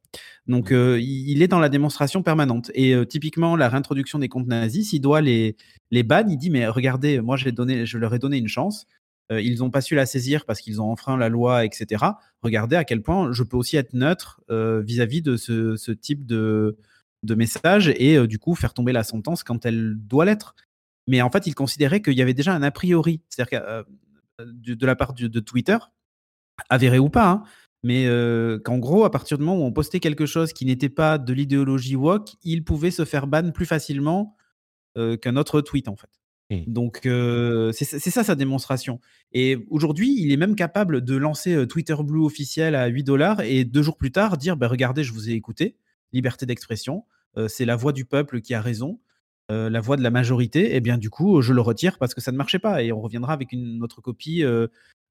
Donc, 0.47 0.71
mmh. 0.71 0.99
il 1.01 1.43
est 1.43 1.49
dans 1.49 1.59
la 1.59 1.69
démonstration 1.69 2.23
permanente. 2.23 2.71
Et 2.75 2.95
typiquement, 3.07 3.57
la 3.57 3.69
réintroduction 3.69 4.19
des 4.19 4.29
comptes 4.29 4.47
nazis, 4.47 4.91
s'il 4.91 5.01
doit 5.01 5.21
les, 5.21 5.57
les 5.91 6.03
ban, 6.03 6.25
il 6.29 6.37
dit 6.37 6.51
Mais 6.51 6.67
regardez, 6.67 7.21
moi, 7.21 7.37
je, 7.37 7.49
donné, 7.51 7.87
je 7.87 7.99
leur 7.99 8.15
ai 8.15 8.19
donné 8.19 8.39
une 8.39 8.49
chance. 8.49 8.87
ils 9.31 9.59
n'ont 9.59 9.71
pas 9.71 9.81
su 9.81 9.95
la 9.95 10.07
saisir 10.07 10.45
parce 10.45 10.61
qu'ils 10.61 10.81
ont 10.81 10.91
enfreint 10.91 11.17
la 11.17 11.29
loi, 11.29 11.65
etc. 11.65 12.05
Regardez 12.43 12.77
à 12.77 12.85
quel 12.85 13.03
point 13.03 13.33
je 13.33 13.43
peux 13.43 13.57
aussi 13.57 13.77
être 13.77 13.95
neutre 13.95 14.41
vis-à-vis 14.49 15.23
de 15.23 15.37
ce, 15.37 15.77
ce 15.77 15.93
type 15.93 16.27
de, 16.27 16.77
de 17.23 17.35
messages 17.35 17.89
et 17.97 18.27
du 18.27 18.39
coup 18.39 18.55
faire 18.55 18.75
tomber 18.75 18.93
la 18.93 19.05
sentence 19.05 19.43
quand 19.43 19.65
elle 19.67 19.95
doit 19.97 20.25
l'être. 20.25 20.55
Mais 21.07 21.23
en 21.23 21.31
fait, 21.31 21.47
il 21.47 21.55
considérait 21.55 22.01
qu'il 22.01 22.15
y 22.15 22.23
avait 22.23 22.35
déjà 22.35 22.55
un 22.55 22.63
a 22.63 22.71
priori, 22.71 23.21
c'est-à-dire 23.29 23.85
de, 24.39 24.87
la 24.87 24.97
part 24.97 25.13
de, 25.15 25.41
Twitter, 25.41 25.77
avéré 26.69 26.99
ou 26.99 27.09
pas, 27.09 27.29
hein, 27.29 27.43
mais 27.85 28.09
qu'en 28.65 28.79
gros, 28.79 29.05
à 29.05 29.11
partir 29.11 29.39
du 29.39 29.45
moment 29.45 29.63
où 29.63 29.67
on 29.67 29.73
postait 29.73 30.01
quelque 30.01 30.25
chose 30.25 30.53
qui 30.55 30.65
n'était 30.65 30.89
pas 30.89 31.19
de 31.19 31.33
l'idéologie 31.33 31.97
woke, 31.97 32.31
il 32.43 32.65
pouvait 32.65 32.91
se 32.91 33.05
faire 33.05 33.27
ban 33.27 33.53
plus 33.53 33.67
facilement 33.67 34.37
qu'un 34.97 35.37
autre 35.37 35.61
tweet 35.61 35.89
en 35.89 35.97
fait. 35.97 36.09
Mmh. 36.51 36.65
Donc 36.67 37.01
c'est 37.03 37.85
ça 37.85 38.25
sa 38.25 38.35
démonstration. 38.35 39.01
Et 39.33 39.59
aujourd'hui, 39.69 40.17
il 40.19 40.33
est 40.33 40.39
même 40.39 40.57
capable 40.57 41.03
de 41.03 41.15
lancer 41.15 41.67
Twitter 41.67 41.95
Blue 42.03 42.25
officiel 42.25 42.75
à 42.75 42.87
8 42.87 43.05
dollars 43.05 43.41
et 43.43 43.65
deux 43.65 43.83
jours 43.83 43.99
plus 43.99 44.13
tard 44.13 44.39
dire 44.39 44.57
bah, 44.57 44.69
regardez, 44.69 45.05
je 45.05 45.13
vous 45.13 45.29
ai 45.29 45.33
écouté, 45.35 45.77
liberté 46.15 46.47
d'expression, 46.47 47.05
c'est 47.49 47.67
la 47.67 47.77
voix 47.77 47.93
du 47.93 48.07
peuple 48.07 48.41
qui 48.41 48.55
a 48.55 48.63
raison, 48.63 48.99
la 49.51 49.81
voix 49.81 49.99
de 49.99 50.03
la 50.03 50.11
majorité, 50.11 50.73
et 50.73 50.77
eh 50.77 50.81
bien 50.81 50.97
du 50.97 51.11
coup, 51.11 51.43
je 51.43 51.53
le 51.53 51.61
retire 51.61 51.99
parce 51.99 52.15
que 52.15 52.23
ça 52.23 52.33
ne 52.33 52.39
marchait 52.39 52.59
pas 52.59 52.83
et 52.83 52.93
on 52.93 53.03
reviendra 53.03 53.35
avec 53.35 53.53
une 53.53 53.83
autre 53.83 54.01
copie 54.01 54.43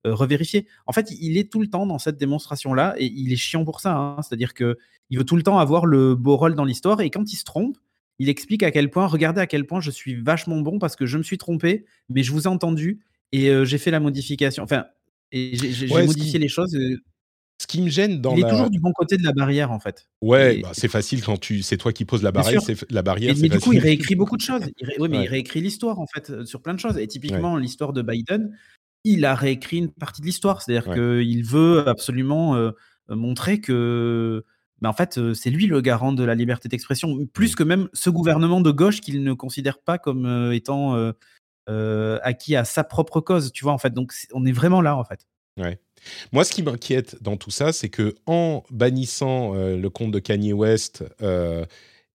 revérifiée. 0.05 0.67
En 0.85 0.91
fait, 0.91 1.11
il 1.19 1.37
est 1.37 1.51
tout 1.51 1.61
le 1.61 1.67
temps 1.67 1.85
dans 1.85 1.99
cette 1.99 2.17
démonstration-là 2.17 2.95
et 2.97 3.05
il 3.05 3.31
est 3.31 3.37
chiant 3.37 3.63
pour 3.63 3.79
ça. 3.79 3.95
Hein. 3.95 4.21
C'est-à-dire 4.21 4.53
que 4.53 4.77
il 5.09 5.17
veut 5.17 5.25
tout 5.25 5.35
le 5.35 5.43
temps 5.43 5.59
avoir 5.59 5.85
le 5.85 6.15
beau 6.15 6.37
rôle 6.37 6.55
dans 6.55 6.65
l'histoire 6.65 7.01
et 7.01 7.09
quand 7.09 7.31
il 7.31 7.35
se 7.35 7.43
trompe, 7.43 7.77
il 8.19 8.29
explique 8.29 8.63
à 8.63 8.71
quel 8.71 8.89
point, 8.89 9.07
regardez 9.07 9.41
à 9.41 9.47
quel 9.47 9.65
point 9.65 9.81
je 9.81 9.91
suis 9.91 10.15
vachement 10.15 10.59
bon 10.61 10.79
parce 10.79 10.95
que 10.95 11.05
je 11.05 11.17
me 11.17 11.23
suis 11.23 11.37
trompé, 11.37 11.85
mais 12.09 12.23
je 12.23 12.31
vous 12.31 12.43
ai 12.43 12.47
entendu 12.47 13.01
et 13.31 13.65
j'ai 13.65 13.77
fait 13.77 13.91
la 13.91 13.99
modification. 13.99 14.63
Enfin, 14.63 14.85
et 15.33 15.55
j'ai 15.55 15.87
modifié 15.87 16.39
les 16.39 16.47
choses. 16.47 16.77
Ce 17.59 17.67
qui 17.67 17.81
me 17.81 17.89
gêne 17.89 18.19
dans 18.19 18.35
Il 18.35 18.43
est 18.43 18.49
toujours 18.49 18.69
du 18.69 18.79
bon 18.79 18.91
côté 18.91 19.15
de 19.15 19.23
la 19.23 19.31
barrière, 19.31 19.71
en 19.71 19.79
fait. 19.79 20.07
Ouais, 20.21 20.59
bah, 20.61 20.71
c'est 20.73 20.87
facile 20.87 21.23
quand 21.23 21.39
tu, 21.39 21.61
c'est 21.61 21.77
toi 21.77 21.93
qui 21.93 22.03
poses 22.03 22.23
la 22.23 22.31
barrière. 22.31 22.61
C'est 22.61 22.89
la 22.91 23.01
barrière. 23.01 23.33
Mais, 23.39 23.47
du 23.47 23.59
coup, 23.59 23.73
il 23.73 23.79
réécrit 23.79 24.15
beaucoup 24.15 24.37
de 24.37 24.41
choses. 24.41 24.63
Oui, 24.99 25.07
mais 25.09 25.23
il 25.23 25.27
réécrit 25.27 25.61
l'histoire 25.61 25.99
en 25.99 26.07
fait 26.07 26.29
euh, 26.29 26.45
sur 26.45 26.61
plein 26.61 26.73
de 26.73 26.79
choses. 26.79 26.97
Et 26.97 27.07
typiquement, 27.07 27.57
l'histoire 27.57 27.93
de 27.93 28.01
Biden, 28.01 28.55
il 29.03 29.25
a 29.25 29.35
réécrit 29.35 29.77
une 29.77 29.91
partie 29.91 30.21
de 30.21 30.25
l'histoire. 30.25 30.61
C'est-à-dire 30.61 30.93
qu'il 30.93 31.43
veut 31.43 31.87
absolument 31.87 32.55
euh, 32.55 32.71
montrer 33.09 33.59
que, 33.59 34.43
bah, 34.81 34.89
en 34.89 34.93
fait, 34.93 35.17
euh, 35.17 35.33
c'est 35.33 35.49
lui 35.49 35.67
le 35.67 35.81
garant 35.81 36.13
de 36.13 36.23
la 36.23 36.35
liberté 36.35 36.69
d'expression, 36.69 37.25
plus 37.33 37.55
que 37.55 37.63
même 37.63 37.89
ce 37.93 38.09
gouvernement 38.09 38.61
de 38.61 38.71
gauche 38.71 39.01
qu'il 39.01 39.23
ne 39.23 39.33
considère 39.33 39.79
pas 39.79 39.97
comme 39.97 40.51
étant 40.53 41.13
acquis 41.67 42.55
à 42.55 42.65
sa 42.65 42.83
propre 42.83 43.21
cause. 43.21 43.51
Tu 43.51 43.63
vois, 43.63 43.73
en 43.73 43.77
fait. 43.77 43.93
Donc, 43.93 44.13
on 44.33 44.45
est 44.45 44.51
vraiment 44.51 44.81
là, 44.81 44.95
en 44.95 45.03
fait. 45.03 45.27
Ouais. 45.57 45.79
Moi, 46.31 46.43
ce 46.43 46.51
qui 46.51 46.63
m'inquiète 46.63 47.21
dans 47.21 47.37
tout 47.37 47.51
ça, 47.51 47.71
c'est 47.73 47.89
que 47.89 48.15
en 48.25 48.63
bannissant 48.71 49.55
euh, 49.55 49.77
le 49.77 49.89
compte 49.89 50.11
de 50.11 50.19
Kanye 50.19 50.53
West 50.53 51.03
euh, 51.21 51.65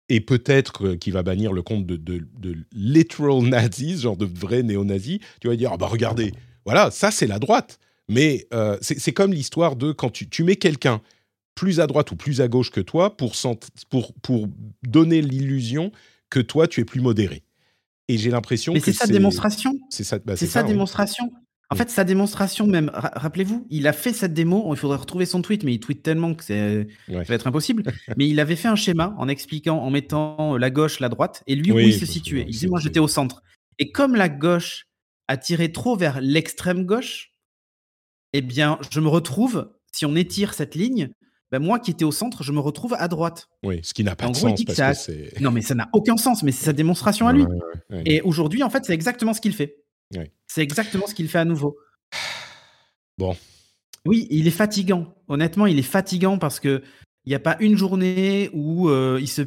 et 0.09 0.21
peut-être 0.21 0.95
qu'il 0.95 1.13
va 1.13 1.23
bannir 1.23 1.53
le 1.53 1.61
compte 1.61 1.85
de, 1.85 1.97
de, 1.97 2.55
literal 2.73 3.41
nazis, 3.43 4.01
genre 4.01 4.17
de 4.17 4.25
vrais 4.25 4.63
néo-nazis, 4.63 5.19
tu 5.39 5.47
vas 5.47 5.55
dire 5.55 5.71
ah 5.73 5.77
bah 5.77 5.88
regardez, 5.88 6.33
voilà, 6.68 6.91
ça 6.91 7.11
c'est 7.11 7.28
la 7.28 7.39
droite. 7.39 7.80
Mais 8.09 8.45
euh, 8.53 8.78
c'est 8.82 9.13
comme 9.13 9.34
l'histoire 9.34 9.76
de 9.76 9.91
quand 9.91 10.09
tu, 10.09 10.30
tu 10.30 10.43
mets 10.43 10.57
quelqu'un 10.57 11.01
plus 11.55 11.80
à 11.80 11.88
droite 11.88 12.11
ou 12.11 12.15
plus 12.15 12.41
à 12.41 12.47
gauche 12.47 12.72
que 12.72 12.82
toi 12.82 13.15
pour, 13.15 13.34
pour, 13.89 14.13
pour 14.22 14.47
donner 14.84 15.22
l'illusion 15.22 15.91
que 16.30 16.39
toi 16.39 16.68
tu 16.68 16.82
es 16.82 16.86
plus 16.86 17.01
modéré. 17.01 17.43
Et 18.09 18.18
j'ai 18.18 18.30
l'impression 18.30 18.74
que 18.74 18.80
c'est 18.80 18.93
sa 18.93 19.07
démonstration. 19.07 19.74
C'est 19.89 20.03
ça, 20.03 20.20
bah, 20.20 20.36
sa 20.36 20.63
démonstration. 20.63 21.32
En 21.70 21.76
fait, 21.76 21.89
sa 21.89 22.05
démonstration 22.05 22.65
même, 22.65 22.89
rappelez-vous, 22.93 23.68
il 23.70 23.88
a 23.88 23.93
fait 23.93 24.13
cette 24.13 24.34
démo, 24.34 24.74
il 24.74 24.78
faudrait 24.78 24.97
retrouver 24.97 25.26
son 25.26 25.41
tweet, 25.41 25.63
mais 25.63 25.74
il 25.74 25.80
tweet 25.82 26.01
tellement 26.01 26.34
que 26.34 26.45
c'est, 26.45 26.88
ça 27.07 27.24
va 27.24 27.36
être 27.36 27.47
impossible. 27.47 27.84
mais 28.18 28.28
il 28.28 28.39
avait 28.39 28.55
fait 28.55 28.70
un 28.70 28.78
schéma 28.78 29.13
en 29.18 29.28
expliquant, 29.28 29.80
en 29.80 29.89
mettant 29.89 30.57
la 30.57 30.70
gauche, 30.70 31.01
la 31.01 31.09
droite, 31.09 31.43
et 31.45 31.55
lui 31.55 31.72
où 31.72 31.80
il 31.80 31.93
se 31.93 32.05
situait. 32.05 32.45
Il 32.47 32.51
disait, 32.51 32.68
moi 32.68 32.80
j'étais 32.80 32.99
au 32.99 33.09
centre. 33.09 33.41
Et 33.80 33.91
comme 33.91 34.15
la 34.15 34.30
gauche 34.30 34.88
a 35.28 35.38
tiré 35.38 35.71
trop 35.71 35.95
vers 35.95 36.21
l'extrême 36.21 36.86
gauche, 36.86 37.34
eh 38.34 38.41
bien, 38.41 38.80
je 38.91 38.99
me 38.99 39.07
retrouve, 39.07 39.71
si 39.91 40.05
on 40.05 40.15
étire 40.15 40.53
cette 40.53 40.75
ligne, 40.75 41.09
ben 41.51 41.59
moi 41.59 41.80
qui 41.80 41.91
étais 41.91 42.03
au 42.03 42.11
centre, 42.11 42.43
je 42.43 42.51
me 42.51 42.59
retrouve 42.59 42.95
à 42.97 43.07
droite. 43.07 43.47
Oui, 43.63 43.80
ce 43.84 43.93
qui 43.93 44.03
n'a 44.03 44.15
pas 44.15 44.28
de 44.28 44.36
sens. 44.36 44.63
Parce 44.65 45.07
que 45.07 45.41
non, 45.41 45.51
mais 45.51 45.61
ça 45.61 45.75
n'a 45.75 45.89
aucun 45.93 46.17
sens, 46.17 46.43
mais 46.43 46.51
c'est 46.51 46.65
sa 46.65 46.73
démonstration 46.73 47.28
à 47.28 47.34
lui. 47.34 47.45
Et 48.05 48.21
aujourd'hui, 48.21 48.63
en 48.63 48.69
fait, 48.69 48.86
c'est 48.86 48.93
exactement 48.93 49.34
ce 49.34 49.41
qu'il 49.41 49.53
fait. 49.53 49.84
C'est 50.47 50.61
exactement 50.61 51.07
ce 51.07 51.15
qu'il 51.15 51.28
fait 51.28 51.39
à 51.39 51.45
nouveau. 51.45 51.78
Bon. 53.19 53.36
Oui, 54.05 54.28
il 54.30 54.47
est 54.47 54.51
fatigant. 54.51 55.15
Honnêtement, 55.28 55.65
il 55.65 55.80
est 55.80 55.82
fatigant 55.82 56.38
parce 56.38 56.59
que 56.59 56.84
il 57.25 57.30
n'y 57.30 57.36
a 57.36 57.39
pas 57.39 57.57
une 57.59 57.75
journée 57.75 58.51
où 58.53 58.89
euh, 58.89 59.17
il 59.19 59.28
se 59.28 59.41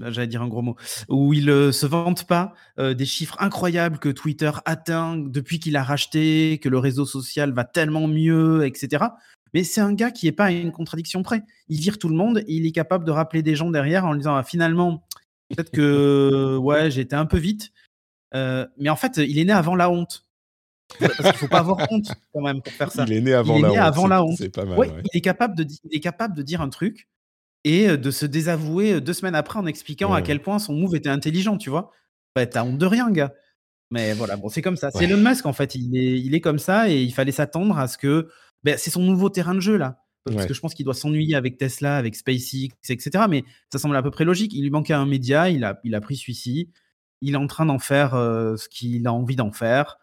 j'allais 0.00 0.26
dire 0.26 0.42
un 0.42 0.48
gros 0.48 0.62
mot, 0.62 0.76
où 1.08 1.32
il 1.32 1.50
euh, 1.50 1.72
se 1.72 1.86
vante 1.86 2.26
pas 2.26 2.54
euh, 2.78 2.94
des 2.94 3.06
chiffres 3.06 3.36
incroyables 3.40 3.98
que 3.98 4.08
Twitter 4.08 4.50
atteint 4.64 5.16
depuis 5.16 5.58
qu'il 5.58 5.76
a 5.76 5.82
racheté, 5.82 6.58
que 6.62 6.68
le 6.68 6.78
réseau 6.78 7.06
social 7.06 7.52
va 7.52 7.64
tellement 7.64 8.06
mieux, 8.06 8.66
etc. 8.66 9.04
Mais 9.54 9.64
c'est 9.64 9.80
un 9.80 9.94
gars 9.94 10.10
qui 10.10 10.26
n'est 10.26 10.32
pas 10.32 10.46
à 10.46 10.50
une 10.50 10.72
contradiction 10.72 11.22
près. 11.22 11.42
Il 11.68 11.80
vire 11.80 11.98
tout 11.98 12.08
le 12.08 12.16
monde, 12.16 12.38
et 12.38 12.54
il 12.54 12.66
est 12.66 12.72
capable 12.72 13.04
de 13.04 13.10
rappeler 13.10 13.42
des 13.42 13.56
gens 13.56 13.70
derrière 13.70 14.04
en 14.04 14.14
disant 14.14 14.36
ah, 14.36 14.42
finalement, 14.42 15.06
peut-être 15.48 15.70
que 15.70 16.56
ouais, 16.56 16.90
j'ai 16.90 17.02
été 17.02 17.16
un 17.16 17.26
peu 17.26 17.38
vite, 17.38 17.72
euh, 18.34 18.66
mais 18.78 18.90
en 18.90 18.96
fait, 18.96 19.16
il 19.16 19.38
est 19.38 19.44
né 19.44 19.52
avant 19.52 19.74
la 19.74 19.90
honte. 19.90 20.24
Parce 21.00 21.16
qu'il 21.16 21.32
faut 21.32 21.48
pas 21.48 21.58
avoir 21.58 21.78
honte 21.90 22.12
quand 22.32 22.42
même 22.42 22.62
pour 22.62 22.72
faire 22.72 22.92
ça. 22.92 23.04
Il 23.08 23.12
est 23.12 23.20
né 23.20 23.34
avant, 23.34 23.58
la, 23.58 23.70
honte, 23.70 23.78
avant 23.78 24.06
la 24.06 24.22
honte. 24.22 24.36
C'est 24.38 24.54
pas 24.54 24.64
mal. 24.64 25.02
Il, 25.12 25.18
est 25.18 25.20
capable 25.20 25.56
de, 25.56 25.66
il 25.84 25.96
est 25.96 26.00
capable 26.00 26.36
de 26.36 26.42
dire 26.42 26.60
un 26.60 26.68
truc 26.68 27.08
et 27.66 27.96
de 27.96 28.10
se 28.10 28.24
désavouer 28.26 29.00
deux 29.00 29.12
semaines 29.12 29.34
après 29.34 29.58
en 29.58 29.66
expliquant 29.66 30.12
à 30.12 30.22
quel 30.22 30.40
point 30.40 30.58
son 30.58 30.74
move 30.74 30.94
était 30.94 31.08
intelligent, 31.08 31.58
tu 31.58 31.68
vois? 31.68 31.90
Bah, 32.34 32.46
T'as 32.46 32.64
honte 32.64 32.78
de 32.78 32.86
rien, 32.86 33.10
gars. 33.10 33.34
Mais 33.90 34.14
voilà, 34.14 34.36
bon, 34.36 34.48
c'est 34.48 34.62
comme 34.62 34.76
ça. 34.76 34.90
C'est 34.90 35.04
Elon 35.04 35.18
Musk, 35.18 35.46
en 35.46 35.52
fait. 35.52 35.74
Il 35.74 35.96
est, 35.96 36.20
il 36.20 36.34
est 36.34 36.40
comme 36.40 36.58
ça 36.58 36.88
et 36.88 37.02
il 37.02 37.12
fallait 37.12 37.32
s'attendre 37.32 37.78
à 37.78 37.88
ce 37.88 37.98
que. 37.98 38.28
Bah, 38.62 38.76
c'est 38.78 38.90
son 38.90 39.02
nouveau 39.02 39.30
terrain 39.30 39.54
de 39.54 39.60
jeu, 39.60 39.76
là. 39.76 40.02
Parce 40.24 40.46
que 40.46 40.54
je 40.54 40.60
pense 40.60 40.74
qu'il 40.74 40.84
doit 40.84 40.94
s'ennuyer 40.94 41.36
avec 41.36 41.56
Tesla, 41.56 41.96
avec 41.96 42.16
SpaceX, 42.16 42.74
etc. 42.88 43.26
Mais 43.30 43.44
ça 43.72 43.78
semble 43.78 43.94
à 43.94 44.02
peu 44.02 44.10
près 44.10 44.24
logique. 44.24 44.52
Il 44.54 44.62
lui 44.62 44.70
manquait 44.70 44.92
un 44.92 45.06
média, 45.06 45.48
il 45.48 45.62
a, 45.62 45.78
il 45.84 45.94
a 45.94 46.00
pris 46.00 46.16
celui-ci 46.16 46.70
il 47.20 47.34
est 47.34 47.38
en 47.38 47.46
train 47.46 47.66
d'en 47.66 47.78
faire 47.78 48.12
ce 48.12 48.68
qu'il 48.68 49.06
a 49.06 49.12
envie 49.12 49.36
d'en 49.36 49.52
faire. 49.52 49.98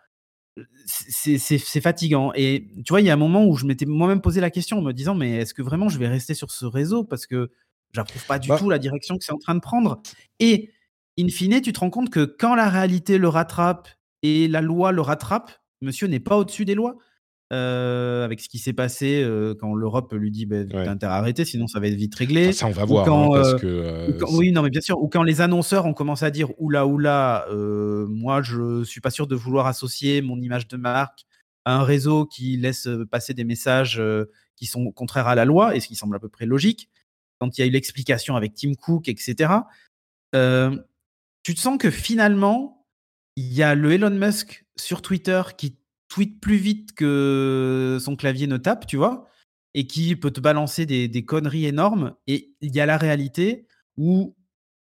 C'est 0.85 1.81
fatigant. 1.81 2.31
Et 2.35 2.67
tu 2.85 2.91
vois, 2.91 3.01
il 3.01 3.07
y 3.07 3.09
a 3.09 3.13
un 3.13 3.17
moment 3.17 3.45
où 3.45 3.55
je 3.55 3.65
m'étais 3.65 3.85
moi-même 3.85 4.21
posé 4.21 4.41
la 4.41 4.49
question 4.49 4.79
en 4.79 4.81
me 4.81 4.91
disant, 4.91 5.15
mais 5.15 5.37
est-ce 5.37 5.53
que 5.53 5.61
vraiment 5.61 5.89
je 5.89 5.97
vais 5.97 6.07
rester 6.07 6.33
sur 6.33 6.51
ce 6.51 6.65
réseau? 6.65 7.03
Parce 7.03 7.25
que 7.25 7.51
j'approuve 7.93 8.25
pas 8.25 8.39
du 8.39 8.49
bah 8.49 8.57
tout 8.57 8.69
la 8.69 8.79
direction 8.79 9.17
que 9.17 9.23
c'est 9.23 9.33
en 9.33 9.37
train 9.37 9.55
de 9.55 9.59
prendre. 9.59 10.01
Et 10.39 10.71
in 11.19 11.27
fine, 11.29 11.61
tu 11.61 11.73
te 11.73 11.79
rends 11.79 11.89
compte 11.89 12.09
que 12.09 12.25
quand 12.25 12.55
la 12.55 12.69
réalité 12.69 13.17
le 13.17 13.27
rattrape 13.27 13.87
et 14.21 14.47
la 14.47 14.61
loi 14.61 14.91
le 14.91 15.01
rattrape, 15.01 15.51
monsieur 15.81 16.07
n'est 16.07 16.19
pas 16.19 16.37
au-dessus 16.37 16.65
des 16.65 16.75
lois. 16.75 16.97
Euh, 17.53 18.25
avec 18.25 18.41
ce 18.41 18.49
qui 18.49 18.57
s'est 18.57 18.73
passé 18.73 19.21
euh, 19.21 19.53
quand 19.53 19.75
l'Europe 19.75 20.11
lui 20.13 20.31
dit 20.31 20.47
bah, 20.47 20.65
t'as 20.65 20.89
intérêt 20.89 21.13
à 21.13 21.17
arrêter, 21.17 21.45
sinon 21.45 21.67
ça 21.67 21.79
va 21.79 21.87
être 21.87 21.93
vite 21.93 22.15
réglé. 22.15 22.51
ça, 22.51 22.65
on 22.65 22.71
va 22.71 22.83
voir. 22.83 23.07
Hein, 23.07 23.29
parce 23.31 23.63
euh, 23.63 24.17
oui, 24.31 24.51
non, 24.51 24.63
mais 24.63 24.71
bien 24.71 24.81
sûr. 24.81 24.99
Ou 24.99 25.07
quand 25.07 25.21
les 25.21 25.39
annonceurs 25.39 25.85
ont 25.85 25.93
commencé 25.93 26.25
à 26.25 26.31
dire 26.31 26.49
oula, 26.57 26.87
oula, 26.87 27.45
moi 28.09 28.41
je 28.41 28.83
suis 28.83 29.01
pas 29.01 29.11
sûr 29.11 29.27
de 29.27 29.35
vouloir 29.35 29.67
associer 29.67 30.23
mon 30.23 30.41
image 30.41 30.67
de 30.67 30.77
marque 30.77 31.25
à 31.63 31.75
un 31.75 31.83
réseau 31.83 32.25
qui 32.25 32.57
laisse 32.57 32.89
passer 33.11 33.35
des 33.35 33.43
messages 33.43 34.01
qui 34.55 34.65
sont 34.65 34.91
contraires 34.91 35.27
à 35.27 35.35
la 35.35 35.45
loi, 35.45 35.75
et 35.75 35.79
ce 35.79 35.87
qui 35.87 35.95
semble 35.95 36.15
à 36.15 36.19
peu 36.19 36.29
près 36.29 36.47
logique. 36.47 36.89
Quand 37.39 37.55
il 37.55 37.61
y 37.61 37.63
a 37.63 37.67
eu 37.67 37.71
l'explication 37.71 38.35
avec 38.35 38.55
Tim 38.55 38.73
Cook, 38.73 39.09
etc., 39.09 39.53
tu 40.33 41.53
te 41.53 41.59
sens 41.59 41.77
que 41.77 41.91
finalement, 41.91 42.87
il 43.35 43.53
y 43.53 43.61
a 43.61 43.75
le 43.75 43.91
Elon 43.91 44.09
Musk 44.09 44.65
sur 44.75 45.03
Twitter 45.03 45.41
qui 45.55 45.75
tweet 46.13 46.39
plus 46.39 46.57
vite 46.57 46.93
que 46.93 47.97
son 47.99 48.15
clavier 48.15 48.45
ne 48.45 48.57
tape, 48.57 48.85
tu 48.85 48.97
vois, 48.97 49.25
et 49.73 49.87
qui 49.87 50.15
peut 50.15 50.29
te 50.29 50.39
balancer 50.39 50.85
des, 50.85 51.25
conneries 51.25 51.65
énormes. 51.65 52.13
Et 52.27 52.53
il 52.61 52.75
y 52.75 52.79
a 52.79 52.85
la 52.85 52.97
réalité 52.97 53.65
où 53.97 54.35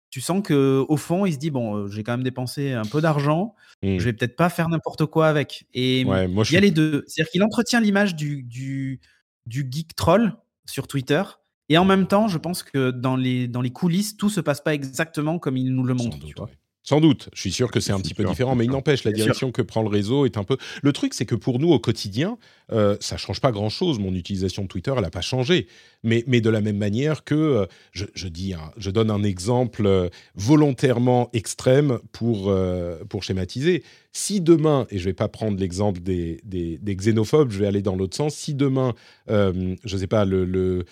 tu 0.08 0.22
sens 0.22 0.42
que 0.42 0.82
au 0.88 0.96
fond, 0.96 1.26
il 1.26 1.34
se 1.34 1.38
dit 1.38 1.50
bon, 1.50 1.76
euh, 1.76 1.88
j'ai 1.88 2.02
quand 2.02 2.12
même 2.12 2.22
dépensé 2.22 2.72
un 2.72 2.86
peu 2.86 3.02
d'argent, 3.02 3.54
mmh. 3.82 3.98
je 3.98 4.04
vais 4.04 4.14
peut-être 4.14 4.36
pas 4.36 4.48
faire 4.48 4.70
n'importe 4.70 5.04
quoi 5.04 5.28
avec. 5.28 5.66
Et 5.74 6.00
il 6.00 6.06
y 6.50 6.56
a 6.56 6.60
les 6.60 6.70
deux. 6.70 7.04
C'est-à-dire 7.06 7.30
qu'il 7.30 7.42
entretient 7.42 7.80
l'image 7.80 8.16
du, 8.16 8.42
du, 8.42 8.98
du 9.44 9.68
geek 9.70 9.94
troll 9.94 10.34
sur 10.64 10.86
Twitter 10.86 11.22
Et 11.68 11.76
en 11.76 11.84
même 11.84 12.06
temps, 12.06 12.26
je 12.26 12.38
pense 12.38 12.62
que 12.62 12.90
dans 12.90 13.16
les, 13.16 13.48
dans 13.48 13.60
les 13.60 13.70
coulisses, 13.70 14.16
tout 14.16 14.30
se 14.30 14.40
passe 14.40 14.62
pas 14.62 14.72
exactement 14.72 15.38
comme 15.38 15.58
ils 15.58 15.74
nous 15.74 15.84
le 15.84 15.92
montrent. 15.92 16.48
Sans 16.88 17.02
doute, 17.02 17.28
je 17.34 17.40
suis 17.42 17.52
sûr 17.52 17.70
que 17.70 17.80
c'est 17.80 17.92
un 17.92 18.00
petit 18.00 18.14
peu 18.14 18.24
différent, 18.24 18.54
mais 18.54 18.64
il 18.64 18.70
n'empêche, 18.70 19.04
la 19.04 19.12
direction 19.12 19.52
que 19.52 19.60
prend 19.60 19.82
le 19.82 19.90
réseau 19.90 20.24
est 20.24 20.38
un 20.38 20.42
peu... 20.42 20.56
Le 20.80 20.90
truc, 20.94 21.12
c'est 21.12 21.26
que 21.26 21.34
pour 21.34 21.58
nous, 21.58 21.70
au 21.70 21.78
quotidien, 21.78 22.38
euh, 22.72 22.96
ça 23.00 23.16
change 23.16 23.40
pas 23.40 23.52
grand-chose. 23.52 23.98
Mon 23.98 24.14
utilisation 24.14 24.62
de 24.62 24.68
Twitter, 24.68 24.92
elle 24.94 25.02
n'a 25.02 25.10
pas 25.10 25.20
changé. 25.20 25.66
Mais, 26.04 26.22
de 26.22 26.50
la 26.50 26.60
même 26.60 26.76
manière 26.76 27.24
que, 27.24 27.34
euh, 27.34 27.66
je, 27.92 28.90
donne 28.90 29.10
un 29.10 29.24
exemple 29.24 29.84
euh, 29.84 30.08
volontairement 30.36 31.28
extrême 31.32 31.98
pour, 32.12 32.50
euh, 32.50 33.04
pour 33.08 33.24
schématiser. 33.24 33.82
Si 34.12 34.40
demain, 34.40 34.86
et 34.90 34.98
je 34.98 35.02
ne 35.02 35.10
vais 35.10 35.14
pas 35.14 35.26
prendre 35.26 35.58
l'exemple 35.58 36.00
des, 36.00 36.40
xénophobes, 36.86 37.50
je 37.50 37.58
vais 37.58 37.66
aller 37.66 37.82
dans 37.82 37.96
l'autre 37.96 38.16
sens, 38.16 38.34
si 38.34 38.54
demain, 38.54 38.94
je 39.28 39.76
ne 39.84 39.98
sais 39.98 40.06
pas, 40.06 40.24
le, 40.24 40.84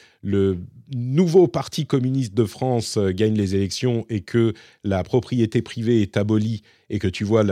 nouveau 0.95 1.49
parti 1.49 1.87
communiste 1.87 2.35
de 2.35 2.45
France 2.45 2.99
gagne 2.99 3.35
les 3.35 3.55
élections 3.55 4.07
et 4.09 4.21
que 4.21 4.55
la 4.85 5.03
propriété 5.03 5.63
privée 5.63 6.03
est 6.03 6.17
abolie 6.17 6.63
et 6.91 6.99
que 6.99 7.09
tu 7.09 7.25
vois, 7.25 7.45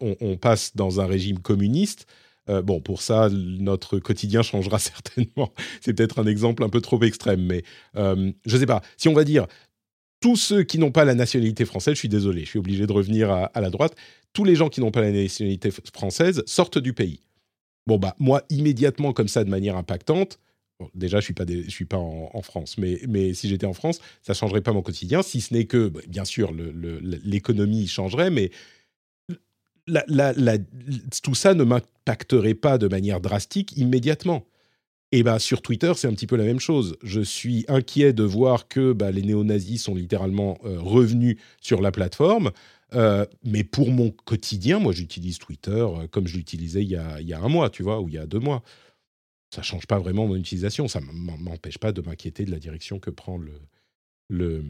on 0.00 0.36
passe 0.36 0.76
dans 0.76 1.00
un 1.00 1.06
régime 1.06 1.38
communiste, 1.38 2.06
euh, 2.48 2.62
bon, 2.62 2.80
pour 2.80 3.00
ça, 3.02 3.28
notre 3.30 3.98
quotidien 3.98 4.42
changera 4.42 4.78
certainement. 4.80 5.52
C'est 5.80 5.94
peut-être 5.94 6.18
un 6.18 6.26
exemple 6.26 6.62
un 6.62 6.68
peu 6.68 6.80
trop 6.80 7.02
extrême, 7.02 7.44
mais 7.44 7.62
euh, 7.96 8.32
je 8.46 8.54
ne 8.54 8.60
sais 8.60 8.66
pas. 8.66 8.82
Si 8.96 9.08
on 9.08 9.14
va 9.14 9.24
dire 9.24 9.46
tous 10.20 10.36
ceux 10.36 10.62
qui 10.62 10.78
n'ont 10.78 10.90
pas 10.90 11.04
la 11.04 11.14
nationalité 11.14 11.64
française, 11.64 11.94
je 11.94 11.98
suis 11.98 12.08
désolé, 12.08 12.44
je 12.44 12.48
suis 12.48 12.58
obligé 12.58 12.86
de 12.86 12.92
revenir 12.92 13.30
à, 13.30 13.60
la 13.60 13.68
droite, 13.68 13.94
tous 14.32 14.44
les 14.44 14.54
gens 14.54 14.70
qui 14.70 14.80
n'ont 14.80 14.90
pas 14.90 15.02
la 15.02 15.12
nationalité 15.12 15.70
française 15.70 16.42
sortent 16.46 16.78
du 16.78 16.94
pays. 16.94 17.20
Bon, 17.86 17.98
bah, 17.98 18.16
moi, 18.18 18.42
immédiatement, 18.48 19.12
comme 19.12 19.28
ça, 19.28 19.44
de 19.44 19.50
manière 19.50 19.76
impactante, 19.76 20.38
déjà, 20.94 21.20
je 21.20 21.24
suis 21.24 21.34
pas, 21.34 21.44
suis 21.68 21.84
pas 21.84 21.98
en, 21.98 22.40
France, 22.40 22.78
mais, 22.78 23.00
mais 23.06 23.34
si 23.34 23.50
j'étais 23.50 23.66
en 23.66 23.74
France, 23.74 24.00
ça 24.22 24.32
ne 24.32 24.36
changerait 24.36 24.62
pas 24.62 24.72
mon 24.72 24.80
quotidien, 24.80 25.20
si 25.20 25.42
ce 25.42 25.52
n'est 25.52 25.66
que, 25.66 25.88
bah, 25.88 26.00
bien 26.08 26.24
sûr, 26.24 26.52
l'économie 26.54 27.86
changerait, 27.86 28.30
mais 28.30 28.50
tout 31.22 31.34
ça 31.34 31.54
ne 31.54 31.64
m'impacterait 31.64 32.54
pas 32.54 32.78
de 32.78 32.88
manière 32.88 33.20
drastique 33.20 33.76
immédiatement. 33.76 34.46
Et 35.12 35.22
bah, 35.22 35.38
sur 35.38 35.62
Twitter, 35.62 35.92
c'est 35.94 36.08
un 36.08 36.12
petit 36.12 36.26
peu 36.26 36.34
la 36.34 36.42
même 36.42 36.58
chose. 36.58 36.96
Je 37.04 37.20
suis 37.20 37.64
inquiet 37.68 38.12
de 38.12 38.24
voir 38.24 38.66
que 38.66 38.92
bah, 38.92 39.12
les 39.12 39.22
néo-nazis 39.22 39.80
sont 39.80 39.94
littéralement 39.94 40.58
euh, 40.64 40.80
revenus 40.80 41.36
sur 41.60 41.80
la 41.80 41.92
plateforme. 41.92 42.50
Euh, 42.94 43.24
mais 43.44 43.62
pour 43.62 43.92
mon 43.92 44.10
quotidien, 44.10 44.80
moi, 44.80 44.92
j'utilise 44.92 45.38
Twitter 45.38 45.70
euh, 45.70 46.08
comme 46.08 46.26
je 46.26 46.36
l'utilisais 46.36 46.82
il, 46.82 46.90
y 46.90 46.96
a 46.96 47.40
un 47.40 47.48
mois, 47.48 47.70
tu 47.70 47.84
vois, 47.84 48.00
ou 48.00 48.08
il 48.08 48.14
y 48.14 48.18
a 48.18 48.26
deux 48.26 48.40
mois. 48.40 48.64
Ça 49.54 49.60
ne 49.60 49.66
change 49.66 49.86
pas 49.86 50.00
vraiment 50.00 50.26
mon 50.26 50.34
utilisation. 50.34 50.88
Ça 50.88 51.00
ne 51.00 51.06
m'empêche 51.12 51.78
pas 51.78 51.92
de 51.92 52.00
m'inquiéter 52.00 52.44
de 52.44 52.50
la 52.50 52.58
direction 52.58 52.98
que 52.98 53.10
prend 53.10 53.38
le, 54.28 54.64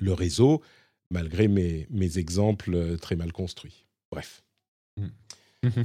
réseau, 0.00 0.62
malgré 1.10 1.48
mes 1.48 2.18
exemples 2.18 2.98
très 2.98 3.16
mal 3.16 3.32
construits. 3.32 3.83
Bref. 4.14 4.42
Mm. 5.66 5.82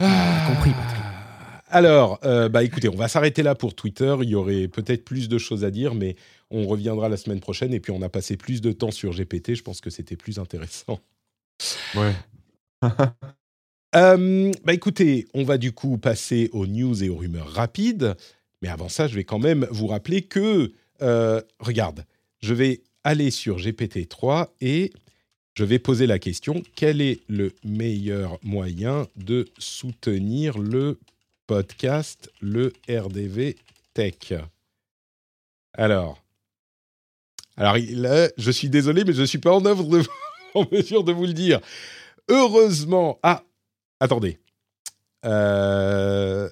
ah, 0.00 0.46
compris, 0.48 0.70
Alors, 1.68 2.18
euh, 2.24 2.48
bah 2.48 2.62
écoutez, 2.62 2.88
on 2.88 2.96
va 2.96 3.08
s'arrêter 3.08 3.42
là 3.42 3.54
pour 3.54 3.74
Twitter. 3.74 4.16
Il 4.22 4.28
y 4.28 4.34
aurait 4.34 4.68
peut-être 4.68 5.04
plus 5.04 5.28
de 5.28 5.36
choses 5.36 5.64
à 5.64 5.70
dire, 5.70 5.94
mais 5.94 6.16
on 6.50 6.66
reviendra 6.66 7.08
la 7.08 7.16
semaine 7.16 7.40
prochaine. 7.40 7.74
Et 7.74 7.80
puis, 7.80 7.92
on 7.92 8.02
a 8.02 8.08
passé 8.08 8.36
plus 8.36 8.60
de 8.60 8.72
temps 8.72 8.90
sur 8.90 9.12
GPT. 9.12 9.54
Je 9.54 9.62
pense 9.62 9.80
que 9.80 9.90
c'était 9.90 10.16
plus 10.16 10.38
intéressant. 10.38 11.00
Ouais. 11.96 12.14
euh, 13.96 14.52
bah 14.64 14.74
écoutez, 14.74 15.26
on 15.34 15.44
va 15.44 15.58
du 15.58 15.72
coup 15.72 15.98
passer 15.98 16.50
aux 16.52 16.66
news 16.66 17.02
et 17.02 17.08
aux 17.08 17.16
rumeurs 17.16 17.50
rapides. 17.50 18.16
Mais 18.62 18.68
avant 18.68 18.88
ça, 18.88 19.06
je 19.06 19.16
vais 19.16 19.24
quand 19.24 19.40
même 19.40 19.66
vous 19.70 19.88
rappeler 19.88 20.22
que, 20.22 20.72
euh, 21.02 21.42
regarde, 21.60 22.04
je 22.40 22.54
vais 22.54 22.82
aller 23.04 23.30
sur 23.30 23.58
GPT-3 23.58 24.48
et 24.60 24.92
je 25.58 25.64
vais 25.64 25.80
poser 25.80 26.06
la 26.06 26.20
question, 26.20 26.62
quel 26.76 27.00
est 27.00 27.18
le 27.26 27.52
meilleur 27.64 28.38
moyen 28.44 29.08
de 29.16 29.48
soutenir 29.58 30.56
le 30.56 31.00
podcast, 31.48 32.30
le 32.40 32.72
RDV 32.88 33.56
Tech? 33.92 34.34
Alors, 35.72 36.22
alors 37.56 37.76
là, 37.76 38.28
je 38.38 38.50
suis 38.52 38.68
désolé, 38.68 39.02
mais 39.02 39.12
je 39.12 39.22
ne 39.22 39.26
suis 39.26 39.38
pas 39.38 39.52
en, 39.52 39.66
œuvre 39.66 39.82
de, 39.82 40.04
mesure 40.70 41.02
de 41.02 41.10
vous 41.10 41.26
le 41.26 41.32
dire. 41.32 41.58
Heureusement, 42.28 43.18
ah, 43.24 43.42
attendez. 43.98 44.38
Euh, 45.24 46.48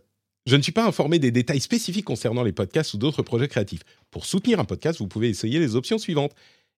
je 0.47 0.57
ne 0.57 0.63
suis 0.63 0.73
pas 0.73 0.85
informé 0.85 1.21
des 1.21 1.31
détails 1.31 1.61
spécifiques 1.61 2.07
concernant 2.07 2.43
les 2.43 2.51
podcasts 2.51 2.95
ou 2.95 2.99
d'autres 2.99 3.23
projets 3.23 3.47
créatifs. 3.47 3.85
Pour 4.11 4.27
soutenir 4.27 4.59
un 4.59 4.65
podcast, 4.65 4.99
vous 4.99 5.07
pouvez 5.07 5.29
essayer 5.29 5.61
les 5.61 5.77
options 5.77 5.99
suivantes 5.99 6.33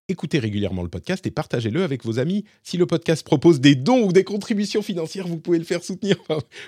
écoutez 0.09 0.39
régulièrement 0.39 0.81
le 0.81 0.89
podcast 0.89 1.25
et 1.27 1.31
partagez-le 1.31 1.83
avec 1.83 2.03
vos 2.03 2.19
amis. 2.19 2.43
Si 2.63 2.77
le 2.77 2.85
podcast 2.85 3.23
propose 3.23 3.61
des 3.61 3.75
dons 3.75 4.07
ou 4.07 4.11
des 4.11 4.23
contributions 4.23 4.81
financières, 4.81 5.27
vous 5.27 5.37
pouvez 5.37 5.59
le 5.59 5.63
faire 5.63 5.83
soutenir. 5.83 6.17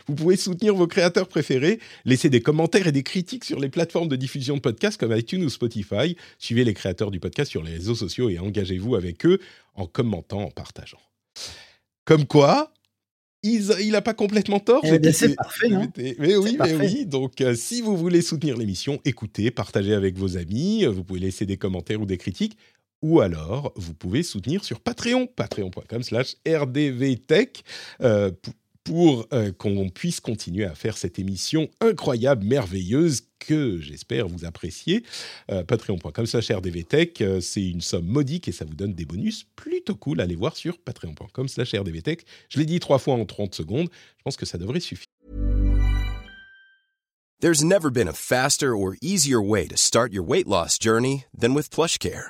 Vous 0.08 0.16
pouvez 0.16 0.38
soutenir 0.38 0.76
vos 0.76 0.88
créateurs 0.88 1.28
préférés. 1.28 1.80
Laissez 2.06 2.30
des 2.30 2.42
commentaires 2.42 2.88
et 2.88 2.92
des 2.92 3.04
critiques 3.04 3.44
sur 3.44 3.60
les 3.60 3.70
plateformes 3.70 4.08
de 4.08 4.16
diffusion 4.16 4.56
de 4.56 4.62
podcasts 4.62 5.00
comme 5.00 5.16
iTunes 5.16 5.44
ou 5.44 5.50
Spotify. 5.50 6.16
Suivez 6.38 6.64
les 6.64 6.74
créateurs 6.74 7.12
du 7.12 7.20
podcast 7.20 7.50
sur 7.50 7.64
les 7.64 7.74
réseaux 7.74 7.96
sociaux 7.96 8.30
et 8.30 8.38
engagez-vous 8.40 8.96
avec 8.96 9.26
eux 9.26 9.40
en 9.74 9.88
commentant, 9.88 10.42
en 10.42 10.52
partageant. 10.52 11.00
Comme 12.06 12.26
quoi, 12.26 12.72
il 13.44 13.92
n'a 13.92 14.02
pas 14.02 14.14
complètement 14.14 14.60
tort. 14.60 14.82
Eh 14.84 15.12
c'est 15.12 15.36
parfait, 15.36 15.70
Mais 15.98 16.36
oui, 16.36 16.58
mais 16.60 16.74
oui. 16.74 17.06
Donc, 17.06 17.42
euh, 17.42 17.56
si 17.56 17.82
vous 17.82 17.98
voulez 17.98 18.22
soutenir 18.22 18.56
l'émission, 18.58 19.00
écoutez, 19.04 19.50
partagez 19.50 19.94
avec 19.94 20.18
vos 20.18 20.38
amis. 20.38 20.86
Vous 20.86 21.04
pouvez 21.04 21.20
laisser 21.20 21.46
des 21.46 21.58
commentaires 21.58 22.02
ou 22.02 22.06
des 22.06 22.18
critiques 22.18 22.58
ou 23.02 23.22
alors 23.22 23.74
vous 23.76 23.94
pouvez 23.94 24.24
soutenir 24.24 24.64
sur 24.64 24.80
Patreon, 24.80 25.28
patreon.com 25.28 26.04
slash 26.04 26.36
rdvtech, 26.48 27.64
euh, 28.02 28.32
pour 28.84 29.28
euh, 29.32 29.52
qu'on 29.52 29.90
puisse 29.90 30.20
continuer 30.20 30.66
à 30.66 30.74
faire 30.74 30.98
cette 30.98 31.20
émission 31.20 31.70
incroyable, 31.82 32.44
merveilleuse, 32.46 33.22
que 33.38 33.80
j'espère 33.80 34.28
vous 34.28 34.44
apprécier. 34.46 35.04
Euh, 35.52 35.64
patreon.com 35.64 36.26
slash 36.26 36.52
rdvtech, 36.52 37.24
c'est 37.42 37.68
une 37.68 37.82
somme 37.82 38.06
modique 38.06 38.48
et 38.48 38.52
ça 38.52 38.66
vous 38.66 38.74
donne 38.74 38.94
des 38.94 39.06
bonus 39.06 39.46
plutôt 39.56 39.96
cool. 39.96 40.20
Allez 40.20 40.36
voir 40.36 40.56
sur 40.56 40.80
patreon.com 40.80 41.48
slash 41.48 41.74
rdvtech. 41.74 42.26
Je 42.50 42.60
l'ai 42.60 42.66
dit 42.66 42.80
trois 42.80 42.98
fois 43.00 43.16
en 43.16 43.26
30 43.26 43.54
secondes, 43.54 43.90
je 44.18 44.24
pense 44.24 44.38
que 44.38 44.46
ça 44.46 44.58
devrait 44.58 44.80
suffire. 44.80 45.06
There's 47.40 47.64
never 47.64 47.90
been 47.90 48.08
a 48.08 48.14
faster 48.14 48.76
or 48.76 48.96
easier 49.02 49.42
way 49.42 49.68
to 49.68 49.76
start 49.76 50.14
your 50.14 50.24
weight 50.24 50.48
loss 50.48 50.78
journey 50.78 51.26
than 51.36 51.56
with 51.56 51.72
PlushCare. 51.72 52.30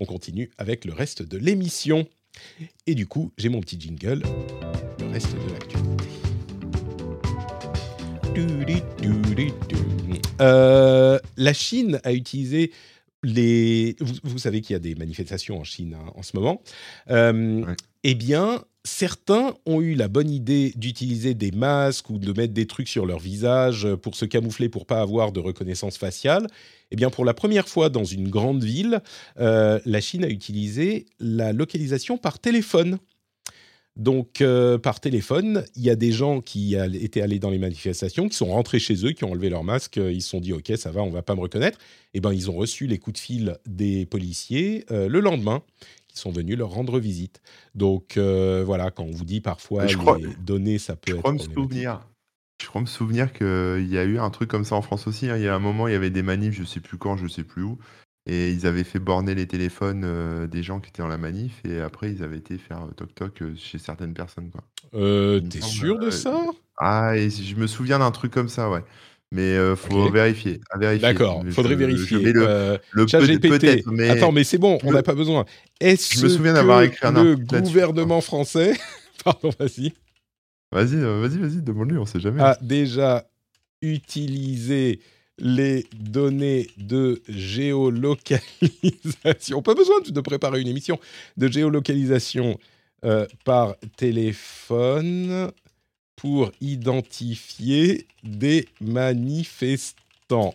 On 0.00 0.06
continue 0.06 0.50
avec 0.58 0.84
le 0.86 0.92
reste 0.92 1.22
de 1.22 1.36
l'émission. 1.36 2.08
Et 2.86 2.94
du 2.94 3.06
coup, 3.06 3.32
j'ai 3.36 3.50
mon 3.50 3.60
petit 3.60 3.78
jingle, 3.78 4.22
le 4.98 5.06
reste 5.08 5.32
de 5.32 5.52
l'actualité. 5.52 6.00
Euh, 10.40 11.18
la 11.36 11.52
Chine 11.52 12.00
a 12.04 12.14
utilisé 12.14 12.72
les. 13.22 13.96
Vous, 14.00 14.38
savez 14.38 14.62
qu'il 14.62 14.72
y 14.72 14.76
a 14.76 14.80
des 14.80 14.94
manifestations 14.94 15.58
en 15.58 15.64
Chine 15.64 15.94
hein, 15.94 16.10
en 16.14 16.22
ce 16.22 16.34
moment. 16.34 16.62
Euh, 17.10 17.66
Eh 18.02 18.14
bien, 18.14 18.64
certains 18.84 19.54
ont 19.66 19.80
eu 19.80 19.94
la 19.94 20.08
bonne 20.08 20.30
idée 20.30 20.72
d'utiliser 20.76 21.34
des 21.34 21.50
masques 21.50 22.10
ou 22.10 22.18
de 22.18 22.32
mettre 22.32 22.54
des 22.54 22.66
trucs 22.66 22.88
sur 22.88 23.06
leur 23.06 23.18
visage 23.18 23.86
pour 23.96 24.14
se 24.14 24.24
camoufler 24.24 24.68
pour 24.68 24.86
pas 24.86 25.00
avoir 25.00 25.32
de 25.32 25.40
reconnaissance 25.40 25.98
faciale. 25.98 26.46
Eh 26.90 26.96
bien, 26.96 27.10
pour 27.10 27.24
la 27.24 27.34
première 27.34 27.68
fois 27.68 27.88
dans 27.88 28.04
une 28.04 28.28
grande 28.28 28.64
ville, 28.64 29.00
euh, 29.38 29.78
la 29.84 30.00
Chine 30.00 30.24
a 30.24 30.28
utilisé 30.28 31.06
la 31.18 31.52
localisation 31.52 32.16
par 32.16 32.38
téléphone. 32.38 32.98
Donc, 33.96 34.40
euh, 34.40 34.78
par 34.78 35.00
téléphone, 35.00 35.64
il 35.76 35.82
y 35.82 35.90
a 35.90 35.96
des 35.96 36.12
gens 36.12 36.40
qui 36.40 36.74
étaient 36.74 37.20
allés 37.20 37.38
dans 37.38 37.50
les 37.50 37.58
manifestations, 37.58 38.28
qui 38.28 38.36
sont 38.36 38.46
rentrés 38.46 38.78
chez 38.78 39.04
eux, 39.04 39.12
qui 39.12 39.24
ont 39.24 39.32
enlevé 39.32 39.50
leur 39.50 39.64
masque, 39.64 39.96
ils 39.96 40.22
se 40.22 40.30
sont 40.30 40.40
dit 40.40 40.52
OK, 40.52 40.72
ça 40.76 40.90
va, 40.90 41.02
on 41.02 41.10
va 41.10 41.22
pas 41.22 41.34
me 41.34 41.40
reconnaître. 41.40 41.78
Eh 42.14 42.20
ben, 42.20 42.32
ils 42.32 42.50
ont 42.50 42.54
reçu 42.54 42.86
les 42.86 42.98
coups 42.98 43.20
de 43.20 43.24
fil 43.24 43.56
des 43.66 44.06
policiers 44.06 44.84
euh, 44.90 45.08
le 45.08 45.20
lendemain 45.20 45.62
sont 46.20 46.30
venus 46.30 46.56
leur 46.56 46.70
rendre 46.70 46.98
visite. 46.98 47.40
Donc 47.74 48.16
euh, 48.16 48.62
voilà, 48.64 48.90
quand 48.90 49.04
on 49.04 49.10
vous 49.10 49.24
dit 49.24 49.40
parfois 49.40 49.86
je 49.86 49.96
les 49.98 50.34
données, 50.34 50.78
ça 50.78 50.96
peut 50.96 51.12
je 51.12 51.16
être. 51.16 51.22
Crois 51.22 51.32
me 51.32 51.38
souvenir, 51.38 52.06
je 52.62 52.66
crois 52.66 52.80
me 52.80 52.86
souvenir 52.86 53.32
qu'il 53.32 53.88
y 53.88 53.98
a 53.98 54.04
eu 54.04 54.18
un 54.18 54.30
truc 54.30 54.48
comme 54.48 54.64
ça 54.64 54.76
en 54.76 54.82
France 54.82 55.06
aussi. 55.06 55.28
Hein. 55.28 55.36
Il 55.36 55.42
y 55.42 55.48
a 55.48 55.54
un 55.54 55.58
moment, 55.58 55.88
il 55.88 55.92
y 55.92 55.96
avait 55.96 56.10
des 56.10 56.22
manifs, 56.22 56.54
je 56.54 56.64
sais 56.64 56.80
plus 56.80 56.98
quand, 56.98 57.16
je 57.16 57.26
sais 57.26 57.44
plus 57.44 57.62
où. 57.62 57.78
Et 58.26 58.50
ils 58.50 58.66
avaient 58.66 58.84
fait 58.84 58.98
borner 58.98 59.34
les 59.34 59.46
téléphones 59.46 60.02
euh, 60.04 60.46
des 60.46 60.62
gens 60.62 60.78
qui 60.78 60.90
étaient 60.90 61.02
dans 61.02 61.08
la 61.08 61.18
manif. 61.18 61.62
Et 61.64 61.80
après, 61.80 62.12
ils 62.12 62.22
avaient 62.22 62.36
été 62.36 62.58
faire 62.58 62.82
euh, 62.82 62.92
toc-toc 62.94 63.42
chez 63.56 63.78
certaines 63.78 64.12
personnes. 64.12 64.50
Quoi. 64.50 64.62
T'es 64.92 65.60
sûr 65.62 65.98
de 65.98 66.10
ça? 66.10 66.38
Ah, 66.76 67.16
et 67.16 67.30
je 67.30 67.56
me 67.56 67.66
souviens 67.66 67.98
d'un 67.98 68.10
truc 68.10 68.30
comme 68.32 68.48
ça, 68.48 68.70
ouais. 68.70 68.84
Mais 69.32 69.54
il 69.54 69.76
faut 69.76 70.10
vérifier, 70.10 70.60
vérifier. 70.76 71.08
D'accord, 71.08 71.44
faudrait 71.50 71.76
vérifier. 71.76 72.32
le, 72.32 72.78
le 72.90 73.04
GPT. 73.04 73.86
Mais... 73.86 74.10
Attends, 74.10 74.32
mais 74.32 74.42
c'est 74.42 74.58
bon, 74.58 74.78
on 74.82 74.90
n'a 74.92 75.04
pas 75.04 75.14
besoin. 75.14 75.44
Est-ce 75.78 76.18
je 76.18 76.24
me 76.24 76.28
souviens 76.28 76.54
d'avoir 76.54 76.82
écrit 76.82 77.06
un 77.06 77.22
le 77.22 77.36
gouvernement 77.36 78.20
français, 78.20 78.72
pardon, 79.24 79.50
vas-y. 79.58 79.92
Vas-y, 80.72 80.96
vas-y, 80.96 81.38
vas-y, 81.38 81.62
demande-lui, 81.62 81.98
on 81.98 82.06
sait 82.06 82.18
jamais. 82.20 82.42
A 82.42 82.58
déjà 82.60 83.24
utilisé 83.82 85.00
les 85.38 85.86
données 85.98 86.68
de 86.76 87.22
géolocalisation. 87.28 89.62
Pas 89.62 89.74
besoin 89.74 89.96
de 90.06 90.20
préparer 90.20 90.60
une 90.60 90.68
émission 90.68 91.00
de 91.36 91.48
géolocalisation 91.48 92.56
euh, 93.04 93.26
par 93.44 93.74
téléphone 93.96 95.50
pour 96.20 96.52
identifier 96.60 98.06
des 98.22 98.68
manifestants. 98.82 100.54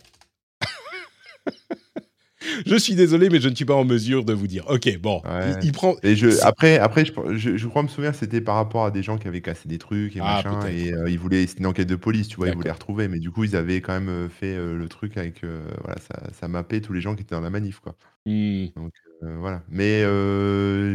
je 2.68 2.76
suis 2.76 2.93
désolé, 2.93 3.30
mais 3.30 3.39
je 3.39 3.49
ne 3.49 3.55
suis 3.55 3.66
pas 3.66 3.74
en 3.74 3.84
mesure 3.84 4.24
de 4.24 4.34
vous 4.34 4.45
dire. 4.45 4.63
Ok, 4.70 4.95
bon, 4.99 5.24
il, 5.63 5.72
prend. 5.72 5.95
Et 6.03 6.16
je, 6.16 6.39
après, 6.43 6.78
après, 6.78 7.03
je, 7.05 7.57
je, 7.57 7.68
crois 7.68 7.82
me 7.82 7.88
souvenir, 7.88 8.13
c'était 8.13 8.41
par 8.41 8.55
rapport 8.55 8.86
à 8.86 8.91
des 8.91 9.01
gens 9.01 9.18
qui 9.18 9.28
avaient 9.28 9.41
cassé 9.41 9.68
des 9.68 9.80
trucs 9.80 10.16
et 10.16 10.20
ah, 10.22 10.43
machin, 10.43 10.68
et 10.68 10.93
euh, 10.93 11.09
ils 11.09 11.18
voulaient, 11.18 11.47
c'était 11.47 11.61
une 11.61 11.68
enquête 11.68 11.89
de 11.89 11.95
police, 11.95 12.28
tu 12.28 12.36
vois, 12.36 12.49
ils 12.49 12.55
voulaient 12.55 12.72
retrouver, 12.72 13.07
mais 13.07 13.18
du 13.18 13.32
coup, 13.32 13.43
ils 13.43 13.55
avaient 13.55 13.82
quand 13.82 13.93
même 13.93 14.09
euh, 14.09 14.30
fait 14.30 14.55
euh, 14.55 14.78
le 14.78 14.88
truc 14.88 15.18
avec, 15.18 15.41
voilà, 15.43 15.99
ça, 15.99 16.32
ça 16.32 16.47
mappait 16.47 16.82
tous 16.82 16.93
les 16.93 17.01
gens 17.01 17.16
qui 17.16 17.24
étaient 17.24 17.36
dans 17.36 17.41
la 17.41 17.49
manif, 17.49 17.80
quoi. 17.80 17.95
Mmh. 18.28 18.68
Donc 18.76 18.93
voilà, 19.39 19.63
mais 19.70 20.03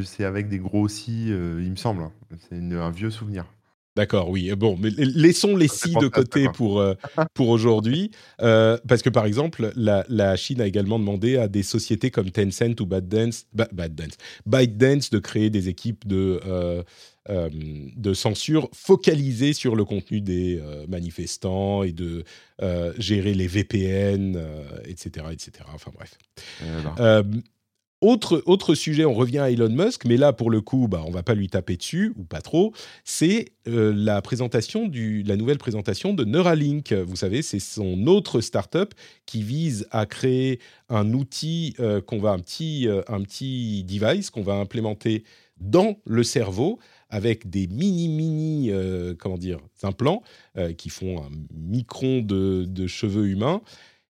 c'est 0.05 0.25
avec 0.25 0.49
des 0.49 0.61
gros 0.61 0.87
si, 0.87 1.29
il 1.29 1.71
me 1.71 1.77
semble. 1.77 2.03
Hein. 2.03 2.13
C'est 2.49 2.55
un 2.57 2.91
vieux 2.91 3.11
souvenir. 3.11 3.47
D'accord, 3.97 4.31
oui. 4.31 4.53
Bon, 4.55 4.77
mais 4.81 4.91
laissons 4.91 5.57
les 5.57 5.67
si 5.67 5.95
de 5.95 6.07
côté 6.07 6.47
pour, 6.55 6.81
euh, 6.81 6.95
pour 7.35 7.49
aujourd'hui. 7.49 8.13
Euh, 8.41 8.79
parce 8.87 9.03
que, 9.03 9.11
par 9.11 9.27
exemple, 9.27 9.73
la, 9.75 10.37
Chine 10.37 10.61
a 10.61 10.67
également 10.67 10.99
demandé 10.99 11.37
à 11.37 11.49
des 11.49 11.65
sociétés 11.65 12.11
comme 12.11 12.31
Tencent 12.31 12.81
ou 12.81 12.87
ByteDance, 12.87 13.47
ByteDance, 13.53 14.15
ByteDance 14.47 15.11
de 15.11 15.19
créer 15.19 15.51
des 15.51 15.69
équipes 15.69 16.07
de, 16.07 16.41
euh, 16.47 16.83
de 17.29 18.15
censure 18.15 18.69
focalisées 18.73 19.53
sur 19.53 19.75
le 19.75 19.85
contenu 19.85 20.21
des 20.21 20.63
manifestants 20.89 21.83
et 21.83 21.93
de 21.93 22.25
gérer 22.97 23.35
les 23.35 23.49
VPN, 23.49 24.41
etc., 24.87 25.27
etc. 25.33 25.65
Enfin 25.75 25.91
bref. 25.93 26.17
Autre, 28.01 28.43
autre 28.47 28.75
sujet, 28.75 29.05
on 29.05 29.13
revient 29.13 29.41
à 29.41 29.51
Elon 29.51 29.69
Musk, 29.69 30.07
mais 30.07 30.17
là, 30.17 30.33
pour 30.33 30.49
le 30.51 30.63
coup, 30.63 30.89
bah, 30.89 31.03
on 31.07 31.11
va 31.11 31.23
pas 31.23 31.35
lui 31.35 31.49
taper 31.49 31.77
dessus, 31.77 32.15
ou 32.17 32.25
pas 32.25 32.41
trop, 32.41 32.73
c'est 33.05 33.53
euh, 33.69 33.93
la 33.95 34.23
présentation 34.23 34.89
du, 34.89 35.23
la 35.23 35.37
nouvelle 35.37 35.59
présentation 35.59 36.15
de 36.15 36.25
Neuralink. 36.25 36.95
Vous 36.95 37.17
savez, 37.17 37.43
c'est 37.43 37.59
son 37.59 38.07
autre 38.07 38.41
startup 38.41 38.95
qui 39.27 39.43
vise 39.43 39.87
à 39.91 40.07
créer 40.07 40.61
un 40.89 41.13
outil 41.13 41.75
euh, 41.79 42.01
qu'on 42.01 42.21
va, 42.21 42.31
un 42.31 42.39
petit, 42.39 42.89
euh, 42.89 43.03
un 43.07 43.21
petit 43.21 43.85
device 43.85 44.31
qu'on 44.31 44.43
va 44.43 44.55
implémenter 44.55 45.25
dans 45.59 45.99
le 46.07 46.23
cerveau 46.23 46.79
avec 47.11 47.51
des 47.51 47.67
mini 47.67 48.09
mini 48.09 48.71
comment 49.19 49.37
dire 49.37 49.59
implants 49.83 50.23
qui 50.79 50.89
font 50.89 51.19
un 51.19 51.29
micron 51.53 52.23
de, 52.23 52.65
de 52.67 52.87
cheveux 52.87 53.27
humains 53.27 53.61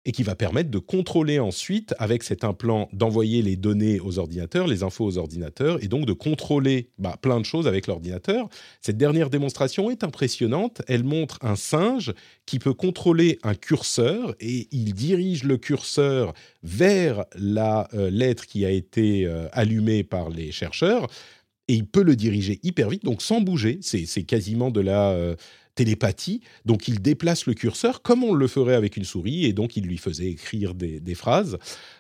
et 0.07 0.13
qui 0.13 0.23
va 0.23 0.35
permettre 0.35 0.71
de 0.71 0.79
contrôler 0.79 1.39
ensuite, 1.39 1.95
avec 1.99 2.23
cet 2.23 2.43
implant, 2.43 2.89
d'envoyer 2.93 3.43
les 3.43 3.57
données 3.57 4.01
aux 4.01 4.19
ordinateurs, 4.19 4.67
les 4.67 4.83
infos 4.83 5.05
aux 5.05 5.19
ordinateurs, 5.19 5.83
et 5.83 5.89
donc 5.89 6.07
de 6.07 6.13
contrôler 6.13 6.89
bah, 6.99 7.19
plein 7.21 7.39
de 7.39 7.45
choses 7.45 7.67
avec 7.67 7.87
l'ordinateur. 7.87 8.49
Cette 8.81 8.97
dernière 8.97 9.29
démonstration 9.29 9.91
est 9.91 10.03
impressionnante. 10.03 10.81
Elle 10.89 11.05
montre 11.05 11.39
un 11.43 11.57
singe 11.57 12.15
qui 12.47 12.59
peut 12.59 12.73
contrôler 12.73 13.39
un 13.43 13.55
curseur, 13.55 14.35
et 14.41 14.69
il 14.73 14.95
dirige 14.95 15.45
le 15.45 15.59
curseur 15.59 16.33
vers 16.63 17.25
la 17.35 17.89
euh, 17.93 18.11
lettre 18.11 18.47
qui 18.47 18.65
a 18.65 18.71
été 18.71 19.27
euh, 19.27 19.49
allumée 19.53 20.03
par 20.03 20.31
les 20.31 20.51
chercheurs 20.51 21.09
et 21.71 21.75
il 21.75 21.87
peut 21.87 22.03
le 22.03 22.17
diriger 22.17 22.59
hyper 22.65 22.91
vite, 22.91 23.05
donc 23.05 23.23
sans 23.23 23.41
bouger. 23.41 23.79
C'est 23.81 24.25
quasiment 24.25 24.73
de 24.73 24.81
la, 24.81 25.11
euh, 25.11 25.37
télépathie. 25.77 26.41
Donc 26.67 26.89
il 26.89 27.01
déplace 27.01 27.47
le 27.47 27.55
curseur 27.55 28.03
comme 28.03 28.25
on 28.25 28.35
le 28.35 28.49
ferait 28.49 28.75
avec 28.75 28.97
une 28.97 29.05
souris, 29.05 29.45
et 29.45 29.53
donc 29.53 29.77
il 29.77 29.85
lui 29.85 29.97
faisait 29.97 30.27
écrire 30.27 30.75
des, 30.75 31.15
phrases. 31.15 31.59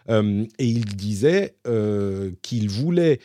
Euh, 0.09 0.45
et 0.59 0.67
il 0.67 0.85
disait 0.85 1.55
euh, 1.69 2.33
qu'il 2.43 2.69
voulait 2.69 3.21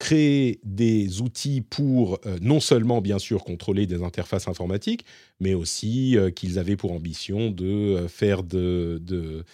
créer 0.00 0.58
des 0.64 1.20
outils 1.20 1.60
pour 1.60 2.18
non 2.40 2.58
seulement 2.58 3.00
bien 3.00 3.18
sûr 3.18 3.44
contrôler 3.44 3.86
des 3.86 4.02
interfaces 4.02 4.48
informatiques, 4.48 5.04
mais 5.38 5.54
aussi 5.54 6.16
qu'ils 6.34 6.58
avaient 6.58 6.76
pour 6.76 6.92
ambition 6.92 7.50
de 7.50 8.06
faire 8.08 8.42
de, 8.42 8.98
de, 9.02 9.44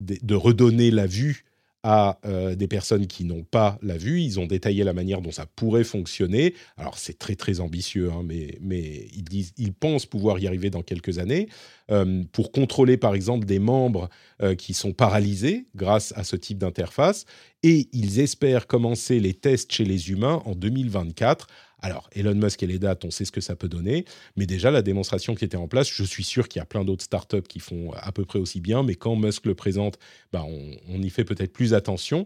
de 0.00 0.34
redonner 0.36 0.92
la 0.92 1.06
vue 1.06 1.45
à 1.88 2.18
euh, 2.26 2.56
des 2.56 2.66
personnes 2.66 3.06
qui 3.06 3.24
n'ont 3.24 3.44
pas 3.44 3.78
la 3.80 3.96
vue. 3.96 4.20
Ils 4.20 4.40
ont 4.40 4.46
détaillé 4.46 4.82
la 4.82 4.92
manière 4.92 5.20
dont 5.20 5.30
ça 5.30 5.46
pourrait 5.46 5.84
fonctionner. 5.84 6.54
Alors 6.76 6.98
c'est 6.98 7.16
très 7.16 7.36
très 7.36 7.60
ambitieux, 7.60 8.10
hein, 8.10 8.24
mais, 8.24 9.08
ils 9.56 9.72
pensent 9.72 10.04
pouvoir 10.04 10.40
y 10.40 10.48
arriver 10.48 10.68
dans 10.68 10.82
quelques 10.82 11.20
années 11.20 11.48
euh, 11.92 12.24
pour 12.32 12.50
contrôler 12.50 12.96
par 12.96 13.14
exemple 13.14 13.46
des 13.46 13.60
membres 13.60 14.08
euh, 14.42 14.56
qui 14.56 14.74
sont 14.74 14.92
paralysés 14.92 15.66
grâce 15.76 16.12
à 16.16 16.24
ce 16.24 16.34
type 16.34 16.58
d'interface. 16.58 17.24
Et 17.62 17.88
ils 17.92 18.18
espèrent 18.18 18.66
commencer 18.66 19.20
les 19.20 19.34
tests 19.34 19.72
chez 19.72 19.84
les 19.84 20.10
humains 20.10 20.42
en 20.44 20.56
2024 20.56 21.46
alors, 21.80 22.08
Elon 22.12 22.34
Musk 22.34 22.62
et 22.62 22.66
les 22.66 22.78
dates, 22.78 23.04
on 23.04 23.10
sait 23.10 23.24
ce 23.24 23.32
que 23.32 23.40
ça 23.40 23.54
peut 23.54 23.68
donner, 23.68 24.06
mais 24.36 24.46
déjà 24.46 24.70
la 24.70 24.82
démonstration 24.82 25.34
qui 25.34 25.44
était 25.44 25.56
en 25.56 25.68
place, 25.68 25.88
je 25.90 26.04
suis 26.04 26.24
sûr 26.24 26.48
qu'il 26.48 26.58
y 26.58 26.62
a 26.62 26.66
plein 26.66 26.84
d'autres 26.84 27.04
startups 27.04 27.42
qui 27.42 27.60
font 27.60 27.92
à 27.92 28.12
peu 28.12 28.24
près 28.24 28.38
aussi 28.38 28.60
bien, 28.60 28.82
mais 28.82 28.94
quand 28.94 29.14
Musk 29.14 29.46
le 29.46 29.54
présente, 29.54 29.98
bah 30.32 30.44
on, 30.44 31.02
y 31.02 31.10
fait 31.10 31.24
peut-être 31.24 31.52
plus 31.52 31.74
attention. 31.74 32.24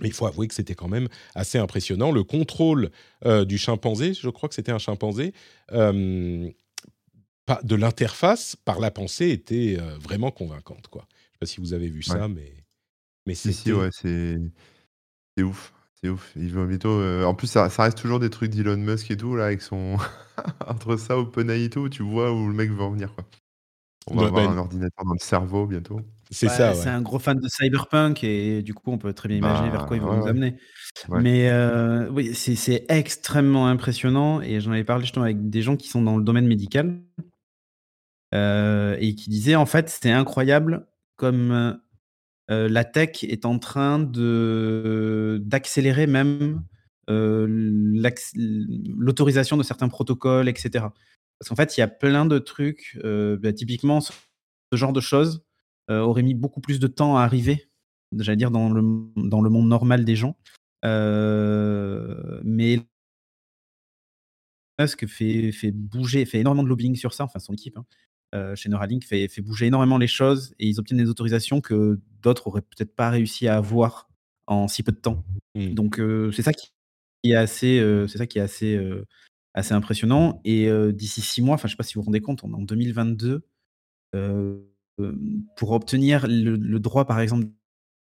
Mais 0.00 0.08
il 0.08 0.12
faut 0.12 0.26
avouer 0.26 0.48
que 0.48 0.54
c'était 0.54 0.74
quand 0.74 0.88
même 0.88 1.08
assez 1.36 1.56
impressionnant. 1.56 2.10
Le 2.10 2.24
contrôle 2.24 2.90
euh, 3.26 3.44
du 3.44 3.58
chimpanzé, 3.58 4.12
je 4.12 4.28
crois 4.28 4.48
que 4.48 4.56
c'était 4.56 4.72
un 4.72 4.78
chimpanzé, 4.78 5.32
euh, 5.70 6.50
de 7.62 7.74
l'interface 7.76 8.56
par 8.56 8.80
la 8.80 8.90
pensée 8.90 9.30
était 9.30 9.76
euh, 9.78 9.96
vraiment 9.98 10.32
convaincante. 10.32 10.88
Quoi. 10.88 11.06
Je 11.10 11.14
ne 11.14 11.30
sais 11.32 11.38
pas 11.38 11.46
si 11.46 11.60
vous 11.60 11.74
avez 11.74 11.88
vu 11.88 12.02
ça, 12.02 12.26
mais, 12.26 12.52
mais 13.24 13.36
c'est... 13.36 13.52
Si, 13.52 13.72
ouais, 13.72 13.90
c'est 13.92 15.42
ouf. 15.42 15.73
C'est 16.04 16.10
ouf. 16.10 16.32
Il 16.36 16.52
va 16.52 16.66
bientôt. 16.66 17.00
Euh, 17.00 17.24
en 17.24 17.34
plus, 17.34 17.46
ça, 17.46 17.70
ça 17.70 17.84
reste 17.84 17.96
toujours 17.96 18.20
des 18.20 18.28
trucs 18.28 18.50
d'Elon 18.50 18.76
Musk 18.76 19.10
et 19.10 19.16
tout, 19.16 19.36
là, 19.36 19.46
avec 19.46 19.62
son. 19.62 19.96
Entre 20.66 20.98
ça, 20.98 21.16
OpenAI 21.16 21.64
et 21.64 21.70
tout, 21.70 21.88
tu 21.88 22.02
vois 22.02 22.30
où 22.30 22.46
le 22.46 22.52
mec 22.52 22.70
va 22.72 22.84
en 22.84 22.90
venir, 22.90 23.14
quoi. 23.14 23.24
On 24.08 24.16
va 24.16 24.26
avoir 24.26 24.46
ben 24.46 24.52
un 24.52 24.58
ordinateur 24.58 25.02
dans 25.06 25.14
le 25.14 25.18
cerveau 25.18 25.66
bientôt. 25.66 25.98
C'est 26.30 26.50
ça, 26.50 26.74
C'est 26.74 26.90
un 26.90 27.00
gros 27.00 27.18
fan 27.18 27.40
de 27.40 27.48
Cyberpunk 27.48 28.22
et 28.22 28.60
du 28.60 28.74
coup, 28.74 28.92
on 28.92 28.98
peut 28.98 29.14
très 29.14 29.30
bien 29.30 29.38
imaginer 29.38 29.70
vers 29.70 29.86
quoi 29.86 29.96
il 29.96 30.02
va 30.02 30.14
nous 30.14 30.26
amener. 30.26 30.58
Mais 31.08 31.48
euh, 31.48 32.10
oui, 32.10 32.34
c'est 32.34 32.84
extrêmement 32.90 33.66
impressionnant 33.66 34.42
et 34.42 34.60
j'en 34.60 34.72
avais 34.72 34.84
parlé 34.84 35.04
justement 35.04 35.24
avec 35.24 35.48
des 35.48 35.62
gens 35.62 35.76
qui 35.76 35.88
sont 35.88 36.02
dans 36.02 36.18
le 36.18 36.22
domaine 36.22 36.46
médical 36.46 37.00
euh, 38.34 38.94
et 39.00 39.14
qui 39.14 39.30
disaient 39.30 39.54
en 39.54 39.64
fait, 39.64 39.88
c'était 39.88 40.10
incroyable 40.10 40.86
comme 41.16 41.78
la 42.48 42.84
tech 42.84 43.24
est 43.24 43.46
en 43.46 43.58
train 43.58 43.98
d'accélérer 44.00 46.06
même, 46.06 46.62
l'autorisation 47.08 49.56
de 49.56 49.62
certains 49.62 49.88
protocoles 49.88 50.48
etc. 50.48 50.86
Parce 51.38 51.48
qu'en 51.48 51.56
fait, 51.56 51.76
il 51.76 51.80
y 51.80 51.82
a 51.82 51.88
plein 51.88 52.26
de 52.26 52.38
trucs, 52.38 52.98
bah, 53.02 53.52
typiquement 53.52 54.00
ce 54.00 54.12
genre 54.72 54.92
de 54.92 55.00
choses, 55.00 55.44
aurait 55.88 56.22
mis 56.22 56.34
beaucoup 56.34 56.60
plus 56.60 56.80
de 56.80 56.86
temps 56.86 57.16
à 57.16 57.22
arriver, 57.22 57.68
j'allais 58.18 58.36
dire 58.36 58.50
dans 58.50 58.70
le 58.70 58.82
dans 59.16 59.42
le 59.42 59.50
monde 59.50 59.68
normal 59.68 60.04
des 60.04 60.16
gens. 60.16 60.36
mais 60.82 62.78
Musk 64.78 65.06
fait, 65.06 65.52
fait 65.52 65.70
bouger, 65.70 66.24
fait 66.24 66.40
énormément 66.40 66.64
de 66.64 66.68
lobbying 66.68 66.96
sur 66.96 67.14
ça, 67.14 67.24
enfin 67.24 67.38
son 67.38 67.52
équipe. 67.52 67.76
Hein. 67.76 67.86
Euh, 68.34 68.56
chez 68.56 68.68
Neuralink 68.68 69.04
fait, 69.04 69.28
fait 69.28 69.42
bouger 69.42 69.66
énormément 69.66 69.96
les 69.96 70.08
choses 70.08 70.54
et 70.58 70.66
ils 70.66 70.80
obtiennent 70.80 70.98
des 70.98 71.08
autorisations 71.08 71.60
que 71.60 72.00
d'autres 72.20 72.48
auraient 72.48 72.62
peut-être 72.62 72.96
pas 72.96 73.10
réussi 73.10 73.46
à 73.46 73.56
avoir 73.56 74.08
en 74.48 74.66
si 74.66 74.82
peu 74.82 74.90
de 74.90 74.96
temps. 74.96 75.24
Mmh. 75.54 75.74
Donc 75.74 76.00
euh, 76.00 76.32
c'est 76.32 76.42
ça 76.42 76.52
qui 76.52 76.72
est 77.22 77.36
assez, 77.36 77.78
euh, 77.78 78.08
c'est 78.08 78.18
ça 78.18 78.26
qui 78.26 78.38
est 78.38 78.42
assez, 78.42 78.76
assez 79.54 79.72
impressionnant. 79.72 80.40
Et 80.44 80.68
d'ici 80.92 81.20
six 81.20 81.42
mois, 81.42 81.54
enfin 81.54 81.68
je 81.68 81.74
sais 81.74 81.76
pas 81.76 81.84
si 81.84 81.94
vous 81.94 82.00
vous 82.00 82.06
rendez 82.06 82.20
compte, 82.20 82.42
on 82.42 82.50
est 82.50 82.56
en 82.56 82.62
2022. 82.62 83.46
pour 85.56 85.70
obtenir 85.70 86.26
le, 86.26 86.78
droit, 86.78 87.04
par 87.04 87.20
exemple, 87.20 87.46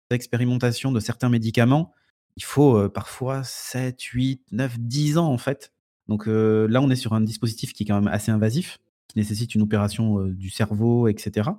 d'expérimentation 0.09 0.91
de 0.91 0.99
certains 0.99 1.29
médicaments, 1.29 1.93
il 2.35 2.43
faut 2.43 2.89
parfois 2.89 3.43
7, 3.43 4.01
8, 4.01 4.41
9, 4.51 4.79
10 4.79 5.17
ans 5.19 5.31
en 5.31 5.37
fait. 5.37 5.71
Donc 6.07 6.25
là, 6.25 6.81
on 6.81 6.89
est 6.89 6.95
sur 6.95 7.13
un 7.13 7.21
dispositif 7.21 7.73
qui 7.73 7.83
est 7.83 7.85
quand 7.85 8.01
même 8.01 8.11
assez 8.11 8.31
invasif 8.31 8.79
nécessite 9.15 9.55
une 9.55 9.61
opération 9.61 10.23
du 10.25 10.49
cerveau, 10.49 11.07
etc. 11.07 11.49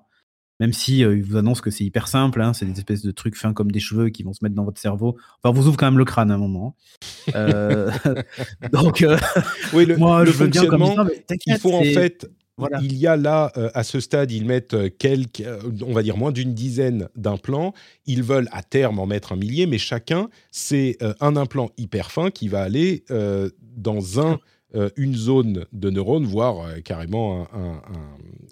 Même 0.61 0.73
si 0.73 1.01
il 1.01 1.23
vous 1.23 1.37
annonce 1.37 1.61
que 1.61 1.71
c'est 1.71 1.85
hyper 1.85 2.09
simple, 2.09 2.41
hein, 2.41 2.55
c'est 2.55 2.65
des 2.65 2.79
espèces 2.79 3.03
de 3.03 3.11
trucs 3.11 3.37
fins 3.37 3.53
comme 3.53 3.71
des 3.71 3.81
cheveux 3.81 4.09
qui 4.09 4.23
vont 4.23 4.33
se 4.33 4.43
mettre 4.43 4.55
dans 4.55 4.65
votre 4.65 4.81
cerveau. 4.81 5.17
Enfin, 5.43 5.55
vous 5.55 5.69
ouvre 5.69 5.77
quand 5.77 5.87
même 5.87 5.99
le 5.99 6.07
crâne 6.07 6.31
à 6.31 6.35
un 6.35 6.39
moment. 6.39 6.77
Hein. 7.29 7.33
Euh, 7.35 7.91
donc, 8.73 9.05
oui, 9.75 9.85
le, 9.85 9.97
moi, 9.99 10.25
le 10.25 10.33
je 10.33 10.37
veux 10.37 10.47
bien 10.47 10.67
comme 10.67 10.87
ça, 10.87 11.07
il 11.47 11.59
faut 11.59 11.75
en 11.75 11.83
fait 11.83 12.31
voilà. 12.59 12.79
Il 12.81 12.97
y 12.97 13.07
a 13.07 13.19
là, 13.19 13.53
à 13.75 13.85
ce 13.85 14.01
stade, 14.01 14.33
ils 14.33 14.47
mettent 14.47 14.97
quelques, 14.97 15.45
on 15.87 15.93
va 15.93 16.03
dire 16.03 16.17
moins 16.17 16.33
d'une 16.33 16.55
dizaine 16.55 17.11
d'implants. 17.15 17.75
Ils 18.07 18.23
veulent 18.23 18.49
à 18.51 18.63
terme 18.63 18.99
en 18.99 19.05
mettre 19.05 19.33
un 19.33 19.37
millier, 19.37 19.67
mais 19.67 19.77
chacun, 19.77 20.31
c'est 20.53 20.97
un 21.21 21.37
implant 21.37 21.69
hyper 21.77 22.11
fin 22.11 22.31
qui 22.31 22.49
va 22.49 22.63
aller 22.63 23.05
dans 23.77 24.27
un 24.27 24.41
euh, 24.77 24.91
une 24.97 25.15
zone 25.15 25.65
de 25.73 25.91
neurones, 25.91 26.27
voire 26.27 26.67
euh, 26.67 26.81
carrément 26.81 27.49
un, 27.55 27.81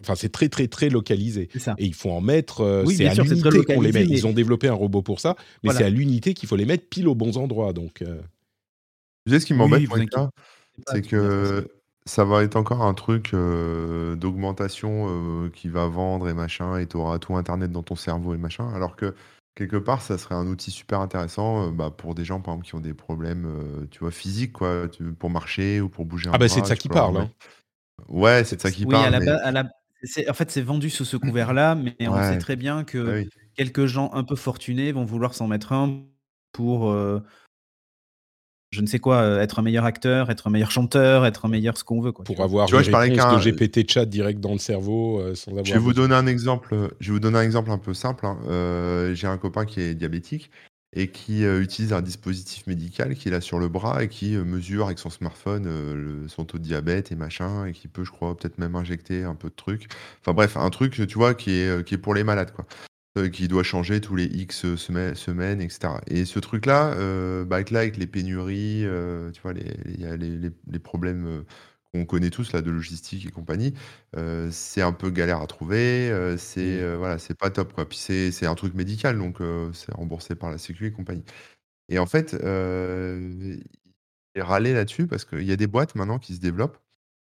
Enfin, 0.01 0.15
c'est 0.15 0.31
très, 0.31 0.49
très, 0.49 0.69
très 0.69 0.91
localisé. 0.91 1.49
Et 1.79 1.87
il 1.87 1.95
faut 1.95 2.11
en 2.11 2.21
mettre... 2.21 2.61
Euh, 2.61 2.85
c'est 2.87 3.07
à 3.07 3.15
l'unité 3.15 3.65
qu'on 3.65 3.81
les 3.81 3.93
met. 3.93 4.05
Ils 4.05 4.27
ont 4.27 4.33
développé 4.33 4.69
un 4.69 4.75
robot 4.75 5.03
pour 5.03 5.21
ça, 5.21 5.37
mais 5.63 5.73
c'est 5.73 5.85
à 5.85 5.91
l'unité 5.91 6.35
qu'il 6.35 6.49
faut 6.49 6.57
les 6.57 6.67
mettre 6.67 6.89
pile 6.89 7.09
aux 7.09 7.15
bons 7.15 7.39
endroits. 7.39 7.73
Donc, 7.73 8.05
Tu 9.27 9.33
sais 9.33 9.41
ce 9.41 9.47
qui 9.47 9.55
m'embête, 9.55 9.89
c'est 10.89 11.03
que 11.03 11.69
ça 12.07 12.25
va 12.25 12.43
être 12.43 12.57
encore 12.57 12.83
un 12.83 12.93
truc 12.93 13.33
d'augmentation 13.33 15.51
qui 15.55 15.69
va 15.69 15.87
vendre 15.87 16.29
et 16.29 16.35
machin, 16.35 16.79
et 16.79 16.87
tu 16.87 16.99
auras 16.99 17.19
tout 17.19 17.35
Internet 17.37 17.73
dans 17.73 17.83
ton 17.83 17.97
cerveau 17.97 18.35
et 18.35 18.39
machin, 18.39 18.69
alors 18.75 18.97
que 18.97 19.15
quelque 19.55 19.77
part, 19.77 20.03
ça 20.03 20.19
serait 20.19 20.35
un 20.35 20.47
outil 20.47 20.71
super 20.71 21.01
intéressant, 21.01 21.71
bah, 21.73 21.91
pour 21.91 22.15
des 22.15 22.25
gens, 22.25 22.41
par 22.41 22.55
exemple, 22.55 22.67
qui 22.67 22.75
ont 22.75 22.81
des 22.81 22.95
problèmes, 22.95 23.89
tu 23.91 24.01
vois, 24.01 24.11
physiques, 24.11 24.53
quoi, 24.53 24.89
pour 25.19 25.31
marcher 25.31 25.81
ou 25.81 25.89
pour 25.89 26.05
bouger 26.07 26.29
un 26.31 26.33
Ah 26.33 26.39
bah, 26.39 26.49
c'est 26.49 26.63
de 26.63 26.67
ça 26.67 26.77
qui 26.77 26.89
parle, 26.89 27.17
hein. 27.19 27.31
Ouais, 28.09 28.45
c'est 28.45 28.57
de 28.57 28.61
ça 28.61 28.73
qui 28.73 28.87
Oui, 28.87 28.87
parle, 28.87 29.15
en 30.29 30.35
fait, 30.35 30.51
c'est 30.51 30.63
vendu 30.63 30.91
sous 30.91 31.05
ce 31.05 31.17
couvert-là, 31.17 31.75
mais 31.75 32.09
on 32.09 32.23
sait 32.23 32.37
très 32.37 32.57
bien 32.57 32.85
que 32.85 33.17
quelques 33.55 33.87
gens 33.87 34.11
un 34.13 34.25
peu 34.25 34.37
fortunés 34.37 34.93
vont 34.93 35.05
vouloir 35.05 35.35
s'en 35.35 35.47
mettre 35.49 35.73
un 35.73 36.05
pour, 36.53 36.95
je 38.75 38.81
ne 38.81 38.87
sais 38.87 38.99
quoi, 38.99 39.19
euh, 39.19 39.41
être 39.41 39.61
un 39.61 39.63
meilleur 39.63 39.85
acteur, 39.85 40.31
être 40.31 40.49
un 40.49 40.51
meilleur 40.51 40.71
chanteur, 40.71 41.25
être 41.25 41.47
un 41.47 41.49
meilleur 41.49 41.79
ce 41.79 41.85
qu'on 41.85 42.01
veut. 42.01 42.13
Quoi, 42.13 42.25
Pour 42.25 42.41
avoir 42.41 42.67
tu 42.67 42.75
vois, 42.75 42.83
je 42.83 42.91
parlais 42.91 43.11
de 43.11 43.51
GPT 43.51 43.89
chat 43.89 44.05
direct 44.05 44.41
dans 44.41 44.53
le 44.53 44.59
cerveau 44.59 45.21
euh, 45.21 45.35
sans 45.35 45.53
avoir. 45.53 45.65
Je 45.65 45.73
vais 45.73 45.79
vous 45.79 45.95
donner 45.95 46.15
un 46.15 46.27
exemple. 46.27 46.75
Je 47.01 47.09
vais 47.09 47.13
vous 47.13 47.21
donner 47.21 47.39
un 47.39 47.43
exemple 47.43 47.71
un 47.71 47.79
peu 47.79 47.95
simple. 47.95 48.27
Hein. 48.27 48.39
Euh, 48.49 49.15
j'ai 49.15 49.29
un 49.29 49.39
copain 49.39 49.65
qui 49.65 49.81
est 49.81 49.95
diabétique 49.95 50.51
et 50.97 51.09
qui 51.09 51.43
utilise 51.43 51.93
un 51.93 52.03
dispositif 52.03 52.69
médical 52.69 53.17
qu'il 53.17 53.35
a 53.35 53.41
sur 53.41 53.59
le 53.59 53.67
bras 53.67 54.05
et 54.05 54.09
qui 54.09 54.37
mesure 54.37 54.87
avec 54.87 55.01
son 55.01 55.11
smartphone 55.11 56.29
son 56.29 56.45
taux 56.45 56.59
de 56.59 56.63
diabète 56.63 57.11
et 57.11 57.17
machin 57.17 57.67
et 57.67 57.73
qui 57.73 57.89
peut, 57.89 58.05
je 58.05 58.13
crois, 58.13 58.37
peut-être 58.37 58.59
même 58.59 58.77
injecter 58.77 59.25
un 59.25 59.35
peu 59.35 59.49
de 59.49 59.55
trucs. 59.57 59.89
Enfin 60.21 60.35
bref, 60.35 60.57
un 60.57 60.71
truc, 60.71 60.93
tu 61.09 61.19
vois, 61.19 61.35
qui 61.35 61.51
est, 61.51 61.85
qui 61.85 61.95
est 61.95 61.99
pour 61.99 62.15
les 62.15 62.23
malades, 62.23 62.53
quoi. 62.53 62.65
Euh, 63.17 63.29
qui 63.29 63.47
doit 63.47 63.63
changer 63.63 64.01
tous 64.01 64.17
les 64.17 64.25
X 64.25 64.65
euh, 64.65 64.77
semaines, 64.77 65.61
etc. 65.61 65.95
Et 66.09 66.25
ce 66.25 66.41
truc-là, 66.41 66.95
euh, 66.95 67.45
bah, 67.45 67.61
là, 67.71 67.81
avec 67.81 67.97
les 67.97 68.09
pénuries, 68.09 68.85
tu 69.33 69.41
vois, 69.41 69.53
a 69.53 70.17
les, 70.17 70.79
problèmes 70.81 71.45
qu'on 71.93 72.07
connaît 72.07 72.31
tous 72.31 72.53
là 72.53 72.61
de 72.61 72.71
logistique 72.73 73.25
et 73.27 73.31
compagnie, 73.31 73.75
c'est 74.51 74.83
un 74.83 74.93
peu 74.93 75.11
galère 75.11 75.41
à 75.41 75.47
trouver, 75.47 76.37
c'est 76.39 76.83
mmh. 76.83 76.97
voilà, 76.97 77.19
c'est 77.19 77.39
pas 77.39 77.51
top 77.51 77.73
quoi. 77.73 77.89
Puis 77.89 77.99
c'est 77.99 78.47
un 78.47 78.55
truc 78.55 78.75
médical, 78.75 79.19
donc 79.19 79.39
c'est 79.73 79.95
remboursé 79.95 80.35
par 80.35 80.51
la 80.51 80.59
Sécu 80.59 80.87
et 80.87 80.93
compagnie. 80.93 81.25
Et 81.89 81.99
en 81.99 82.07
fait, 82.07 82.35
euh, 82.35 83.57
il 84.35 84.43
râlé 84.43 84.73
là-dessus 84.73 85.07
parce 85.07 85.25
qu'il 85.25 85.45
y 85.45 85.53
a 85.53 85.57
des 85.57 85.67
boîtes 85.67 85.95
maintenant 85.95 86.19
qui 86.19 86.35
se 86.35 86.41
développent 86.41 86.79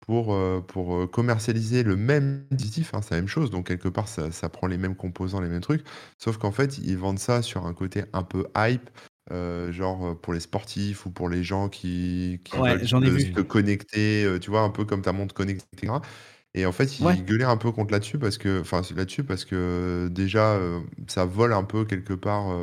pour, 0.03 0.36
pour, 0.66 1.11
commercialiser 1.11 1.82
le 1.82 1.96
même 1.96 2.44
dispositif, 2.50 2.94
hein, 2.94 3.00
c'est 3.03 3.14
la 3.14 3.20
même 3.20 3.28
chose, 3.28 3.50
donc 3.50 3.66
quelque 3.68 3.88
part 3.88 4.09
ça 4.09 4.48
prend 4.48 4.66
les 4.66 4.78
mêmes 4.78 4.96
composants, 4.96 5.40
les 5.40 5.48
mêmes 5.48 5.61
trucs, 5.61 5.84
sauf 6.18 6.36
qu'en 6.38 6.53
fait, 6.53 6.78
ils 6.78 6.98
vendent 6.98 7.18
ça 7.18 7.40
sur 7.42 7.66
un 7.66 7.72
côté 7.72 8.05
un 8.12 8.22
peu 8.22 8.46
hype, 8.57 8.90
genre, 9.70 10.20
pour 10.20 10.32
les 10.32 10.40
sportifs 10.40 11.07
ou 11.07 11.11
pour 11.11 11.28
les 11.28 11.44
gens 11.44 11.68
qui 11.68 12.40
qui 12.44 12.57
veulent 12.57 12.86
se 12.86 13.40
connecter, 13.40 14.38
tu 14.40 14.50
vois? 14.50 14.62
Un 14.62 14.70
peu 14.70 14.84
comme 14.84 15.03
ta 15.03 15.12
montre 15.12 15.34
connectée 15.34 15.64
etc. 15.72 15.94
et 16.55 16.66
en 16.66 16.72
fait, 16.72 16.98
ils 16.98 17.24
gueulaient 17.24 17.44
un 17.44 17.57
peu 17.57 17.72
contre 17.72 17.92
là-dessus 17.92 18.18
parce 18.18 18.38
que 18.38 18.61
enfin, 18.61 18.82
là-dessus 18.94 19.24
parce 19.24 19.44
que 19.44 20.09
déjà, 20.11 20.59
ça 21.07 21.24
vole 21.24 21.53
un 21.53 21.64
peu 21.64 21.84
quelque 21.84 22.14
part, 22.14 22.57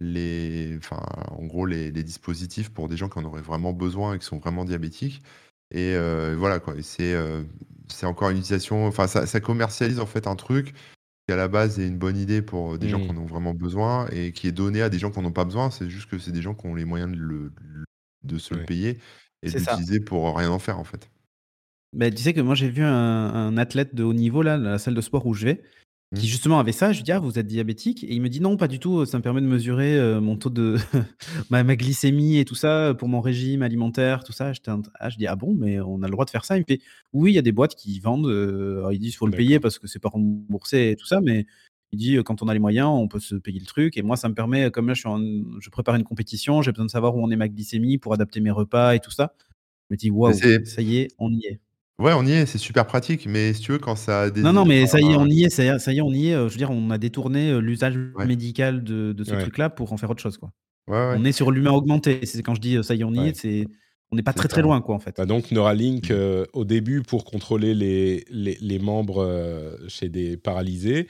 les 0.00 0.76
enfin, 0.78 1.02
en 1.30 1.44
gros 1.46 1.66
les 1.66 1.90
les 1.90 2.02
dispositifs 2.02 2.70
pour 2.70 2.88
des 2.88 2.96
gens 2.96 3.08
qui 3.08 3.18
en 3.18 3.24
auraient 3.24 3.42
vraiment 3.42 3.72
besoin 3.72 4.14
et 4.14 4.18
qui 4.18 4.26
sont 4.26 4.38
vraiment 4.38 4.64
diabétiques 4.64 5.22
et 5.70 5.96
voilà 6.36 6.60
quoi, 6.60 6.74
c'est, 6.82 7.14
c'est 7.88 8.06
encore 8.06 8.30
une 8.30 8.38
utilisation 8.38 8.86
enfin 8.86 9.06
ça 9.06 9.26
ça 9.26 9.40
commercialise 9.40 10.00
en 10.00 10.06
fait 10.06 10.26
un 10.26 10.36
truc 10.36 10.74
qui 11.26 11.32
à 11.32 11.36
la 11.36 11.48
base 11.48 11.80
est 11.80 11.86
une 11.86 11.98
bonne 11.98 12.16
idée 12.16 12.42
pour, 12.42 12.78
des 12.78 12.88
gens 12.88 13.00
qui 13.00 13.08
en 13.08 13.14
mmh. 13.14 13.18
ont 13.18 13.26
vraiment 13.26 13.54
besoin 13.54 14.06
et 14.12 14.32
qui 14.32 14.46
est 14.46 14.52
donné 14.52 14.82
à 14.82 14.90
des 14.90 14.98
gens 14.98 15.10
qui 15.10 15.18
en 15.18 15.24
ont 15.24 15.32
pas 15.32 15.44
besoin. 15.44 15.70
C'est 15.70 15.88
juste 15.88 16.10
que 16.10 16.18
c'est 16.18 16.32
des 16.32 16.42
gens 16.42 16.54
qui 16.54 16.66
ont 16.66 16.74
les 16.74 16.84
moyens 16.84 17.10
de 17.10 17.16
le 17.16 17.52
de 18.24 18.38
se 18.38 18.54
le 18.54 18.64
payer 18.64 18.98
et 19.42 19.50
de 19.50 19.58
l'utiliser 19.58 20.00
pour, 20.00 20.36
rien 20.36 20.50
en 20.50 20.58
faire 20.58 20.78
en 20.78 20.84
fait. 20.84 21.10
Bah, 21.94 22.10
tu 22.10 22.22
sais 22.22 22.32
que 22.32 22.40
moi 22.40 22.54
j'ai 22.54 22.68
vu 22.68 22.82
un 22.82 22.90
un 22.90 23.56
athlète 23.56 23.94
de 23.94 24.02
haut 24.02 24.14
niveau 24.14 24.42
là, 24.42 24.56
la 24.56 24.78
salle 24.78 24.94
de 24.94 25.00
sport 25.00 25.26
où 25.26 25.34
je 25.34 25.46
vais 25.46 25.62
qui 26.14 26.26
mmh. 26.26 26.28
justement 26.28 26.58
avait 26.58 26.72
ça. 26.72 26.92
Je 26.92 26.98
lui 26.98 27.04
dis: 27.04 27.12
«Ah, 27.12 27.18
vous 27.18 27.38
êtes 27.38 27.46
diabétique?» 27.46 28.04
et 28.04 28.14
il 28.14 28.22
me 28.22 28.28
dit: 28.28 28.40
«Non, 28.40 28.56
pas 28.56 28.68
du 28.68 28.78
tout, 28.78 29.04
ça 29.06 29.18
me 29.18 29.22
permet 29.22 29.40
de 29.40 29.46
mesurer, 29.46 29.96
euh, 29.98 30.20
mon 30.20 30.36
taux 30.36 30.50
de 30.50 30.76
ma 31.50 31.62
glycémie 31.76 32.38
et 32.38 32.44
tout 32.44 32.54
ça, 32.54 32.94
pour 32.98 33.08
mon 33.08 33.20
régime 33.20 33.62
alimentaire, 33.62 34.24
tout 34.24 34.32
ça». 34.32 34.52
ah, 34.98 35.10
je 35.10 35.16
dis: 35.16 35.26
«Ah 35.26 35.36
bon, 35.36 35.54
mais 35.54 35.80
on 35.80 36.02
a 36.02 36.06
le 36.06 36.12
droit 36.12 36.24
de 36.24 36.30
faire 36.30 36.44
ça?» 36.44 36.56
il 36.56 36.60
me 36.60 36.64
fait: 36.66 36.80
«Oui, 37.12 37.32
il 37.32 37.34
y 37.34 37.38
a 37.38 37.42
des 37.42 37.52
boîtes 37.52 37.74
qui 37.74 37.98
vendent, 38.00 38.26
euh, 38.26 38.78
alors 38.78 38.92
ils 38.92 38.98
disent: 38.98 39.16
«Faut 39.16 39.26
le 39.26 39.36
payer 39.36 39.60
parce 39.60 39.78
que 39.78 39.86
c'est 39.86 39.98
pas 39.98 40.08
remboursé 40.08 40.90
et 40.90 40.96
tout 40.96 41.06
ça», 41.06 41.20
mais 41.20 41.46
il 41.92 41.98
dit: 41.98 42.16
«Quand 42.24 42.42
on 42.42 42.48
a 42.48 42.54
les 42.54 42.60
moyens, 42.60 42.88
on 42.88 43.08
peut 43.08 43.20
se 43.20 43.34
payer 43.36 43.60
le 43.60 43.66
truc» 43.66 43.96
et 43.96 44.02
moi 44.02 44.16
ça 44.16 44.28
me 44.28 44.34
permet, 44.34 44.70
comme 44.70 44.88
là 44.88 44.94
je 44.94 45.00
suis 45.00 45.44
je 45.60 45.70
prépare 45.70 45.94
une 45.96 46.04
compétition, 46.04 46.62
j'ai 46.62 46.72
besoin 46.72 46.86
de 46.86 46.90
savoir 46.90 47.16
où 47.16 47.22
en 47.24 47.30
est 47.30 47.36
ma 47.36 47.48
glycémie 47.48 47.98
pour 47.98 48.12
adapter 48.14 48.40
mes 48.40 48.50
repas 48.50 48.94
et 48.94 49.00
tout 49.00 49.10
ça. 49.10 49.34
Je 49.90 49.94
me 49.94 49.96
dis: 49.98 50.10
«Waouh, 50.10 50.32
ça 50.64 50.82
y 50.82 50.96
est, 50.98 51.08
on 51.18 51.32
y 51.32 51.46
est». 51.46 51.60
Ouais, 52.00 52.12
on 52.12 52.26
y 52.26 52.32
est, 52.32 52.46
c'est 52.46 52.58
super 52.58 52.86
pratique, 52.86 53.26
mais 53.26 53.52
si 53.52 53.60
tu 53.60 53.72
veux, 53.72 53.78
quand 53.78 53.94
ça 53.94 54.22
a 54.22 54.30
des 54.30 54.42
Non, 54.42 54.52
non, 54.52 54.64
mais 54.64 54.86
ça 54.86 55.00
y 55.00 55.12
est, 55.12 55.16
on 55.16 55.26
y 55.26 55.44
est, 55.44 55.50
ça 55.50 55.64
y 55.64 55.68
est, 55.68 55.78
ça 55.78 55.92
y 55.92 55.98
est, 55.98 56.00
on 56.00 56.12
y 56.12 56.28
est. 56.28 56.32
je 56.32 56.42
veux 56.42 56.56
dire, 56.56 56.70
on 56.70 56.90
a 56.90 56.98
détourné 56.98 57.60
l'usage 57.60 57.96
médical 58.26 58.82
de, 58.82 59.12
de 59.12 59.24
ce 59.24 59.34
truc-là 59.34 59.70
pour 59.70 59.92
en 59.92 59.96
faire 59.96 60.10
autre 60.10 60.22
chose, 60.22 60.38
quoi. 60.38 60.50
Ouais, 60.86 61.14
On 61.16 61.24
est 61.24 61.32
sur 61.32 61.50
l'humain 61.50 61.70
augmenté. 61.70 62.26
C'est 62.26 62.42
quand 62.42 62.54
je 62.54 62.60
dis 62.60 62.76
ça 62.82 62.94
y 62.94 63.00
est, 63.00 63.04
on 63.04 63.14
y 63.14 63.28
est, 63.28 63.36
c'est 63.36 63.66
on 64.10 64.16
n'est 64.16 64.22
pas 64.22 64.32
très 64.32 64.48
très 64.48 64.60
loin, 64.60 64.80
quoi, 64.80 64.94
en 64.94 64.98
fait. 64.98 65.16
Bah, 65.16 65.24
donc 65.24 65.50
Neuralink, 65.50 66.10
mmh. 66.10 66.44
au 66.52 66.64
début, 66.64 67.02
pour 67.02 67.24
contrôler 67.24 67.74
les, 67.74 68.24
les, 68.28 68.58
les 68.60 68.78
membres 68.78 69.76
chez 69.88 70.08
des 70.08 70.36
paralysés, 70.36 71.08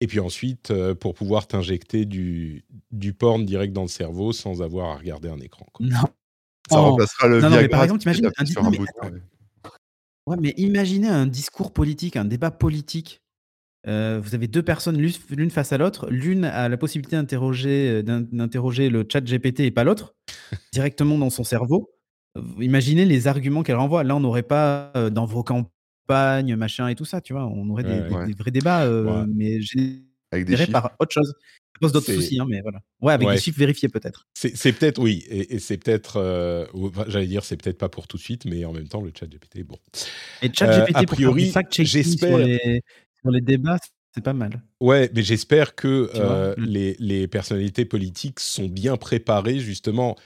et 0.00 0.06
puis 0.06 0.20
ensuite, 0.20 0.72
pour 1.00 1.14
pouvoir 1.14 1.46
t'injecter 1.46 2.06
du, 2.06 2.64
du 2.90 3.12
porn 3.12 3.44
direct 3.44 3.72
dans 3.72 3.82
le 3.82 3.88
cerveau 3.88 4.32
sans 4.32 4.62
avoir 4.62 4.90
à 4.90 4.96
regarder 4.96 5.28
un 5.28 5.38
écran. 5.38 5.66
Quoi. 5.72 5.86
Non. 5.86 6.08
Ça 6.70 6.78
remplacera 6.78 7.28
le 7.28 7.40
non, 7.42 7.50
non, 7.50 7.56
mais 7.56 7.68
par 7.68 7.82
exemple, 7.82 8.00
t'imagines 8.00 8.26
un, 8.26 8.30
Ouais, 8.30 9.10
mais 10.40 10.54
imaginez 10.56 11.08
un 11.08 11.26
discours 11.26 11.72
politique, 11.72 12.16
un 12.16 12.24
débat 12.24 12.50
politique. 12.50 13.20
Euh, 13.86 14.18
vous 14.22 14.34
avez 14.34 14.48
deux 14.48 14.62
personnes 14.62 14.96
l'une 14.98 15.50
face 15.50 15.72
à 15.72 15.78
l'autre. 15.78 16.08
L'une 16.10 16.44
a 16.44 16.68
la 16.68 16.76
possibilité 16.78 17.16
d'interroger, 17.16 17.90
euh, 17.90 18.02
d'interroger 18.02 18.88
le 18.88 19.06
chat 19.10 19.20
GPT 19.20 19.60
et 19.60 19.70
pas 19.70 19.84
l'autre, 19.84 20.14
directement 20.72 21.18
dans 21.18 21.30
son 21.30 21.44
cerveau. 21.44 21.90
Imaginez 22.58 23.04
les 23.04 23.28
arguments 23.28 23.62
qu'elle 23.62 23.76
renvoie. 23.76 24.02
Là, 24.02 24.16
on 24.16 24.20
n'aurait 24.20 24.42
pas 24.42 24.90
euh, 24.96 25.10
dans 25.10 25.26
vos 25.26 25.44
campagnes, 25.44 26.56
machin 26.56 26.88
et 26.88 26.94
tout 26.94 27.04
ça, 27.04 27.20
tu 27.20 27.34
vois. 27.34 27.44
On 27.44 27.68
aurait 27.68 27.84
des, 27.84 28.32
vrais 28.32 28.50
débats, 28.50 28.88
mais 29.26 29.60
générés 29.60 30.66
par 30.72 30.96
autre 30.98 31.12
chose 31.12 31.34
pose 31.80 31.92
d'autres 31.92 32.12
soucis, 32.12 32.38
hein, 32.40 32.46
mais 32.48 32.60
voilà. 32.60 32.80
Ouais, 33.00 33.12
avec 33.12 33.28
des 33.28 33.38
chiffres 33.38 33.58
vérifiés 33.58 33.88
peut-être. 33.88 34.26
C'est 34.34 34.72
peut-être, 34.72 35.00
oui, 35.00 35.24
et, 35.28 35.58
c'est 35.58 35.76
peut-être, 35.76 36.16
euh, 36.16 36.66
j'allais 37.08 37.26
dire, 37.26 37.44
c'est 37.44 37.56
peut-être 37.56 37.78
pas 37.78 37.88
pour 37.88 38.06
tout 38.06 38.16
de 38.16 38.22
suite, 38.22 38.44
mais 38.44 38.64
en 38.64 38.72
même 38.72 38.88
temps, 38.88 39.00
le 39.00 39.12
chat 39.18 39.26
GPT, 39.26 39.64
bon. 39.64 39.78
Et 40.42 40.50
chat 40.52 40.66
GPT, 40.66 40.96
euh, 40.96 41.00
a 41.00 41.04
priori, 41.04 41.52
j'espère. 41.80 42.38
Les, 42.38 42.82
sur 43.20 43.30
les 43.30 43.40
débats, 43.40 43.78
c'est 44.14 44.22
pas 44.22 44.32
mal. 44.32 44.62
Ouais, 44.80 45.10
mais 45.14 45.22
j'espère 45.22 45.74
que 45.74 46.10
euh, 46.14 46.54
les, 46.58 46.96
les, 46.98 47.26
personnalités 47.26 47.84
politiques 47.84 48.40
sont 48.40 48.68
bien 48.68 48.96
préparées, 48.96 49.58
justement, 49.58 50.16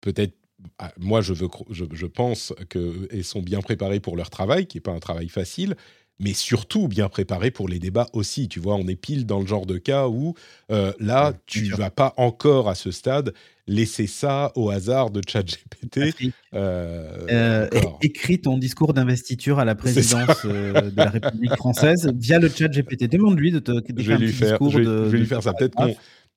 peut-être 0.00 0.34
ah, 0.78 0.92
moi, 0.98 1.22
je, 1.22 1.32
veux, 1.32 1.48
je, 1.70 1.84
je 1.90 2.06
pense 2.06 2.52
qu'elles 2.68 3.24
sont 3.24 3.40
bien 3.40 3.62
préparées 3.62 4.00
pour 4.00 4.16
leur 4.16 4.28
travail, 4.28 4.66
qui 4.66 4.76
n'est 4.76 4.82
pas 4.82 4.92
un 4.92 4.98
travail 4.98 5.28
facile, 5.28 5.74
mais 6.20 6.34
surtout 6.34 6.86
bien 6.86 7.08
préparées 7.08 7.50
pour 7.50 7.68
les 7.68 7.78
débats 7.78 8.06
aussi. 8.12 8.48
Tu 8.48 8.60
vois, 8.60 8.76
on 8.76 8.86
est 8.86 8.96
pile 8.96 9.26
dans 9.26 9.40
le 9.40 9.46
genre 9.46 9.66
de 9.66 9.78
cas 9.78 10.06
où 10.08 10.34
euh, 10.70 10.92
là, 11.00 11.32
tu 11.46 11.68
ne 11.68 11.76
vas 11.76 11.90
pas 11.90 12.14
encore 12.16 12.68
à 12.68 12.74
ce 12.74 12.90
stade 12.90 13.32
laisser 13.66 14.06
ça 14.06 14.50
au 14.56 14.70
hasard 14.70 15.10
de 15.10 15.20
ChatGPT. 15.26 16.32
Euh, 16.54 17.26
euh, 17.30 17.68
écris 18.02 18.40
ton 18.40 18.58
discours 18.58 18.94
d'investiture 18.94 19.60
à 19.60 19.64
la 19.64 19.76
présidence 19.76 20.44
de 20.44 20.96
la 20.96 21.10
République 21.10 21.54
française 21.54 22.12
via 22.16 22.38
le 22.38 22.48
ChatGPT. 22.48 23.04
Demande-lui 23.04 23.52
de 23.52 23.60
te 23.60 23.72
je 23.96 24.12
vais 24.12 24.18
lui 24.18 24.32
faire, 24.32 24.58
je 24.68 24.78
vais, 24.78 25.18
lui 25.18 25.26
faire 25.26 25.42
ça. 25.42 25.52
Peut-être 25.52 25.74
qu'on 25.74 25.94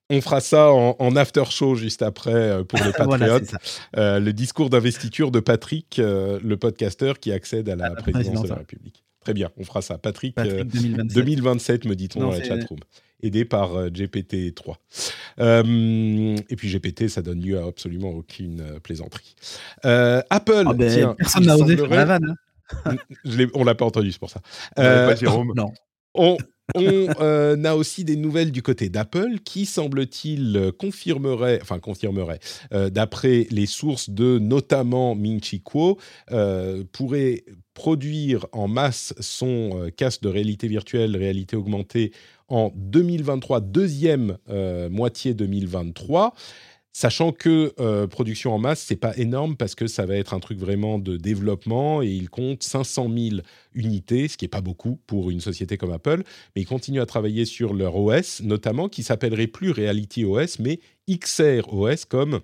on 0.09 0.21
fera 0.21 0.41
ça 0.41 0.71
en, 0.71 1.15
after 1.15 1.45
show 1.49 1.75
juste 1.75 2.01
après 2.01 2.33
euh, 2.33 2.63
pour 2.63 2.79
les 2.79 2.91
patriotes. 2.97 3.55
Euh, 3.97 4.19
le 4.19 4.33
discours 4.33 4.69
d'investiture 4.69 5.31
de 5.31 5.39
Patrick, 5.39 5.99
euh, 5.99 6.39
le 6.43 6.57
podcasteur 6.57 7.19
qui 7.19 7.31
accède 7.31 7.69
à 7.69 7.75
la, 7.75 7.91
présidence, 7.91 8.43
de 8.43 8.49
la 8.49 8.55
République. 8.55 9.03
Très 9.23 9.33
bien, 9.33 9.49
on 9.57 9.63
fera 9.63 9.81
ça. 9.81 9.97
Patrick, 9.97 10.35
2027. 10.37 11.85
me 11.85 11.95
dit-on 11.95 12.19
dans 12.19 12.31
la 12.31 12.43
chatroom. 12.43 12.79
Aidé 13.21 13.45
par 13.45 13.87
GPT-3. 13.89 14.75
et 16.49 16.55
puis 16.55 16.69
GPT, 16.69 17.07
ça 17.07 17.21
donne 17.21 17.41
lieu 17.41 17.57
à 17.57 17.65
absolument 17.65 18.09
aucune 18.09 18.79
plaisanterie. 18.81 19.35
Apple, 19.83 20.63
ah 20.67 20.73
ben, 20.73 21.15
personne 21.15 21.45
n'a 21.45 21.57
osé 21.57 21.77
faire 21.77 21.89
la 21.89 22.05
vanne. 22.05 22.35
Hein. 22.85 22.95
on 23.53 23.63
l'a 23.63 23.75
pas 23.75 23.85
entendu, 23.85 24.11
c'est 24.11 24.19
pour 24.19 24.29
ça. 24.29 24.41
pas 24.75 25.15
Jérôme. 25.15 25.53
Non. 25.55 25.71
On, 26.15 26.37
on 26.75 27.07
euh, 27.19 27.63
a 27.63 27.75
aussi 27.75 28.03
des 28.03 28.15
nouvelles 28.15 28.51
du 28.51 28.61
côté 28.61 28.89
d'Apple 28.89 29.39
qui, 29.43 29.65
semble-t-il, 29.65 30.71
confirmerait, 30.77 31.59
enfin 31.61 31.79
confirmerait, 31.79 32.39
euh, 32.73 32.89
d'après 32.89 33.47
les 33.51 33.65
sources 33.65 34.09
de 34.09 34.39
notamment 34.39 35.15
Ming 35.15 35.43
Chi 35.43 35.61
Kuo, 35.61 35.97
euh, 36.31 36.83
pourrait 36.91 37.43
produire 37.73 38.45
en 38.51 38.67
masse 38.67 39.13
son 39.19 39.89
casque 39.97 40.21
de 40.21 40.29
réalité 40.29 40.67
virtuelle, 40.67 41.17
réalité 41.17 41.55
augmentée 41.55 42.11
en 42.47 42.71
2023, 42.75 43.61
deuxième 43.61 44.37
moitié 44.91 45.33
2023. 45.33 46.35
Sachant 46.95 47.31
que 47.31 47.73
euh, 47.79 48.05
production 48.05 48.53
en 48.53 48.59
masse, 48.59 48.81
c'est 48.81 48.95
pas 48.95 49.17
énorme 49.17 49.57
parce 49.57 49.73
que 49.73 49.87
ça 49.87 50.05
va 50.05 50.15
être 50.15 50.35
un 50.35 50.39
truc 50.39 50.59
vraiment 50.59 50.99
de 50.99 51.17
développement 51.17 52.03
et 52.03 52.07
ils 52.07 52.29
comptent 52.29 52.61
500 52.61 53.09
000 53.09 53.41
unités, 53.73 54.27
ce 54.27 54.37
qui 54.37 54.45
est 54.45 54.49
pas 54.49 54.61
beaucoup 54.61 54.99
pour 55.07 55.31
une 55.31 55.41
société 55.41 55.75
comme 55.75 55.91
Apple. 55.91 56.21
Mais 56.55 56.61
ils 56.61 56.67
continuent 56.67 57.01
à 57.01 57.07
travailler 57.07 57.45
sur 57.45 57.73
leur 57.73 57.95
OS, 57.95 58.41
notamment 58.41 58.89
qui 58.89 59.01
s'appellerait 59.01 59.47
plus 59.47 59.71
Reality 59.71 60.23
OS, 60.23 60.59
mais 60.59 60.79
XR 61.09 61.73
OS 61.73 62.05
comme 62.05 62.41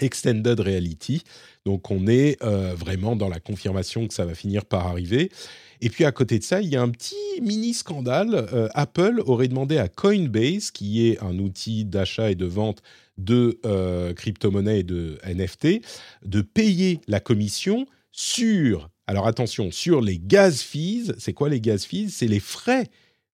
Extended 0.00 0.60
Reality. 0.60 1.22
Donc 1.66 1.90
on 1.90 2.06
est 2.06 2.40
euh, 2.44 2.74
vraiment 2.76 3.16
dans 3.16 3.28
la 3.28 3.40
confirmation 3.40 4.06
que 4.06 4.14
ça 4.14 4.24
va 4.24 4.36
finir 4.36 4.66
par 4.66 4.86
arriver. 4.86 5.32
Et 5.80 5.90
puis 5.90 6.04
à 6.04 6.12
côté 6.12 6.38
de 6.38 6.44
ça, 6.44 6.60
il 6.60 6.68
y 6.68 6.76
a 6.76 6.82
un 6.82 6.90
petit 6.90 7.40
mini 7.42 7.74
scandale. 7.74 8.46
Euh, 8.52 8.68
Apple 8.74 9.20
aurait 9.26 9.48
demandé 9.48 9.78
à 9.78 9.88
Coinbase, 9.88 10.70
qui 10.70 11.08
est 11.08 11.22
un 11.22 11.38
outil 11.38 11.84
d'achat 11.84 12.30
et 12.30 12.36
de 12.36 12.46
vente 12.46 12.82
de 13.16 13.60
euh, 13.64 14.12
crypto-monnaies 14.14 14.80
et 14.80 14.84
de 14.84 15.18
NFT, 15.26 15.80
de 16.24 16.40
payer 16.42 17.00
la 17.06 17.20
commission 17.20 17.86
sur, 18.10 18.90
alors 19.06 19.26
attention, 19.26 19.70
sur 19.70 20.00
les 20.00 20.18
gas 20.18 20.62
fees. 20.62 21.12
C'est 21.18 21.32
quoi 21.32 21.48
les 21.48 21.60
gas 21.60 21.86
fees? 21.88 22.10
C'est 22.10 22.26
les 22.26 22.40
frais 22.40 22.86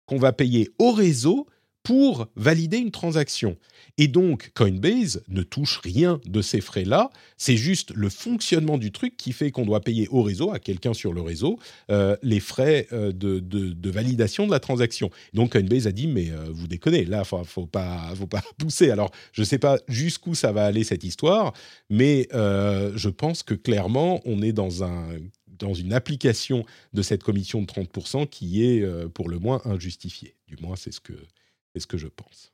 qu'on 0.06 0.18
va 0.18 0.32
payer 0.32 0.70
au 0.78 0.92
réseau 0.92 1.46
pour 1.82 2.26
valider 2.36 2.78
une 2.78 2.90
transaction. 2.90 3.56
Et 3.96 4.08
donc, 4.08 4.50
Coinbase 4.54 5.22
ne 5.28 5.42
touche 5.42 5.78
rien 5.78 6.20
de 6.26 6.42
ces 6.42 6.60
frais-là. 6.60 7.10
C'est 7.36 7.56
juste 7.56 7.92
le 7.94 8.08
fonctionnement 8.08 8.78
du 8.78 8.92
truc 8.92 9.16
qui 9.16 9.32
fait 9.32 9.50
qu'on 9.50 9.64
doit 9.64 9.80
payer 9.80 10.08
au 10.08 10.22
réseau, 10.22 10.52
à 10.52 10.58
quelqu'un 10.58 10.94
sur 10.94 11.12
le 11.12 11.20
réseau, 11.20 11.58
euh, 11.90 12.16
les 12.22 12.40
frais 12.40 12.86
euh, 12.92 13.12
de, 13.12 13.90
validation 13.90 14.46
de 14.46 14.52
la 14.52 14.60
transaction. 14.60 15.10
Donc, 15.34 15.52
Coinbase 15.52 15.86
a 15.86 15.92
dit, 15.92 16.06
mais 16.06 16.30
euh, 16.30 16.46
vous 16.50 16.66
déconnez, 16.66 17.04
là, 17.04 17.24
il 17.30 17.38
ne 17.38 17.44
faut 17.44 17.66
pas, 17.66 18.12
pousser. 18.58 18.90
Alors, 18.90 19.10
je 19.32 19.42
ne 19.42 19.46
sais 19.46 19.58
pas 19.58 19.78
jusqu'où 19.88 20.34
ça 20.34 20.52
va 20.52 20.64
aller 20.66 20.84
cette 20.84 21.04
histoire, 21.04 21.52
mais 21.88 22.28
je 22.32 23.08
pense 23.08 23.42
que 23.42 23.54
clairement, 23.54 24.20
on 24.24 24.42
est 24.42 24.52
dans 24.52 24.70
dans 25.58 25.74
une 25.74 25.92
application 25.92 26.64
de 26.94 27.02
cette 27.02 27.22
commission 27.22 27.60
de 27.60 27.66
30% 27.66 28.26
qui 28.28 28.64
est 28.64 28.82
pour 29.10 29.28
le 29.28 29.38
moins 29.38 29.60
injustifiée. 29.66 30.34
Du 30.48 30.56
moins, 30.62 30.74
c'est 30.74 30.92
ce 30.92 31.00
que, 31.00 31.12
ce 31.78 31.86
que 31.86 31.98
je 31.98 32.08
pense. 32.08 32.52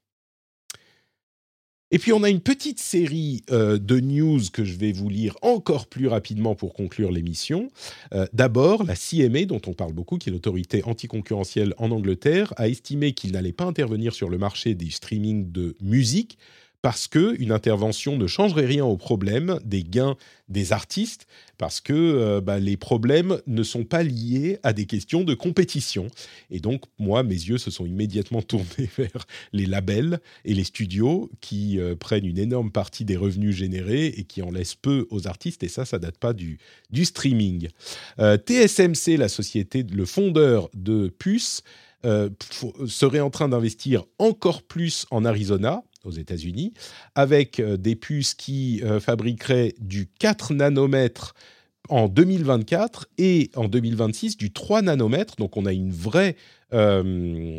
Et 1.92 1.98
puis 1.98 2.12
on 2.12 2.24
a 2.24 2.30
une 2.30 2.40
petite 2.40 2.80
série 2.80 3.44
euh, 3.50 3.78
de 3.78 4.00
news 4.00 4.40
que 4.52 4.64
je 4.64 4.76
vais 4.76 4.90
vous 4.90 5.08
lire 5.08 5.36
encore 5.40 5.86
plus 5.86 6.08
rapidement 6.08 6.56
pour 6.56 6.74
conclure 6.74 7.12
l'émission. 7.12 7.68
Euh, 8.12 8.26
d'abord, 8.32 8.82
la 8.82 8.96
CMA, 8.96 9.44
dont 9.44 9.62
on 9.68 9.72
parle 9.72 9.92
beaucoup, 9.92 10.18
qui 10.18 10.28
est 10.28 10.32
l'autorité 10.32 10.82
anticoncurrentielle 10.84 11.74
en 11.78 11.92
Angleterre, 11.92 12.52
a 12.56 12.68
estimé 12.68 13.12
qu'il 13.12 13.32
n'allait 13.32 13.52
pas 13.52 13.64
intervenir 13.64 14.14
sur 14.14 14.28
le 14.28 14.36
marché 14.36 14.74
des 14.74 14.90
streaming 14.90 15.52
de 15.52 15.76
musique 15.80 16.38
parce 16.82 17.08
qu'une 17.08 17.52
intervention 17.52 18.16
ne 18.16 18.26
changerait 18.26 18.66
rien 18.66 18.84
au 18.84 18.96
problème 18.96 19.58
des 19.64 19.82
gains 19.82 20.16
des 20.48 20.72
artistes, 20.72 21.26
parce 21.58 21.80
que 21.80 21.92
euh, 21.92 22.40
bah, 22.40 22.58
les 22.58 22.76
problèmes 22.76 23.38
ne 23.46 23.62
sont 23.62 23.84
pas 23.84 24.02
liés 24.02 24.58
à 24.62 24.72
des 24.72 24.86
questions 24.86 25.24
de 25.24 25.34
compétition. 25.34 26.08
Et 26.50 26.60
donc, 26.60 26.82
moi, 26.98 27.22
mes 27.22 27.34
yeux 27.34 27.58
se 27.58 27.70
sont 27.70 27.86
immédiatement 27.86 28.42
tournés 28.46 28.90
vers 28.96 29.26
les 29.52 29.66
labels 29.66 30.20
et 30.44 30.54
les 30.54 30.64
studios 30.64 31.30
qui 31.40 31.78
euh, 31.78 31.96
prennent 31.96 32.26
une 32.26 32.38
énorme 32.38 32.70
partie 32.70 33.04
des 33.04 33.16
revenus 33.16 33.54
générés 33.54 34.06
et 34.06 34.24
qui 34.24 34.42
en 34.42 34.50
laissent 34.50 34.74
peu 34.74 35.06
aux 35.10 35.26
artistes. 35.26 35.62
Et 35.62 35.68
ça, 35.68 35.84
ça 35.84 35.98
date 35.98 36.18
pas 36.18 36.32
du, 36.32 36.58
du 36.90 37.04
streaming. 37.04 37.68
Euh, 38.18 38.36
TSMC, 38.36 39.16
la 39.16 39.28
société, 39.28 39.82
le 39.82 40.04
fondeur 40.04 40.68
de 40.74 41.08
Puce, 41.18 41.62
serait 42.86 43.18
en 43.18 43.30
train 43.30 43.48
d'investir 43.48 44.04
encore 44.20 44.62
plus 44.62 45.06
en 45.10 45.24
Arizona 45.24 45.82
aux 46.06 46.12
États-Unis, 46.12 46.72
avec 47.14 47.60
euh, 47.60 47.76
des 47.76 47.96
puces 47.96 48.34
qui 48.34 48.80
euh, 48.82 49.00
fabriqueraient 49.00 49.74
du 49.78 50.06
4 50.18 50.54
nanomètres 50.54 51.34
en 51.88 52.08
2024 52.08 53.08
et 53.18 53.50
en 53.56 53.68
2026 53.68 54.36
du 54.36 54.52
3 54.52 54.82
nanomètres. 54.82 55.36
Donc 55.36 55.56
on 55.56 55.66
a 55.66 55.72
une 55.72 55.92
vraie, 55.92 56.36
euh, 56.72 57.58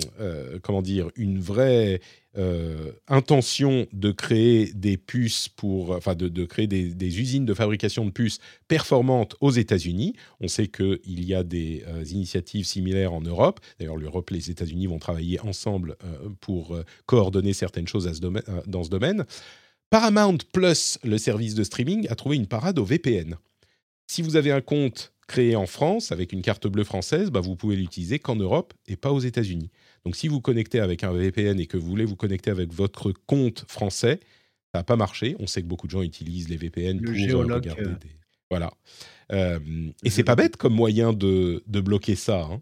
comment 0.62 0.82
dire, 0.82 1.10
une 1.16 1.40
vraie 1.40 2.00
euh, 2.38 2.92
intention 3.08 3.88
de 3.94 4.12
créer 4.12 4.72
des 4.76 4.96
puces 4.96 5.50
pour, 5.50 5.90
enfin 5.90 6.14
de, 6.14 6.46
créer 6.46 6.68
des, 6.68 7.20
usines 7.20 7.48
de 7.48 7.54
fabrication 7.56 8.06
de 8.06 8.12
puces 8.12 8.38
performantes 8.68 9.36
aux 9.42 9.50
États-Unis. 9.50 10.14
On 10.40 10.48
sait 10.48 10.68
qu'il 10.68 11.24
y 11.26 11.34
a 11.34 11.44
des 11.44 11.84
euh, 11.88 12.04
initiatives 12.04 12.68
similaires 12.68 13.14
en 13.14 13.22
Europe. 13.22 13.60
D'ailleurs, 13.80 13.98
l'Europe 13.98 14.30
et 14.30 14.36
les 14.36 14.52
États-Unis 14.52 14.86
vont 14.86 15.00
travailler 15.00 15.40
ensemble 15.40 15.96
euh, 16.04 16.30
pour 16.40 16.78
coordonner 17.08 17.54
certaines 17.54 17.88
choses 17.88 18.08
dans 18.68 18.84
ce 18.84 18.90
domaine. 18.90 19.26
Paramount 19.90 20.38
Plus, 20.52 21.00
le 21.04 21.18
service 21.18 21.56
de 21.56 21.64
streaming, 21.64 22.08
a 22.10 22.16
trouvé 22.16 22.36
une 22.36 22.48
parade 22.48 22.78
au 22.78 22.86
VPN. 22.86 23.38
Si 24.08 24.22
vous 24.22 24.38
avez 24.38 24.52
un 24.52 24.62
compte 24.62 25.14
créé 25.28 25.56
en 25.56 25.66
France 25.66 26.12
avec 26.14 26.32
une 26.32 26.42
carte 26.42 26.68
bleue 26.68 26.86
française, 26.86 27.30
bah, 27.30 27.42
vous 27.42 27.56
pouvez 27.56 27.76
l'utiliser 27.76 28.18
qu'en 28.18 28.38
Europe 28.38 28.74
et 28.88 28.96
pas 28.96 29.12
aux 29.12 29.20
États-Unis. 29.20 29.70
Donc 30.06 30.16
si 30.16 30.30
vous 30.30 30.40
connectez 30.40 30.80
avec 30.80 31.04
un 31.04 31.12
VPN 31.12 31.60
et 31.60 31.68
que 31.68 31.76
vous 31.78 31.88
voulez 31.88 32.06
vous 32.06 32.16
connecter 32.16 32.50
avec 32.50 32.74
votre 32.74 33.12
compte 33.12 33.66
français, 33.68 34.22
ça 34.74 34.80
n'a 34.80 34.84
pas 34.84 34.96
marché. 34.96 35.36
On 35.40 35.48
sait 35.48 35.62
que 35.62 35.68
beaucoup 35.68 35.88
de 35.88 35.92
gens 35.92 36.02
utilisent 36.02 36.48
les 36.48 36.56
VPN 36.56 37.02
pour 37.02 37.14
euh, 37.14 37.56
regarder 37.56 37.82
euh. 37.82 37.96
des... 37.96 38.10
Voilà. 38.50 38.72
Euh, 39.34 39.60
et 40.04 40.10
c'est 40.10 40.24
pas 40.24 40.36
bête 40.36 40.56
comme 40.56 40.74
moyen 40.74 41.12
de, 41.12 41.62
bloquer 41.68 42.16
ça. 42.16 42.48
Hein. 42.50 42.62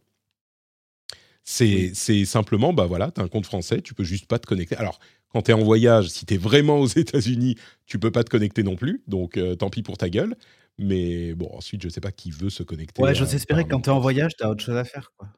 C'est 1.43 1.93
simplement, 2.25 2.73
bah 2.73 2.87
voilà, 2.87 3.11
tu 3.11 3.21
as 3.21 3.23
un 3.23 3.27
compte 3.27 3.45
français, 3.45 3.81
tu 3.83 3.93
peux 3.93 4.03
juste 4.03 4.25
pas 4.25 4.39
te 4.39 4.47
connecter. 4.47 4.75
Alors, 4.77 4.99
quand 5.29 5.43
tu 5.43 5.51
es 5.51 5.53
en 5.53 5.63
voyage, 5.63 6.07
si 6.07 6.25
tu 6.25 6.33
es 6.33 6.37
vraiment 6.37 6.79
aux 6.79 6.87
États-Unis, 6.87 7.55
tu 7.85 7.99
peux 7.99 8.09
pas 8.09 8.23
te 8.23 8.31
connecter 8.31 8.63
non 8.63 8.75
plus, 8.75 9.03
donc 9.07 9.39
tant 9.59 9.69
pis 9.69 9.83
pour 9.83 9.99
ta 9.99 10.09
gueule. 10.09 10.35
Mais 10.77 11.33
bon, 11.33 11.49
ensuite, 11.53 11.81
je 11.81 11.89
sais 11.89 12.01
pas 12.01 12.11
qui 12.11 12.31
veut 12.31 12.49
se 12.49 12.63
connecter. 12.63 13.01
Ouais, 13.01 13.15
j'ose 13.15 13.33
espérer 13.33 13.63
que 13.63 13.69
quand 13.69 13.81
tu 13.81 13.89
es 13.89 13.93
en 13.93 13.99
voyage, 13.99 14.33
tu 14.37 14.43
as 14.43 14.49
autre 14.49 14.63
chose 14.63 14.75
à 14.75 14.83
faire. 14.83 15.11
Quoi. 15.17 15.29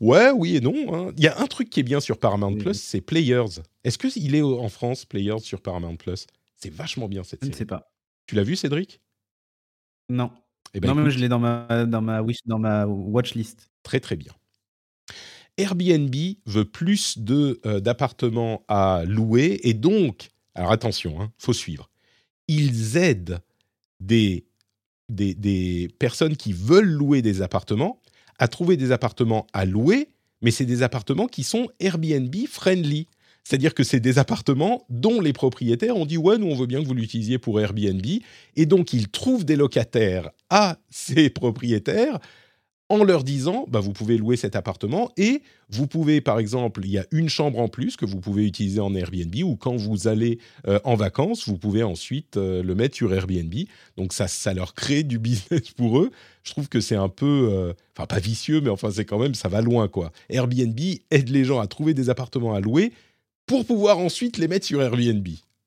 Ouais, 0.00 0.30
oui 0.30 0.56
et 0.56 0.60
non. 0.60 0.94
Hein. 0.94 1.12
Il 1.16 1.24
y 1.24 1.28
a 1.28 1.38
un 1.40 1.46
truc 1.46 1.70
qui 1.70 1.80
est 1.80 1.82
bien 1.82 2.00
sur 2.00 2.18
Paramount 2.18 2.56
Plus, 2.56 2.80
c'est 2.80 3.00
Players. 3.00 3.60
Est-ce 3.84 3.98
qu'il 3.98 4.34
est 4.34 4.42
en 4.42 4.68
France, 4.68 5.04
Players, 5.04 5.40
sur 5.40 5.60
Paramount 5.60 5.96
Plus? 5.96 6.26
C'est 6.56 6.72
vachement 6.72 7.08
bien 7.08 7.22
cette 7.22 7.40
série. 7.40 7.52
Je 7.52 7.54
ne 7.54 7.58
sais 7.58 7.66
pas. 7.66 7.92
Tu 8.26 8.34
l'as 8.34 8.42
vu, 8.42 8.56
Cédric? 8.56 9.00
Non. 10.08 10.30
Eh 10.74 10.80
ben, 10.80 10.94
non, 10.94 11.02
mais 11.02 11.10
je 11.10 11.18
l'ai 11.18 11.28
dans 11.28 11.38
ma, 11.38 11.86
dans, 11.86 12.02
ma 12.02 12.22
wish, 12.22 12.38
dans 12.44 12.58
ma 12.58 12.86
watchlist. 12.86 13.70
Très, 13.82 14.00
très 14.00 14.16
bien. 14.16 14.32
Airbnb 15.58 16.14
veut 16.44 16.64
plus 16.64 17.18
euh, 17.30 17.80
d'appartements 17.80 18.64
à 18.68 19.04
louer 19.06 19.60
et 19.62 19.74
donc, 19.74 20.28
alors 20.54 20.72
attention, 20.72 21.20
hein, 21.20 21.32
faut 21.38 21.54
suivre. 21.54 21.90
Ils 22.48 22.96
aident 22.96 23.40
des, 24.00 24.45
des, 25.08 25.88
personnes 25.98 26.36
qui 26.36 26.52
veulent 26.52 26.88
louer 26.88 27.22
des 27.22 27.42
appartements 27.42 28.00
à 28.38 28.48
trouver 28.48 28.76
des 28.76 28.92
appartements 28.92 29.46
à 29.52 29.64
louer, 29.64 30.08
mais 30.42 30.50
c'est 30.50 30.66
des 30.66 30.82
appartements 30.82 31.26
qui 31.26 31.42
sont 31.42 31.68
Airbnb 31.80 32.34
friendly. 32.48 33.08
C'est-à-dire 33.44 33.74
que 33.74 33.84
c'est 33.84 34.00
des 34.00 34.18
appartements 34.18 34.84
dont 34.90 35.20
les 35.20 35.32
propriétaires 35.32 35.96
ont 35.96 36.04
dit 36.04 36.18
ouais, 36.18 36.36
nous 36.36 36.48
on 36.48 36.56
veut 36.56 36.66
bien 36.66 36.82
que 36.82 36.86
vous 36.86 36.94
l'utilisiez 36.94 37.38
pour 37.38 37.60
Airbnb, 37.60 38.04
et 38.56 38.66
donc 38.66 38.92
ils 38.92 39.08
trouvent 39.08 39.44
des 39.44 39.56
locataires 39.56 40.30
à 40.50 40.78
ces 40.90 41.30
propriétaires 41.30 42.18
en 42.88 43.02
leur 43.02 43.24
disant 43.24 43.66
bah, 43.68 43.80
vous 43.80 43.92
pouvez 43.92 44.16
louer 44.16 44.36
cet 44.36 44.56
appartement 44.56 45.10
et 45.16 45.42
vous 45.68 45.86
pouvez 45.86 46.20
par 46.20 46.38
exemple 46.38 46.80
il 46.84 46.90
y 46.90 46.98
a 46.98 47.06
une 47.10 47.28
chambre 47.28 47.58
en 47.58 47.68
plus 47.68 47.96
que 47.96 48.06
vous 48.06 48.20
pouvez 48.20 48.46
utiliser 48.46 48.80
en 48.80 48.94
Airbnb 48.94 49.34
ou 49.42 49.56
quand 49.56 49.76
vous 49.76 50.06
allez 50.06 50.38
euh, 50.68 50.78
en 50.84 50.94
vacances 50.94 51.48
vous 51.48 51.58
pouvez 51.58 51.82
ensuite 51.82 52.36
euh, 52.36 52.62
le 52.62 52.74
mettre 52.74 52.94
sur 52.94 53.12
Airbnb. 53.12 53.54
Donc 53.96 54.12
ça 54.12 54.28
ça 54.28 54.54
leur 54.54 54.74
crée 54.74 55.02
du 55.02 55.18
business 55.26 55.70
pour 55.76 55.98
eux. 55.98 56.10
Je 56.44 56.52
trouve 56.52 56.68
que 56.68 56.80
c'est 56.80 56.96
un 56.96 57.08
peu 57.08 57.48
euh, 57.52 57.72
enfin 57.96 58.06
pas 58.06 58.20
vicieux 58.20 58.60
mais 58.60 58.70
enfin 58.70 58.90
c'est 58.90 59.04
quand 59.04 59.18
même 59.18 59.34
ça 59.34 59.48
va 59.48 59.60
loin 59.60 59.88
quoi. 59.88 60.12
Airbnb 60.28 60.78
aide 61.10 61.28
les 61.28 61.44
gens 61.44 61.60
à 61.60 61.66
trouver 61.66 61.94
des 61.94 62.10
appartements 62.10 62.54
à 62.54 62.60
louer 62.60 62.92
pour 63.46 63.64
pouvoir 63.64 63.98
ensuite 63.98 64.38
les 64.38 64.48
mettre 64.48 64.66
sur 64.66 64.82
Airbnb 64.82 65.26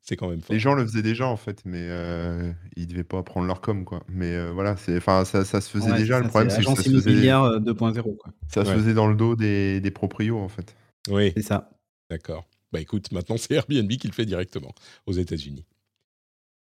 c'est 0.10 0.15
quand 0.18 0.30
même 0.30 0.41
fort. 0.41 0.53
Les 0.53 0.60
gens 0.60 0.73
le 0.73 0.84
faisaient 0.86 1.03
déjà 1.03 1.27
en 1.27 1.38
fait, 1.38 1.61
mais 1.65 1.84
euh, 1.84 2.52
ils 2.76 2.88
devaient 2.88 3.03
pas 3.03 3.22
prendre 3.22 3.45
leur 3.45 3.61
com 3.61 3.86
quoi. 3.86 4.03
Mais 4.10 4.34
euh, 4.34 4.52
voilà, 4.52 4.76
c'est, 4.76 4.98
enfin, 4.98 5.23
ça, 5.23 5.45
ça 5.45 5.61
se 5.61 5.69
faisait 5.69 5.91
Ouais, 5.91 5.98
déjà. 5.99 6.19
Le 6.19 6.27
problème, 6.27 6.49
c'est 6.49 6.61
que 6.61 6.64
ça 6.65 6.76
se 6.76 6.81
faisait, 6.81 7.11
immobilière 7.11 7.44
euh, 7.44 7.60
2.0 7.60 8.18
quoi. 8.18 8.34
ça 8.48 8.65
se 8.65 8.72
faisait 8.72 8.95
dans 8.95 9.07
le 9.07 9.15
dos 9.15 9.36
des, 9.36 9.80
des 9.80 9.91
proprios 9.91 10.40
en 10.40 10.49
fait. 10.49 10.76
oui 11.10 11.31
C'est 11.38 11.44
ça. 11.44 11.69
D'accord. 12.10 12.48
Bah 12.72 12.81
écoute, 12.81 13.11
maintenant 13.11 13.38
c'est 13.38 13.53
Airbnb 13.53 13.90
qui 13.91 14.07
le 14.07 14.14
fait 14.14 14.26
directement 14.26 14.73
aux 15.06 15.14
États-Unis. 15.14 15.65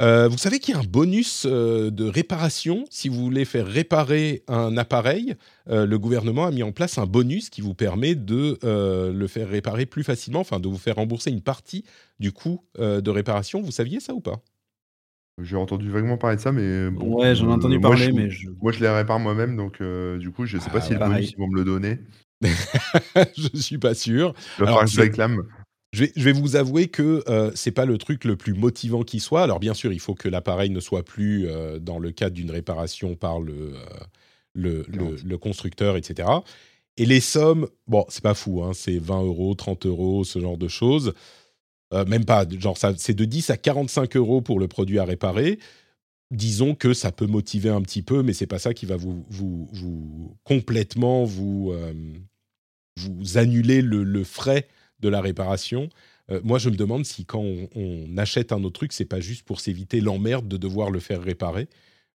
Euh, 0.01 0.30
vous 0.30 0.38
savez 0.38 0.59
qu'il 0.59 0.73
y 0.73 0.77
a 0.77 0.80
un 0.80 0.85
bonus 0.85 1.45
euh, 1.45 1.91
de 1.91 2.05
réparation 2.05 2.85
si 2.89 3.09
vous 3.09 3.19
voulez 3.19 3.43
faire 3.43 3.67
réparer 3.67 4.43
un 4.47 4.77
appareil. 4.77 5.35
euh, 5.69 5.85
le 5.85 5.99
gouvernement 5.99 6.45
a 6.45 6.51
mis 6.51 6.63
en 6.63 6.71
place 6.71 6.97
un 6.97 7.05
bonus 7.05 7.49
qui 7.49 7.59
vous 7.61 7.73
permet 7.73 8.15
de 8.15 8.57
euh, 8.63 9.11
le 9.11 9.27
faire 9.27 9.49
réparer 9.49 9.85
plus 9.85 10.03
facilement, 10.03 10.39
enfin 10.39 10.61
de 10.61 10.69
vous 10.69 10.77
faire 10.77 10.95
rembourser 10.95 11.31
une 11.31 11.41
partie 11.41 11.84
du 12.19 12.31
coût 12.31 12.63
euh, 12.80 13.01
de 13.01 13.11
réparation. 13.11 13.61
Vous 13.61 13.71
saviez 13.71 13.99
ça 13.99 14.13
ou 14.13 14.21
pas? 14.21 14.41
J'ai 15.41 15.55
entendu 15.55 15.89
vaguement 15.89 16.17
parler 16.17 16.35
de 16.35 16.41
ça, 16.41 16.51
mais 16.51 16.89
bon. 16.89 17.15
Ouais, 17.21 17.34
j'en 17.35 17.49
ai 17.49 17.53
entendu 17.53 17.80
parler, 17.80 18.07
je, 18.07 18.11
mais 18.11 18.30
je... 18.30 18.49
moi 18.61 18.71
je 18.73 18.80
les 18.81 18.89
répare 18.89 19.19
moi-même, 19.19 19.55
donc 19.55 19.80
euh, 19.81 20.17
du 20.17 20.31
coup, 20.31 20.45
je 20.45 20.57
sais 20.57 20.69
Ah, 20.69 20.73
pas 20.73 20.81
si 20.81 20.93
le 20.93 20.99
bonus 20.99 21.31
ils 21.31 21.38
vont 21.38 21.47
me 21.47 21.55
le 21.57 21.63
donner. 21.63 21.99
Je 23.38 23.57
suis 23.59 23.77
pas 23.77 23.93
sûr. 23.93 24.34
Il 24.57 24.61
va 24.63 24.67
Alors, 24.67 24.80
falloir 24.80 24.85
que 24.85 24.91
je 24.91 24.99
réclame. 25.01 25.43
Je 25.91 26.06
vais, 26.06 26.11
je 26.16 26.24
vais 26.24 26.32
vous 26.34 26.56
avouer 26.56 26.88
que 26.88 27.24
euh, 27.28 27.52
c'est 27.56 27.72
pas 27.72 27.86
le 27.86 27.98
truc 27.98 28.24
le 28.24 28.36
plus 28.36 28.53
motivant 28.53 29.03
qui 29.03 29.20
soit. 29.20 29.41
Alors 29.44 29.60
bien 29.60 29.74
sûr, 29.74 29.91
il 29.91 29.99
faut 29.99 30.14
que 30.14 30.30
l'appareil 30.30 30.70
ne 30.70 30.80
soit 30.80 31.03
plus 31.03 31.48
euh, 31.48 31.80
dans 31.80 31.98
le 31.98 32.11
cadre 32.11 32.36
d'une 32.36 32.52
réparation 32.52 33.16
par 33.16 33.40
le, 33.40 33.74
euh, 33.76 33.80
le, 34.53 34.86
le- 34.88 35.16
le 35.16 35.38
constructeur, 35.38 35.98
etc. 35.98 36.30
Et 36.98 37.06
les 37.06 37.22
sommes, 37.22 37.70
bon, 37.88 38.06
c'est 38.10 38.24
pas 38.24 38.34
fou, 38.36 38.61
hein, 38.64 38.72
c'est 38.74 38.99
20 38.99 39.24
euros, 39.24 39.56
30 39.56 39.86
euros, 39.88 40.24
ce 40.24 40.40
genre 40.40 40.57
de 40.57 40.68
choses. 40.68 41.14
Euh, 41.94 42.06
même 42.06 42.26
pas, 42.26 42.45
genre 42.49 42.78
c'est 42.98 43.16
de 43.16 43.26
10 43.26 43.49
à 43.49 43.57
45 43.57 44.16
euros 44.16 44.41
pour 44.41 44.60
le 44.60 44.68
produit 44.68 44.99
à 44.99 45.06
réparer. 45.06 45.60
Disons 46.32 46.76
que 46.76 46.94
ça 46.94 47.11
peut 47.11 47.28
motiver 47.28 47.70
un 47.70 47.82
petit 47.82 48.03
peu, 48.03 48.24
mais 48.24 48.34
c'est 48.34 48.48
pas 48.48 48.60
ça 48.60 48.74
qui 48.76 48.86
va 48.86 48.98
vous, 48.98 49.26
vous, 49.30 49.68
vous 49.74 50.38
complètement 50.44 51.26
vous, 51.26 51.74
vous 52.98 53.38
annuler 53.38 53.82
le, 53.82 54.03
le 54.03 54.24
frais 54.24 54.68
de 54.99 55.09
la 55.09 55.21
réparation. 55.21 55.89
Euh, 56.31 56.41
moi, 56.43 56.59
je 56.59 56.69
me 56.69 56.76
demande 56.76 57.05
si 57.05 57.26
quand 57.26 57.39
on, 57.41 57.69
on 57.76 58.17
achète 58.17 58.51
un 58.51 58.63
autre 58.63 58.80
truc, 58.80 58.93
c'est 58.93 59.05
pas 59.05 59.19
juste 59.19 59.43
pour 59.43 59.59
s'éviter 59.59 60.01
l'emmerde 60.01 60.47
de 60.47 60.57
devoir 60.57 60.91
le 60.91 60.99
faire 60.99 61.21
réparer, 61.21 61.67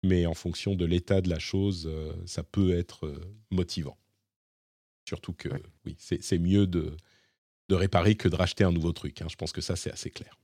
mais 0.03 0.26
en 0.26 0.34
fonction 0.34 0.76
de 0.76 0.85
l'état 0.85 1.22
de 1.22 1.30
la 1.30 1.39
chose, 1.39 1.88
euh, 1.91 2.14
ça 2.26 2.43
peut 2.43 2.72
être 2.77 3.06
euh, 3.06 3.19
motivant. 3.51 3.97
Surtout 5.07 5.34
que, 5.34 5.49
oui, 5.85 5.95
c'est 5.99 6.22
c'est 6.23 6.38
mieux 6.39 6.68
de, 6.68 6.95
de 7.69 7.76
réparer 7.76 8.15
que 8.15 8.30
de 8.30 8.35
racheter 8.35 8.64
un 8.64 8.72
nouveau 8.72 8.91
truc. 8.91 9.22
hein. 9.22 9.27
Je 9.30 9.35
pense 9.35 9.51
que 9.51 9.61
ça, 9.61 9.76
c'est 9.76 9.91
assez 9.91 10.10
clair. 10.11 10.38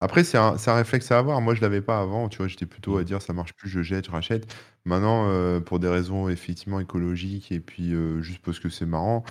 Après, 0.00 0.24
c'est 0.24 0.38
un, 0.38 0.56
un 0.66 0.74
réflexe 0.74 1.12
à 1.12 1.18
avoir. 1.18 1.40
Moi, 1.40 1.54
je 1.54 1.60
l'avais 1.60 1.80
pas 1.80 2.00
avant. 2.00 2.28
Tu 2.28 2.38
vois, 2.38 2.48
j'étais 2.48 2.66
plutôt 2.66 2.96
à 2.96 3.04
dire 3.04 3.22
ça 3.22 3.32
marche 3.32 3.52
plus, 3.54 3.68
je 3.68 3.82
jette, 3.82 4.06
je 4.06 4.10
rachète. 4.10 4.52
Maintenant, 4.84 5.28
euh, 5.30 5.60
pour 5.60 5.78
des 5.78 5.88
raisons 5.88 6.28
effectivement 6.28 6.80
écologiques 6.80 7.52
et 7.52 7.60
puis 7.60 7.92
euh, 7.94 8.20
juste 8.20 8.40
parce 8.40 8.58
que 8.58 8.68
c'est 8.68 8.86
marrant, 8.86 9.24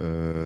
euh, 0.00 0.42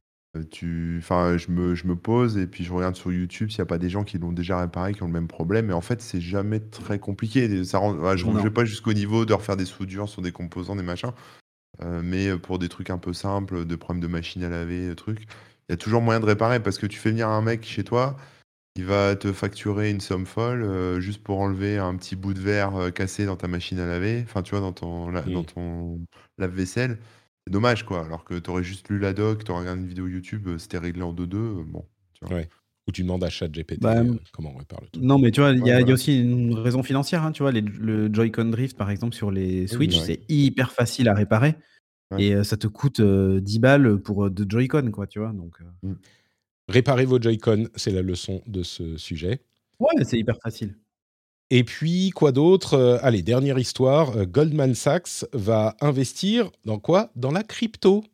tu, 0.50 0.96
enfin, 0.98 1.36
je 1.36 1.50
me, 1.50 1.74
je 1.74 1.86
me 1.86 1.96
pose 1.96 2.36
et 2.38 2.46
puis 2.46 2.64
je 2.64 2.72
regarde 2.72 2.96
sur 2.96 3.12
YouTube 3.12 3.50
s'il 3.50 3.58
n'y 3.60 3.62
a 3.62 3.66
pas 3.66 3.78
des 3.78 3.88
gens 3.90 4.04
qui 4.04 4.18
l'ont 4.18 4.32
déjà 4.32 4.58
réparé, 4.60 4.92
qui 4.94 5.02
ont 5.02 5.06
le 5.06 5.12
même 5.12 5.28
problème. 5.28 5.70
Et 5.70 5.72
en 5.72 5.80
fait, 5.80 6.00
c'est 6.02 6.20
jamais 6.20 6.60
très 6.60 6.98
compliqué. 6.98 7.64
Ça 7.64 7.78
rend, 7.78 7.94
ouais, 7.94 8.16
je 8.18 8.26
ne 8.26 8.32
vais 8.42 8.50
pas 8.50 8.64
jusqu'au 8.64 8.92
niveau 8.92 9.24
de 9.24 9.32
refaire 9.32 9.56
des 9.56 9.64
soudures 9.64 10.08
sur 10.08 10.22
des 10.22 10.32
composants, 10.32 10.76
des 10.76 10.82
machins. 10.82 11.12
Euh, 11.82 12.02
mais 12.04 12.36
pour 12.38 12.58
des 12.58 12.68
trucs 12.68 12.90
un 12.90 12.98
peu 12.98 13.12
simples, 13.12 13.64
de 13.64 13.76
problèmes 13.76 14.02
de 14.02 14.06
machine 14.06 14.44
à 14.44 14.48
laver, 14.48 14.88
euh, 14.90 14.94
trucs, 14.94 15.22
il 15.68 15.72
y 15.72 15.72
a 15.72 15.76
toujours 15.76 16.02
moyen 16.02 16.20
de 16.20 16.26
réparer 16.26 16.60
parce 16.62 16.78
que 16.78 16.86
tu 16.86 16.98
fais 16.98 17.10
venir 17.10 17.28
un 17.28 17.42
mec 17.42 17.64
chez 17.64 17.82
toi, 17.84 18.16
il 18.76 18.84
va 18.84 19.16
te 19.16 19.32
facturer 19.32 19.90
une 19.90 20.00
somme 20.00 20.26
folle 20.26 20.62
euh, 20.62 21.00
juste 21.00 21.22
pour 21.22 21.40
enlever 21.40 21.78
un 21.78 21.96
petit 21.96 22.16
bout 22.16 22.34
de 22.34 22.40
verre 22.40 22.76
euh, 22.76 22.90
cassé 22.90 23.26
dans 23.26 23.36
ta 23.36 23.48
machine 23.48 23.78
à 23.80 23.86
laver, 23.86 24.22
enfin 24.24 24.42
tu 24.42 24.52
vois, 24.52 24.60
dans 24.60 24.72
ton, 24.72 25.10
la- 25.10 25.22
dans 25.22 25.44
ton 25.44 26.00
lave-vaisselle. 26.38 26.98
C'est 27.46 27.52
dommage 27.52 27.84
quoi, 27.84 28.04
alors 28.06 28.24
que 28.24 28.38
tu 28.38 28.48
aurais 28.50 28.64
juste 28.64 28.88
lu 28.88 28.98
la 28.98 29.12
doc, 29.12 29.44
tu 29.44 29.50
aurais 29.50 29.60
regardé 29.60 29.82
une 29.82 29.88
vidéo 29.88 30.06
YouTube, 30.08 30.48
euh, 30.48 30.58
c'était 30.58 30.78
réglé 30.78 31.02
en 31.02 31.12
2-2, 31.12 31.36
euh, 31.36 31.64
bon. 31.66 31.84
Ou 32.86 32.92
tu 32.92 33.02
demandes 33.02 33.24
à 33.24 33.30
ChatGPT 33.30 33.80
Bah, 33.80 33.98
euh, 34.00 34.14
comment 34.32 34.52
on 34.54 34.58
répare 34.58 34.80
le 34.82 34.88
truc. 34.88 35.02
Non, 35.02 35.18
mais 35.18 35.30
tu 35.30 35.40
vois, 35.40 35.52
il 35.52 35.58
y, 35.58 35.60
a- 35.60 35.64
Ouais, 35.64 35.68
il 35.68 35.68
y 35.68 35.72
a 35.72 35.78
voilà. 35.80 35.94
aussi 35.94 36.20
une 36.20 36.54
raison 36.54 36.82
financière. 36.82 37.22
hein, 37.22 37.32
tu 37.32 37.42
vois, 37.42 37.50
les- 37.52 37.60
le 37.62 38.12
Joy-Con 38.12 38.46
Drift, 38.46 38.76
par 38.76 38.90
exemple, 38.90 39.14
sur 39.14 39.30
les 39.30 39.66
Switch, 39.66 39.96
ouais. 39.98 40.04
c'est 40.04 40.20
hyper 40.28 40.70
facile 40.72 41.08
à 41.08 41.14
réparer. 41.14 41.54
Ouais. 42.10 42.24
Et 42.24 42.34
euh, 42.34 42.44
ça 42.44 42.56
te 42.58 42.66
coûte 42.66 43.00
euh, 43.00 43.40
10 43.40 43.58
balles 43.58 43.98
pour 43.98 44.26
euh, 44.26 44.30
de 44.30 44.44
Joy-Con, 44.50 44.90
quoi, 44.90 45.06
tu 45.06 45.18
vois. 45.18 45.32
Donc, 45.32 45.56
euh, 45.62 45.94
Réparer 46.68 47.04
vos 47.06 47.20
Joy-Con, 47.20 47.68
c'est 47.74 47.90
la 47.90 48.00
leçon 48.02 48.42
de 48.46 48.62
ce 48.62 48.96
sujet. 48.98 49.40
ouais, 49.80 50.04
c'est 50.04 50.18
hyper 50.18 50.38
facile. 50.42 50.76
Et 51.50 51.64
puis, 51.64 52.10
quoi 52.10 52.32
d'autre 52.32 52.74
Euh, 52.74 52.98
Allez, 53.02 53.22
dernière 53.22 53.58
histoire. 53.58 54.16
euh, 54.16 54.24
Goldman 54.24 54.74
Sachs 54.74 55.24
va 55.32 55.76
investir 55.80 56.50
dans 56.64 56.78
quoi? 56.78 57.10
Dans 57.16 57.30
la 57.30 57.42
crypto. 57.42 58.04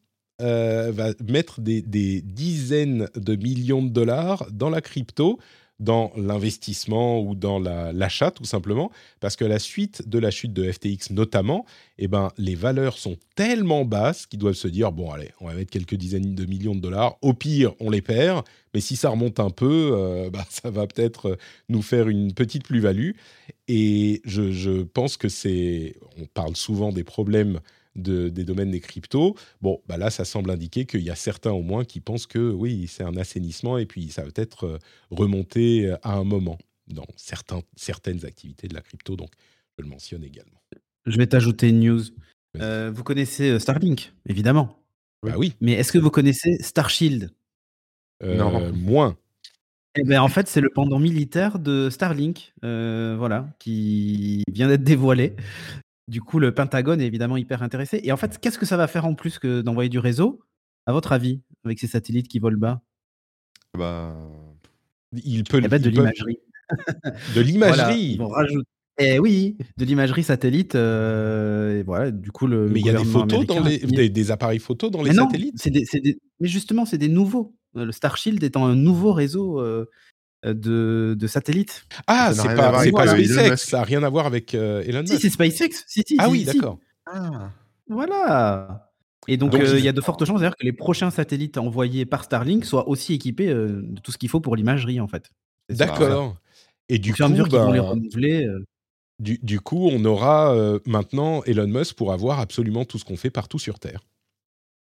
Euh, 0.42 0.90
va 0.90 1.10
mettre 1.28 1.60
des, 1.60 1.82
des 1.82 2.22
dizaines 2.22 3.08
de 3.14 3.36
millions 3.36 3.82
de 3.82 3.90
dollars 3.90 4.46
dans 4.50 4.70
la 4.70 4.80
crypto, 4.80 5.38
dans 5.80 6.12
l'investissement 6.16 7.20
ou 7.20 7.34
dans 7.34 7.58
la- 7.58 7.92
l'achat, 7.92 8.30
tout 8.30 8.44
simplement. 8.44 8.92
Parce 9.18 9.34
que 9.34 9.44
la 9.44 9.58
suite 9.58 10.08
de 10.08 10.18
la 10.18 10.30
chute 10.30 10.52
de 10.52 10.70
FTX, 10.70 11.10
notamment, 11.10 11.64
eh 11.98 12.06
ben, 12.06 12.30
les 12.38 12.54
valeurs 12.54 12.98
sont 12.98 13.16
tellement 13.34 13.84
basses 13.84 14.26
qu'ils 14.26 14.38
doivent 14.38 14.54
se 14.54 14.68
dire 14.68 14.92
bon, 14.92 15.10
allez, 15.10 15.30
on 15.40 15.46
va 15.46 15.54
mettre 15.54 15.70
quelques 15.70 15.94
dizaines 15.96 16.34
de 16.34 16.44
millions 16.44 16.74
de 16.74 16.80
dollars. 16.80 17.16
Au 17.22 17.32
pire, 17.34 17.74
on 17.80 17.90
les 17.90 18.02
perd. 18.02 18.44
Mais 18.74 18.80
si 18.80 18.94
ça 18.94 19.08
remonte 19.10 19.40
un 19.40 19.50
peu, 19.50 19.90
euh, 19.94 20.30
bah, 20.30 20.44
ça 20.50 20.70
va 20.70 20.86
peut-être 20.86 21.36
nous 21.68 21.82
faire 21.82 22.08
une 22.08 22.32
petite 22.34 22.64
plus-value. 22.64 23.12
Et 23.68 24.20
je 24.24 24.82
pense 24.82 25.16
que 25.16 25.28
c'est. 25.28 25.96
On 26.20 26.26
parle 26.26 26.56
souvent 26.56 26.92
des 26.92 27.04
problèmes 27.04 27.60
de- 27.96 28.28
des 28.28 28.44
domaines 28.44 28.70
des 28.70 28.80
cryptos. 28.80 29.36
Bon, 29.60 29.80
bah 29.88 29.96
là, 29.96 30.10
ça 30.10 30.24
semble 30.24 30.50
indiquer 30.50 30.86
qu'il 30.86 31.02
y 31.02 31.10
a 31.10 31.14
certains 31.16 31.52
au 31.52 31.62
moins 31.62 31.84
qui 31.84 32.00
pensent 32.00 32.26
que 32.26 32.50
oui, 32.50 32.86
c'est 32.88 33.02
un 33.04 33.16
assainissement 33.16 33.78
et 33.78 33.86
puis 33.86 34.10
ça 34.10 34.22
va 34.24 34.30
peut-être 34.30 34.64
euh, 34.64 34.78
remonter 35.10 35.86
euh, 35.86 35.96
à 36.02 36.14
un 36.14 36.24
moment 36.24 36.58
dans 36.86 37.06
certains, 37.16 37.62
certaines 37.76 38.24
activités 38.24 38.68
de 38.68 38.74
la 38.74 38.80
crypto. 38.80 39.16
Donc, 39.16 39.30
je 39.78 39.84
le 39.84 39.88
mentionne 39.90 40.24
également. 40.24 40.60
Je 41.06 41.16
vais 41.16 41.26
t'ajouter 41.26 41.68
une 41.68 41.80
news. 41.80 42.02
Euh, 42.56 42.90
vous 42.94 43.04
connaissez 43.04 43.58
Starlink, 43.60 44.12
évidemment. 44.26 44.76
Bah 45.22 45.34
oui, 45.36 45.54
Mais 45.60 45.72
est-ce 45.72 45.92
que 45.92 45.98
vous 45.98 46.10
connaissez 46.10 46.56
Starshield? 46.60 47.30
Euh, 48.22 48.36
Non. 48.36 48.72
moins. 48.72 49.16
Eh 49.96 50.02
ben, 50.04 50.20
en 50.20 50.28
fait, 50.28 50.46
c'est 50.48 50.60
le 50.60 50.70
pendant 50.70 50.98
militaire 50.98 51.58
de 51.58 51.90
Starlink, 51.90 52.54
euh, 52.64 53.16
voilà, 53.18 53.48
qui 53.58 54.44
vient 54.50 54.68
d'être 54.68 54.84
dévoilé. 54.84 55.34
Du 56.10 56.20
coup, 56.20 56.38
le 56.40 56.52
Pentagone 56.52 57.00
est 57.00 57.06
évidemment 57.06 57.36
hyper 57.36 57.62
intéressé. 57.62 58.00
Et 58.02 58.10
en 58.12 58.16
fait, 58.16 58.38
qu'est-ce 58.40 58.58
que 58.58 58.66
ça 58.66 58.76
va 58.76 58.86
faire 58.88 59.06
en 59.06 59.14
plus 59.14 59.38
que 59.38 59.60
d'envoyer 59.62 59.88
du 59.88 59.98
réseau, 60.00 60.40
à 60.86 60.92
votre 60.92 61.12
avis, 61.12 61.40
avec 61.64 61.78
ces 61.78 61.86
satellites 61.86 62.26
qui 62.28 62.38
volent 62.40 62.58
bas? 62.58 62.82
Bah, 63.78 64.14
Il 65.24 65.44
peut 65.44 65.60
Eh 65.64 65.68
ben, 65.68 65.80
de 65.80 65.88
l'imagerie. 65.88 66.38
De 67.34 67.40
l'imagerie. 67.40 68.18
Eh 68.98 69.18
oui, 69.18 69.56
de 69.78 69.84
l'imagerie 69.84 70.22
satellite. 70.22 70.74
euh, 70.74 71.78
et 71.80 71.82
voilà, 71.82 72.10
du 72.10 72.30
coup, 72.32 72.46
le. 72.46 72.68
Mais 72.68 72.80
il 72.80 72.86
y 72.86 72.90
a 72.90 72.94
des 72.98 73.04
photos 73.04 73.46
dans 73.46 73.60
les, 73.62 73.78
des, 73.78 74.10
des 74.10 74.30
appareils 74.30 74.58
photos 74.58 74.90
dans 74.90 75.02
les 75.02 75.12
non, 75.12 75.24
satellites? 75.24 75.56
des- 75.68 75.84
des- 76.00 76.18
Mais 76.38 76.48
justement, 76.48 76.84
c'est 76.84 76.98
des 76.98 77.08
nouveaux. 77.08 77.54
Euh, 77.76 77.84
Le 77.86 77.92
Starshield 77.92 78.42
étant 78.42 78.66
un 78.66 78.74
nouveau 78.74 79.12
réseau 79.12 79.60
euh, 79.60 79.86
de, 80.44 81.14
de 81.18 81.26
satellites. 81.26 81.84
Ah, 82.06 82.32
c'est 82.34 82.54
pas, 82.54 82.72
euh, 82.84 82.90
SpaceX, 82.90 83.56
ça 83.56 83.78
n'a 83.78 83.84
rien 83.84 84.02
à 84.02 84.08
voir 84.08 84.26
avec 84.26 84.54
euh, 84.54 84.82
Elon 84.86 85.04
Si, 85.04 85.12
Musk. 85.14 85.22
c'est 85.22 85.30
SpaceX. 85.30 85.84
Si, 85.86 86.02
si, 86.06 86.16
ah 86.18 86.26
si, 86.26 86.30
oui, 86.30 86.46
si. 86.46 86.46
d'accord. 86.46 86.78
ah, 87.06 87.50
Voilà. 87.88 88.90
Et 89.28 89.36
donc, 89.36 89.52
Donc, 89.52 89.60
euh, 89.60 89.78
il 89.78 89.84
y 89.84 89.88
a 89.88 89.92
de 89.92 90.00
fortes 90.00 90.24
chances 90.24 90.40
d'ailleurs 90.40 90.56
que 90.56 90.64
les 90.64 90.72
prochains 90.72 91.10
satellites 91.10 91.58
envoyés 91.58 92.06
par 92.06 92.24
Starlink 92.24 92.64
soient 92.64 92.88
aussi 92.88 93.14
équipés 93.14 93.48
euh, 93.50 93.82
de 93.84 94.00
tout 94.00 94.12
ce 94.12 94.18
qu'il 94.18 94.28
faut 94.30 94.40
pour 94.40 94.56
l'imagerie, 94.56 95.00
en 95.00 95.08
fait. 95.08 95.30
D'accord. 95.68 96.36
Et 96.88 96.98
du 96.98 97.12
coup, 97.14 97.22
vont 97.22 97.28
les 97.44 97.48
bah, 97.50 97.64
renouveler. 97.82 98.46
euh, 98.46 98.64
du, 99.20 99.38
du 99.42 99.60
coup, 99.60 99.88
on 99.92 100.04
aura 100.04 100.54
euh, 100.56 100.80
maintenant 100.86 101.42
Elon 101.44 101.68
Musk 101.68 101.94
pour 101.96 102.12
avoir 102.12 102.40
absolument 102.40 102.84
tout 102.86 102.98
ce 102.98 103.04
qu'on 103.04 103.16
fait 103.18 103.30
partout 103.30 103.58
sur 103.58 103.78
Terre. 103.78 104.00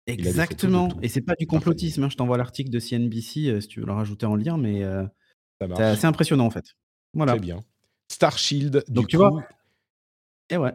Exactement. 0.08 0.90
Et 1.02 1.08
c'est 1.08 1.22
pas 1.22 1.36
du 1.40 1.48
complotisme. 1.48 2.04
Hein. 2.04 2.10
Je 2.10 2.18
t'envoie 2.18 2.38
l'article 2.38 2.70
de 2.70 2.80
CNBC 2.80 3.48
euh, 3.48 3.62
si 3.62 3.68
tu 3.70 3.80
veux 3.80 3.86
le 3.86 3.94
rajouter 3.94 4.26
en 4.26 4.36
lien, 4.36 4.58
mais 4.58 4.84
euh, 4.84 5.04
c'est 5.76 5.84
assez 5.84 6.08
impressionnant 6.08 6.46
en 6.46 6.52
fait. 6.52 6.76
Voilà. 7.14 7.34
Très 7.34 7.42
bien. 7.42 7.60
Star 8.08 8.38
Shield. 8.38 8.84
Donc 8.88 9.08
tu 9.08 9.18
vois. 9.18 9.32
Et 10.50 10.58
ouais. 10.58 10.74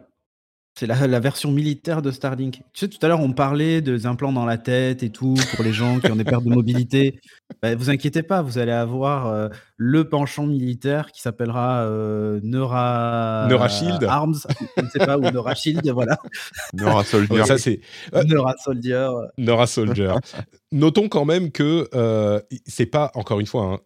C'est 0.79 0.87
la, 0.87 1.19
version 1.19 1.51
militaire 1.51 2.01
de 2.01 2.09
Starlink. 2.09 2.61
Tu 2.71 2.79
sais, 2.79 2.87
tout 2.87 2.99
à 3.01 3.09
l'heure, 3.09 3.19
on 3.19 3.33
parlait 3.33 3.81
des 3.81 4.05
implants 4.05 4.31
dans 4.31 4.45
la 4.45 4.57
tête 4.57 5.03
et 5.03 5.09
tout 5.09 5.35
pour 5.53 5.65
les 5.65 5.73
gens 5.73 5.99
qui 5.99 6.09
ont 6.09 6.15
des 6.15 6.23
pertes 6.23 6.45
de 6.45 6.53
mobilité. 6.53 7.19
Bah, 7.61 7.75
vous 7.75 7.89
inquiétez 7.89 8.23
pas, 8.23 8.41
vous 8.41 8.57
allez 8.57 8.71
avoir 8.71 9.27
euh, 9.27 9.49
le 9.75 10.07
penchant 10.07 10.45
militaire 10.45 11.11
qui 11.11 11.19
s'appellera 11.19 11.81
euh, 11.81 12.39
Neura... 12.41 13.47
Neurashield 13.49 14.01
Arms, 14.05 14.45
je 14.77 14.83
ne 14.83 14.89
sais 14.89 14.99
pas, 14.99 15.17
ou 15.17 15.21
Neurashield, 15.29 15.85
voilà. 15.93 16.19
Neura 16.73 17.03
Soldier. 17.03 17.43
ça, 17.45 17.57
c'est... 17.57 17.81
Euh, 18.13 18.23
Neura 18.23 18.55
Soldier. 18.63 19.09
Neura 19.37 19.67
Soldier. 19.67 20.13
Notons 20.71 21.09
quand 21.09 21.25
même 21.25 21.51
que 21.51 21.89
c'est 22.65 22.85
pas, 22.85 23.11
encore 23.15 23.41
une 23.41 23.47
fois, 23.47 23.63
hein, 23.65 23.79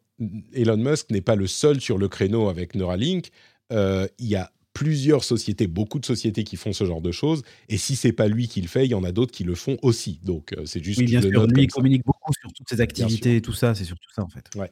Elon 0.54 0.78
Musk 0.78 1.10
n'est 1.12 1.22
pas 1.22 1.36
le 1.36 1.48
seul 1.48 1.82
sur 1.82 1.98
le 1.98 2.08
créneau 2.08 2.50
avec 2.50 2.76
Neuralink. 2.76 3.30
Il 3.72 4.10
y 4.20 4.36
a 4.36 4.52
plusieurs 4.74 5.24
sociétés, 5.24 5.68
beaucoup 5.68 6.00
de 6.00 6.06
sociétés 6.06 6.44
qui 6.44 6.58
font 6.58 6.74
ce 6.74 6.86
genre 6.86 7.02
de 7.02 7.12
choses. 7.12 7.44
Et 7.70 7.78
si 7.78 7.96
c'est 7.96 8.12
pas 8.12 8.28
lui 8.28 8.48
qui 8.48 8.62
le 8.62 8.68
fait, 8.68 8.86
il 8.86 8.92
y 8.92 8.96
en 8.96 9.04
a 9.04 9.12
d'autres 9.12 9.32
qui 9.32 9.44
le 9.44 9.56
font 9.56 9.78
aussi. 9.82 10.20
Donc 10.24 10.54
euh, 10.54 10.66
c'est 10.66 10.84
juste. 10.84 11.00
Oui, 11.00 11.06
bien 11.06 11.22
sûr. 11.22 11.48
Lui, 11.48 11.64
il 11.64 11.68
communique 11.68 12.04
beaucoup 12.04 12.34
sur 12.40 12.52
toutes 12.52 12.70
ses 12.70 12.82
activités 12.82 13.38
et 13.38 13.42
tout 13.42 13.54
ça. 13.54 13.76
C'est 13.76 13.86
surtout 13.86 14.10
ça 14.14 14.24
en 14.24 14.30
fait. 14.30 14.46
Ouais. 14.56 14.72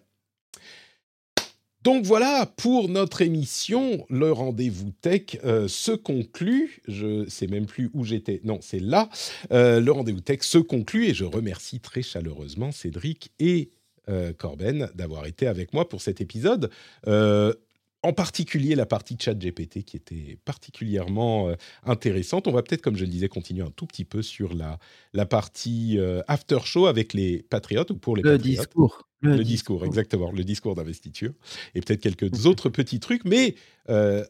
Donc 1.83 2.05
voilà, 2.05 2.45
pour 2.45 2.89
notre 2.89 3.23
émission, 3.23 4.05
le 4.07 4.31
rendez-vous 4.31 4.91
tech 5.01 5.39
euh, 5.43 5.67
se 5.67 5.91
conclut. 5.91 6.81
Je 6.87 7.27
sais 7.27 7.47
même 7.47 7.65
plus 7.65 7.89
où 7.93 8.03
j'étais. 8.05 8.39
Non, 8.43 8.59
c'est 8.61 8.79
là. 8.79 9.09
Euh, 9.51 9.79
le 9.79 9.91
rendez-vous 9.91 10.21
tech 10.21 10.41
se 10.41 10.59
conclut 10.59 11.05
et 11.05 11.13
je 11.15 11.25
remercie 11.25 11.79
très 11.79 12.03
chaleureusement 12.03 12.71
Cédric 12.71 13.31
et 13.39 13.71
Corben 14.37 14.89
d'avoir 14.95 15.25
été 15.25 15.47
avec 15.47 15.73
moi 15.73 15.87
pour 15.87 16.01
cet 16.01 16.21
épisode 16.21 16.69
en 18.03 18.13
particulier 18.13 18.75
la 18.75 18.85
partie 18.85 19.15
chat 19.19 19.33
GPT 19.33 19.83
qui 19.83 19.97
était 19.97 20.37
particulièrement 20.43 21.49
euh, 21.49 21.55
intéressante. 21.83 22.47
On 22.47 22.51
va 22.51 22.63
peut-être, 22.63 22.81
comme 22.81 22.95
je 22.95 23.05
le 23.05 23.11
disais, 23.11 23.27
continuer 23.27 23.63
un 23.63 23.71
tout 23.71 23.85
petit 23.85 24.05
peu 24.05 24.21
sur 24.21 24.53
la, 24.53 24.79
la 25.13 25.25
partie 25.25 25.99
euh, 25.99 26.21
after 26.27 26.59
show 26.63 26.87
avec 26.87 27.13
les 27.13 27.43
patriotes 27.43 27.91
ou 27.91 27.95
pour 27.95 28.15
les 28.15 28.23
le 28.23 28.31
patriotes. 28.31 28.59
Discours. 28.59 29.07
Le, 29.23 29.43
discours. 29.43 29.85
exactement, 29.85 30.31
le 30.31 30.43
discours 30.43 30.73
d'investiture 30.73 31.31
et 31.75 31.81
peut-être 31.81 32.01
quelques 32.01 32.31
autres 32.47 32.69
petits 32.69 32.99
trucs. 32.99 33.23
Mais 33.23 33.53
euh, 33.89 34.25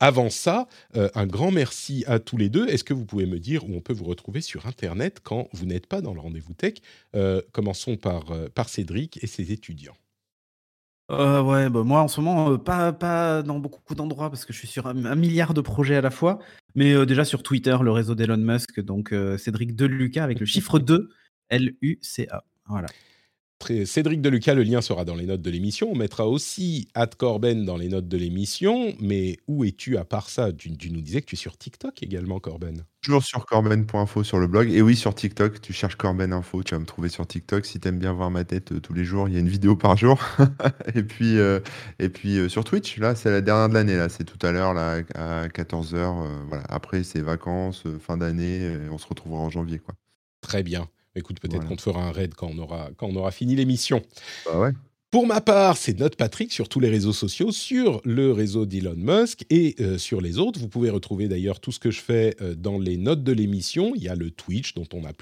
avant 0.00 0.30
ça, 0.30 0.66
un 0.94 1.26
grand 1.26 1.50
merci 1.50 2.04
à 2.06 2.18
tous 2.18 2.36
les 2.36 2.48
deux. 2.48 2.68
Est-ce 2.68 2.84
que 2.84 2.94
vous 2.94 3.04
pouvez 3.04 3.26
me 3.26 3.38
dire 3.38 3.64
où 3.64 3.74
on 3.74 3.80
peut 3.80 3.92
vous 3.92 4.04
retrouver 4.04 4.40
sur 4.40 4.66
Internet 4.66 5.20
quand 5.22 5.48
vous 5.52 5.66
n'êtes 5.66 5.86
pas 5.86 6.00
dans 6.00 6.14
le 6.14 6.20
rendez-vous 6.20 6.54
tech? 6.54 6.74
Commençons 7.52 7.96
par, 7.96 8.24
par 8.54 8.68
Cédric 8.68 9.22
et 9.22 9.26
ses 9.26 9.52
étudiants. 9.52 9.96
Euh, 11.10 11.42
ouais, 11.42 11.68
bah, 11.68 11.82
moi 11.82 12.00
en 12.00 12.08
ce 12.08 12.20
moment, 12.20 12.52
euh, 12.52 12.56
pas 12.56 12.92
pas 12.92 13.42
dans 13.42 13.58
beaucoup 13.58 13.94
d'endroits 13.94 14.30
parce 14.30 14.46
que 14.46 14.54
je 14.54 14.58
suis 14.58 14.68
sur 14.68 14.86
un 14.86 15.14
milliard 15.14 15.52
de 15.52 15.60
projets 15.60 15.96
à 15.96 16.00
la 16.00 16.10
fois, 16.10 16.38
mais 16.74 16.94
euh, 16.94 17.04
déjà 17.04 17.26
sur 17.26 17.42
Twitter, 17.42 17.76
le 17.82 17.90
réseau 17.90 18.14
d'Elon 18.14 18.38
Musk, 18.38 18.80
donc 18.80 19.14
Cédric 19.38 19.76
Deluca 19.76 20.24
avec 20.24 20.40
le 20.40 20.46
chiffre 20.46 20.78
2, 20.78 21.10
L-U-C-A. 21.50 22.44
Voilà. 22.66 22.88
Cédric 23.84 24.20
Deluca, 24.20 24.54
le 24.54 24.62
lien 24.62 24.80
sera 24.80 25.04
dans 25.04 25.14
les 25.14 25.26
notes 25.26 25.42
de 25.42 25.50
l'émission. 25.50 25.90
On 25.92 25.96
mettra 25.96 26.28
aussi 26.28 26.88
Ad 26.94 27.14
Corben 27.14 27.64
dans 27.64 27.76
les 27.76 27.88
notes 27.88 28.08
de 28.08 28.16
l'émission. 28.16 28.94
Mais 29.00 29.38
où 29.46 29.64
es-tu 29.64 29.96
à 29.96 30.04
part 30.04 30.28
ça? 30.28 30.52
Tu, 30.52 30.70
nous 30.90 31.00
disais 31.00 31.20
que 31.20 31.26
tu 31.26 31.34
es 31.34 31.38
sur 31.38 31.56
TikTok 31.56 32.02
également, 32.02 32.40
Corben. 32.40 32.84
Toujours 33.02 33.22
sur 33.22 33.44
corben.info 33.44 34.24
sur 34.24 34.38
le 34.38 34.46
blog. 34.46 34.70
Et 34.70 34.82
oui, 34.82 34.96
sur 34.96 35.14
TikTok, 35.14 35.60
tu 35.60 35.72
cherches 35.72 35.96
Corben 35.96 36.32
Info, 36.32 36.62
tu 36.62 36.74
vas 36.74 36.80
me 36.80 36.86
trouver 36.86 37.08
sur 37.08 37.26
TikTok. 37.26 37.66
Si 37.66 37.78
tu 37.78 37.88
aimes 37.88 37.98
bien 37.98 38.12
voir 38.12 38.30
ma 38.30 38.44
tête 38.44 38.72
euh, 38.72 38.80
tous 38.80 38.94
les 38.94 39.04
jours, 39.04 39.28
il 39.28 39.34
y 39.34 39.36
a 39.36 39.40
une 39.40 39.48
vidéo 39.48 39.76
par 39.76 39.96
jour. 39.96 40.18
et 40.94 41.02
puis, 41.02 41.38
euh, 41.38 41.60
et 41.98 42.08
puis 42.08 42.38
euh, 42.38 42.48
sur 42.48 42.64
Twitch, 42.64 42.98
là, 42.98 43.14
c'est 43.14 43.30
la 43.30 43.40
dernière 43.40 43.68
de 43.68 43.74
l'année. 43.74 43.96
Là, 43.96 44.08
c'est 44.08 44.24
tout 44.24 44.44
à 44.46 44.52
l'heure, 44.52 44.72
là, 44.72 45.02
à 45.14 45.48
14h. 45.48 46.46
voilà. 46.48 46.64
Après, 46.68 47.02
c'est 47.02 47.20
vacances, 47.20 47.84
fin 48.00 48.16
d'année. 48.16 48.76
on 48.90 48.98
se 48.98 49.06
retrouvera 49.06 49.40
en 49.40 49.50
janvier, 49.50 49.78
quoi. 49.78 49.94
Très 50.40 50.62
bien. 50.62 50.88
Écoute, 51.16 51.40
peut-être 51.40 51.66
qu'on 51.66 51.76
te 51.76 51.82
fera 51.82 52.02
un 52.02 52.12
raid 52.12 52.34
quand 52.34 52.50
on 52.50 52.58
aura, 52.58 52.90
quand 52.96 53.06
on 53.06 53.16
aura 53.16 53.30
fini 53.30 53.54
l'émission. 53.54 54.02
Bah 54.46 54.58
ouais. 54.58 54.72
Pour 55.14 55.28
ma 55.28 55.40
part, 55.40 55.76
c'est 55.76 55.96
Note 56.00 56.16
Patrick 56.16 56.52
sur 56.52 56.68
tous 56.68 56.80
les 56.80 56.88
réseaux 56.88 57.12
sociaux, 57.12 57.52
sur 57.52 58.00
le 58.02 58.32
réseau 58.32 58.66
d'Elon 58.66 58.96
Musk 58.96 59.44
et 59.48 59.76
euh, 59.78 59.96
sur 59.96 60.20
les 60.20 60.40
autres. 60.40 60.58
Vous 60.58 60.66
pouvez 60.66 60.90
retrouver 60.90 61.28
d'ailleurs 61.28 61.60
tout 61.60 61.70
ce 61.70 61.78
que 61.78 61.92
je 61.92 62.00
fais 62.00 62.34
euh, 62.40 62.56
dans 62.56 62.80
les 62.80 62.96
notes 62.96 63.22
de 63.22 63.30
l'émission. 63.30 63.92
Il 63.94 64.02
y 64.02 64.08
a 64.08 64.16
le 64.16 64.32
Twitch 64.32 64.74
dont 64.74 64.88
on 64.92 65.04
a 65.04 65.12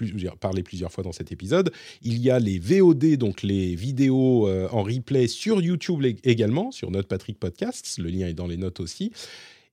parlé 0.40 0.62
plusieurs 0.62 0.90
fois 0.90 1.04
dans 1.04 1.12
cet 1.12 1.30
épisode. 1.30 1.70
Il 2.00 2.22
y 2.22 2.30
a 2.30 2.38
les 2.38 2.58
VOD, 2.58 3.16
donc 3.16 3.42
les 3.42 3.74
vidéos 3.74 4.48
euh, 4.48 4.66
en 4.72 4.82
replay 4.82 5.28
sur 5.28 5.60
YouTube 5.60 6.02
également, 6.24 6.70
sur 6.70 6.90
Note 6.90 7.06
Patrick 7.06 7.38
Podcasts. 7.38 7.98
Le 7.98 8.08
lien 8.08 8.28
est 8.28 8.32
dans 8.32 8.46
les 8.46 8.56
notes 8.56 8.80
aussi. 8.80 9.12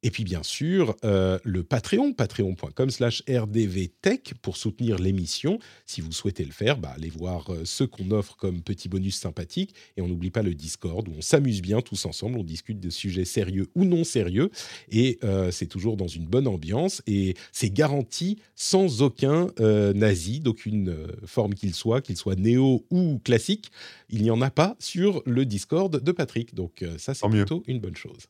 Et 0.02 0.12
puis 0.12 0.24
bien 0.24 0.44
sûr, 0.44 0.96
euh, 1.04 1.40
le 1.44 1.64
Patreon, 1.64 2.14
patreon.com 2.14 2.90
slash 2.90 3.22
rdvtech 3.30 4.34
pour 4.42 4.56
soutenir 4.56 4.98
l'émission. 4.98 5.60
Si 5.86 6.00
vous 6.00 6.14
souhaitez 6.14 6.46
le 6.46 6.52
faire, 6.52 6.78
bah, 6.78 6.94
allez 6.96 7.10
voir 7.10 7.52
euh, 7.52 7.66
ce 7.66 7.84
qu'on 7.84 8.12
offre 8.12 8.38
comme 8.38 8.62
petit 8.62 8.88
bonus 8.88 9.18
sympathique. 9.18 9.76
Et 9.98 10.02
on 10.02 10.08
n'oublie 10.08 10.32
pas 10.32 10.42
le 10.42 10.54
Discord 10.54 11.08
où 11.08 11.12
on 11.18 11.22
s'amuse 11.22 11.62
bien 11.62 11.82
tous 11.82 12.06
ensemble, 12.06 12.38
on 12.38 12.44
discute 12.44 12.80
de 12.80 12.90
sujets 12.90 13.26
sérieux 13.26 13.68
ou 13.76 13.84
non 13.84 14.06
sérieux. 14.06 14.52
Et 14.90 15.20
euh, 15.24 15.52
c'est 15.52 15.68
toujours 15.68 15.98
dans 15.98 16.08
une 16.08 16.26
bonne 16.26 16.48
ambiance. 16.48 17.02
Et 17.06 17.36
c'est 17.52 17.70
garanti 17.70 18.38
sans 18.56 19.02
aucun 19.02 19.50
nazi, 19.60 20.40
d'aucune 20.40 20.96
forme 21.26 21.54
qu'il 21.54 21.74
soit, 21.74 22.02
qu'il 22.02 22.16
soit 22.16 22.36
néo 22.36 22.86
ou 22.90 23.20
classique. 23.20 23.72
Il 24.10 24.22
n'y 24.24 24.32
en 24.32 24.42
a 24.42 24.50
pas 24.50 24.76
sur 24.80 25.22
le 25.26 25.46
Discord 25.46 26.02
de 26.02 26.12
Patrick. 26.12 26.56
Donc 26.56 26.84
ça, 26.98 27.14
c'est 27.14 27.28
plutôt 27.28 27.64
une 27.68 27.80
bonne 27.80 27.96
chose. 27.96 28.28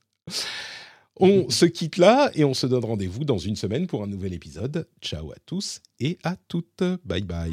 On 1.22 1.50
se 1.50 1.66
quitte 1.66 1.98
là 1.98 2.32
et 2.34 2.46
on 2.46 2.54
se 2.54 2.66
donne 2.66 2.86
rendez-vous 2.86 3.26
dans 3.26 3.38
une 3.38 3.58
semaine 3.58 3.88
pour 3.88 4.04
un 4.04 4.08
nouvel 4.08 4.34
épisode. 4.34 4.88
Ciao 5.02 5.32
à 5.32 5.36
tous 5.46 5.82
et 6.00 6.18
à 6.24 6.38
toutes. 6.48 6.84
Bye 7.04 7.24
bye. 7.24 7.52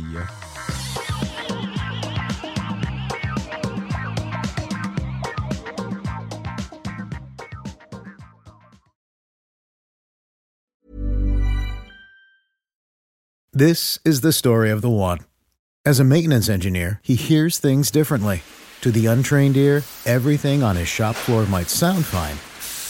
This 13.52 13.98
is 14.05 14.20
the 14.20 14.32
story 14.32 14.70
of 14.70 14.80
the 14.80 14.90
one. 14.90 15.20
As 15.84 15.98
a 15.98 16.05
maintenance 16.05 16.48
engineer, 16.48 17.01
he 17.02 17.16
hears 17.16 17.59
things 17.59 17.90
differently. 17.90 18.43
To 18.82 18.93
the 18.93 19.06
untrained 19.06 19.56
ear, 19.56 19.82
everything 20.05 20.62
on 20.62 20.76
his 20.76 20.88
shop 20.88 21.16
floor 21.16 21.47
might 21.47 21.68
sound 21.68 22.05
fine 22.05 22.36